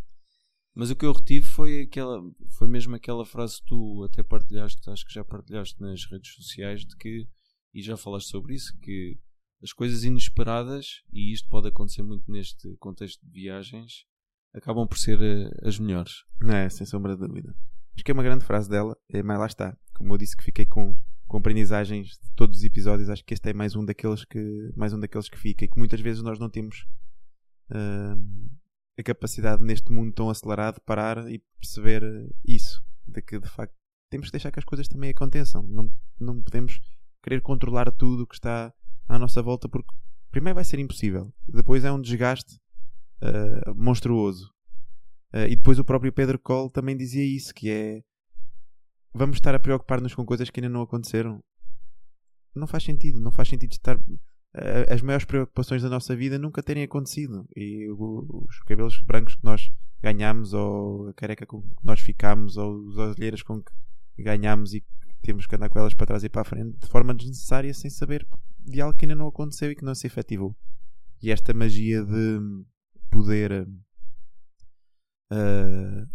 Mas 0.74 0.90
o 0.90 0.96
que 0.96 1.06
eu 1.06 1.12
retive 1.12 1.46
foi 1.46 1.82
aquela, 1.82 2.20
foi 2.58 2.66
mesmo 2.66 2.96
aquela 2.96 3.24
frase 3.24 3.60
que 3.60 3.66
tu 3.68 4.04
até 4.10 4.22
partilhaste, 4.24 4.90
acho 4.90 5.06
que 5.06 5.14
já 5.14 5.24
partilhaste 5.24 5.80
nas 5.80 6.04
redes 6.10 6.34
sociais 6.34 6.80
de 6.84 6.96
que, 6.96 7.28
e 7.74 7.82
já 7.82 7.96
falaste 7.96 8.28
sobre 8.28 8.54
isso, 8.54 8.78
que 8.78 9.18
as 9.62 9.72
coisas 9.72 10.04
inesperadas, 10.04 11.02
e 11.12 11.32
isto 11.32 11.48
pode 11.48 11.68
acontecer 11.68 12.02
muito 12.02 12.30
neste 12.30 12.76
contexto 12.76 13.20
de 13.26 13.32
viagens, 13.32 14.06
acabam 14.54 14.86
por 14.86 14.96
ser 14.96 15.20
eh, 15.20 15.50
as 15.66 15.78
melhores. 15.78 16.24
É, 16.42 16.68
sem 16.68 16.86
sombra 16.86 17.16
de 17.16 17.26
dúvida. 17.26 17.56
Acho 17.94 18.04
que 18.04 18.10
é 18.10 18.14
uma 18.14 18.22
grande 18.22 18.44
frase 18.44 18.68
dela, 18.68 18.96
é, 19.08 19.22
mas 19.22 19.38
lá 19.38 19.46
está. 19.46 19.76
Como 19.94 20.12
eu 20.12 20.18
disse 20.18 20.36
que 20.36 20.44
fiquei 20.44 20.64
com, 20.64 20.96
com 21.26 21.38
aprendizagens 21.38 22.10
de 22.10 22.30
todos 22.36 22.58
os 22.58 22.64
episódios, 22.64 23.08
acho 23.08 23.24
que 23.24 23.34
este 23.34 23.50
é 23.50 23.52
mais 23.52 23.74
um 23.74 23.84
daqueles 23.84 24.24
que, 24.24 24.72
mais 24.76 24.92
um 24.92 25.00
daqueles 25.00 25.28
que 25.28 25.38
fica 25.38 25.64
e 25.64 25.68
que 25.68 25.78
muitas 25.78 26.00
vezes 26.00 26.22
nós 26.22 26.38
não 26.38 26.48
temos 26.48 26.86
hum, 27.70 28.48
a 28.98 29.02
capacidade 29.02 29.64
neste 29.64 29.92
mundo 29.92 30.12
tão 30.12 30.30
acelerado 30.30 30.76
de 30.76 30.80
parar 30.82 31.30
e 31.30 31.38
perceber 31.58 32.02
eh, 32.02 32.28
isso. 32.44 32.84
De 33.06 33.20
que 33.20 33.38
de 33.38 33.48
facto 33.48 33.74
temos 34.10 34.28
que 34.28 34.32
deixar 34.32 34.50
que 34.50 34.58
as 34.58 34.64
coisas 34.64 34.88
também 34.88 35.10
aconteçam. 35.10 35.62
Não, 35.62 35.90
não 36.20 36.42
podemos 36.42 36.80
querer 37.24 37.40
controlar 37.40 37.90
tudo 37.90 38.22
o 38.22 38.26
que 38.26 38.34
está 38.34 38.72
à 39.08 39.18
nossa 39.18 39.42
volta 39.42 39.68
porque 39.68 39.92
primeiro 40.30 40.54
vai 40.54 40.64
ser 40.64 40.78
impossível, 40.78 41.32
depois 41.48 41.84
é 41.84 41.90
um 41.90 42.00
desgaste 42.00 42.60
eh, 43.24 43.72
monstruoso. 43.74 44.52
Uh, 45.32 45.48
e 45.48 45.56
depois 45.56 45.78
o 45.78 45.84
próprio 45.84 46.12
Pedro 46.12 46.38
Cole 46.38 46.70
também 46.70 46.94
dizia 46.94 47.24
isso, 47.24 47.54
que 47.54 47.70
é 47.70 48.02
vamos 49.14 49.36
estar 49.36 49.54
a 49.54 49.58
preocupar-nos 49.58 50.14
com 50.14 50.26
coisas 50.26 50.50
que 50.50 50.60
ainda 50.60 50.68
não 50.68 50.82
aconteceram. 50.82 51.42
Não 52.54 52.66
faz 52.66 52.84
sentido, 52.84 53.18
não 53.18 53.32
faz 53.32 53.48
sentido 53.48 53.72
estar 53.72 53.96
uh, 53.96 54.92
as 54.92 55.00
maiores 55.00 55.24
preocupações 55.24 55.82
da 55.82 55.88
nossa 55.88 56.14
vida 56.14 56.38
nunca 56.38 56.62
terem 56.62 56.82
acontecido. 56.84 57.48
E 57.56 57.90
os 57.90 58.58
cabelos 58.66 59.00
brancos 59.00 59.36
que 59.36 59.44
nós 59.44 59.72
ganhamos, 60.02 60.52
ou 60.52 61.08
a 61.08 61.14
careca 61.14 61.46
com 61.46 61.62
que 61.62 61.68
nós 61.82 62.00
ficamos, 62.00 62.58
ou 62.58 62.90
as 62.90 63.16
olheiras 63.16 63.42
com 63.42 63.62
que 63.62 63.72
ganhamos 64.22 64.74
e 64.74 64.84
temos 65.24 65.46
que 65.46 65.56
andar 65.56 65.70
com 65.70 65.78
elas 65.78 65.94
para 65.94 66.06
trás 66.06 66.22
e 66.22 66.28
para 66.28 66.42
a 66.42 66.44
frente 66.44 66.78
de 66.78 66.86
forma 66.86 67.14
desnecessária 67.14 67.72
sem 67.72 67.90
saber 67.90 68.26
de 68.60 68.80
algo 68.80 68.96
que 68.96 69.06
ainda 69.06 69.14
não 69.14 69.26
aconteceu 69.26 69.70
e 69.70 69.74
que 69.74 69.84
não 69.84 69.94
se 69.94 70.06
efetivou. 70.06 70.54
E 71.22 71.30
esta 71.30 71.54
magia 71.54 72.04
de 72.04 72.40
poder 73.10 73.66
uh, 75.32 76.08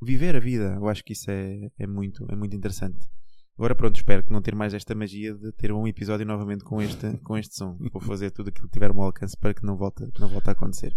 viver 0.00 0.36
a 0.36 0.40
vida. 0.40 0.74
Eu 0.76 0.88
acho 0.88 1.02
que 1.04 1.12
isso 1.12 1.30
é, 1.30 1.70
é, 1.76 1.86
muito, 1.86 2.24
é 2.30 2.36
muito 2.36 2.54
interessante. 2.54 3.08
Agora 3.56 3.74
pronto, 3.74 3.96
espero 3.96 4.22
que 4.22 4.32
não 4.32 4.40
ter 4.40 4.54
mais 4.54 4.72
esta 4.72 4.94
magia 4.94 5.34
de 5.34 5.52
ter 5.52 5.72
um 5.72 5.86
episódio 5.86 6.24
novamente 6.24 6.64
com 6.64 6.80
este, 6.80 7.18
com 7.18 7.36
este 7.36 7.56
som. 7.56 7.76
Vou 7.92 8.00
fazer 8.00 8.30
tudo 8.30 8.48
aquilo 8.48 8.68
que 8.68 8.72
tiver 8.72 8.88
ao 8.88 8.94
meu 8.94 9.04
alcance 9.04 9.36
para 9.36 9.52
que 9.52 9.64
não 9.64 9.76
volte, 9.76 10.08
não 10.18 10.28
volte 10.28 10.48
a 10.48 10.52
acontecer. 10.52 10.96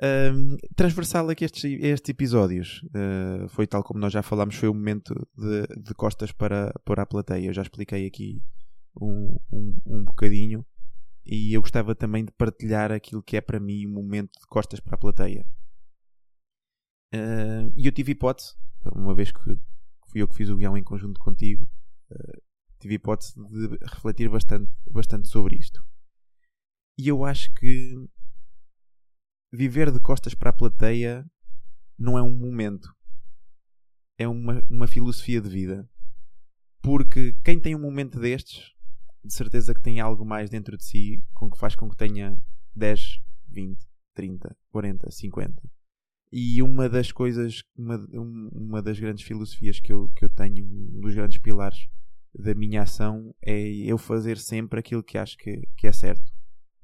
Um, 0.00 0.56
transversal 0.74 1.28
aqui 1.28 1.44
estes, 1.44 1.64
estes 1.64 2.08
episódios 2.08 2.82
uh, 2.86 3.48
foi 3.48 3.66
tal 3.66 3.84
como 3.84 4.00
nós 4.00 4.12
já 4.12 4.22
falámos, 4.22 4.56
foi 4.56 4.68
o 4.68 4.74
momento 4.74 5.14
de, 5.36 5.66
de 5.80 5.94
costas 5.94 6.32
para, 6.32 6.72
para 6.84 7.02
a 7.02 7.06
plateia. 7.06 7.46
Eu 7.46 7.52
já 7.52 7.62
expliquei 7.62 8.06
aqui 8.06 8.42
um, 9.00 9.38
um, 9.52 9.76
um 9.86 10.04
bocadinho 10.04 10.64
e 11.24 11.54
eu 11.54 11.60
gostava 11.60 11.94
também 11.94 12.24
de 12.24 12.32
partilhar 12.32 12.90
aquilo 12.90 13.22
que 13.22 13.36
é 13.36 13.40
para 13.40 13.60
mim 13.60 13.86
um 13.86 13.92
momento 13.92 14.32
de 14.40 14.46
costas 14.46 14.80
para 14.80 14.94
a 14.94 14.98
plateia. 14.98 15.46
Uh, 17.14 17.70
e 17.76 17.86
eu 17.86 17.92
tive 17.92 18.12
hipótese, 18.12 18.54
uma 18.94 19.14
vez 19.14 19.30
que 19.30 19.40
fui 19.40 20.22
eu 20.22 20.28
que 20.28 20.34
fiz 20.34 20.48
o 20.48 20.56
guião 20.56 20.76
em 20.76 20.82
conjunto 20.82 21.20
contigo, 21.20 21.70
uh, 22.10 22.42
tive 22.80 22.94
hipótese 22.94 23.34
de 23.34 23.78
refletir 23.84 24.28
bastante, 24.28 24.72
bastante 24.90 25.28
sobre 25.28 25.56
isto. 25.56 25.84
E 26.98 27.08
eu 27.08 27.24
acho 27.24 27.52
que 27.54 27.94
viver 29.52 29.90
de 29.92 30.00
costas 30.00 30.34
para 30.34 30.50
a 30.50 30.54
plateia 30.54 31.24
não 31.98 32.18
é 32.18 32.22
um 32.22 32.34
momento, 32.34 32.88
é 34.18 34.26
uma, 34.26 34.60
uma 34.68 34.86
filosofia 34.86 35.40
de 35.40 35.48
vida. 35.48 35.88
Porque 36.80 37.36
quem 37.44 37.60
tem 37.60 37.76
um 37.76 37.80
momento 37.80 38.18
destes, 38.18 38.72
de 39.24 39.32
certeza 39.32 39.72
que 39.72 39.80
tem 39.80 40.00
algo 40.00 40.24
mais 40.24 40.50
dentro 40.50 40.76
de 40.76 40.84
si 40.84 41.24
com 41.32 41.48
que 41.48 41.58
faz 41.58 41.76
com 41.76 41.88
que 41.88 41.96
tenha 41.96 42.36
10, 42.74 43.20
20, 43.48 43.86
30, 44.14 44.56
40, 44.70 45.10
50. 45.10 45.62
E 46.32 46.62
uma 46.62 46.88
das 46.88 47.12
coisas, 47.12 47.62
uma, 47.76 47.96
uma 48.52 48.82
das 48.82 48.98
grandes 48.98 49.22
filosofias 49.22 49.78
que 49.78 49.92
eu, 49.92 50.08
que 50.16 50.24
eu 50.24 50.30
tenho, 50.30 50.64
um 50.64 51.00
dos 51.00 51.14
grandes 51.14 51.38
pilares 51.38 51.88
da 52.34 52.54
minha 52.54 52.82
ação 52.82 53.34
é 53.42 53.60
eu 53.60 53.98
fazer 53.98 54.38
sempre 54.38 54.80
aquilo 54.80 55.02
que 55.02 55.18
acho 55.18 55.36
que, 55.36 55.68
que 55.76 55.86
é 55.86 55.92
certo. 55.92 56.32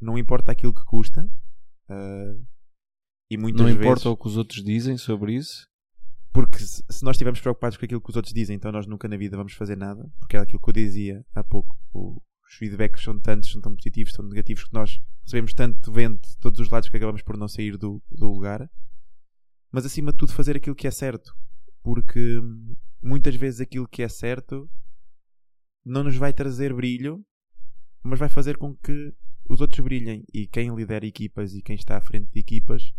Não 0.01 0.19
importa 0.19 0.53
aquilo 0.53 0.75
que 0.75 0.85
custa. 0.85 1.29
Uh, 1.89 2.47
e 3.31 3.37
muitas 3.37 3.61
Não 3.61 3.69
importa 3.69 3.95
vezes, 3.95 4.07
o 4.07 4.17
que 4.17 4.27
os 4.27 4.37
outros 4.37 4.63
dizem 4.63 4.97
sobre 4.97 5.35
isso. 5.35 5.67
porque 6.33 6.59
se, 6.59 6.83
nós 7.03 7.15
estivermos 7.17 7.41
preocupados 7.41 7.77
com 7.77 7.85
aquilo 7.85 8.01
que 8.01 8.11
os 8.11 8.17
outros 8.17 8.33
dizem, 8.33 8.57
então 8.57 8.73
nós 8.73 8.87
nunca 8.87 9.09
na 9.09 9.17
vida 9.17 9.37
vamos 9.37 9.53
fazer 9.53 9.77
nada. 9.77 10.11
Porque 10.19 10.37
era 10.37 10.45
aquilo 10.45 10.61
que 10.61 10.69
eu 10.69 10.73
dizia 10.75 11.25
há 11.35 11.43
pouco. 11.45 11.77
Os 11.95 12.55
feedbacks 12.55 13.03
são 13.03 13.19
tantos, 13.19 13.51
são 13.51 13.61
tão 13.61 13.75
positivos, 13.77 14.13
tão 14.13 14.25
negativos 14.25 14.65
que 14.65 14.73
nós 14.73 15.01
recebemos 15.23 15.53
tanto 15.53 15.93
vento 15.93 16.27
de 16.29 16.39
todos 16.39 16.59
os 16.61 16.71
lados 16.71 16.89
que 16.89 16.97
acabamos 16.97 17.23
por 17.23 17.37
não 17.37 17.49
sair 17.49 17.77
do, 17.77 18.03
do 18.11 18.27
lugar. 18.33 18.71
Mas 19.71 19.85
acima 19.85 20.13
de 20.13 20.19
tudo, 20.19 20.33
fazer 20.33 20.57
aquilo 20.57 20.75
que 20.77 20.87
é 20.87 20.91
certo. 20.91 21.35
Porque 21.83 22.41
muitas 23.03 23.35
vezes 23.35 23.61
aquilo 23.61 23.87
que 23.87 24.03
é 24.03 24.09
certo 24.09 24.69
não 25.85 26.05
nos 26.05 26.17
vai 26.17 26.33
trazer 26.33 26.73
brilho, 26.75 27.23
mas 28.03 28.19
vai 28.19 28.29
fazer 28.29 28.57
com 28.57 28.75
que 28.77 29.13
os 29.49 29.61
outros 29.61 29.81
brilhem. 29.81 30.25
E 30.33 30.47
quem 30.47 30.75
lidera 30.75 31.07
equipas 31.07 31.53
e 31.55 31.61
quem 31.61 31.77
está 31.77 31.99
à 31.99 32.01
frente 32.01 32.31
de 32.33 32.41
equipas 32.41 32.93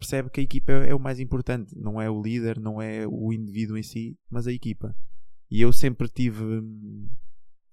percebe 0.00 0.30
que 0.30 0.40
a 0.40 0.42
equipa 0.42 0.72
é 0.72 0.94
o 0.94 0.98
mais 0.98 1.20
importante. 1.20 1.78
Não 1.78 2.00
é 2.00 2.10
o 2.10 2.20
líder, 2.20 2.58
não 2.58 2.80
é 2.80 3.06
o 3.06 3.32
indivíduo 3.32 3.76
em 3.76 3.82
si, 3.82 4.18
mas 4.30 4.46
a 4.46 4.52
equipa. 4.52 4.96
E 5.50 5.60
eu 5.60 5.72
sempre 5.72 6.08
tive. 6.08 6.42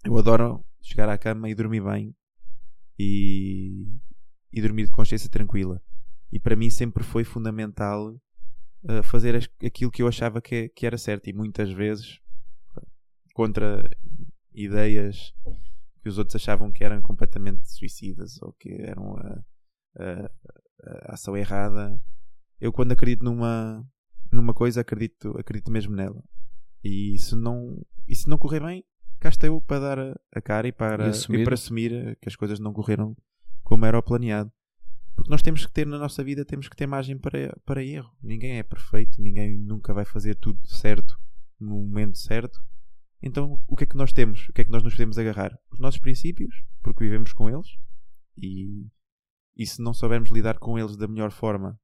Eu 0.04 0.18
adoro 0.18 0.64
chegar 0.82 1.10
à 1.10 1.18
cama 1.18 1.50
e 1.50 1.56
dormir 1.56 1.82
bem 1.82 2.16
e, 3.00 3.88
e 4.52 4.62
dormir 4.62 4.86
de 4.86 4.92
consciência 4.92 5.30
tranquila. 5.30 5.82
E 6.32 6.40
para 6.40 6.56
mim 6.56 6.70
sempre 6.70 7.04
foi 7.04 7.24
fundamental 7.24 8.14
uh, 8.84 9.04
fazer 9.04 9.36
as, 9.36 9.50
aquilo 9.66 9.92
que 9.92 10.04
eu 10.04 10.08
achava 10.08 10.42
que, 10.42 10.70
que 10.70 10.86
era 10.86 10.98
certo. 10.98 11.30
E 11.30 11.34
muitas 11.34 11.72
vezes, 11.72 12.20
contra 13.34 13.90
ideias 14.54 15.34
que 16.02 16.10
os 16.10 16.18
outros 16.18 16.36
achavam 16.36 16.72
que 16.72 16.84
eram 16.84 17.02
completamente 17.02 17.70
suicidas 17.72 18.42
ou 18.42 18.54
que 18.54 18.70
eram 18.82 19.16
a, 19.18 19.44
a, 20.00 20.32
a 21.10 21.14
ação 21.14 21.38
errada, 21.38 22.02
eu 22.60 22.72
quando 22.72 22.92
acredito 22.92 23.24
numa, 23.24 23.86
numa 24.32 24.54
coisa, 24.54 24.82
acredito, 24.82 25.38
acredito 25.38 25.72
mesmo 25.72 25.96
nela. 25.96 26.24
E 26.84 27.18
se 27.18 27.36
não, 27.36 27.86
e 28.08 28.16
se 28.16 28.30
não 28.30 28.38
correr 28.38 28.62
bem, 28.62 28.84
cá 29.20 29.30
estou 29.30 29.48
eu 29.48 29.62
para 29.62 29.80
dar 29.80 30.00
a, 30.00 30.20
a 30.34 30.42
cara 30.42 30.68
e 30.68 30.72
para, 30.72 31.08
e 31.08 31.10
assumir. 31.10 31.40
E 31.40 31.44
para 31.44 31.54
assumir 31.54 32.18
que 32.22 32.30
as 32.30 32.36
coisas 32.36 32.60
não 32.60 32.74
correram 32.74 33.16
como 33.64 33.86
era 33.86 33.98
o 33.98 34.04
planeado. 34.04 34.52
Porque 35.16 35.32
nós 35.32 35.42
temos 35.42 35.66
que 35.66 35.72
ter 35.72 35.86
na 35.88 35.98
nossa 35.98 36.24
vida, 36.24 36.46
temos 36.46 36.70
que 36.70 36.76
ter 36.76 36.86
margem 36.86 37.18
para, 37.18 37.56
para 37.66 37.84
erro. 37.84 38.16
Ninguém 38.22 38.60
é 38.60 38.64
perfeito, 38.64 39.20
ninguém 39.20 39.58
nunca 39.58 39.94
vai 39.94 40.06
fazer 40.06 40.36
tudo 40.36 40.66
certo 40.68 41.20
no 41.60 41.82
momento 41.82 42.20
certo. 42.20 42.64
Então, 43.22 43.60
o 43.68 43.76
que 43.76 43.84
é 43.84 43.88
que 43.88 43.98
nós 43.98 44.14
temos? 44.14 44.48
O 44.48 44.54
que 44.54 44.62
é 44.62 44.64
que 44.64 44.72
nós 44.72 44.84
nos 44.84 44.94
podemos 44.94 45.18
agarrar? 45.18 45.58
Os 45.72 45.80
nossos 45.80 46.00
princípios, 46.00 46.64
porque 46.84 47.04
vivemos 47.04 47.34
com 47.34 47.50
eles. 47.50 47.68
E, 48.38 48.88
e 49.56 49.66
se 49.66 49.82
não 49.82 49.94
soubermos 49.94 50.30
lidar 50.30 50.60
com 50.60 50.78
eles 50.78 50.96
da 50.96 51.08
melhor 51.08 51.32
forma, 51.32 51.80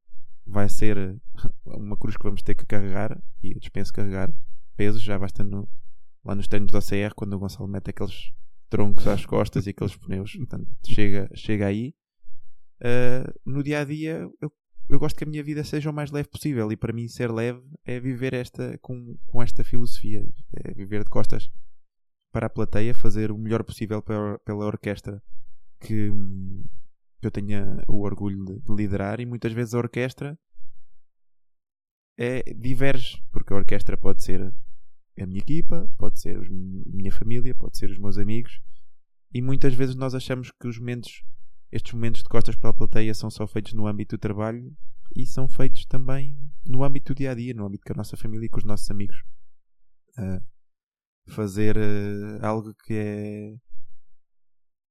vai 0.45 0.67
ser 0.69 1.15
uma 1.65 1.97
cruz 1.97 2.17
que 2.17 2.23
vamos 2.23 2.41
ter 2.41 2.55
que 2.55 2.65
carregar. 2.65 3.21
E 3.41 3.51
eu 3.51 3.59
dispenso 3.59 3.93
carregar 3.93 4.33
pesos, 4.75 5.01
já 5.01 5.17
basta 5.17 5.43
no, 5.43 5.67
lá 6.23 6.35
nos 6.35 6.47
treinos 6.47 6.71
da 6.71 6.79
CR, 6.79 7.13
quando 7.15 7.33
o 7.33 7.39
Gonçalo 7.39 7.67
mete 7.67 7.89
aqueles 7.89 8.33
troncos 8.69 9.07
às 9.07 9.25
costas 9.25 9.67
e 9.67 9.71
aqueles 9.71 9.95
pneus. 9.95 10.35
Portanto, 10.35 10.67
chega, 10.85 11.29
chega 11.35 11.67
aí. 11.67 11.93
Uh, 12.81 13.31
no 13.45 13.63
dia 13.63 13.79
a 13.81 13.85
dia, 13.85 14.27
eu, 14.41 14.51
eu 14.89 14.99
gosto 14.99 15.17
que 15.17 15.23
a 15.23 15.27
minha 15.27 15.43
vida 15.43 15.63
seja 15.63 15.89
o 15.89 15.93
mais 15.93 16.11
leve 16.11 16.29
possível. 16.29 16.71
E 16.71 16.75
para 16.77 16.93
mim, 16.93 17.07
ser 17.07 17.31
leve 17.31 17.61
é 17.85 17.99
viver 17.99 18.33
esta, 18.33 18.77
com, 18.79 19.15
com 19.27 19.41
esta 19.41 19.63
filosofia. 19.63 20.25
É 20.53 20.73
viver 20.73 21.03
de 21.03 21.09
costas 21.09 21.49
para 22.31 22.47
a 22.47 22.49
plateia, 22.49 22.95
fazer 22.95 23.31
o 23.31 23.37
melhor 23.37 23.63
possível 23.63 24.01
pela, 24.01 24.39
pela 24.39 24.65
orquestra 24.65 25.21
que, 25.79 26.11
que 27.23 27.27
eu 27.27 27.31
tenha 27.31 27.81
o 27.87 28.01
orgulho 28.01 28.43
de, 28.43 28.59
de 28.59 28.75
liderar 28.75 29.21
e 29.21 29.25
muitas 29.25 29.53
vezes 29.53 29.73
a 29.73 29.77
orquestra 29.77 30.37
é, 32.17 32.43
diverge, 32.53 33.23
porque 33.31 33.53
a 33.53 33.55
orquestra 33.55 33.97
pode 33.97 34.21
ser 34.21 34.53
a 35.19 35.25
minha 35.25 35.39
equipa, 35.39 35.89
pode 35.97 36.19
ser 36.19 36.37
a 36.37 36.49
minha 36.49 37.11
família, 37.11 37.55
pode 37.55 37.77
ser 37.77 37.89
os 37.89 37.97
meus 37.97 38.17
amigos, 38.17 38.61
e 39.33 39.41
muitas 39.41 39.73
vezes 39.73 39.95
nós 39.95 40.13
achamos 40.13 40.51
que 40.51 40.67
os 40.67 40.77
momentos, 40.77 41.23
estes 41.71 41.93
momentos 41.93 42.21
de 42.21 42.29
costas 42.29 42.55
para 42.55 42.69
a 42.69 42.73
plateia 42.73 43.13
são 43.13 43.29
só 43.29 43.47
feitos 43.47 43.73
no 43.73 43.87
âmbito 43.87 44.17
do 44.17 44.19
trabalho 44.19 44.75
e 45.15 45.25
são 45.25 45.47
feitos 45.47 45.85
também 45.85 46.37
no 46.65 46.83
âmbito 46.83 47.13
do 47.13 47.17
dia 47.17 47.31
a 47.31 47.35
dia, 47.35 47.53
no 47.53 47.65
âmbito 47.65 47.83
com 47.85 47.93
a 47.93 47.97
nossa 47.97 48.17
família 48.17 48.45
e 48.45 48.49
com 48.49 48.57
os 48.57 48.65
nossos 48.65 48.89
amigos. 48.91 49.17
Uh, 50.17 50.43
fazer 51.31 51.77
uh, 51.77 52.45
algo 52.45 52.73
que 52.85 52.93
é 52.93 53.55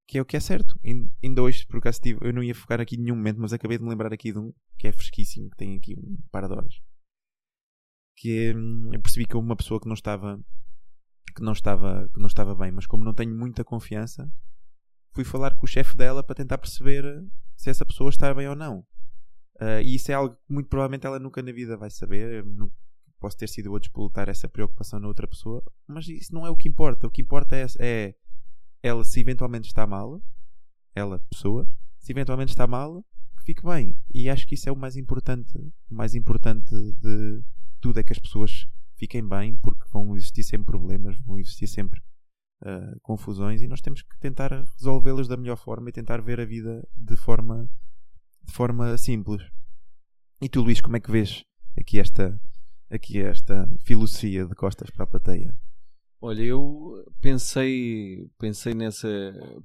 que 0.07 0.19
é 0.19 0.23
o 0.23 0.25
que 0.25 0.37
é 0.37 0.41
certo. 0.41 0.79
Ainda 1.23 1.43
hoje, 1.43 1.67
por 1.67 1.79
acaso, 1.79 2.01
tive, 2.01 2.19
eu 2.23 2.33
não 2.33 2.43
ia 2.43 2.55
focar 2.55 2.81
aqui 2.81 2.97
em 2.97 3.01
nenhum 3.01 3.17
momento, 3.17 3.41
mas 3.41 3.53
acabei 3.53 3.79
de 3.79 3.85
me 3.85 3.91
lembrar 3.91 4.13
aqui 4.13 4.33
de 4.33 4.39
um 4.39 4.53
que 4.79 4.89
é 4.89 4.93
fresquíssimo, 4.93 5.51
que 5.51 5.57
tem 5.57 5.77
aqui 5.77 5.95
um 5.95 6.17
par 6.31 6.47
de 6.47 6.55
horas. 6.55 6.75
Que 8.17 8.55
hum, 8.55 8.91
eu 8.93 9.01
percebi 9.01 9.27
que 9.27 9.37
uma 9.37 9.57
pessoa 9.57 9.81
que 9.81 9.87
não 9.87 9.95
estava 9.95 10.39
que 11.35 11.43
não 11.43 11.53
estava 11.53 12.11
que 12.13 12.21
não 12.21 12.27
estava 12.27 12.55
bem, 12.55 12.71
mas 12.71 12.87
como 12.87 13.05
não 13.05 13.15
tenho 13.15 13.35
muita 13.35 13.65
confiança, 13.65 14.31
fui 15.13 15.25
falar 15.25 15.57
com 15.57 15.65
o 15.65 15.69
chefe 15.69 15.97
dela 15.97 16.23
para 16.23 16.35
tentar 16.35 16.59
perceber 16.59 17.05
se 17.57 17.71
essa 17.71 17.87
pessoa 17.87 18.11
está 18.11 18.33
bem 18.35 18.49
ou 18.49 18.57
não. 18.57 18.81
Uh, 19.61 19.81
e 19.85 19.95
isso 19.95 20.11
é 20.11 20.15
algo 20.15 20.35
que 20.35 20.53
muito 20.53 20.69
provavelmente 20.69 21.07
ela 21.07 21.19
nunca 21.19 21.43
na 21.43 21.53
vida 21.53 21.77
vai 21.77 21.91
saber. 21.91 22.45
Não 22.45 22.71
posso 23.21 23.37
ter 23.37 23.49
sido 23.49 23.67
eu 23.67 23.77
a 23.77 23.79
despolutar 23.79 24.29
essa 24.29 24.49
preocupação 24.49 24.99
na 24.99 25.07
outra 25.07 25.29
pessoa, 25.29 25.63
mas 25.87 26.09
isso 26.09 26.35
não 26.35 26.45
é 26.45 26.51
o 26.51 26.57
que 26.57 26.69
importa. 26.69 27.07
O 27.07 27.11
que 27.11 27.23
importa 27.23 27.57
é, 27.57 27.67
é 27.79 28.15
ela 28.83 29.05
se 29.05 29.21
eventualmente 29.21 29.69
está 29.69 29.87
mal, 29.87 30.21
ela, 30.95 31.19
pessoa, 31.31 31.69
se 31.99 32.13
eventualmente 32.13 32.51
está 32.51 32.67
mal, 32.67 33.05
que 33.37 33.45
fique 33.45 33.65
bem. 33.65 33.97
E 34.13 34.29
acho 34.29 34.47
que 34.47 34.55
isso 34.55 34.69
é 34.69 34.73
o 34.73 34.77
mais 34.77 34.97
importante, 34.97 35.57
o 35.91 35.95
mais 35.95 36.15
importante 36.15 36.75
de 36.75 37.43
tudo 37.81 38.01
é 38.01 38.03
que 38.03 38.13
as 38.13 38.19
pessoas 38.19 38.67
fiquem 38.97 39.27
bem, 39.27 39.57
porque 39.57 39.85
vão 39.93 40.17
existir 40.17 40.43
sempre 40.43 40.67
problemas, 40.67 41.19
vão 41.19 41.39
existir 41.39 41.67
sempre 41.67 42.01
uh, 42.63 42.99
confusões 43.01 43.63
e 43.63 43.69
nós 43.69 43.81
temos 43.81 44.03
que 44.03 44.19
tentar 44.19 44.51
resolvê-los 44.79 45.29
da 45.29 45.37
melhor 45.37 45.57
forma 45.57 45.89
e 45.89 45.93
tentar 45.93 46.21
ver 46.21 46.41
a 46.41 46.45
vida 46.45 46.87
de 46.97 47.17
forma, 47.17 47.69
de 48.45 48.53
forma 48.53 48.97
simples. 48.97 49.43
E 50.41 50.49
tu, 50.49 50.61
Luís, 50.61 50.81
como 50.81 50.97
é 50.97 51.01
que 51.01 51.11
vês 51.11 51.45
aqui 51.79 51.99
esta, 51.99 52.41
aqui 52.91 53.21
esta 53.21 53.69
filosofia 53.85 54.47
de 54.47 54.55
costas 54.55 54.91
para 54.91 55.05
a 55.05 55.07
plateia? 55.07 55.57
Olha, 56.25 56.45
eu 56.45 57.05
pensei, 57.21 58.31
pensei 58.39 58.75
nessa 58.75 59.09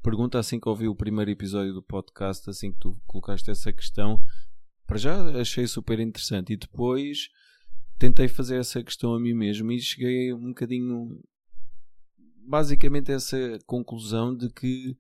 pergunta 0.02 0.40
assim 0.40 0.60
que 0.60 0.68
ouvi 0.68 0.88
o 0.88 0.96
primeiro 0.96 1.30
episódio 1.30 1.72
do 1.72 1.84
podcast, 1.84 2.50
assim 2.50 2.72
que 2.72 2.80
tu 2.80 3.00
colocaste 3.06 3.52
essa 3.52 3.72
questão. 3.72 4.20
Para 4.88 4.98
já 4.98 5.40
achei 5.40 5.68
super 5.68 6.00
interessante 6.00 6.54
e 6.54 6.58
depois 6.58 7.30
tentei 8.00 8.28
fazer 8.28 8.58
essa 8.58 8.84
questão 8.84 9.14
a 9.14 9.20
mim 9.20 9.36
mesmo 9.36 9.72
e 9.72 9.80
cheguei 9.80 10.34
um 10.34 10.48
bocadinho 10.48 11.22
basicamente 12.48 13.12
a 13.12 13.16
essa 13.16 13.38
conclusão 13.68 14.36
de 14.36 14.50
que 14.50 14.98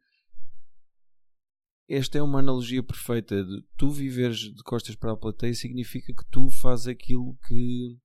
esta 1.89 2.19
é 2.19 2.21
uma 2.21 2.37
analogia 2.37 2.83
perfeita 2.83 3.43
de 3.43 3.63
tu 3.75 3.89
viveres 3.89 4.37
de 4.37 4.61
costas 4.61 4.93
para 4.93 5.13
a 5.13 5.17
plateia 5.17 5.55
significa 5.55 6.13
que 6.13 6.29
tu 6.29 6.51
fazes 6.51 6.85
aquilo 6.85 7.35
que 7.47 7.97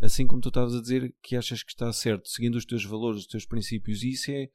assim 0.00 0.26
como 0.26 0.40
tu 0.40 0.48
estavas 0.48 0.74
a 0.74 0.80
dizer 0.80 1.14
que 1.22 1.36
achas 1.36 1.62
que 1.62 1.70
está 1.70 1.92
certo, 1.92 2.28
seguindo 2.28 2.56
os 2.56 2.64
teus 2.64 2.84
valores, 2.84 3.20
os 3.20 3.26
teus 3.26 3.44
princípios, 3.44 4.02
e 4.02 4.10
isso 4.10 4.30
é, 4.30 4.48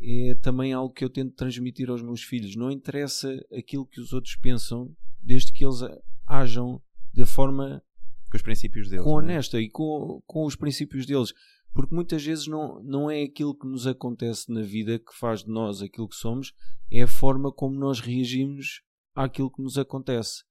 é 0.00 0.34
também 0.36 0.72
algo 0.72 0.92
que 0.92 1.04
eu 1.04 1.10
tento 1.10 1.34
transmitir 1.34 1.88
aos 1.88 2.02
meus 2.02 2.22
filhos. 2.22 2.56
Não 2.56 2.70
interessa 2.70 3.34
aquilo 3.56 3.86
que 3.86 4.00
os 4.00 4.12
outros 4.12 4.36
pensam, 4.36 4.94
desde 5.22 5.52
que 5.52 5.64
eles 5.64 5.80
ajam 6.26 6.80
da 7.14 7.26
forma 7.26 7.82
com 8.30 8.36
os 8.36 8.42
princípios 8.42 8.88
deles, 8.88 9.04
com 9.04 9.20
é? 9.20 9.22
honesta 9.22 9.58
é? 9.58 9.62
e 9.62 9.70
com, 9.70 10.22
com 10.26 10.44
os 10.44 10.56
princípios 10.56 11.06
deles. 11.06 11.32
Porque 11.74 11.94
muitas 11.94 12.22
vezes 12.22 12.46
não, 12.46 12.82
não 12.82 13.10
é 13.10 13.22
aquilo 13.22 13.54
que 13.54 13.66
nos 13.66 13.86
acontece 13.86 14.52
na 14.52 14.60
vida 14.60 14.98
que 14.98 15.16
faz 15.18 15.42
de 15.42 15.50
nós 15.50 15.80
aquilo 15.80 16.08
que 16.08 16.16
somos, 16.16 16.52
é 16.90 17.02
a 17.02 17.08
forma 17.08 17.50
como 17.50 17.78
nós 17.78 17.98
reagimos 17.98 18.82
àquilo 19.14 19.50
que 19.50 19.62
nos 19.62 19.78
acontece. 19.78 20.44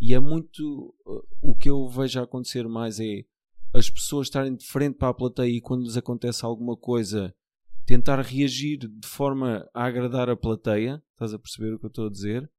E 0.00 0.14
é 0.14 0.18
muito. 0.18 0.94
Uh, 1.06 1.22
o 1.40 1.54
que 1.54 1.70
eu 1.70 1.88
vejo 1.88 2.20
acontecer 2.20 2.66
mais 2.66 2.98
é 2.98 3.24
as 3.74 3.90
pessoas 3.90 4.28
estarem 4.28 4.54
de 4.54 4.64
frente 4.64 4.96
para 4.96 5.08
a 5.08 5.14
plateia 5.14 5.50
e 5.50 5.60
quando 5.60 5.82
lhes 5.82 5.96
acontece 5.96 6.44
alguma 6.44 6.76
coisa 6.76 7.34
tentar 7.84 8.20
reagir 8.20 8.78
de 8.78 9.06
forma 9.06 9.68
a 9.74 9.84
agradar 9.84 10.30
a 10.30 10.36
plateia, 10.36 11.02
estás 11.12 11.34
a 11.34 11.38
perceber 11.38 11.74
o 11.74 11.78
que 11.78 11.84
eu 11.84 11.88
estou 11.88 12.06
a 12.06 12.10
dizer? 12.10 12.50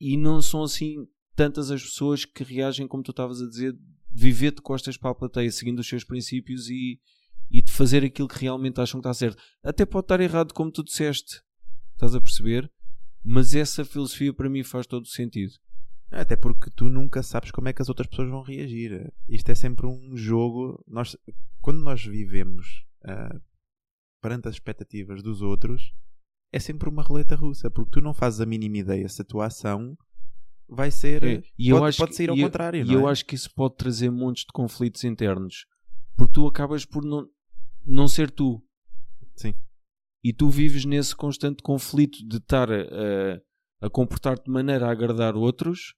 E 0.00 0.16
não 0.16 0.42
são 0.42 0.64
assim 0.64 1.06
tantas 1.36 1.70
as 1.70 1.80
pessoas 1.80 2.24
que 2.24 2.42
reagem 2.42 2.88
como 2.88 3.04
tu 3.04 3.12
estavas 3.12 3.40
a 3.40 3.48
dizer, 3.48 3.74
viver 4.10 4.52
de 4.52 4.60
costas 4.60 4.96
para 4.96 5.10
a 5.10 5.14
plateia, 5.14 5.50
seguindo 5.50 5.78
os 5.78 5.88
seus 5.88 6.02
princípios 6.02 6.68
e, 6.68 7.00
e 7.48 7.62
de 7.62 7.70
fazer 7.70 8.04
aquilo 8.04 8.28
que 8.28 8.40
realmente 8.40 8.80
acham 8.80 9.00
que 9.00 9.08
está 9.08 9.14
certo. 9.14 9.40
Até 9.62 9.86
pode 9.86 10.06
estar 10.06 10.20
errado, 10.20 10.52
como 10.52 10.72
tu 10.72 10.82
disseste, 10.82 11.40
estás 11.92 12.16
a 12.16 12.20
perceber? 12.20 12.70
Mas 13.24 13.54
essa 13.54 13.84
filosofia 13.84 14.34
para 14.34 14.50
mim 14.50 14.64
faz 14.64 14.88
todo 14.88 15.04
o 15.04 15.08
sentido. 15.08 15.54
Até 16.12 16.36
porque 16.36 16.70
tu 16.70 16.90
nunca 16.90 17.22
sabes 17.22 17.50
como 17.50 17.68
é 17.68 17.72
que 17.72 17.80
as 17.80 17.88
outras 17.88 18.06
pessoas 18.06 18.28
vão 18.28 18.42
reagir. 18.42 19.10
Isto 19.26 19.50
é 19.50 19.54
sempre 19.54 19.86
um 19.86 20.14
jogo. 20.14 20.84
Nós, 20.86 21.16
quando 21.62 21.80
nós 21.80 22.04
vivemos 22.04 22.84
uh, 23.04 23.40
perante 24.20 24.46
as 24.46 24.54
expectativas 24.54 25.22
dos 25.22 25.40
outros, 25.40 25.94
é 26.52 26.60
sempre 26.60 26.90
uma 26.90 27.02
roleta 27.02 27.34
russa, 27.34 27.70
porque 27.70 27.92
tu 27.92 28.00
não 28.02 28.12
fazes 28.12 28.42
a 28.42 28.46
mínima 28.46 28.76
ideia 28.76 29.08
se 29.08 29.22
a 29.22 29.24
tua 29.24 29.46
ação 29.46 29.96
vai 30.68 30.90
ser. 30.90 31.24
É, 31.24 31.42
e 31.58 31.70
pode, 31.70 31.80
eu 31.80 31.84
acho 31.84 31.98
pode 31.98 32.14
sair 32.14 32.28
ao 32.28 32.36
contrário. 32.36 32.84
E 32.84 32.92
eu 32.92 33.08
é? 33.08 33.12
acho 33.12 33.24
que 33.24 33.34
isso 33.34 33.50
pode 33.54 33.76
trazer 33.76 34.10
montes 34.10 34.44
de 34.44 34.52
conflitos 34.52 35.04
internos, 35.04 35.64
porque 36.14 36.34
tu 36.34 36.46
acabas 36.46 36.84
por 36.84 37.02
não, 37.02 37.26
não 37.86 38.06
ser 38.06 38.30
tu. 38.30 38.62
Sim. 39.34 39.54
e 40.22 40.30
tu 40.30 40.50
vives 40.50 40.84
nesse 40.84 41.16
constante 41.16 41.62
conflito 41.62 42.18
de 42.28 42.36
estar 42.36 42.70
a, 42.70 43.40
a 43.80 43.88
comportar-te 43.88 44.44
de 44.44 44.50
maneira 44.50 44.86
a 44.86 44.92
agradar 44.92 45.34
outros 45.34 45.94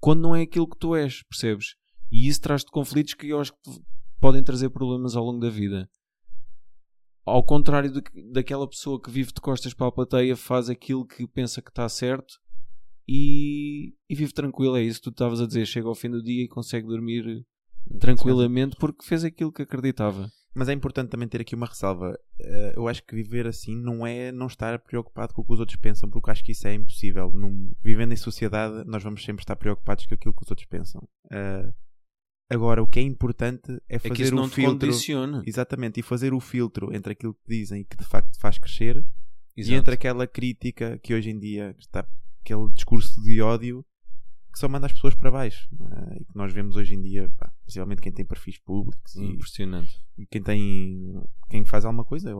quando 0.00 0.20
não 0.20 0.36
é 0.36 0.42
aquilo 0.42 0.68
que 0.68 0.78
tu 0.78 0.94
és, 0.94 1.22
percebes? 1.24 1.74
E 2.10 2.28
isso 2.28 2.40
traz-te 2.40 2.70
conflitos 2.70 3.14
que 3.14 3.28
eu 3.28 3.40
acho 3.40 3.52
que 3.52 3.80
podem 4.20 4.42
trazer 4.42 4.70
problemas 4.70 5.16
ao 5.16 5.24
longo 5.24 5.40
da 5.40 5.50
vida. 5.50 5.88
Ao 7.24 7.42
contrário 7.42 7.92
daquela 8.32 8.68
pessoa 8.68 9.00
que 9.00 9.10
vive 9.10 9.32
de 9.32 9.40
costas 9.40 9.74
para 9.74 9.88
a 9.88 9.92
plateia, 9.92 10.36
faz 10.36 10.70
aquilo 10.70 11.04
que 11.04 11.26
pensa 11.26 11.60
que 11.60 11.70
está 11.70 11.88
certo 11.88 12.34
e, 13.08 13.94
e 14.08 14.14
vive 14.14 14.32
tranquilo. 14.32 14.76
É 14.76 14.82
isso 14.82 15.00
que 15.00 15.04
tu 15.04 15.10
estavas 15.10 15.40
a 15.40 15.46
dizer. 15.46 15.66
Chega 15.66 15.88
ao 15.88 15.94
fim 15.94 16.08
do 16.08 16.22
dia 16.22 16.44
e 16.44 16.48
consegue 16.48 16.86
dormir 16.86 17.44
tranquilamente 17.98 18.76
porque 18.76 19.04
fez 19.04 19.24
aquilo 19.24 19.52
que 19.52 19.62
acreditava. 19.62 20.30
Mas 20.56 20.70
é 20.70 20.72
importante 20.72 21.10
também 21.10 21.28
ter 21.28 21.42
aqui 21.42 21.54
uma 21.54 21.66
ressalva. 21.66 22.18
Uh, 22.40 22.72
eu 22.76 22.88
acho 22.88 23.02
que 23.04 23.14
viver 23.14 23.46
assim 23.46 23.76
não 23.76 24.06
é 24.06 24.32
não 24.32 24.46
estar 24.46 24.78
preocupado 24.78 25.34
com 25.34 25.42
o 25.42 25.44
que 25.44 25.52
os 25.52 25.60
outros 25.60 25.76
pensam, 25.76 26.08
porque 26.08 26.30
acho 26.30 26.42
que 26.42 26.52
isso 26.52 26.66
é 26.66 26.72
impossível. 26.72 27.30
Num, 27.30 27.72
vivendo 27.84 28.12
em 28.12 28.16
sociedade, 28.16 28.82
nós 28.86 29.02
vamos 29.02 29.22
sempre 29.22 29.42
estar 29.42 29.54
preocupados 29.54 30.06
com 30.06 30.14
aquilo 30.14 30.32
que 30.32 30.42
os 30.42 30.50
outros 30.50 30.66
pensam. 30.66 31.06
Uh, 31.26 31.70
agora, 32.48 32.82
o 32.82 32.86
que 32.86 32.98
é 32.98 33.02
importante 33.02 33.78
é 33.86 33.98
fazer 33.98 34.14
é 34.14 34.16
que 34.16 34.22
isso 34.22 34.32
o 34.32 34.36
não 34.36 34.48
filtro. 34.48 34.78
Te 34.78 34.86
condiciona. 34.86 35.42
Exatamente, 35.46 36.00
e 36.00 36.02
fazer 36.02 36.32
o 36.32 36.40
filtro 36.40 36.90
entre 36.94 37.12
aquilo 37.12 37.34
que 37.34 37.46
dizem 37.46 37.82
e 37.82 37.84
que 37.84 37.96
de 37.98 38.04
facto 38.06 38.40
faz 38.40 38.56
crescer 38.56 39.04
Exato. 39.54 39.74
e 39.74 39.74
entre 39.74 39.92
aquela 39.92 40.26
crítica 40.26 40.98
que 41.02 41.12
hoje 41.12 41.28
em 41.28 41.38
dia 41.38 41.76
está 41.78 42.08
aquele 42.40 42.70
discurso 42.70 43.22
de 43.22 43.42
ódio 43.42 43.84
que 44.56 44.60
só 44.60 44.70
manda 44.70 44.86
as 44.86 44.92
pessoas 44.94 45.14
para 45.14 45.30
baixo 45.30 45.68
é? 46.08 46.22
e 46.22 46.24
que 46.24 46.34
nós 46.34 46.50
vemos 46.50 46.76
hoje 46.76 46.94
em 46.94 47.02
dia, 47.02 47.28
pá, 47.36 47.52
principalmente 47.62 48.00
quem 48.00 48.10
tem 48.10 48.24
perfis 48.24 48.58
públicos 48.58 49.14
e, 49.14 49.22
Impressionante. 49.22 50.00
e 50.16 50.24
quem 50.24 50.42
tem 50.42 51.22
quem 51.50 51.62
faz 51.66 51.84
alguma 51.84 52.06
coisa 52.06 52.34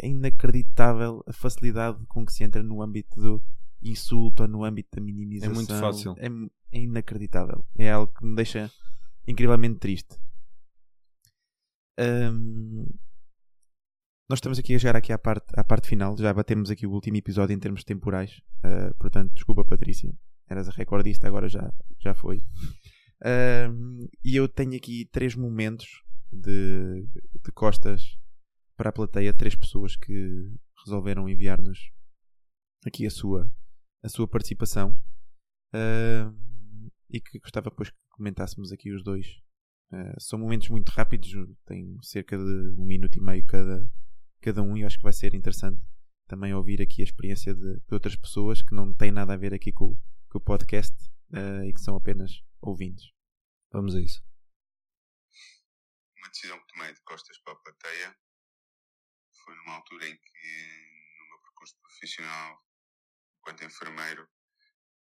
é 0.00 0.06
inacreditável 0.06 1.24
a 1.26 1.32
facilidade 1.32 1.98
com 2.06 2.24
que 2.24 2.32
se 2.32 2.44
entra 2.44 2.62
no 2.62 2.80
âmbito 2.80 3.20
do 3.20 3.42
insulto 3.82 4.44
ou 4.44 4.48
no 4.48 4.62
âmbito 4.62 4.88
da 4.94 5.02
minimização. 5.02 5.50
É 5.50 5.54
muito 5.54 5.74
fácil. 5.74 6.14
É, 6.16 6.28
é 6.78 6.80
inacreditável. 6.80 7.66
É 7.76 7.90
algo 7.90 8.12
que 8.12 8.24
me 8.24 8.36
deixa 8.36 8.70
incrivelmente 9.26 9.80
triste. 9.80 10.16
Um, 11.98 12.86
nós 14.28 14.36
estamos 14.36 14.60
aqui 14.60 14.76
a 14.76 14.78
chegar 14.78 14.94
aqui 14.94 15.12
à 15.12 15.18
parte, 15.18 15.52
à 15.54 15.64
parte 15.64 15.88
final. 15.88 16.16
Já 16.16 16.32
batemos 16.32 16.70
aqui 16.70 16.86
o 16.86 16.92
último 16.92 17.16
episódio 17.16 17.52
em 17.52 17.58
termos 17.58 17.82
temporais. 17.82 18.40
Uh, 18.58 18.94
portanto 18.96 19.34
desculpa 19.34 19.64
Patrícia 19.64 20.14
eras 20.48 20.68
a 20.68 20.72
recordista, 20.72 21.26
agora 21.26 21.48
já, 21.48 21.72
já 21.98 22.14
foi. 22.14 22.42
Um, 23.24 24.08
e 24.24 24.36
eu 24.36 24.48
tenho 24.48 24.76
aqui 24.76 25.08
três 25.10 25.34
momentos 25.34 26.02
de, 26.30 27.06
de 27.44 27.52
costas 27.52 28.18
para 28.76 28.90
a 28.90 28.92
plateia, 28.92 29.32
três 29.32 29.54
pessoas 29.54 29.96
que 29.96 30.52
resolveram 30.84 31.28
enviar-nos 31.28 31.90
aqui 32.86 33.06
a 33.06 33.10
sua, 33.10 33.50
a 34.02 34.08
sua 34.08 34.28
participação 34.28 34.90
uh, 35.74 36.90
e 37.10 37.20
que 37.20 37.38
gostava 37.38 37.70
depois 37.70 37.90
que 37.90 37.96
comentássemos 38.10 38.70
aqui 38.70 38.92
os 38.92 39.02
dois. 39.02 39.26
Uh, 39.90 40.20
são 40.20 40.38
momentos 40.38 40.68
muito 40.68 40.90
rápidos, 40.90 41.30
tem 41.64 41.96
cerca 42.02 42.36
de 42.36 42.74
um 42.78 42.84
minuto 42.84 43.16
e 43.16 43.20
meio 43.20 43.44
cada, 43.46 43.90
cada 44.40 44.62
um, 44.62 44.76
e 44.76 44.84
acho 44.84 44.98
que 44.98 45.04
vai 45.04 45.12
ser 45.12 45.34
interessante 45.34 45.80
também 46.28 46.52
ouvir 46.52 46.82
aqui 46.82 47.02
a 47.02 47.04
experiência 47.04 47.54
de, 47.54 47.76
de 47.76 47.92
outras 47.94 48.16
pessoas 48.16 48.60
que 48.60 48.74
não 48.74 48.92
têm 48.92 49.10
nada 49.10 49.32
a 49.32 49.36
ver 49.36 49.54
aqui 49.54 49.72
com, 49.72 49.96
com 50.36 50.38
o 50.38 50.40
podcast 50.40 50.94
uh, 51.32 51.64
e 51.64 51.72
que 51.72 51.80
são 51.80 51.96
apenas 51.96 52.42
ouvintes. 52.60 53.10
Vamos 53.72 53.94
a 53.94 54.00
isso. 54.00 54.22
Uma 56.18 56.28
decisão 56.28 56.60
que 56.60 56.74
tomei 56.74 56.92
de 56.92 57.00
costas 57.02 57.38
para 57.38 57.54
a 57.54 57.56
plateia 57.56 58.18
foi 59.42 59.54
numa 59.56 59.76
altura 59.76 60.08
em 60.08 60.16
que, 60.16 61.16
no 61.18 61.28
meu 61.28 61.40
percurso 61.40 61.78
profissional, 61.80 62.62
enquanto 63.38 63.64
enfermeiro, 63.64 64.28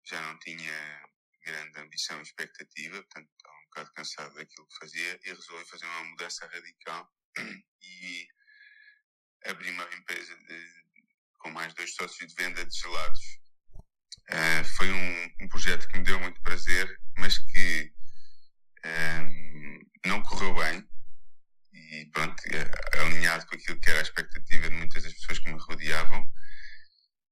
já 0.04 0.20
não 0.22 0.38
tinha 0.38 1.10
grande 1.44 1.80
ambição 1.80 2.18
e 2.20 2.22
expectativa, 2.22 3.02
portanto 3.02 3.28
estava 3.32 3.56
um 3.56 3.64
bocado 3.64 3.92
cansado 3.94 4.34
daquilo 4.34 4.68
que 4.68 4.78
fazia 4.78 5.20
e 5.24 5.28
resolvi 5.30 5.64
fazer 5.64 5.86
uma 5.86 6.04
mudança 6.04 6.46
radical 6.46 7.12
e 7.82 8.28
abri 9.46 9.70
uma 9.70 9.84
empresa 9.94 10.36
de, 10.36 10.84
com 11.38 11.50
mais 11.50 11.74
dois 11.74 11.92
sócios 11.94 12.32
de 12.32 12.34
venda 12.40 12.64
de 12.64 12.78
gelados 12.78 13.47
Uh, 14.30 14.64
foi 14.76 14.90
um, 14.92 15.30
um, 15.40 15.48
projeto 15.48 15.88
que 15.88 15.96
me 15.96 16.04
deu 16.04 16.20
muito 16.20 16.40
prazer, 16.42 17.00
mas 17.16 17.38
que 17.38 17.92
uh, 18.84 20.08
não 20.08 20.22
correu 20.22 20.54
bem. 20.54 20.86
E 21.72 22.06
pronto, 22.12 22.38
uh, 22.40 23.00
alinhado 23.00 23.46
com 23.46 23.54
aquilo 23.54 23.80
que 23.80 23.88
era 23.88 24.00
a 24.00 24.02
expectativa 24.02 24.68
de 24.68 24.76
muitas 24.76 25.02
das 25.02 25.14
pessoas 25.14 25.38
que 25.38 25.50
me 25.50 25.58
rodeavam, 25.58 26.30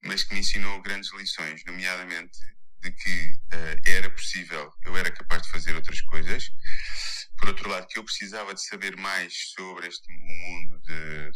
mas 0.05 0.25
que 0.25 0.33
me 0.33 0.41
ensinou 0.41 0.81
grandes 0.81 1.13
lições, 1.13 1.63
nomeadamente 1.67 2.39
de 2.81 2.93
que 2.93 3.41
era 3.87 4.09
possível, 4.11 4.71
eu 4.85 4.97
era 4.97 5.11
capaz 5.11 5.43
de 5.43 5.51
fazer 5.51 5.75
outras 5.75 6.01
coisas. 6.03 6.51
Por 7.37 7.49
outro 7.49 7.69
lado, 7.69 7.87
que 7.89 7.99
eu 7.99 8.05
precisava 8.05 8.55
de 8.55 8.65
saber 8.65 8.97
mais 8.97 9.35
sobre 9.55 9.89
este 9.89 10.13
mundo 10.13 10.81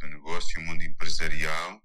do 0.01 0.07
negócio, 0.09 0.61
o 0.61 0.65
mundo 0.65 0.83
empresarial, 0.83 1.83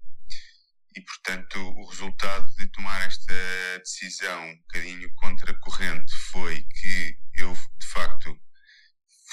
e, 0.96 1.00
portanto, 1.02 1.58
o 1.58 1.86
resultado 1.90 2.50
de 2.56 2.66
tomar 2.68 3.06
esta 3.06 3.34
decisão 3.78 4.48
um 4.48 4.56
bocadinho 4.60 5.12
contracorrente 5.14 6.12
foi 6.32 6.62
que 6.62 7.18
eu, 7.34 7.52
de 7.52 7.86
facto, 7.88 8.34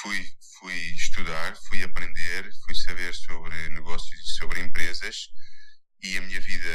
fui, 0.02 0.28
fui 0.60 0.76
estudar, 0.92 1.56
fui 1.70 1.82
aprender, 1.82 2.52
fui 2.66 2.76
saber 2.76 3.14
sobre 3.14 3.70
negócios 3.70 4.20
e 4.20 4.34
sobre 4.34 4.60
empresas 4.60 5.30
e 6.02 6.18
a 6.18 6.22
minha 6.22 6.42
vida 6.42 6.68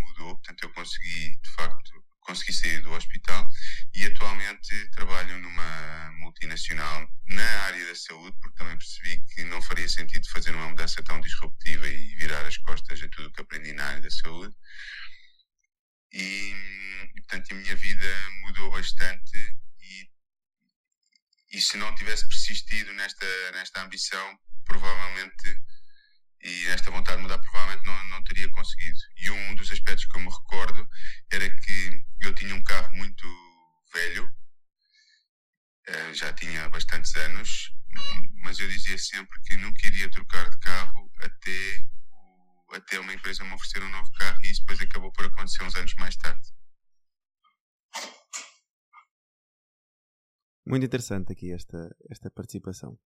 mudou. 0.00 0.34
Portanto, 0.34 0.64
eu 0.64 0.72
consegui, 0.72 1.38
de 1.40 1.50
facto, 1.54 2.04
consegui 2.26 2.52
sair 2.52 2.80
do 2.82 2.92
hospital 2.92 3.48
e 3.94 4.04
atualmente 4.04 4.90
trabalho 4.90 5.38
numa 5.38 6.12
multinacional 6.18 7.08
na 7.28 7.48
área 7.62 7.86
da 7.86 7.94
saúde, 7.94 8.36
porque 8.40 8.58
também 8.58 8.76
percebi 8.76 9.24
que 9.28 9.44
não 9.44 9.62
faria 9.62 9.88
sentido 9.88 10.28
fazer 10.30 10.54
uma 10.54 10.68
mudança 10.68 11.02
tão 11.04 11.20
disruptiva 11.20 11.86
e 11.86 12.14
virar 12.16 12.44
as 12.44 12.58
costas 12.58 13.00
a 13.00 13.08
tudo 13.08 13.28
o 13.28 13.32
que 13.32 13.40
área 13.88 14.00
da 14.00 14.10
saúde. 14.10 14.54
E, 16.12 16.52
portanto, 17.16 17.52
a 17.52 17.54
minha 17.54 17.76
vida 17.76 18.30
mudou 18.42 18.70
bastante 18.70 19.38
e, 19.80 20.10
e 21.56 21.60
se 21.60 21.76
não 21.76 21.94
tivesse 21.94 22.26
persistido 22.28 22.92
nesta, 22.94 23.26
nesta 23.52 23.82
ambição, 23.82 24.38
provavelmente 24.64 25.62
e 26.42 26.66
esta 26.66 26.90
vontade 26.90 27.16
de 27.16 27.22
mudar 27.22 27.38
provavelmente 27.38 27.84
não, 27.84 28.08
não 28.08 28.22
teria 28.24 28.48
conseguido. 28.50 28.98
E 29.16 29.30
um 29.30 29.54
dos 29.56 29.70
aspectos 29.72 30.04
que 30.06 30.16
eu 30.16 30.22
me 30.22 30.30
recordo 30.30 30.88
era 31.32 31.48
que 31.48 32.04
eu 32.20 32.34
tinha 32.34 32.54
um 32.54 32.62
carro 32.62 32.94
muito 32.96 33.26
velho, 33.92 34.30
eh, 35.88 36.14
já 36.14 36.32
tinha 36.32 36.68
bastantes 36.68 37.14
anos, 37.16 37.72
mas 38.42 38.58
eu 38.60 38.68
dizia 38.68 38.98
sempre 38.98 39.40
que 39.42 39.56
nunca 39.56 39.86
iria 39.86 40.10
trocar 40.10 40.48
de 40.48 40.58
carro 40.60 41.10
até, 41.20 41.86
até 42.72 42.98
uma 43.00 43.12
empresa 43.12 43.44
me 43.44 43.54
oferecer 43.54 43.82
um 43.82 43.90
novo 43.90 44.10
carro 44.12 44.40
e 44.44 44.50
isso 44.50 44.60
depois 44.60 44.80
acabou 44.80 45.12
por 45.12 45.26
acontecer 45.26 45.62
uns 45.62 45.74
anos 45.76 45.94
mais 45.94 46.16
tarde. 46.16 46.56
Muito 50.66 50.84
interessante 50.84 51.32
aqui 51.32 51.52
esta, 51.52 51.96
esta 52.10 52.30
participação. 52.30 52.98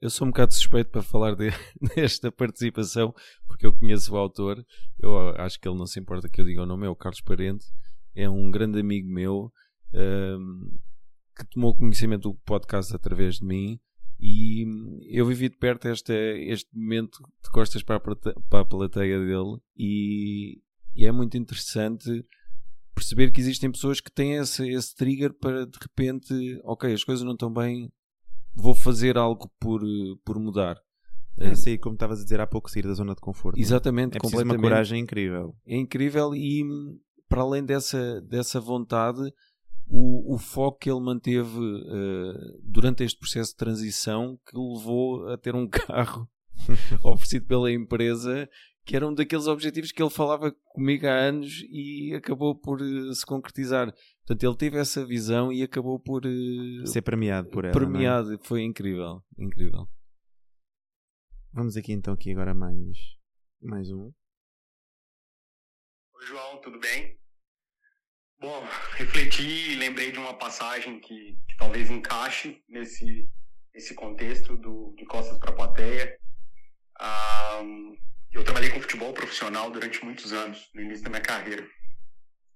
Eu 0.00 0.10
sou 0.10 0.26
um 0.26 0.30
bocado 0.30 0.52
suspeito 0.52 0.90
para 0.90 1.02
falar 1.02 1.34
de, 1.34 1.50
desta 1.94 2.32
participação, 2.32 3.14
porque 3.46 3.66
eu 3.66 3.76
conheço 3.76 4.12
o 4.12 4.16
autor. 4.16 4.64
Eu 4.98 5.30
acho 5.36 5.60
que 5.60 5.68
ele 5.68 5.78
não 5.78 5.86
se 5.86 6.00
importa 6.00 6.28
que 6.28 6.40
eu 6.40 6.44
diga 6.44 6.62
o 6.62 6.66
nome, 6.66 6.86
é 6.86 6.90
o 6.90 6.96
Carlos 6.96 7.20
Parente. 7.20 7.66
É 8.14 8.28
um 8.28 8.50
grande 8.50 8.80
amigo 8.80 9.08
meu 9.08 9.52
um, 9.92 10.78
que 11.36 11.44
tomou 11.46 11.76
conhecimento 11.76 12.30
do 12.30 12.34
podcast 12.38 12.94
através 12.94 13.36
de 13.36 13.46
mim. 13.46 13.80
E 14.18 14.64
eu 15.08 15.26
vivi 15.26 15.48
de 15.48 15.56
perto 15.56 15.88
este, 15.88 16.12
este 16.48 16.68
momento 16.74 17.18
de 17.42 17.50
costas 17.50 17.82
para 17.82 17.96
a, 17.96 18.00
para 18.00 18.60
a 18.60 18.64
plateia 18.64 19.18
dele. 19.18 19.58
E, 19.76 20.62
e 20.94 21.06
é 21.06 21.12
muito 21.12 21.36
interessante 21.36 22.24
perceber 22.94 23.30
que 23.32 23.40
existem 23.40 23.70
pessoas 23.70 24.00
que 24.00 24.10
têm 24.10 24.34
esse, 24.34 24.66
esse 24.70 24.94
trigger 24.94 25.34
para 25.34 25.66
de 25.66 25.78
repente, 25.80 26.60
ok, 26.64 26.92
as 26.92 27.02
coisas 27.02 27.24
não 27.24 27.32
estão 27.32 27.52
bem, 27.52 27.90
vou 28.54 28.74
fazer 28.74 29.18
algo 29.18 29.50
por, 29.58 29.82
por 30.24 30.38
mudar. 30.38 30.80
É 31.36 31.52
sair, 31.56 31.78
como 31.78 31.94
estavas 31.94 32.20
a 32.20 32.22
dizer 32.22 32.40
há 32.40 32.46
pouco, 32.46 32.70
sair 32.70 32.86
da 32.86 32.94
zona 32.94 33.14
de 33.14 33.20
conforto. 33.20 33.58
É? 33.58 33.60
Exatamente, 33.60 34.16
é 34.16 34.20
completamente. 34.20 34.56
uma 34.56 34.62
coragem 34.62 35.00
incrível. 35.00 35.56
É 35.66 35.76
incrível 35.76 36.32
e 36.32 36.62
para 37.28 37.42
além 37.42 37.64
dessa, 37.64 38.20
dessa 38.20 38.60
vontade, 38.60 39.20
o, 39.86 40.34
o 40.34 40.38
foco 40.38 40.78
que 40.78 40.90
ele 40.90 41.00
manteve 41.00 41.58
uh, 41.58 42.60
durante 42.62 43.04
este 43.04 43.18
processo 43.18 43.50
de 43.50 43.56
transição 43.56 44.38
que 44.46 44.56
o 44.56 44.76
levou 44.76 45.28
a 45.28 45.38
ter 45.38 45.54
um 45.54 45.66
carro 45.68 46.28
oferecido 47.04 47.46
pela 47.46 47.70
empresa 47.70 48.48
que 48.84 48.94
era 48.94 49.08
um 49.08 49.14
daqueles 49.14 49.46
objetivos 49.46 49.90
que 49.90 50.02
ele 50.02 50.10
falava 50.10 50.52
comigo 50.66 51.06
há 51.06 51.14
anos 51.14 51.64
e 51.70 52.14
acabou 52.14 52.54
por 52.54 52.82
uh, 52.82 53.14
se 53.14 53.24
concretizar. 53.24 53.92
Portanto, 54.26 54.44
ele 54.44 54.56
teve 54.56 54.78
essa 54.78 55.04
visão 55.04 55.50
e 55.50 55.62
acabou 55.62 55.98
por 55.98 56.26
uh, 56.26 56.86
ser 56.86 57.02
premiado 57.02 57.48
por 57.48 57.64
ela. 57.64 57.72
É? 57.72 57.72
Premiado, 57.72 58.34
é? 58.34 58.38
foi 58.38 58.62
incrível, 58.62 59.22
incrível. 59.38 59.88
Vamos 61.52 61.76
aqui 61.76 61.92
então 61.92 62.12
aqui 62.12 62.30
agora 62.32 62.52
mais 62.52 62.98
Mais 63.62 63.90
um. 63.90 64.12
Oi, 66.14 66.26
João, 66.26 66.60
tudo 66.60 66.78
bem? 66.78 67.18
Bom, 68.38 68.66
refleti 68.92 69.72
e 69.72 69.76
lembrei 69.76 70.12
de 70.12 70.18
uma 70.18 70.34
passagem 70.34 71.00
que, 71.00 71.38
que 71.48 71.56
talvez 71.56 71.90
encaixe 71.90 72.62
nesse, 72.68 73.28
nesse 73.74 73.94
contexto 73.94 74.56
do, 74.56 74.94
de 74.96 75.04
Costas 75.06 75.38
para 75.38 75.50
a 75.50 75.54
Plateia. 75.54 76.18
Ah, 76.98 77.62
eu 78.32 78.44
trabalhei 78.44 78.70
com 78.70 78.80
futebol 78.80 79.12
profissional 79.12 79.70
durante 79.70 80.04
muitos 80.04 80.32
anos, 80.32 80.68
no 80.74 80.82
início 80.82 81.04
da 81.04 81.10
minha 81.10 81.22
carreira. 81.22 81.66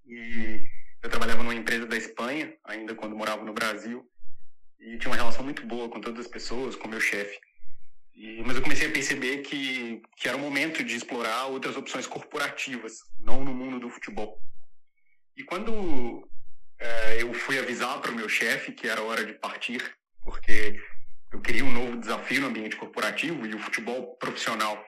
E 0.06 0.66
eu 1.02 1.09
trabalhava 1.09 1.42
numa 1.42 1.55
empresa 1.55 1.86
da 1.86 1.96
Espanha, 1.96 2.55
ainda 2.64 2.94
quando 2.94 3.16
morava 3.16 3.44
no 3.44 3.52
Brasil, 3.52 4.05
e 4.80 4.98
tinha 4.98 5.10
uma 5.10 5.16
relação 5.16 5.44
muito 5.44 5.66
boa 5.66 5.88
com 5.88 6.00
todas 6.00 6.26
as 6.26 6.30
pessoas, 6.30 6.76
com 6.76 6.88
meu 6.88 7.00
chefe. 7.00 7.38
E, 8.14 8.42
mas 8.44 8.56
eu 8.56 8.62
comecei 8.62 8.88
a 8.88 8.92
perceber 8.92 9.38
que, 9.38 10.02
que 10.16 10.28
era 10.28 10.36
o 10.36 10.40
momento 10.40 10.82
de 10.82 10.96
explorar 10.96 11.46
outras 11.46 11.76
opções 11.76 12.06
corporativas, 12.06 12.98
não 13.20 13.44
no 13.44 13.55
mundo 13.55 13.78
do 13.78 13.88
futebol. 13.88 14.42
E 15.39 15.44
quando 15.44 16.28
é, 16.81 17.23
eu 17.23 17.32
fui 17.32 17.60
avisar 17.60 18.01
para 18.01 18.10
o 18.10 18.15
meu 18.15 18.28
chefe 18.28 18.73
que 18.73 18.89
era 18.89 19.05
hora 19.05 19.24
de 19.24 19.35
partir, 19.35 19.81
porque 20.24 20.77
eu 21.31 21.40
queria 21.40 21.65
um 21.65 21.70
novo 21.70 21.97
desafio 21.97 22.40
no 22.40 22.48
ambiente 22.48 22.74
corporativo 22.74 23.47
e 23.47 23.55
o 23.55 23.59
futebol 23.60 24.16
profissional, 24.16 24.85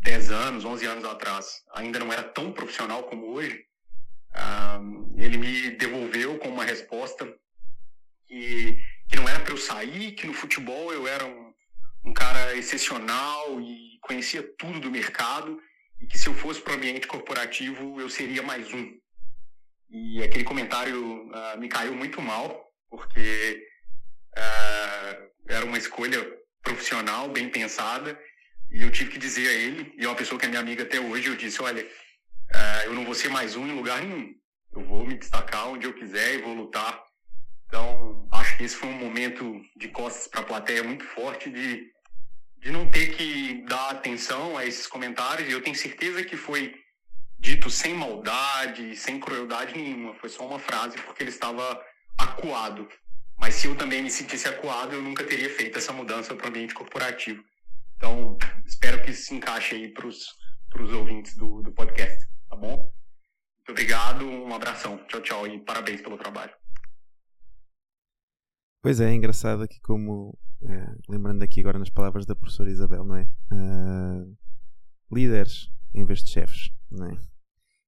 10 0.00 0.30
anos, 0.30 0.64
11 0.66 0.84
anos 0.84 1.04
atrás, 1.06 1.64
ainda 1.74 1.98
não 1.98 2.12
era 2.12 2.22
tão 2.22 2.52
profissional 2.52 3.04
como 3.04 3.32
hoje, 3.32 3.64
ele 5.16 5.38
me 5.38 5.70
devolveu 5.70 6.38
com 6.38 6.48
uma 6.48 6.66
resposta 6.66 7.26
que, 8.26 8.78
que 9.08 9.16
não 9.16 9.26
era 9.26 9.40
para 9.40 9.54
eu 9.54 9.56
sair, 9.56 10.12
que 10.12 10.26
no 10.26 10.34
futebol 10.34 10.92
eu 10.92 11.08
era 11.08 11.24
um, 11.24 11.54
um 12.04 12.12
cara 12.12 12.54
excepcional 12.54 13.58
e 13.62 13.98
conhecia 14.02 14.42
tudo 14.58 14.80
do 14.80 14.90
mercado 14.90 15.58
e 15.98 16.06
que 16.06 16.18
se 16.18 16.28
eu 16.28 16.34
fosse 16.34 16.60
para 16.60 16.74
o 16.74 16.76
ambiente 16.76 17.06
corporativo 17.06 17.98
eu 17.98 18.10
seria 18.10 18.42
mais 18.42 18.70
um. 18.74 18.98
E 20.18 20.22
aquele 20.24 20.42
comentário 20.42 21.30
uh, 21.30 21.60
me 21.60 21.68
caiu 21.68 21.94
muito 21.94 22.20
mal, 22.20 22.72
porque 22.90 23.64
uh, 24.36 25.30
era 25.48 25.64
uma 25.64 25.78
escolha 25.78 26.18
profissional, 26.60 27.28
bem 27.28 27.48
pensada, 27.48 28.20
e 28.68 28.82
eu 28.82 28.90
tive 28.90 29.12
que 29.12 29.18
dizer 29.18 29.48
a 29.48 29.52
ele, 29.52 29.94
e 29.96 30.04
é 30.04 30.08
uma 30.08 30.16
pessoa 30.16 30.36
que 30.36 30.44
é 30.44 30.48
minha 30.48 30.60
amiga 30.60 30.82
até 30.82 30.98
hoje, 30.98 31.28
eu 31.28 31.36
disse, 31.36 31.62
olha, 31.62 31.84
uh, 31.84 32.84
eu 32.86 32.94
não 32.94 33.04
vou 33.04 33.14
ser 33.14 33.28
mais 33.28 33.54
um 33.54 33.64
em 33.68 33.76
lugar 33.76 34.02
nenhum. 34.02 34.34
Eu 34.72 34.82
vou 34.82 35.06
me 35.06 35.16
destacar 35.16 35.68
onde 35.68 35.86
eu 35.86 35.94
quiser 35.94 36.34
e 36.34 36.42
vou 36.42 36.52
lutar. 36.52 37.00
Então, 37.68 38.26
acho 38.32 38.56
que 38.56 38.64
esse 38.64 38.74
foi 38.74 38.88
um 38.88 38.98
momento 38.98 39.62
de 39.76 39.86
costas 39.86 40.26
para 40.26 40.40
a 40.40 40.44
plateia 40.44 40.82
muito 40.82 41.04
forte 41.04 41.48
de, 41.48 41.92
de 42.58 42.72
não 42.72 42.90
ter 42.90 43.14
que 43.14 43.62
dar 43.68 43.90
atenção 43.90 44.58
a 44.58 44.66
esses 44.66 44.88
comentários, 44.88 45.48
e 45.48 45.52
eu 45.52 45.62
tenho 45.62 45.76
certeza 45.76 46.24
que 46.24 46.36
foi 46.36 46.74
dito 47.38 47.70
sem 47.70 47.94
maldade, 47.94 48.96
sem 48.96 49.20
crueldade 49.20 49.74
nenhuma. 49.74 50.14
Foi 50.14 50.28
só 50.28 50.46
uma 50.46 50.58
frase 50.58 50.98
porque 51.02 51.22
ele 51.22 51.30
estava 51.30 51.80
acuado. 52.18 52.88
Mas 53.38 53.54
se 53.54 53.68
eu 53.68 53.76
também 53.76 54.02
me 54.02 54.10
sentisse 54.10 54.48
acuado, 54.48 54.94
eu 54.94 55.02
nunca 55.02 55.24
teria 55.24 55.48
feito 55.48 55.78
essa 55.78 55.92
mudança 55.92 56.34
para 56.34 56.46
o 56.46 56.48
ambiente 56.48 56.74
corporativo. 56.74 57.42
Então, 57.96 58.36
espero 58.66 59.02
que 59.02 59.10
isso 59.10 59.26
se 59.26 59.34
encaixe 59.34 59.74
aí 59.74 59.92
para 59.92 60.06
os 60.06 60.92
ouvintes 60.92 61.36
do, 61.36 61.62
do 61.62 61.72
podcast, 61.72 62.26
tá 62.48 62.56
bom? 62.56 62.76
Muito 62.76 63.70
obrigado, 63.70 64.24
um 64.24 64.54
abração. 64.54 64.98
Tchau, 65.08 65.20
tchau 65.20 65.46
e 65.46 65.58
parabéns 65.64 66.00
pelo 66.00 66.16
trabalho. 66.16 66.52
Pois 68.82 69.00
é, 69.00 69.10
é 69.10 69.14
engraçado 69.14 69.62
aqui 69.62 69.80
como, 69.80 70.38
é, 70.62 70.94
lembrando 71.08 71.42
aqui 71.42 71.60
agora 71.60 71.78
nas 71.78 71.90
palavras 71.90 72.24
da 72.24 72.34
professora 72.34 72.70
Isabel, 72.70 73.04
não 73.04 73.16
é? 73.16 73.28
Uh, 73.52 74.36
líderes 75.12 75.68
em 75.94 76.04
vez 76.04 76.22
de 76.22 76.30
chefes, 76.30 76.70
é? 76.92 77.16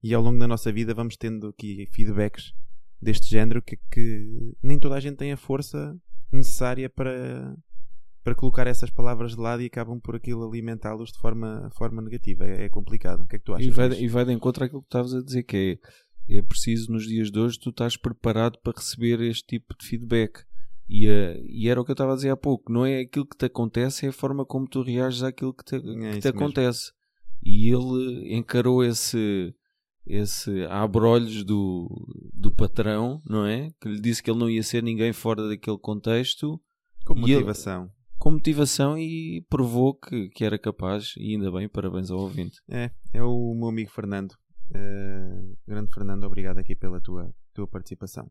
E 0.03 0.15
ao 0.15 0.23
longo 0.23 0.39
da 0.39 0.49
nossa 0.49 0.73
vida 0.73 0.95
vamos 0.95 1.17
tendo 1.17 1.49
aqui 1.49 1.89
feedbacks 1.93 2.53
deste 3.01 3.29
género 3.29 3.63
que, 3.63 3.77
que 3.91 4.55
nem 4.63 4.79
toda 4.79 4.95
a 4.95 5.01
gente 5.01 5.17
tem 5.17 5.33
a 5.33 5.37
força 5.37 5.97
necessária 6.33 6.89
para, 6.89 7.57
para 8.23 8.35
colocar 8.35 8.67
essas 8.67 8.91
palavras 8.91 9.33
de 9.35 9.41
lado 9.41 9.63
e 9.63 9.67
acabam 9.67 9.99
por 10.01 10.15
aquilo 10.15 10.47
alimentá-los 10.47 11.13
de 11.13 11.19
forma, 11.19 11.71
forma 11.77 12.03
negativa. 12.03 12.45
É, 12.45 12.65
é, 12.65 12.69
complicado. 12.69 13.23
O 13.23 13.27
que 13.27 13.37
é 13.37 13.39
que 13.39 13.45
tu 13.45 13.55
achas? 13.55 13.67
E 13.67 13.71
vai, 13.71 13.89
e 13.89 14.09
vai 14.09 14.25
de 14.25 14.33
encontro 14.33 14.65
àquilo 14.65 14.83
que 14.83 14.89
estavas 14.89 15.15
a 15.15 15.23
dizer, 15.23 15.43
que 15.45 15.79
é, 16.29 16.39
é 16.39 16.43
preciso 16.43 16.93
nos 16.93 17.07
dias 17.07 17.31
de 17.31 17.39
hoje 17.39 17.59
tu 17.59 17.71
estás 17.71 17.97
preparado 17.97 18.59
para 18.63 18.75
receber 18.77 19.21
este 19.23 19.45
tipo 19.47 19.75
de 19.79 19.87
feedback. 19.87 20.45
E, 20.89 21.09
uh, 21.09 21.45
e 21.47 21.69
era 21.69 21.81
o 21.81 21.85
que 21.85 21.93
eu 21.93 21.95
estava 21.95 22.13
a 22.13 22.17
dizer 22.17 22.31
há 22.31 22.37
pouco, 22.37 22.73
não 22.73 22.85
é 22.85 23.03
aquilo 23.03 23.25
que 23.25 23.37
te 23.37 23.45
acontece, 23.45 24.07
é 24.07 24.09
a 24.09 24.13
forma 24.13 24.45
como 24.45 24.69
tu 24.69 24.83
reages 24.83 25.23
àquilo 25.23 25.55
que 25.55 25.65
te, 25.65 25.77
é 25.77 26.13
que 26.15 26.21
te 26.21 26.29
acontece. 26.29 26.91
E 27.43 27.69
ele 27.69 28.35
encarou 28.37 28.85
esse, 28.85 29.55
esse 30.07 30.65
abrolhos 30.67 31.45
do, 31.45 31.89
do 32.35 32.51
patrão, 32.51 33.21
não 33.27 33.47
é? 33.47 33.71
Que 33.81 33.89
lhe 33.89 34.01
disse 34.01 34.23
que 34.23 34.31
ele 34.31 34.39
não 34.39 34.51
ia 34.51 34.63
ser 34.63 34.83
ninguém 34.83 35.13
fora 35.13 35.49
daquele 35.49 35.79
contexto. 35.79 36.61
Com 37.07 37.15
motivação. 37.15 37.85
Ele, 37.85 37.91
com 38.19 38.31
motivação 38.33 38.99
e 38.99 39.45
provou 39.49 39.95
que, 39.95 40.29
que 40.29 40.45
era 40.45 40.59
capaz, 40.59 41.15
e 41.17 41.35
ainda 41.35 41.51
bem, 41.51 41.69
parabéns 41.69 42.11
ao 42.11 42.19
ouvinte. 42.19 42.61
É, 42.69 42.91
é 43.15 43.23
o 43.23 43.55
meu 43.55 43.69
amigo 43.69 43.91
Fernando. 43.91 44.33
Uh, 44.71 45.57
grande 45.67 45.93
Fernando, 45.93 46.25
obrigado 46.25 46.59
aqui 46.59 46.77
pela 46.77 47.01
tua, 47.01 47.35
tua 47.55 47.67
participação. 47.67 48.31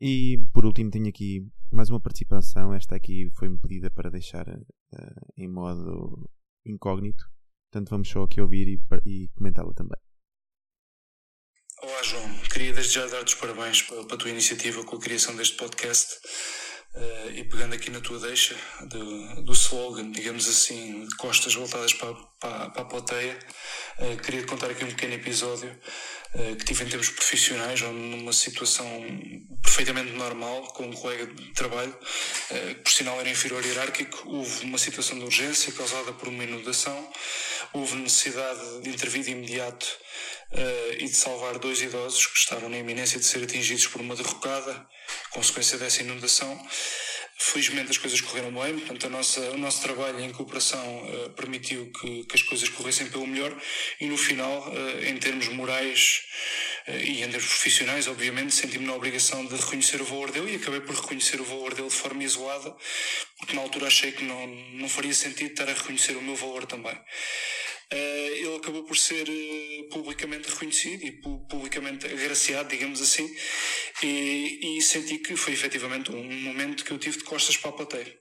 E 0.00 0.42
por 0.54 0.64
último, 0.64 0.90
tenho 0.90 1.08
aqui 1.08 1.46
mais 1.70 1.90
uma 1.90 2.00
participação. 2.00 2.72
Esta 2.72 2.96
aqui 2.96 3.30
foi-me 3.34 3.58
pedida 3.58 3.90
para 3.90 4.10
deixar 4.10 4.48
uh, 4.48 5.32
em 5.36 5.46
modo 5.46 6.28
incógnito. 6.64 7.30
Portanto, 7.70 7.90
vamos 7.90 8.08
só 8.08 8.24
aqui 8.24 8.40
ouvir 8.40 8.66
e, 8.66 8.80
e 9.06 9.28
comentá-la 9.28 9.72
também. 9.72 9.96
Olá, 11.80 12.02
João. 12.02 12.40
Queria 12.52 12.72
desde 12.72 12.94
já 12.94 13.06
dar-te 13.06 13.28
os 13.28 13.34
parabéns 13.40 13.82
pela, 13.82 14.04
pela 14.04 14.18
tua 14.18 14.28
iniciativa 14.28 14.82
com 14.82 14.96
a 14.96 15.00
criação 15.00 15.36
deste 15.36 15.56
podcast. 15.56 16.18
Uh, 16.92 17.30
e 17.36 17.44
pegando 17.44 17.72
aqui 17.72 17.88
na 17.88 18.00
tua 18.00 18.18
deixa 18.18 18.56
do, 18.88 19.44
do 19.44 19.52
slogan, 19.52 20.10
digamos 20.10 20.48
assim, 20.48 21.06
de 21.06 21.16
costas 21.16 21.54
voltadas 21.54 21.92
para, 21.92 22.12
para, 22.40 22.70
para 22.70 22.82
a 22.82 22.84
plateia, 22.84 23.38
uh, 24.00 24.16
queria 24.16 24.44
contar 24.44 24.68
aqui 24.68 24.84
um 24.84 24.88
pequeno 24.88 25.14
episódio 25.14 25.70
uh, 25.70 26.56
que 26.56 26.64
tive 26.64 26.82
em 26.82 26.88
termos 26.88 27.08
profissionais, 27.10 27.80
ou 27.82 27.92
numa 27.92 28.32
situação 28.32 28.84
perfeitamente 29.62 30.10
normal, 30.14 30.64
com 30.72 30.88
um 30.88 30.92
colega 30.92 31.32
de 31.32 31.52
trabalho, 31.52 31.96
que 32.48 32.74
por 32.82 32.90
sinal 32.90 33.20
era 33.20 33.30
inferior 33.30 33.64
hierárquico. 33.64 34.28
Houve 34.28 34.64
uma 34.64 34.78
situação 34.78 35.16
de 35.16 35.24
urgência 35.24 35.72
causada 35.72 36.12
por 36.14 36.26
uma 36.26 36.42
inundação, 36.42 37.08
houve 37.72 37.96
necessidade 37.96 38.82
de 38.82 38.90
intervir 38.90 39.22
de 39.22 39.30
imediato 39.30 39.86
uh, 40.52 40.92
e 40.98 41.04
de 41.04 41.14
salvar 41.14 41.58
dois 41.58 41.80
idosos 41.80 42.26
que 42.26 42.38
estavam 42.38 42.68
na 42.68 42.78
iminência 42.78 43.18
de 43.18 43.24
ser 43.24 43.42
atingidos 43.42 43.86
por 43.86 44.00
uma 44.00 44.16
derrocada, 44.16 44.86
consequência 45.30 45.78
dessa 45.78 46.02
inundação. 46.02 46.60
Felizmente 47.38 47.90
as 47.90 47.96
coisas 47.96 48.20
correram 48.20 48.52
bem, 48.52 48.78
portanto 48.78 49.08
nossa, 49.08 49.40
o 49.52 49.56
nosso 49.56 49.80
trabalho 49.80 50.20
em 50.20 50.30
cooperação 50.30 51.04
uh, 51.04 51.30
permitiu 51.30 51.90
que, 51.92 52.24
que, 52.24 52.36
as 52.36 52.42
coisas 52.42 52.68
corressem 52.68 53.08
pelo 53.08 53.26
melhor 53.26 53.56
e 53.98 54.06
no 54.06 54.18
final, 54.18 54.68
uh, 54.68 55.04
em 55.04 55.16
termos 55.16 55.48
morais 55.48 56.22
e 56.88 57.22
em 57.22 57.30
termos 57.30 57.46
profissionais, 57.46 58.08
obviamente, 58.08 58.54
senti-me 58.54 58.86
na 58.86 58.94
obrigação 58.94 59.44
de 59.46 59.54
reconhecer 59.54 60.00
o 60.00 60.04
valor 60.04 60.30
dele 60.30 60.52
e 60.52 60.56
acabei 60.56 60.80
por 60.80 60.94
reconhecer 60.94 61.40
o 61.40 61.44
valor 61.44 61.74
dele 61.74 61.88
de 61.88 61.94
forma 61.94 62.22
isolada, 62.24 62.74
porque 63.38 63.54
na 63.54 63.62
altura 63.62 63.86
achei 63.86 64.12
que 64.12 64.24
não, 64.24 64.46
não 64.46 64.88
faria 64.88 65.14
sentido 65.14 65.50
estar 65.50 65.68
a 65.68 65.74
reconhecer 65.74 66.16
o 66.16 66.22
meu 66.22 66.36
valor 66.36 66.66
também. 66.66 66.98
Uh, 67.92 68.36
ele 68.36 68.56
acabou 68.56 68.84
por 68.84 68.96
ser 68.96 69.28
uh, 69.28 69.88
publicamente 69.88 70.48
reconhecido 70.48 71.04
e 71.04 71.10
pu 71.10 71.44
publicamente 71.48 72.06
agraciado, 72.06 72.68
digamos 72.68 73.02
assim, 73.02 73.28
e, 74.00 74.78
e, 74.78 74.80
senti 74.82 75.18
que 75.18 75.34
foi 75.34 75.54
efetivamente 75.54 76.12
um 76.12 76.22
momento 76.22 76.84
que 76.84 76.92
eu 76.92 76.98
tive 76.98 77.18
de 77.18 77.24
costas 77.24 77.56
para 77.56 77.70
a 77.70 77.72
plateia. 77.72 78.16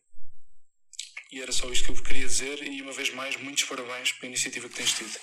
E 1.31 1.39
era 1.39 1.51
só 1.51 1.69
isto 1.69 1.85
que 1.85 1.91
eu 1.91 2.03
queria 2.03 2.25
dizer, 2.25 2.63
e 2.63 2.81
uma 2.81 2.91
vez 2.91 3.11
mais, 3.13 3.37
muitos 3.37 3.63
parabéns 3.65 4.11
pela 4.13 4.29
iniciativa 4.29 4.67
que 4.67 4.75
tens 4.75 4.93
tido. 4.93 5.19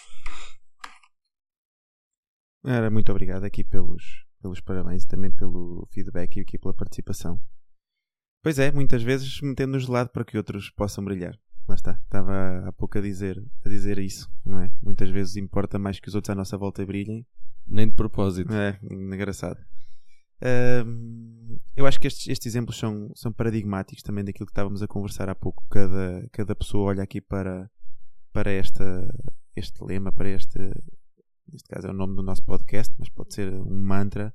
Era 2.66 2.90
muito 2.90 3.10
obrigado 3.10 3.44
aqui 3.44 3.62
pelos, 3.64 4.24
pelos 4.42 4.60
parabéns 4.60 5.04
e 5.04 5.08
também 5.08 5.30
pelo 5.30 5.86
feedback 5.90 6.36
e 6.36 6.40
aqui 6.40 6.58
pela 6.58 6.74
participação. 6.74 7.40
Pois 8.42 8.58
é, 8.58 8.70
muitas 8.70 9.02
vezes 9.02 9.40
metendo-nos 9.40 9.86
de 9.86 9.90
lado 9.90 10.10
para 10.10 10.24
que 10.24 10.36
outros 10.36 10.70
possam 10.70 11.04
brilhar 11.04 11.38
lá 11.68 11.74
está, 11.74 12.00
estava 12.04 12.68
há 12.68 12.72
pouco 12.72 12.98
a 12.98 13.00
dizer, 13.00 13.42
a 13.64 13.68
dizer 13.68 13.98
isso, 13.98 14.30
não 14.44 14.60
é? 14.60 14.70
Muitas 14.82 15.10
vezes 15.10 15.36
importa 15.36 15.78
mais 15.78 15.98
que 15.98 16.08
os 16.08 16.14
outros 16.14 16.30
à 16.30 16.34
nossa 16.34 16.56
volta 16.56 16.84
brilhem. 16.86 17.26
Nem 17.66 17.88
de 17.88 17.94
propósito. 17.94 18.52
É, 18.52 18.78
engraçado. 18.90 19.58
eu 21.76 21.86
acho 21.86 21.98
que 21.98 22.06
estes, 22.06 22.28
estes 22.28 22.46
exemplos 22.46 22.78
são, 22.78 23.10
são 23.14 23.32
paradigmáticos 23.32 24.02
também 24.02 24.24
daquilo 24.24 24.46
que 24.46 24.52
estávamos 24.52 24.82
a 24.82 24.86
conversar 24.86 25.28
há 25.28 25.34
pouco. 25.34 25.64
Cada, 25.68 26.28
cada 26.30 26.54
pessoa 26.54 26.90
olha 26.90 27.02
aqui 27.02 27.20
para, 27.20 27.68
para 28.32 28.50
esta, 28.52 29.12
este 29.56 29.82
lema, 29.82 30.12
para 30.12 30.28
este, 30.28 30.58
neste 31.52 31.68
caso 31.68 31.86
é 31.86 31.90
o 31.90 31.94
nome 31.94 32.16
do 32.16 32.22
nosso 32.22 32.44
podcast, 32.44 32.94
mas 32.98 33.08
pode 33.08 33.34
ser 33.34 33.52
um 33.52 33.82
mantra, 33.82 34.34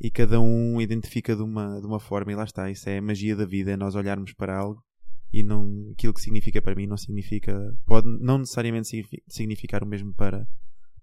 e 0.00 0.10
cada 0.10 0.40
um 0.40 0.80
identifica 0.80 1.36
de 1.36 1.42
uma, 1.42 1.80
de 1.80 1.86
uma 1.86 2.00
forma, 2.00 2.32
e 2.32 2.34
lá 2.34 2.44
está. 2.44 2.70
Isso 2.70 2.88
é 2.88 2.98
a 2.98 3.02
magia 3.02 3.36
da 3.36 3.44
vida, 3.44 3.70
é 3.70 3.76
nós 3.76 3.94
olharmos 3.94 4.32
para 4.32 4.56
algo 4.56 4.82
e 5.32 5.42
não, 5.42 5.90
aquilo 5.92 6.12
que 6.12 6.20
significa 6.20 6.60
para 6.60 6.74
mim 6.74 6.86
não 6.86 6.96
significa, 6.96 7.74
pode 7.86 8.06
não 8.20 8.38
necessariamente 8.38 8.88
significar 9.26 9.82
o 9.82 9.86
mesmo 9.86 10.12
para, 10.12 10.46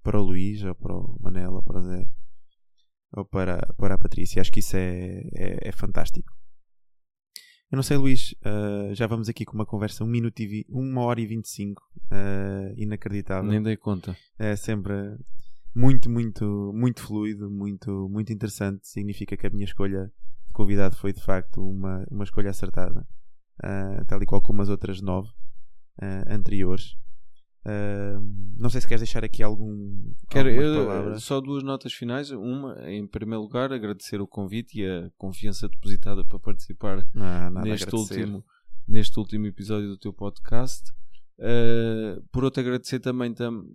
para 0.04 0.20
o 0.20 0.24
Luís, 0.24 0.64
ou 0.64 0.76
para 0.76 0.94
o 0.94 1.18
Manel, 1.20 1.54
ou 1.54 1.64
para 1.64 1.80
o 1.80 1.84
Zé, 1.84 2.06
ou 3.14 3.26
para, 3.26 3.58
para 3.76 3.96
a 3.96 3.98
Patrícia. 3.98 4.40
Acho 4.40 4.52
que 4.52 4.60
isso 4.60 4.78
é, 4.78 5.24
é, 5.34 5.70
é 5.70 5.72
fantástico. 5.72 6.32
Eu 7.72 7.76
não 7.76 7.84
sei, 7.84 7.98
Luís, 7.98 8.34
uh, 8.46 8.96
já 8.96 9.06
vamos 9.06 9.30
aqui 9.30 9.46
com 9.46 9.54
uma 9.54 9.66
conversa, 9.66 10.04
um 10.04 10.08
minuto 10.08 10.40
e 10.40 10.48
vi, 10.48 10.66
uma 10.70 11.02
hora 11.02 11.22
e 11.22 11.28
vinte 11.28 11.46
e 11.46 11.50
cinco, 11.50 11.84
uh, 12.12 12.74
inacreditável. 12.76 13.50
Nem 13.50 13.62
dei 13.62 13.78
conta. 13.78 14.18
É 14.40 14.56
sempre 14.56 14.94
muito, 15.76 16.10
muito, 16.10 16.72
muito 16.74 17.02
fluido, 17.02 17.50
muito, 17.50 18.10
muito 18.10 18.34
interessante. 18.34 18.88
Significa 18.88 19.38
que 19.38 19.46
a 19.46 19.50
minha 19.52 19.66
escolha 19.66 20.12
de 20.48 20.54
convidado 20.54 20.96
foi 20.96 21.14
de 21.14 21.22
facto 21.24 21.64
uma, 21.64 22.06
uma 22.10 22.24
escolha 22.24 22.50
acertada, 22.50 23.08
uh, 23.64 24.04
tal 24.08 24.22
e 24.24 24.26
qual 24.26 24.42
como 24.42 24.64
as 24.64 24.70
outras 24.70 25.00
nove 25.00 25.30
anteriores. 26.28 26.98
Uh, 27.66 28.20
não 28.58 28.70
sei 28.70 28.82
se 28.82 28.88
queres 28.88 29.02
deixar 29.02 29.24
aqui 29.24 29.44
algum 29.44 30.14
Quero 30.30 30.50
eu, 30.50 31.20
só 31.20 31.42
duas 31.42 31.64
notas 31.64 31.94
finais. 31.94 32.32
Uma, 32.32 32.78
em 32.90 33.06
primeiro 33.06 33.42
lugar, 33.42 33.72
agradecer 33.72 34.22
o 34.22 34.28
convite 34.28 34.82
e 34.82 34.86
a 34.86 35.10
confiança 35.18 35.68
depositada 35.68 36.24
para 36.24 36.40
participar 36.40 37.06
ah, 37.16 37.50
neste, 37.50 37.94
último, 37.94 38.46
neste 38.88 39.20
último 39.20 39.48
episódio 39.48 39.90
do 39.90 39.98
teu 39.98 40.14
podcast. 40.14 40.92
Uh, 41.38 42.22
por 42.32 42.44
outro, 42.44 42.62
agradecer 42.62 43.00
também 43.00 43.34
tam, 43.34 43.66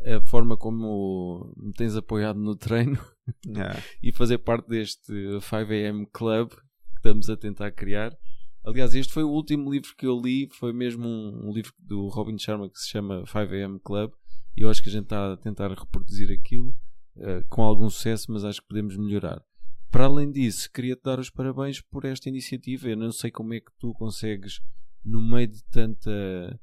a 0.00 0.20
forma 0.26 0.56
como 0.56 1.52
me 1.56 1.72
tens 1.72 1.96
apoiado 1.96 2.38
no 2.38 2.54
treino 2.54 2.98
e 4.02 4.12
fazer 4.12 4.38
parte 4.38 4.68
deste 4.68 5.12
5am 5.12 6.06
Club 6.12 6.50
que 6.50 6.96
estamos 6.96 7.28
a 7.28 7.36
tentar 7.36 7.70
criar. 7.72 8.16
Aliás, 8.64 8.94
este 8.94 9.12
foi 9.12 9.22
o 9.22 9.30
último 9.30 9.70
livro 9.70 9.94
que 9.96 10.06
eu 10.06 10.20
li, 10.20 10.48
foi 10.52 10.72
mesmo 10.72 11.06
um, 11.06 11.48
um 11.48 11.52
livro 11.52 11.72
do 11.78 12.08
Robin 12.08 12.38
Sharma 12.38 12.68
que 12.68 12.78
se 12.78 12.88
chama 12.88 13.22
5am 13.24 13.80
Club, 13.82 14.12
e 14.56 14.62
eu 14.62 14.70
acho 14.70 14.82
que 14.82 14.88
a 14.88 14.92
gente 14.92 15.04
está 15.04 15.32
a 15.32 15.36
tentar 15.36 15.70
reproduzir 15.70 16.30
aquilo 16.30 16.76
uh, 17.16 17.46
com 17.48 17.62
algum 17.62 17.88
sucesso, 17.88 18.30
mas 18.30 18.44
acho 18.44 18.60
que 18.60 18.68
podemos 18.68 18.96
melhorar. 18.96 19.42
Para 19.90 20.04
além 20.04 20.30
disso, 20.30 20.70
queria-te 20.72 21.02
dar 21.02 21.18
os 21.18 21.30
parabéns 21.30 21.80
por 21.80 22.04
esta 22.04 22.28
iniciativa. 22.28 22.88
Eu 22.88 22.96
não 22.96 23.10
sei 23.10 23.30
como 23.30 23.54
é 23.54 23.60
que 23.60 23.72
tu 23.78 23.94
consegues, 23.94 24.60
no 25.04 25.22
meio 25.22 25.48
de 25.48 25.64
tanta 25.64 26.60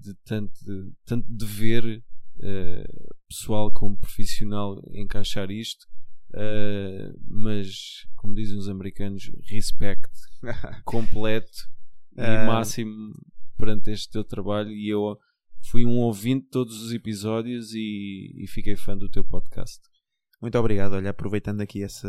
de 0.00 0.14
tanto, 0.24 0.52
tanto 1.04 1.26
dever 1.28 2.02
uh, 2.36 3.14
pessoal 3.28 3.72
como 3.72 3.96
profissional, 3.98 4.80
encaixar 4.92 5.50
isto. 5.50 5.86
Uh, 6.30 7.18
mas, 7.26 8.06
como 8.16 8.34
dizem 8.34 8.58
os 8.58 8.68
americanos, 8.68 9.30
respect 9.44 10.10
completo 10.84 11.68
e 12.16 12.20
uh... 12.20 12.46
máximo 12.46 13.14
perante 13.56 13.90
este 13.90 14.10
teu 14.10 14.24
trabalho. 14.24 14.70
E 14.70 14.88
eu 14.88 15.18
fui 15.70 15.84
um 15.84 15.98
ouvinte 15.98 16.44
de 16.44 16.50
todos 16.50 16.82
os 16.82 16.92
episódios 16.92 17.72
e, 17.74 18.34
e 18.36 18.46
fiquei 18.46 18.76
fã 18.76 18.96
do 18.96 19.08
teu 19.08 19.24
podcast. 19.24 19.80
Muito 20.40 20.56
obrigado. 20.58 20.92
Olha, 20.92 21.10
aproveitando 21.10 21.60
aqui 21.60 21.82
essa, 21.82 22.08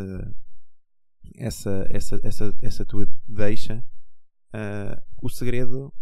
essa, 1.35 1.87
essa, 1.89 2.19
essa, 2.23 2.55
essa 2.61 2.85
tua 2.85 3.07
deixa, 3.27 3.83
uh, 4.53 5.01
o 5.21 5.29
segredo 5.29 5.93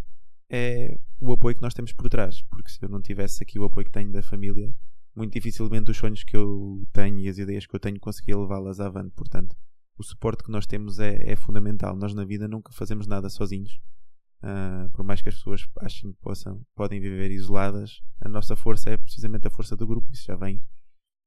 é 0.50 0.98
o 1.20 1.32
apoio 1.32 1.56
que 1.56 1.62
nós 1.62 1.74
temos 1.74 1.94
por 1.94 2.10
trás. 2.10 2.42
Porque 2.44 2.70
se 2.70 2.84
eu 2.84 2.90
não 2.90 3.02
tivesse 3.02 3.44
aqui 3.44 3.58
o 3.58 3.64
apoio 3.64 3.86
que 3.86 3.92
tenho 3.92 4.12
da 4.12 4.22
família, 4.22 4.74
muito 5.18 5.34
dificilmente 5.34 5.90
os 5.90 5.98
sonhos 5.98 6.24
que 6.24 6.38
eu 6.38 6.88
tenho 6.94 7.20
e 7.20 7.28
as 7.28 7.40
ideias 7.40 7.66
que 7.66 7.76
eu 7.76 7.80
tenho 7.80 8.00
conseguia 8.00 8.38
levá-las 8.38 8.80
avante. 8.80 9.16
Portanto, 9.16 9.56
o 9.98 10.04
suporte 10.04 10.44
que 10.44 10.52
nós 10.52 10.68
temos 10.68 11.00
é, 11.00 11.32
é, 11.32 11.36
fundamental. 11.36 11.96
Nós 11.96 12.14
na 12.14 12.24
vida 12.24 12.48
nunca 12.48 12.72
fazemos 12.72 13.08
nada 13.08 13.28
sozinhos. 13.28 13.82
Uh, 14.44 14.88
por 14.92 15.04
mais 15.04 15.20
que 15.20 15.30
as 15.30 15.36
pessoas 15.36 15.68
achem 15.80 16.14
que 16.14 16.20
possam, 16.20 16.64
podem 16.76 17.00
viver 17.00 17.32
isoladas, 17.32 18.00
a 18.22 18.30
nossa 18.30 18.56
força 18.56 18.92
é 18.92 18.98
precisamente 18.98 19.48
a 19.48 19.50
força 19.50 19.76
do 19.76 19.88
grupo. 19.88 20.12
Isso 20.12 20.26
já 20.26 20.36
vem 20.36 20.64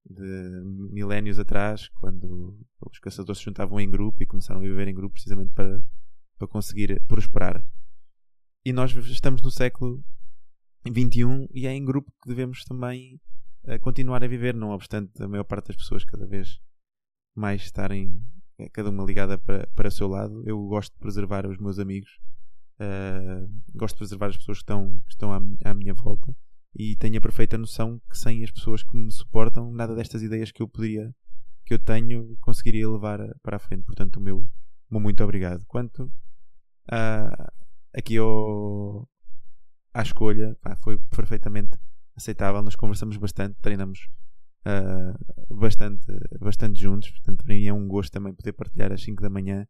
de 0.09 0.63
milénios 0.93 1.41
atrás, 1.41 1.89
quando 1.89 2.57
os 2.81 2.99
caçadores 3.01 3.39
se 3.39 3.45
juntavam 3.45 3.81
em 3.81 3.91
grupo 3.91 4.23
e 4.23 4.27
começaram 4.27 4.61
a 4.61 4.65
viver 4.65 4.87
em 4.87 4.95
grupo 4.95 5.15
precisamente 5.15 5.53
para, 5.53 5.85
para 6.39 6.47
conseguir 6.47 7.03
prosperar. 7.09 7.67
E 8.65 8.73
nós 8.73 8.95
estamos 8.95 9.43
no 9.43 9.51
século 9.51 10.03
XXI 10.87 11.49
e 11.53 11.67
é 11.67 11.75
em 11.75 11.85
grupo 11.85 12.13
que 12.23 12.29
devemos 12.29 12.65
também 12.65 13.21
a 13.67 13.79
continuar 13.79 14.25
a 14.25 14.29
viver, 14.29 14.55
não 14.55 14.71
obstante 14.71 15.23
a 15.23 15.29
maior 15.29 15.45
parte 15.45 15.69
das 15.69 15.77
pessoas 15.77 16.05
cada 16.05 16.27
vez 16.27 16.61
mais 17.35 17.63
estarem 17.63 18.23
eh, 18.59 18.69
cada 18.71 18.91
uma 18.91 19.05
ligada 19.05 19.39
para, 19.39 19.67
para 19.69 19.89
o 19.89 19.91
seu 19.91 20.09
lado. 20.09 20.43
Eu 20.47 20.61
gosto 20.67 20.93
de 20.93 20.99
preservar 20.99 21.47
os 21.47 21.59
meus 21.59 21.79
amigos, 21.79 22.19
uh, 22.81 23.49
gosto 23.75 23.95
de 23.95 23.99
preservar 23.99 24.27
as 24.29 24.37
pessoas 24.37 24.59
que 24.59 24.63
estão, 24.63 25.01
que 25.07 25.13
estão 25.13 25.33
à, 25.33 25.41
à, 25.65 25.75
minha 25.75 25.95
volta 25.95 26.35
e 26.75 26.97
tenho 26.97 27.19
a 27.19 27.21
perfeita 27.21 27.59
noção 27.59 28.01
que 28.09 28.17
sem 28.17 28.45
as 28.45 28.51
pessoas 28.51 28.83
que 28.83 28.97
me 28.97 29.11
suportam, 29.11 29.73
nada 29.73 29.95
destas 29.95 30.23
ideias 30.23 30.53
que 30.53 30.63
eu 30.63 30.69
podia, 30.69 31.15
que 31.65 31.75
eu 31.75 31.79
tenho, 31.79 32.37
conseguiria 32.41 32.89
levar 32.89 33.21
para 33.43 33.57
a 33.57 33.61
frente. 33.61 33.85
Portanto, 33.85 34.17
o 34.17 34.21
meu, 34.21 34.47
meu 34.91 35.01
muito 35.01 35.23
obrigado. 35.23 35.65
Quanto 35.67 36.05
uh, 36.05 37.53
aqui 37.95 38.17
ao, 38.19 39.09
à 39.95 40.03
escolha, 40.03 40.57
pá, 40.61 40.77
foi 40.77 40.99
perfeitamente 40.99 41.79
aceitável. 42.17 42.63
Nós 42.63 42.77
conversamos 42.77 43.17
bastante, 43.17 43.57
treinamos 43.61 44.09
uh, 44.67 45.55
bastante, 45.55 46.07
bastante 46.39 46.81
juntos. 46.81 47.11
Portanto, 47.11 47.45
para 47.45 47.55
mim 47.55 47.67
é 47.67 47.73
um 47.73 47.87
gosto 47.87 48.13
também 48.13 48.35
poder 48.35 48.53
partilhar 48.53 48.93
às 48.93 49.03
5 49.03 49.23
da 49.23 49.31
manhã. 49.31 49.67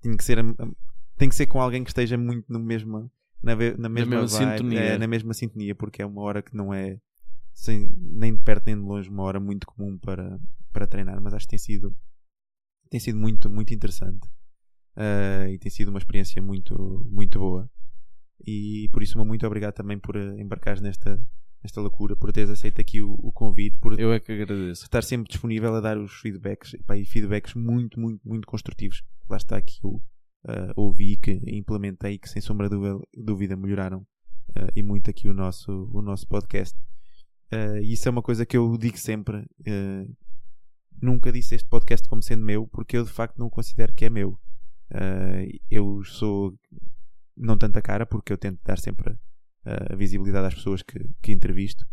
Tem 0.00 0.16
que 0.16 0.24
ser, 0.24 0.38
tem 1.16 1.28
que 1.28 1.34
ser 1.34 1.46
com 1.46 1.60
alguém 1.60 1.84
que 1.84 1.90
esteja 1.90 2.18
muito 2.18 2.52
no 2.52 2.58
mesmo, 2.58 3.10
na, 3.42 3.52
na 3.52 3.56
mesma, 3.56 3.78
na 3.78 3.88
mesma 3.88 4.26
vibe, 4.26 4.30
sintonia. 4.30 4.80
É, 4.80 4.98
na 4.98 5.06
mesma 5.06 5.34
sintonia, 5.34 5.74
porque 5.74 6.02
é 6.02 6.06
uma 6.06 6.22
hora 6.22 6.42
que 6.42 6.56
não 6.56 6.74
é 6.74 6.98
sem, 7.54 7.88
nem 7.96 8.34
de 8.34 8.42
perto 8.42 8.66
nem 8.66 8.76
de 8.76 8.82
longe 8.82 9.08
uma 9.08 9.22
hora 9.22 9.38
muito 9.38 9.66
comum 9.66 9.98
para, 9.98 10.38
para 10.72 10.86
treinar. 10.86 11.20
Mas 11.20 11.34
acho 11.34 11.46
que 11.46 11.50
tem 11.50 11.58
sido, 11.58 11.96
tem 12.90 12.98
sido 13.00 13.18
muito, 13.18 13.48
muito 13.48 13.72
interessante. 13.72 14.26
Uh, 14.96 15.48
e 15.48 15.58
tem 15.58 15.70
sido 15.70 15.88
uma 15.88 15.98
experiência 15.98 16.42
muito, 16.42 17.06
muito 17.10 17.38
boa. 17.38 17.70
E 18.44 18.88
por 18.92 19.02
isso, 19.02 19.22
muito 19.24 19.46
obrigado 19.46 19.74
também 19.74 19.98
por 19.98 20.16
embarcares 20.16 20.80
nesta, 20.80 21.22
esta 21.62 21.80
loucura, 21.80 22.16
por 22.16 22.32
teres 22.32 22.50
aceito 22.50 22.80
aqui 22.80 23.00
o, 23.00 23.14
o, 23.22 23.30
convite, 23.30 23.78
por 23.78 23.98
eu 23.98 24.12
é 24.12 24.18
que 24.18 24.32
agradeço. 24.32 24.84
estar 24.84 25.02
sempre 25.02 25.28
disponível 25.28 25.74
a 25.74 25.80
dar 25.80 25.96
os 25.96 26.12
feedbacks 26.12 26.76
pá, 26.86 26.96
e 26.96 27.04
feedbacks 27.04 27.54
muito, 27.54 28.00
muito, 28.00 28.20
muito 28.26 28.46
construtivos. 28.46 29.02
Lá 29.28 29.36
está 29.36 29.56
aqui 29.56 29.78
eu 29.82 29.90
uh, 29.90 30.72
ouvi 30.74 31.16
que 31.16 31.40
implementei 31.46 32.18
que 32.18 32.28
sem 32.28 32.42
sombra 32.42 32.68
de 32.68 32.76
dúvida 33.16 33.56
melhoraram 33.56 34.00
uh, 34.00 34.72
e 34.74 34.82
muito 34.82 35.08
aqui 35.08 35.28
o 35.28 35.34
nosso, 35.34 35.88
o 35.92 36.02
nosso 36.02 36.26
podcast. 36.26 36.76
Uh, 37.52 37.78
isso 37.82 38.08
é 38.08 38.10
uma 38.10 38.22
coisa 38.22 38.44
que 38.44 38.56
eu 38.56 38.76
digo 38.76 38.98
sempre. 38.98 39.46
Nunca 41.00 41.32
disse 41.32 41.54
este 41.54 41.68
podcast 41.68 42.08
como 42.08 42.22
sendo 42.22 42.44
meu, 42.44 42.66
porque 42.66 42.96
eu 42.96 43.04
de 43.04 43.10
facto 43.10 43.38
não 43.38 43.50
considero 43.50 43.92
que 43.92 44.04
é 44.04 44.10
meu. 44.10 44.38
eu 45.70 46.02
sou 46.04 46.54
não 47.36 47.56
tanta 47.56 47.82
cara, 47.82 48.06
porque 48.06 48.32
eu 48.32 48.38
tento 48.38 48.60
dar 48.64 48.78
sempre 48.78 49.16
a 49.64 49.96
visibilidade 49.96 50.48
às 50.48 50.54
pessoas 50.54 50.82
que, 50.82 50.98
que 51.22 51.32
entrevisto 51.32 51.86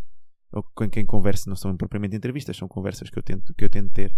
ou 0.51 0.63
com 0.63 0.89
quem 0.89 1.05
converso 1.05 1.47
não 1.47 1.55
são 1.55 1.75
propriamente 1.77 2.15
entrevistas, 2.15 2.57
são 2.57 2.67
conversas 2.67 3.09
que 3.09 3.17
eu 3.17 3.23
tento, 3.23 3.53
que 3.53 3.63
eu 3.63 3.69
tento 3.69 3.91
ter. 3.91 4.15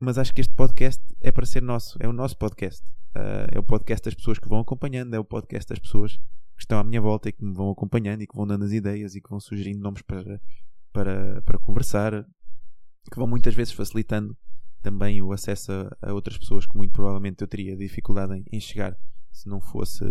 Mas 0.00 0.16
acho 0.16 0.32
que 0.32 0.40
este 0.40 0.54
podcast 0.54 1.02
é 1.20 1.32
para 1.32 1.44
ser 1.44 1.60
nosso, 1.60 1.98
é 2.00 2.06
o 2.06 2.12
nosso 2.12 2.36
podcast. 2.38 2.88
Uh, 3.16 3.50
é 3.50 3.58
o 3.58 3.62
podcast 3.62 4.04
das 4.04 4.14
pessoas 4.14 4.38
que 4.38 4.48
vão 4.48 4.60
acompanhando, 4.60 5.14
é 5.14 5.18
o 5.18 5.24
podcast 5.24 5.68
das 5.68 5.78
pessoas 5.80 6.16
que 6.56 6.62
estão 6.62 6.78
à 6.78 6.84
minha 6.84 7.00
volta 7.00 7.28
e 7.28 7.32
que 7.32 7.44
me 7.44 7.52
vão 7.52 7.70
acompanhando 7.70 8.22
e 8.22 8.26
que 8.26 8.36
vão 8.36 8.46
dando 8.46 8.64
as 8.64 8.72
ideias 8.72 9.16
e 9.16 9.20
que 9.20 9.28
vão 9.28 9.40
sugerindo 9.40 9.80
nomes 9.80 10.02
para, 10.02 10.40
para, 10.92 11.42
para 11.42 11.58
conversar, 11.58 12.24
que 13.10 13.16
vão 13.16 13.26
muitas 13.26 13.54
vezes 13.54 13.72
facilitando 13.72 14.36
também 14.82 15.20
o 15.20 15.32
acesso 15.32 15.72
a, 15.72 16.10
a 16.10 16.14
outras 16.14 16.38
pessoas 16.38 16.64
que 16.64 16.76
muito 16.76 16.92
provavelmente 16.92 17.42
eu 17.42 17.48
teria 17.48 17.76
dificuldade 17.76 18.34
em, 18.36 18.44
em 18.52 18.60
chegar 18.60 18.96
se 19.32 19.48
não 19.48 19.60
fosse 19.60 20.04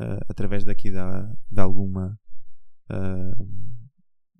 uh, 0.00 0.24
através 0.28 0.64
daqui 0.64 0.90
da, 0.90 1.30
de 1.50 1.60
alguma 1.60 2.18
uh, 2.90 3.48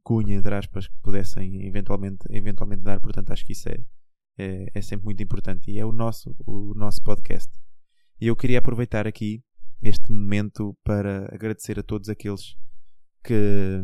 cunha, 0.03 0.35
entre 0.35 0.55
aspas, 0.55 0.89
que 0.89 0.99
pudessem 1.03 1.67
eventualmente, 1.67 2.25
eventualmente 2.31 2.83
dar. 2.83 3.01
Portanto, 3.01 3.33
acho 3.33 3.45
que 3.45 3.53
isso 3.53 3.69
é, 3.69 3.79
é, 4.39 4.67
é, 4.75 4.83
sempre 4.83 5.05
muito 5.05 5.23
importante 5.23 5.71
e 5.71 5.79
é 5.79 5.85
o 5.85 5.93
nosso, 5.93 6.35
o 6.47 6.75
nosso 6.75 7.03
podcast. 7.03 7.51
E 8.21 8.27
eu 8.27 8.37
queria 8.37 8.59
aproveitar 8.59 9.07
aqui 9.07 9.43
este 9.83 10.11
momento 10.11 10.77
para 10.85 11.27
agradecer 11.33 11.79
a 11.79 11.83
todos 11.83 12.09
aqueles 12.09 12.57
que 13.23 13.83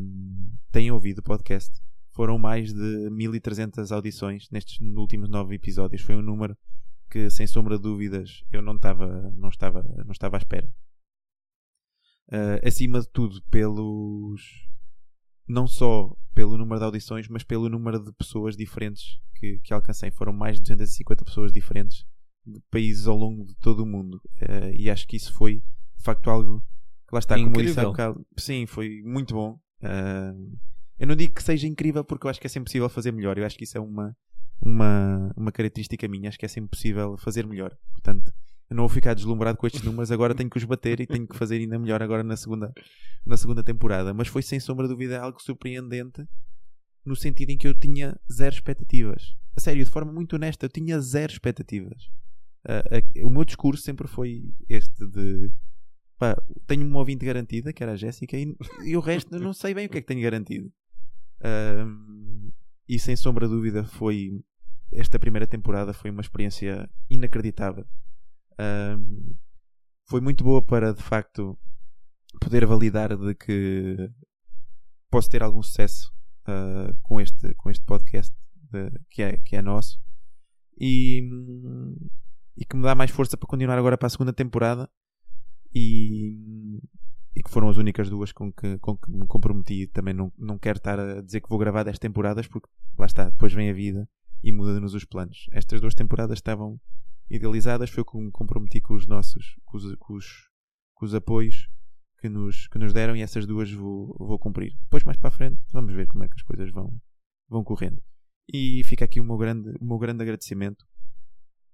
têm 0.73 0.91
ouvido 0.91 1.19
o 1.19 1.23
podcast. 1.23 1.81
Foram 2.13 2.39
mais 2.39 2.73
de 2.73 3.11
1300 3.11 3.93
audições 3.93 4.49
nestes 4.51 4.81
últimos 4.81 5.29
nove 5.29 5.55
episódios. 5.55 6.03
Foi 6.03 6.17
um 6.17 6.23
número 6.23 6.57
que, 7.11 7.29
sem 7.31 7.47
sombra 7.47 7.77
de 7.77 7.83
dúvidas, 7.83 8.43
eu 8.51 8.63
não 8.63 8.77
estava, 8.77 9.33
não 9.37 9.51
estava, 9.51 9.83
não 10.05 10.13
estava 10.13 10.37
à 10.37 10.39
espera 10.39 10.73
uh, 12.29 12.67
acima 12.67 13.01
de 13.01 13.09
tudo 13.09 13.43
pelos 13.51 14.41
não 15.49 15.67
só 15.67 16.15
pelo 16.35 16.59
número 16.59 16.79
de 16.79 16.85
audições, 16.85 17.29
mas 17.29 17.45
pelo 17.45 17.69
número 17.69 18.03
de 18.03 18.13
pessoas 18.13 18.57
diferentes 18.57 19.21
que, 19.37 19.59
que 19.61 19.73
alcancei. 19.73 20.11
Foram 20.11 20.33
mais 20.33 20.57
de 20.57 20.63
250 20.63 21.25
pessoas 21.25 21.53
diferentes 21.53 22.05
de 22.45 22.61
países 22.71 23.07
ao 23.07 23.17
longo 23.17 23.45
de 23.45 23.55
todo 23.57 23.81
o 23.81 23.87
mundo. 23.87 24.21
Uh, 24.43 24.75
e 24.77 24.91
acho 24.91 25.07
que 25.07 25.17
isso 25.17 25.33
foi 25.33 25.63
de 25.97 26.05
facto 26.05 26.29
algo 26.29 26.63
que 27.09 27.15
lá 27.15 27.19
está, 27.21 27.37
como 27.37 27.49
eu 27.49 27.53
disse 27.53 27.79
há 27.79 27.85
Incrível. 27.85 27.89
um 27.89 27.93
bocado. 27.93 28.27
Sim, 28.37 28.67
foi 28.67 29.03
muito 29.05 29.35
bom. 29.35 29.59
Ah, 29.83 30.35
eu 30.99 31.07
não 31.07 31.15
digo 31.15 31.35
que 31.35 31.43
seja 31.43 31.67
incrível 31.67 32.05
porque 32.05 32.27
eu 32.27 32.31
acho 32.31 32.41
que 32.41 32.47
é 32.47 32.51
sempre 32.51 32.69
possível 32.69 32.89
fazer 32.89 33.13
melhor. 33.13 33.39
Eu 33.39 33.47
acho 33.47 33.57
que 33.57 33.65
isso 33.65 33.79
é 33.79 33.81
uma, 33.81 34.17
uma, 34.61 35.33
uma 35.37 35.53
característica 35.53 36.09
minha. 36.09 36.29
Acho 36.29 36.39
que 36.39 36.47
é 36.47 36.49
sempre 36.49 36.71
possível 36.71 37.17
fazer 37.17 37.47
melhor. 37.47 37.77
Portanto, 37.93 38.33
eu 38.69 38.77
não 38.77 38.83
vou 38.83 38.89
ficar 38.89 39.15
deslumbrado 39.15 39.59
com 39.59 39.67
estes 39.67 39.83
números. 39.83 40.11
Agora 40.11 40.35
tenho 40.35 40.51
que 40.51 40.59
os 40.59 40.65
bater 40.65 41.01
e 41.01 41.07
tenho 41.07 41.27
que 41.27 41.37
fazer 41.37 41.57
ainda 41.57 41.79
melhor 41.79 42.03
agora 42.03 42.23
na 42.23 42.37
segunda, 42.37 42.73
na 43.25 43.37
segunda 43.37 43.63
temporada. 43.63 44.13
Mas 44.13 44.29
foi 44.29 44.43
sem 44.43 44.59
sombra 44.59 44.87
de 44.87 44.93
dúvida 44.93 45.21
algo 45.21 45.41
surpreendente 45.41 46.27
no 47.05 47.15
sentido 47.15 47.51
em 47.51 47.57
que 47.57 47.69
eu 47.69 47.75
tinha 47.75 48.19
zero 48.31 48.55
expectativas. 48.55 49.37
A 49.57 49.61
sério, 49.61 49.85
de 49.85 49.91
forma 49.91 50.13
muito 50.13 50.35
honesta, 50.35 50.67
eu 50.67 50.71
tinha 50.71 51.01
zero 51.01 51.33
expectativas. 51.33 52.11
Ah, 52.69 52.83
ah, 52.91 53.27
o 53.27 53.31
meu 53.31 53.45
discurso 53.45 53.83
sempre 53.83 54.09
foi 54.09 54.53
este 54.69 55.07
de 55.07 55.53
pá, 56.19 56.37
tenho 56.67 56.85
uma 56.85 56.99
ouvinte 56.99 57.25
garantida, 57.25 57.73
que 57.73 57.83
era 57.83 57.93
a 57.93 57.97
Jéssica, 57.97 58.37
e, 58.37 58.57
e 58.85 58.97
o 58.97 59.01
resto 59.01 59.39
não 59.39 59.53
sei 59.53 59.73
bem 59.73 59.87
o 59.87 59.89
que 59.89 59.99
é 59.99 60.01
que 60.01 60.07
tenho 60.07 60.23
garantido. 60.23 60.73
Ahm, 61.41 62.51
e 62.89 62.99
sem 62.99 63.15
sombra 63.15 63.47
de 63.47 63.55
dúvida 63.55 63.85
foi 63.85 64.43
esta 64.93 65.19
primeira 65.19 65.47
temporada 65.47 65.93
foi 65.93 66.11
uma 66.11 66.21
experiência 66.21 66.89
inacreditável. 67.11 67.87
Ahm, 68.59 69.33
foi 70.09 70.21
muito 70.21 70.43
boa 70.45 70.63
para 70.65 70.95
de 70.95 71.03
facto 71.03 71.59
poder 72.41 72.65
validar 72.67 73.17
de 73.17 73.35
que 73.35 74.11
posso 75.11 75.29
ter 75.31 75.43
algum 75.43 75.63
sucesso 75.63 76.13
ah, 76.47 76.95
com, 77.03 77.21
este, 77.21 77.55
com 77.55 77.71
este 77.71 77.85
podcast 77.85 78.35
de- 78.73 78.93
que, 79.11 79.23
é, 79.23 79.37
que 79.39 79.57
é 79.57 79.63
nosso 79.63 80.01
e, 80.79 81.29
e 82.57 82.65
que 82.65 82.77
me 82.77 82.83
dá 82.83 82.95
mais 82.95 83.11
força 83.11 83.37
para 83.37 83.49
continuar 83.49 83.79
agora 83.79 83.97
para 83.99 84.07
a 84.07 84.11
segunda 84.11 84.33
temporada 84.33 84.89
e, 85.75 86.81
e 87.35 87.43
que 87.43 87.51
foram 87.51 87.69
as 87.69 87.77
únicas 87.77 88.09
duas 88.09 88.33
com 88.33 88.53
que, 88.53 88.79
com 88.79 88.97
que 88.97 89.11
me 89.11 89.27
comprometi. 89.27 89.87
Também 89.87 90.15
não, 90.15 90.33
não 90.39 90.59
quero 90.59 90.79
estar 90.79 90.99
a 90.99 91.21
dizer 91.23 91.41
que 91.41 91.49
vou 91.49 91.59
gravar 91.59 91.83
10 91.83 91.99
temporadas 91.99 92.47
porque 92.47 92.69
lá 92.99 93.07
está, 93.07 93.29
depois 93.31 93.53
vem 93.53 93.71
a 93.71 93.75
vida 93.75 94.09
e 94.43 94.53
muda-nos 94.53 94.95
os 94.95 95.05
planos. 95.05 95.47
Estas 95.53 95.81
duas 95.81 95.95
temporadas 95.95 96.39
estavam 96.39 96.81
idealizadas, 97.31 97.91
foi 97.91 98.03
o 98.03 98.05
que 98.05 98.17
me 98.17 98.31
comprometi 98.31 98.81
com 98.81 98.95
os 98.95 99.07
nossos, 99.07 99.57
com 99.65 99.77
os, 99.77 99.95
com 99.97 100.15
os, 100.15 100.49
com 100.95 101.07
os 101.07 101.15
apoios 101.15 101.69
que 102.21 102.29
nos, 102.29 102.67
que 102.69 102.79
nos 102.79 102.93
deram 102.93 103.17
e 103.17 103.23
essas 103.23 103.47
duas 103.47 103.71
vou, 103.71 104.15
vou 104.19 104.39
cumprir. 104.39 104.75
Depois, 104.83 105.05
mais 105.05 105.19
para 105.19 105.29
a 105.29 105.33
frente, 105.33 105.61
vamos 105.73 105.93
ver 105.93 106.07
como 106.07 106.25
é 106.25 106.29
que 106.29 106.35
as 106.35 106.43
coisas 106.43 106.71
vão, 106.71 106.93
vão 107.49 107.63
correndo. 107.63 108.03
E 108.53 108.83
fica 108.85 109.05
aqui 109.05 109.21
o 109.21 109.25
meu 109.25 109.37
grande, 109.37 109.71
o 109.81 109.85
meu 109.85 109.99
grande 109.99 110.23
agradecimento 110.23 110.85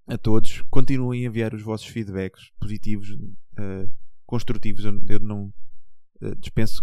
a 0.07 0.17
todos. 0.17 0.63
Continuem 0.71 1.25
a 1.25 1.29
enviar 1.29 1.55
os 1.55 1.63
vossos 1.63 1.87
feedbacks 1.87 2.51
positivos, 2.59 3.09
eh, 3.59 3.89
construtivos. 4.27 4.85
Eu, 4.85 5.01
eu 5.09 5.21
não 5.21 5.53
eh, 6.21 6.35
dispenso 6.37 6.83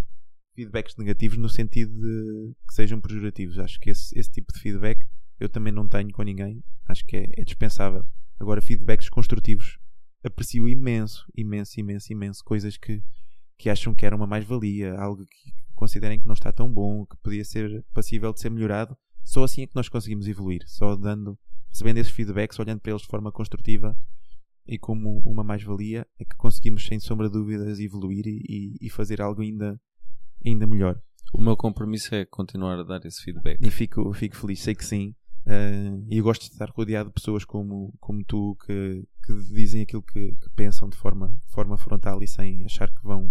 feedbacks 0.55 0.95
negativos 0.95 1.37
no 1.37 1.49
sentido 1.49 1.93
de 1.99 2.53
que 2.67 2.73
sejam 2.73 3.01
pejorativos. 3.01 3.57
Acho 3.57 3.79
que 3.79 3.89
esse, 3.89 4.17
esse 4.17 4.31
tipo 4.31 4.53
de 4.53 4.59
feedback 4.59 5.05
eu 5.39 5.49
também 5.49 5.73
não 5.73 5.87
tenho 5.87 6.11
com 6.11 6.21
ninguém. 6.21 6.63
Acho 6.87 7.05
que 7.05 7.17
é, 7.17 7.29
é 7.37 7.43
dispensável. 7.43 8.05
Agora, 8.39 8.61
feedbacks 8.61 9.09
construtivos 9.09 9.77
aprecio 10.23 10.67
imenso, 10.67 11.25
imenso, 11.35 11.79
imenso, 11.79 12.11
imenso. 12.11 12.43
Coisas 12.43 12.77
que, 12.77 13.01
que 13.57 13.69
acham 13.69 13.93
que 13.93 14.05
era 14.05 14.15
uma 14.15 14.27
mais-valia, 14.27 14.95
algo 14.95 15.25
que 15.25 15.53
considerem 15.73 16.19
que 16.19 16.27
não 16.27 16.33
está 16.33 16.51
tão 16.51 16.71
bom, 16.71 17.05
que 17.05 17.15
podia 17.17 17.43
ser 17.45 17.85
passível 17.93 18.33
de 18.33 18.39
ser 18.39 18.49
melhorado. 18.49 18.97
Só 19.23 19.43
assim 19.43 19.61
é 19.63 19.67
que 19.67 19.75
nós 19.75 19.89
conseguimos 19.89 20.27
evoluir. 20.27 20.63
Só 20.67 20.95
dando, 20.95 21.37
recebendo 21.69 21.97
esses 21.97 22.11
feedbacks, 22.11 22.59
olhando 22.59 22.81
para 22.81 22.91
eles 22.91 23.01
de 23.01 23.07
forma 23.07 23.31
construtiva 23.31 23.95
e 24.65 24.77
como 24.77 25.19
uma 25.25 25.43
mais-valia, 25.43 26.05
é 26.19 26.25
que 26.25 26.35
conseguimos, 26.35 26.85
sem 26.85 26.99
sombra 26.99 27.27
de 27.27 27.33
dúvidas, 27.33 27.79
evoluir 27.79 28.27
e, 28.27 28.77
e- 28.79 28.89
fazer 28.89 29.19
algo 29.21 29.41
ainda, 29.41 29.79
ainda 30.45 30.67
melhor. 30.67 31.01
O 31.33 31.41
meu 31.41 31.57
compromisso 31.57 32.13
é 32.13 32.25
continuar 32.25 32.79
a 32.79 32.83
dar 32.83 33.03
esse 33.05 33.21
feedback. 33.23 33.59
E 33.65 33.71
fico, 33.71 34.13
fico 34.13 34.35
feliz, 34.35 34.61
sei 34.61 34.75
que 34.75 34.85
sim. 34.85 35.15
Uh, 35.45 36.05
e 36.09 36.17
eu 36.17 36.23
gosto 36.23 36.43
de 36.43 36.51
estar 36.51 36.69
rodeado 36.69 37.09
de 37.09 37.13
pessoas 37.15 37.43
como, 37.43 37.93
como 37.99 38.23
tu 38.23 38.55
que, 38.65 39.03
que 39.25 39.33
dizem 39.53 39.81
aquilo 39.81 40.03
que, 40.03 40.35
que 40.35 40.49
pensam 40.51 40.87
de 40.89 40.97
forma, 40.97 41.41
forma 41.47 41.77
frontal 41.77 42.21
e 42.21 42.27
sem 42.27 42.63
achar 42.65 42.93
que 42.93 43.03
vão 43.03 43.27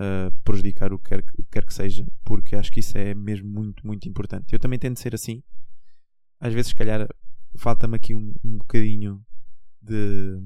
uh, 0.00 0.32
prejudicar 0.44 0.92
o 0.92 0.98
que, 0.98 1.10
quer, 1.10 1.22
que- 1.22 1.32
o 1.40 1.44
que 1.44 1.50
quer 1.50 1.66
que 1.66 1.74
seja, 1.74 2.06
porque 2.24 2.56
acho 2.56 2.72
que 2.72 2.80
isso 2.80 2.98
é 2.98 3.14
mesmo 3.14 3.48
muito, 3.50 3.86
muito 3.86 4.08
importante. 4.08 4.52
Eu 4.52 4.58
também 4.60 4.78
tento 4.78 5.00
ser 5.00 5.14
assim. 5.14 5.42
Às 6.40 6.52
vezes, 6.54 6.70
se 6.70 6.76
calhar, 6.76 7.08
falta-me 7.56 7.96
aqui 7.96 8.14
um, 8.14 8.34
um 8.44 8.58
bocadinho 8.58 9.22
de, 9.82 10.38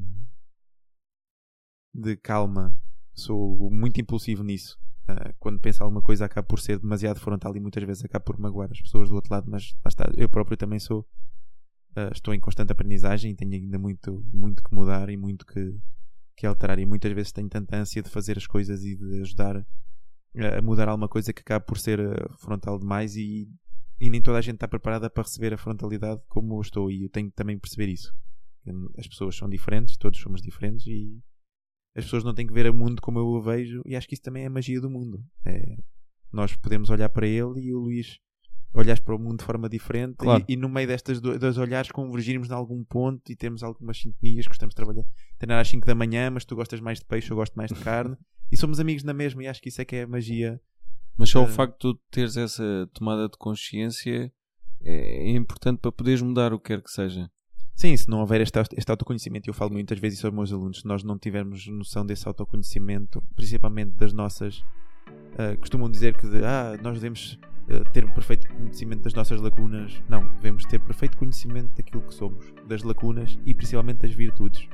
de 1.93 2.17
calma. 2.17 2.77
Sou 3.15 3.71
muito 3.71 4.01
impulsivo 4.01 4.43
nisso. 4.43 4.79
Uh, 5.09 5.35
quando 5.39 5.61
penso 5.61 5.83
alguma 5.83 6.03
coisa 6.03 6.25
acaba 6.25 6.47
por 6.47 6.59
ser 6.59 6.79
demasiado 6.79 7.21
frontal 7.21 7.55
e 7.57 7.61
muitas 7.61 7.83
vezes 7.85 8.05
acaba 8.05 8.25
por 8.25 8.39
magoar 8.39 8.71
as 8.73 8.81
pessoas 8.81 9.09
do 9.09 9.15
outro 9.15 9.33
lado, 9.33 9.51
mas 9.51 9.75
lá 9.85 9.89
está, 9.89 10.11
eu 10.17 10.29
próprio 10.29 10.57
também 10.57 10.79
sou. 10.79 11.07
Uh, 11.97 12.11
estou 12.13 12.35
em 12.35 12.41
constante 12.41 12.73
aprendizagem 12.73 13.31
e 13.31 13.35
tenho 13.37 13.53
ainda 13.53 13.79
muito, 13.79 14.25
muito 14.33 14.65
que 14.65 14.75
mudar 14.75 15.09
e 15.11 15.17
muito 15.17 15.47
que, 15.47 15.79
que 16.37 16.47
alterar. 16.47 16.79
E 16.79 16.87
muitas 16.87 17.13
vezes 17.13 17.31
tenho 17.31 17.49
tanta 17.49 17.77
ânsia 17.77 18.03
de 18.03 18.11
fazer 18.11 18.37
as 18.37 18.47
coisas 18.47 18.83
e 18.83 18.97
de 18.97 19.21
ajudar 19.21 19.65
a 20.59 20.61
mudar 20.61 20.89
alguma 20.89 21.09
coisa 21.09 21.33
que 21.33 21.41
acaba 21.41 21.65
por 21.65 21.79
ser 21.79 22.01
uh, 22.01 22.33
frontal 22.39 22.77
demais 22.79 23.15
e, 23.15 23.49
e 24.01 24.11
nem 24.11 24.21
toda 24.21 24.39
a 24.39 24.41
gente 24.41 24.55
está 24.55 24.67
preparada 24.67 25.09
para 25.09 25.23
receber 25.23 25.55
a 25.55 25.59
frontalidade 25.59 26.21
como 26.27 26.57
eu 26.57 26.61
estou. 26.61 26.91
E 26.91 27.05
eu 27.05 27.11
tenho 27.11 27.31
que 27.31 27.37
também 27.37 27.57
perceber 27.59 27.89
isso. 27.89 28.13
As 28.99 29.07
pessoas 29.07 29.37
são 29.37 29.49
diferentes, 29.49 29.97
todos 29.97 30.19
somos 30.19 30.41
diferentes 30.41 30.87
e 30.87 31.23
as 31.95 32.05
pessoas 32.05 32.25
não 32.25 32.35
têm 32.35 32.47
que 32.47 32.53
ver 32.53 32.69
o 32.71 32.75
mundo 32.75 33.01
como 33.01 33.19
eu 33.19 33.27
o 33.27 33.41
vejo 33.43 33.83
e 33.87 33.95
acho 33.97 34.07
que 34.09 34.15
isso 34.15 34.23
também 34.23 34.43
é 34.45 34.47
a 34.47 34.51
magia 34.51 34.81
do 34.81 34.91
mundo. 34.91 35.23
É, 35.45 35.77
nós 36.33 36.55
podemos 36.57 36.91
olhar 36.91 37.09
para 37.09 37.27
ele 37.27 37.61
e 37.61 37.75
o 37.75 37.79
Luís 37.79 38.19
olhar 38.73 38.99
para 39.01 39.15
o 39.15 39.19
mundo 39.19 39.39
de 39.39 39.45
forma 39.45 39.69
diferente 39.69 40.17
Claro. 40.17 40.45
e, 40.49 40.55
e 40.55 40.57
no 40.57 40.69
meio 40.69 40.89
destas 40.89 41.21
do- 41.21 41.39
dois 41.39 41.57
olhares 41.59 41.93
convergirmos 41.93 42.51
em 42.51 42.53
algum 42.53 42.83
ponto 42.83 43.31
e 43.31 43.37
termos 43.37 43.63
algumas 43.63 43.97
sintonias, 43.99 44.47
gostamos 44.49 44.73
de 44.73 44.77
trabalhar 44.77 45.05
treinar 45.39 45.61
às 45.61 45.69
5 45.69 45.87
da 45.87 45.95
manhã, 45.95 46.29
mas 46.31 46.45
tu 46.45 46.57
gostas 46.57 46.81
mais 46.81 46.99
de 46.99 47.05
peixe, 47.05 47.31
eu 47.31 47.37
gosto 47.37 47.55
mais 47.55 47.71
de 47.71 47.79
carne 47.79 48.17
e 48.51 48.57
somos 48.57 48.81
amigos 48.81 49.05
na 49.05 49.15
mesma 49.15 49.45
e 49.45 49.47
acho 49.47 49.63
que 49.63 49.69
isso 49.69 49.81
é 49.81 49.85
que 49.85 49.95
é 49.95 50.03
a 50.03 50.07
magia. 50.09 50.61
Mas 51.17 51.31
só 51.31 51.43
o 51.45 51.47
Eh, 51.47 51.49
facto 51.49 51.75
de 51.75 51.79
tu 51.79 52.01
teres 52.11 52.37
essa 52.37 52.91
tomada 52.93 53.29
de 53.29 53.39
consciência 53.39 54.33
é 54.83 55.31
importante 55.31 55.79
para 55.79 55.93
poderes 55.93 56.21
mudar 56.21 56.53
o 56.53 56.59
que 56.59 56.67
quer 56.75 56.83
que 56.83 56.91
seja. 56.91 57.31
Sim, 57.75 57.97
se 57.97 58.09
não 58.09 58.21
houver 58.21 58.41
este, 58.41 58.59
este 58.77 58.91
autoconhecimento, 58.91 59.51
eu 59.51 59.55
falo 59.55 59.73
muitas 59.73 59.99
vezes 59.99 60.19
isso 60.19 60.27
aos 60.27 60.35
meus 60.35 60.53
alunos, 60.53 60.81
se 60.81 60.87
nós 60.87 61.03
não 61.03 61.19
tivermos 61.19 61.67
noção 61.67 62.07
desse 62.07 62.27
autoconhecimento, 62.29 63.23
principalmente 63.35 63.91
das 63.91 64.13
nossas. 64.13 64.65
ah, 65.37 65.57
costumam 65.57 65.91
dizer 65.91 66.17
que 66.17 66.27
de, 66.29 66.45
ah, 66.45 66.79
nós 66.83 66.95
devemos 66.95 67.39
ah, 67.69 67.85
ter 67.93 68.09
perfeito 68.13 68.47
conhecimento 68.49 69.03
das 69.03 69.15
nossas 69.15 69.41
lacunas. 69.41 70.01
Não, 70.09 70.25
devemos 70.37 70.65
ter 70.65 70.79
perfeito 70.79 71.17
conhecimento 71.17 71.75
daquilo 71.77 72.03
que 72.03 72.15
somos, 72.15 72.45
das 72.67 72.83
lacunas 72.83 73.39
e 73.45 73.53
principalmente 73.53 74.03
das 74.03 74.13
virtudes. 74.13 74.69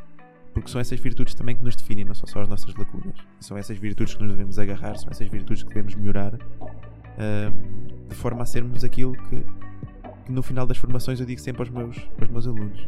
Porque 0.52 0.68
são 0.68 0.80
essas 0.80 1.00
virtudes 1.00 1.34
também 1.34 1.56
que 1.56 1.62
nos 1.62 1.76
definem, 1.76 2.04
não 2.04 2.14
são 2.14 2.26
só 2.26 2.42
as 2.42 2.48
nossas 2.48 2.74
lacunas. 2.74 3.16
São 3.38 3.56
essas 3.56 3.78
virtudes 3.78 4.14
que 4.14 4.22
nos 4.22 4.32
devemos 4.32 4.58
agarrar, 4.58 4.96
são 4.98 5.08
essas 5.10 5.28
virtudes 5.28 5.62
que 5.62 5.68
devemos 5.70 5.94
melhorar 5.94 6.34
ah, 6.34 7.52
de 8.08 8.14
forma 8.14 8.42
a 8.42 8.46
sermos 8.46 8.84
aquilo 8.84 9.12
que, 9.12 9.44
que 10.30 10.34
no 10.34 10.42
final 10.42 10.64
das 10.64 10.78
formações 10.78 11.18
eu 11.18 11.26
digo 11.26 11.40
sempre 11.40 11.62
aos 11.62 11.70
meus, 11.70 11.96
aos 12.20 12.30
meus 12.30 12.46
alunos. 12.46 12.86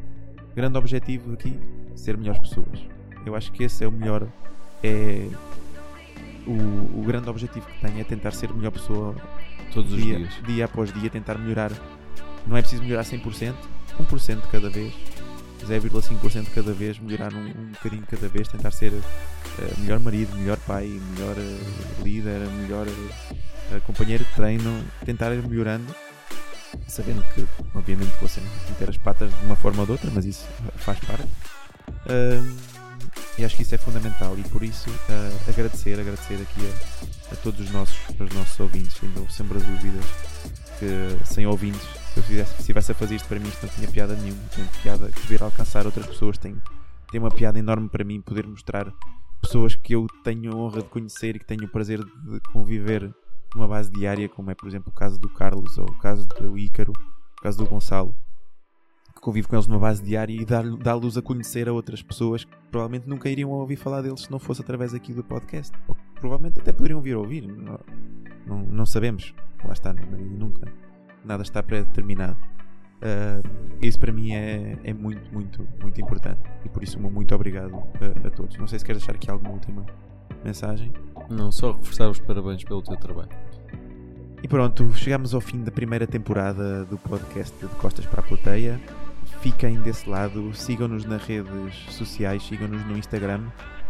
Grande 0.55 0.79
objetivo 0.79 1.33
aqui, 1.33 1.59
ser 1.97 2.17
melhores 2.17 2.41
pessoas. 2.41 2.87
Eu 3.27 3.35
acho 3.35 3.51
que 3.51 3.65
esse 3.65 3.83
é 3.83 3.89
o 3.89 3.93
melhor. 3.93 4.29
É 4.83 5.29
o, 6.47 7.01
o 7.01 7.05
grande 7.05 7.29
objetivo 7.29 7.67
que 7.67 7.81
tenho 7.81 8.01
é 8.01 8.05
tentar 8.05 8.33
ser 8.33 8.53
melhor 8.53 8.71
pessoa 8.71 9.15
Todos 9.73 9.93
os 9.93 10.01
dia, 10.01 10.19
dias. 10.19 10.35
dia 10.47 10.65
após 10.65 10.93
dia, 10.93 11.11
tentar 11.11 11.37
melhorar. 11.37 11.73
Não 12.47 12.57
é 12.57 12.61
preciso 12.61 12.83
melhorar 12.83 13.05
100%, 13.05 13.55
1% 13.99 14.41
de 14.41 14.49
cada 14.49 14.69
vez, 14.69 14.93
0,5% 15.67 16.45
de 16.45 16.51
cada 16.51 16.73
vez, 16.73 16.99
melhorar 16.99 17.33
um, 17.33 17.47
um 17.47 17.73
bocadinho 17.73 18.05
cada 18.09 18.29
vez, 18.29 18.49
tentar 18.49 18.73
ser 18.73 18.93
eh, 18.93 19.75
melhor 19.79 20.01
marido, 20.01 20.37
melhor 20.37 20.59
pai, 20.59 21.01
melhor 21.15 21.37
eh, 21.39 22.03
líder, 22.03 22.41
melhor 22.61 22.87
eh, 22.89 23.81
companheiro 23.87 24.25
de 24.25 24.31
treino, 24.33 24.83
tentar 25.05 25.33
ir 25.33 25.47
melhorando, 25.47 25.95
sabendo 26.89 27.23
que, 27.35 27.47
obviamente, 27.75 28.13
vou 28.21 28.29
sempre 28.29 28.51
meter 28.69 28.91
as 28.91 28.97
patas 28.97 29.31
de 29.39 29.45
uma 29.47 29.57
forma 29.57 29.81
ou 29.81 29.87
de 29.87 29.93
outra, 29.93 30.11
mas 30.13 30.25
isso 30.25 30.47
faz 30.77 30.99
parte. 31.01 31.29
Ahm, 32.09 32.57
e 33.39 33.45
acho 33.45 33.57
que 33.57 33.63
isso 33.63 33.75
é 33.75 33.79
fundamental 33.79 34.39
e 34.39 34.43
por 34.45 34.63
isso 34.63 34.91
ah, 35.09 35.51
agradecer, 35.51 35.99
agradecer 35.99 36.35
aqui 36.35 36.61
a, 37.31 37.33
a 37.33 37.37
todos 37.37 37.61
os 37.61 37.71
nossos, 37.71 37.97
os 38.21 38.35
nossos 38.35 38.61
ouvintes, 38.61 38.95
sem 38.97 39.09
dou- 39.11 39.29
sem 39.31 39.47
dúvidas 39.47 40.05
que 40.79 41.25
sem 41.33 41.47
ouvintes, 41.47 41.81
se 42.13 42.19
eu 42.19 42.23
fizesse, 42.25 42.55
se 42.55 42.61
estivesse 42.61 42.93
a 42.93 42.95
fazer 42.95 43.15
isto 43.17 43.27
para 43.29 43.39
mim, 43.39 43.49
isto 43.49 43.65
não 43.67 43.73
tinha 43.73 43.89
piada 43.89 44.15
nenhuma, 44.17 44.41
tem 44.55 44.65
piada 44.83 45.09
poder 45.09 45.43
alcançar 45.43 45.87
outras 45.87 46.07
pessoas, 46.07 46.37
tem, 46.39 46.61
tem 47.11 47.21
uma 47.21 47.31
piada 47.31 47.59
enorme 47.59 47.89
para 47.89 48.05
mim 48.05 48.21
poder 48.21 48.47
mostrar 48.47 48.93
pessoas 49.41 49.75
que 49.77 49.95
eu 49.95 50.07
tenho 50.23 50.53
a 50.53 50.57
honra 50.57 50.83
de 50.83 50.89
conhecer 50.89 51.37
e 51.37 51.39
que 51.39 51.45
tenho 51.47 51.65
o 51.65 51.69
prazer 51.69 51.99
de 52.05 52.41
conviver 52.53 53.13
numa 53.55 53.69
base 53.69 53.91
diária, 53.91 54.29
como 54.29 54.51
é 54.51 54.55
por 54.55 54.69
exemplo 54.69 54.91
o 54.91 54.95
caso 54.95 55.19
do 55.19 55.29
Carlos 55.29 55.79
ou 55.79 55.87
o 55.87 55.99
caso 55.99 56.27
do 56.27 56.59
Ícaro, 56.59 56.93
o 57.39 57.43
caso 57.43 57.59
do 57.59 57.67
Gonçalo, 57.67 58.15
que 59.15 59.21
convive 59.21 59.49
com 59.49 59.57
eles 59.57 59.67
numa 59.67 59.81
base 59.81 60.03
diária 60.03 60.33
e 60.33 60.45
dá-los 60.45 61.17
a 61.17 61.23
conhecer 61.23 61.69
a 61.69 61.73
outras 61.73 62.03
pessoas 62.03 62.45
que 62.45 62.57
provavelmente 62.71 63.09
nunca 63.09 63.29
iriam 63.29 63.51
ouvir 63.51 63.77
falar 63.77 64.03
deles 64.03 64.23
se 64.23 64.31
não 64.31 64.39
fosse 64.39 64.63
através 64.63 64.95
aqui 64.95 65.13
do 65.13 65.23
podcast. 65.23 65.77
Ou 65.87 65.97
provavelmente 66.15 66.61
até 66.61 66.73
poderiam 66.73 67.01
vir 67.01 67.17
ouvir. 67.17 67.47
Não, 67.47 67.79
não, 68.47 68.59
não 68.63 68.87
sabemos. 68.87 69.35
Lá 69.65 69.73
está, 69.73 69.93
nunca. 69.93 70.73
Nada 71.25 71.43
está 71.43 71.63
pré-determinado. 71.63 72.39
Uh, 73.03 73.77
isso 73.81 73.99
para 73.99 74.13
mim 74.13 74.33
é, 74.33 74.79
é 74.85 74.95
muito, 74.95 75.33
muito, 75.33 75.69
muito 75.81 76.01
importante. 76.01 76.41
E 76.65 76.69
por 76.69 76.83
isso, 76.83 77.01
muito 77.01 77.35
obrigado 77.35 77.75
a, 77.75 78.27
a 78.27 78.31
todos. 78.31 78.57
Não 78.57 78.67
sei 78.67 78.79
se 78.79 78.85
queres 78.85 79.03
deixar 79.03 79.17
aqui 79.17 79.31
alguma 79.31 79.53
última 79.53 79.85
mensagem. 80.45 80.93
Não, 81.29 81.51
só 81.51 81.73
reforçar 81.73 82.09
os 82.09 82.21
parabéns 82.21 82.63
pelo 82.65 82.83
teu 82.83 82.97
trabalho. 82.97 83.31
E 84.43 84.49
pronto, 84.49 84.93
chegamos 84.97 85.35
ao 85.35 85.41
fim 85.41 85.63
da 85.63 85.71
primeira 85.71 86.05
temporada 86.05 86.85
do 86.87 86.99
podcast 86.99 87.57
de 87.61 87.69
Costas 87.77 88.05
para 88.07 88.21
a 88.21 88.25
Plateia. 88.25 88.81
Fiquem 89.41 89.81
desse 89.81 90.11
lado, 90.11 90.53
sigam-nos 90.53 91.05
nas 91.05 91.23
redes 91.23 91.77
sociais, 91.91 92.43
sigam-nos 92.43 92.85
no 92.87 92.99
Instagram, 92.99 93.45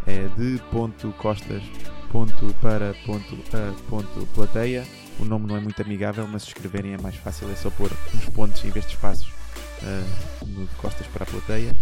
é 0.05 0.27
de 0.37 0.61
ponto 0.71 1.11
costas 1.17 1.63
ponto 2.11 2.53
para 2.61 2.93
ponto 3.03 3.35
a 3.51 3.89
ponto 3.89 4.27
plateia. 4.35 4.85
O 5.19 5.25
nome 5.25 5.47
não 5.47 5.57
é 5.57 5.59
muito 5.59 5.81
amigável, 5.81 6.27
mas 6.27 6.43
se 6.43 6.49
escreverem 6.49 6.93
é 6.93 6.97
mais 6.99 7.15
fácil, 7.15 7.49
é 7.51 7.55
só 7.55 7.71
pôr 7.71 7.91
uns 8.13 8.25
pontos 8.29 8.63
em 8.63 8.69
vez 8.69 8.85
de 8.85 8.93
espaços 8.93 9.27
uh, 9.81 10.45
no 10.45 10.67
de 10.67 10.75
costas 10.75 11.07
para 11.07 11.23
a 11.23 11.27
plateia. 11.27 11.75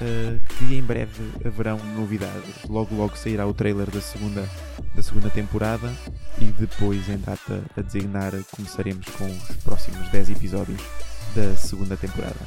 Uh, 0.00 0.40
que 0.58 0.74
em 0.74 0.82
breve 0.82 1.22
haverão 1.44 1.78
novidades. 1.96 2.64
Logo 2.68 2.94
logo 2.96 3.16
sairá 3.16 3.46
o 3.46 3.54
trailer 3.54 3.88
da 3.90 4.00
segunda, 4.00 4.48
da 4.92 5.02
segunda 5.02 5.30
temporada 5.30 5.92
e 6.40 6.46
depois 6.46 7.08
em 7.08 7.18
data 7.18 7.62
a 7.76 7.80
designar 7.80 8.32
começaremos 8.50 9.06
com 9.10 9.26
os 9.26 9.56
próximos 9.58 10.08
10 10.08 10.30
episódios 10.30 10.80
da 11.34 11.54
segunda 11.56 11.96
temporada. 11.96 12.40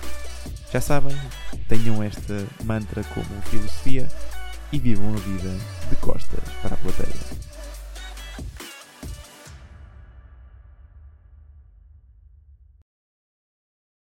Já 0.72 0.82
sabem, 0.82 1.16
tenham 1.70 2.04
esta 2.04 2.46
mantra 2.66 3.04
como 3.06 3.42
filosofia 3.44 4.08
e 4.72 4.80
vivam 4.80 5.14
a 5.14 5.18
vida 5.18 5.58
de 5.90 5.96
costas 5.98 6.44
para 6.62 6.76
a 6.76 6.78
plateia. 6.78 7.57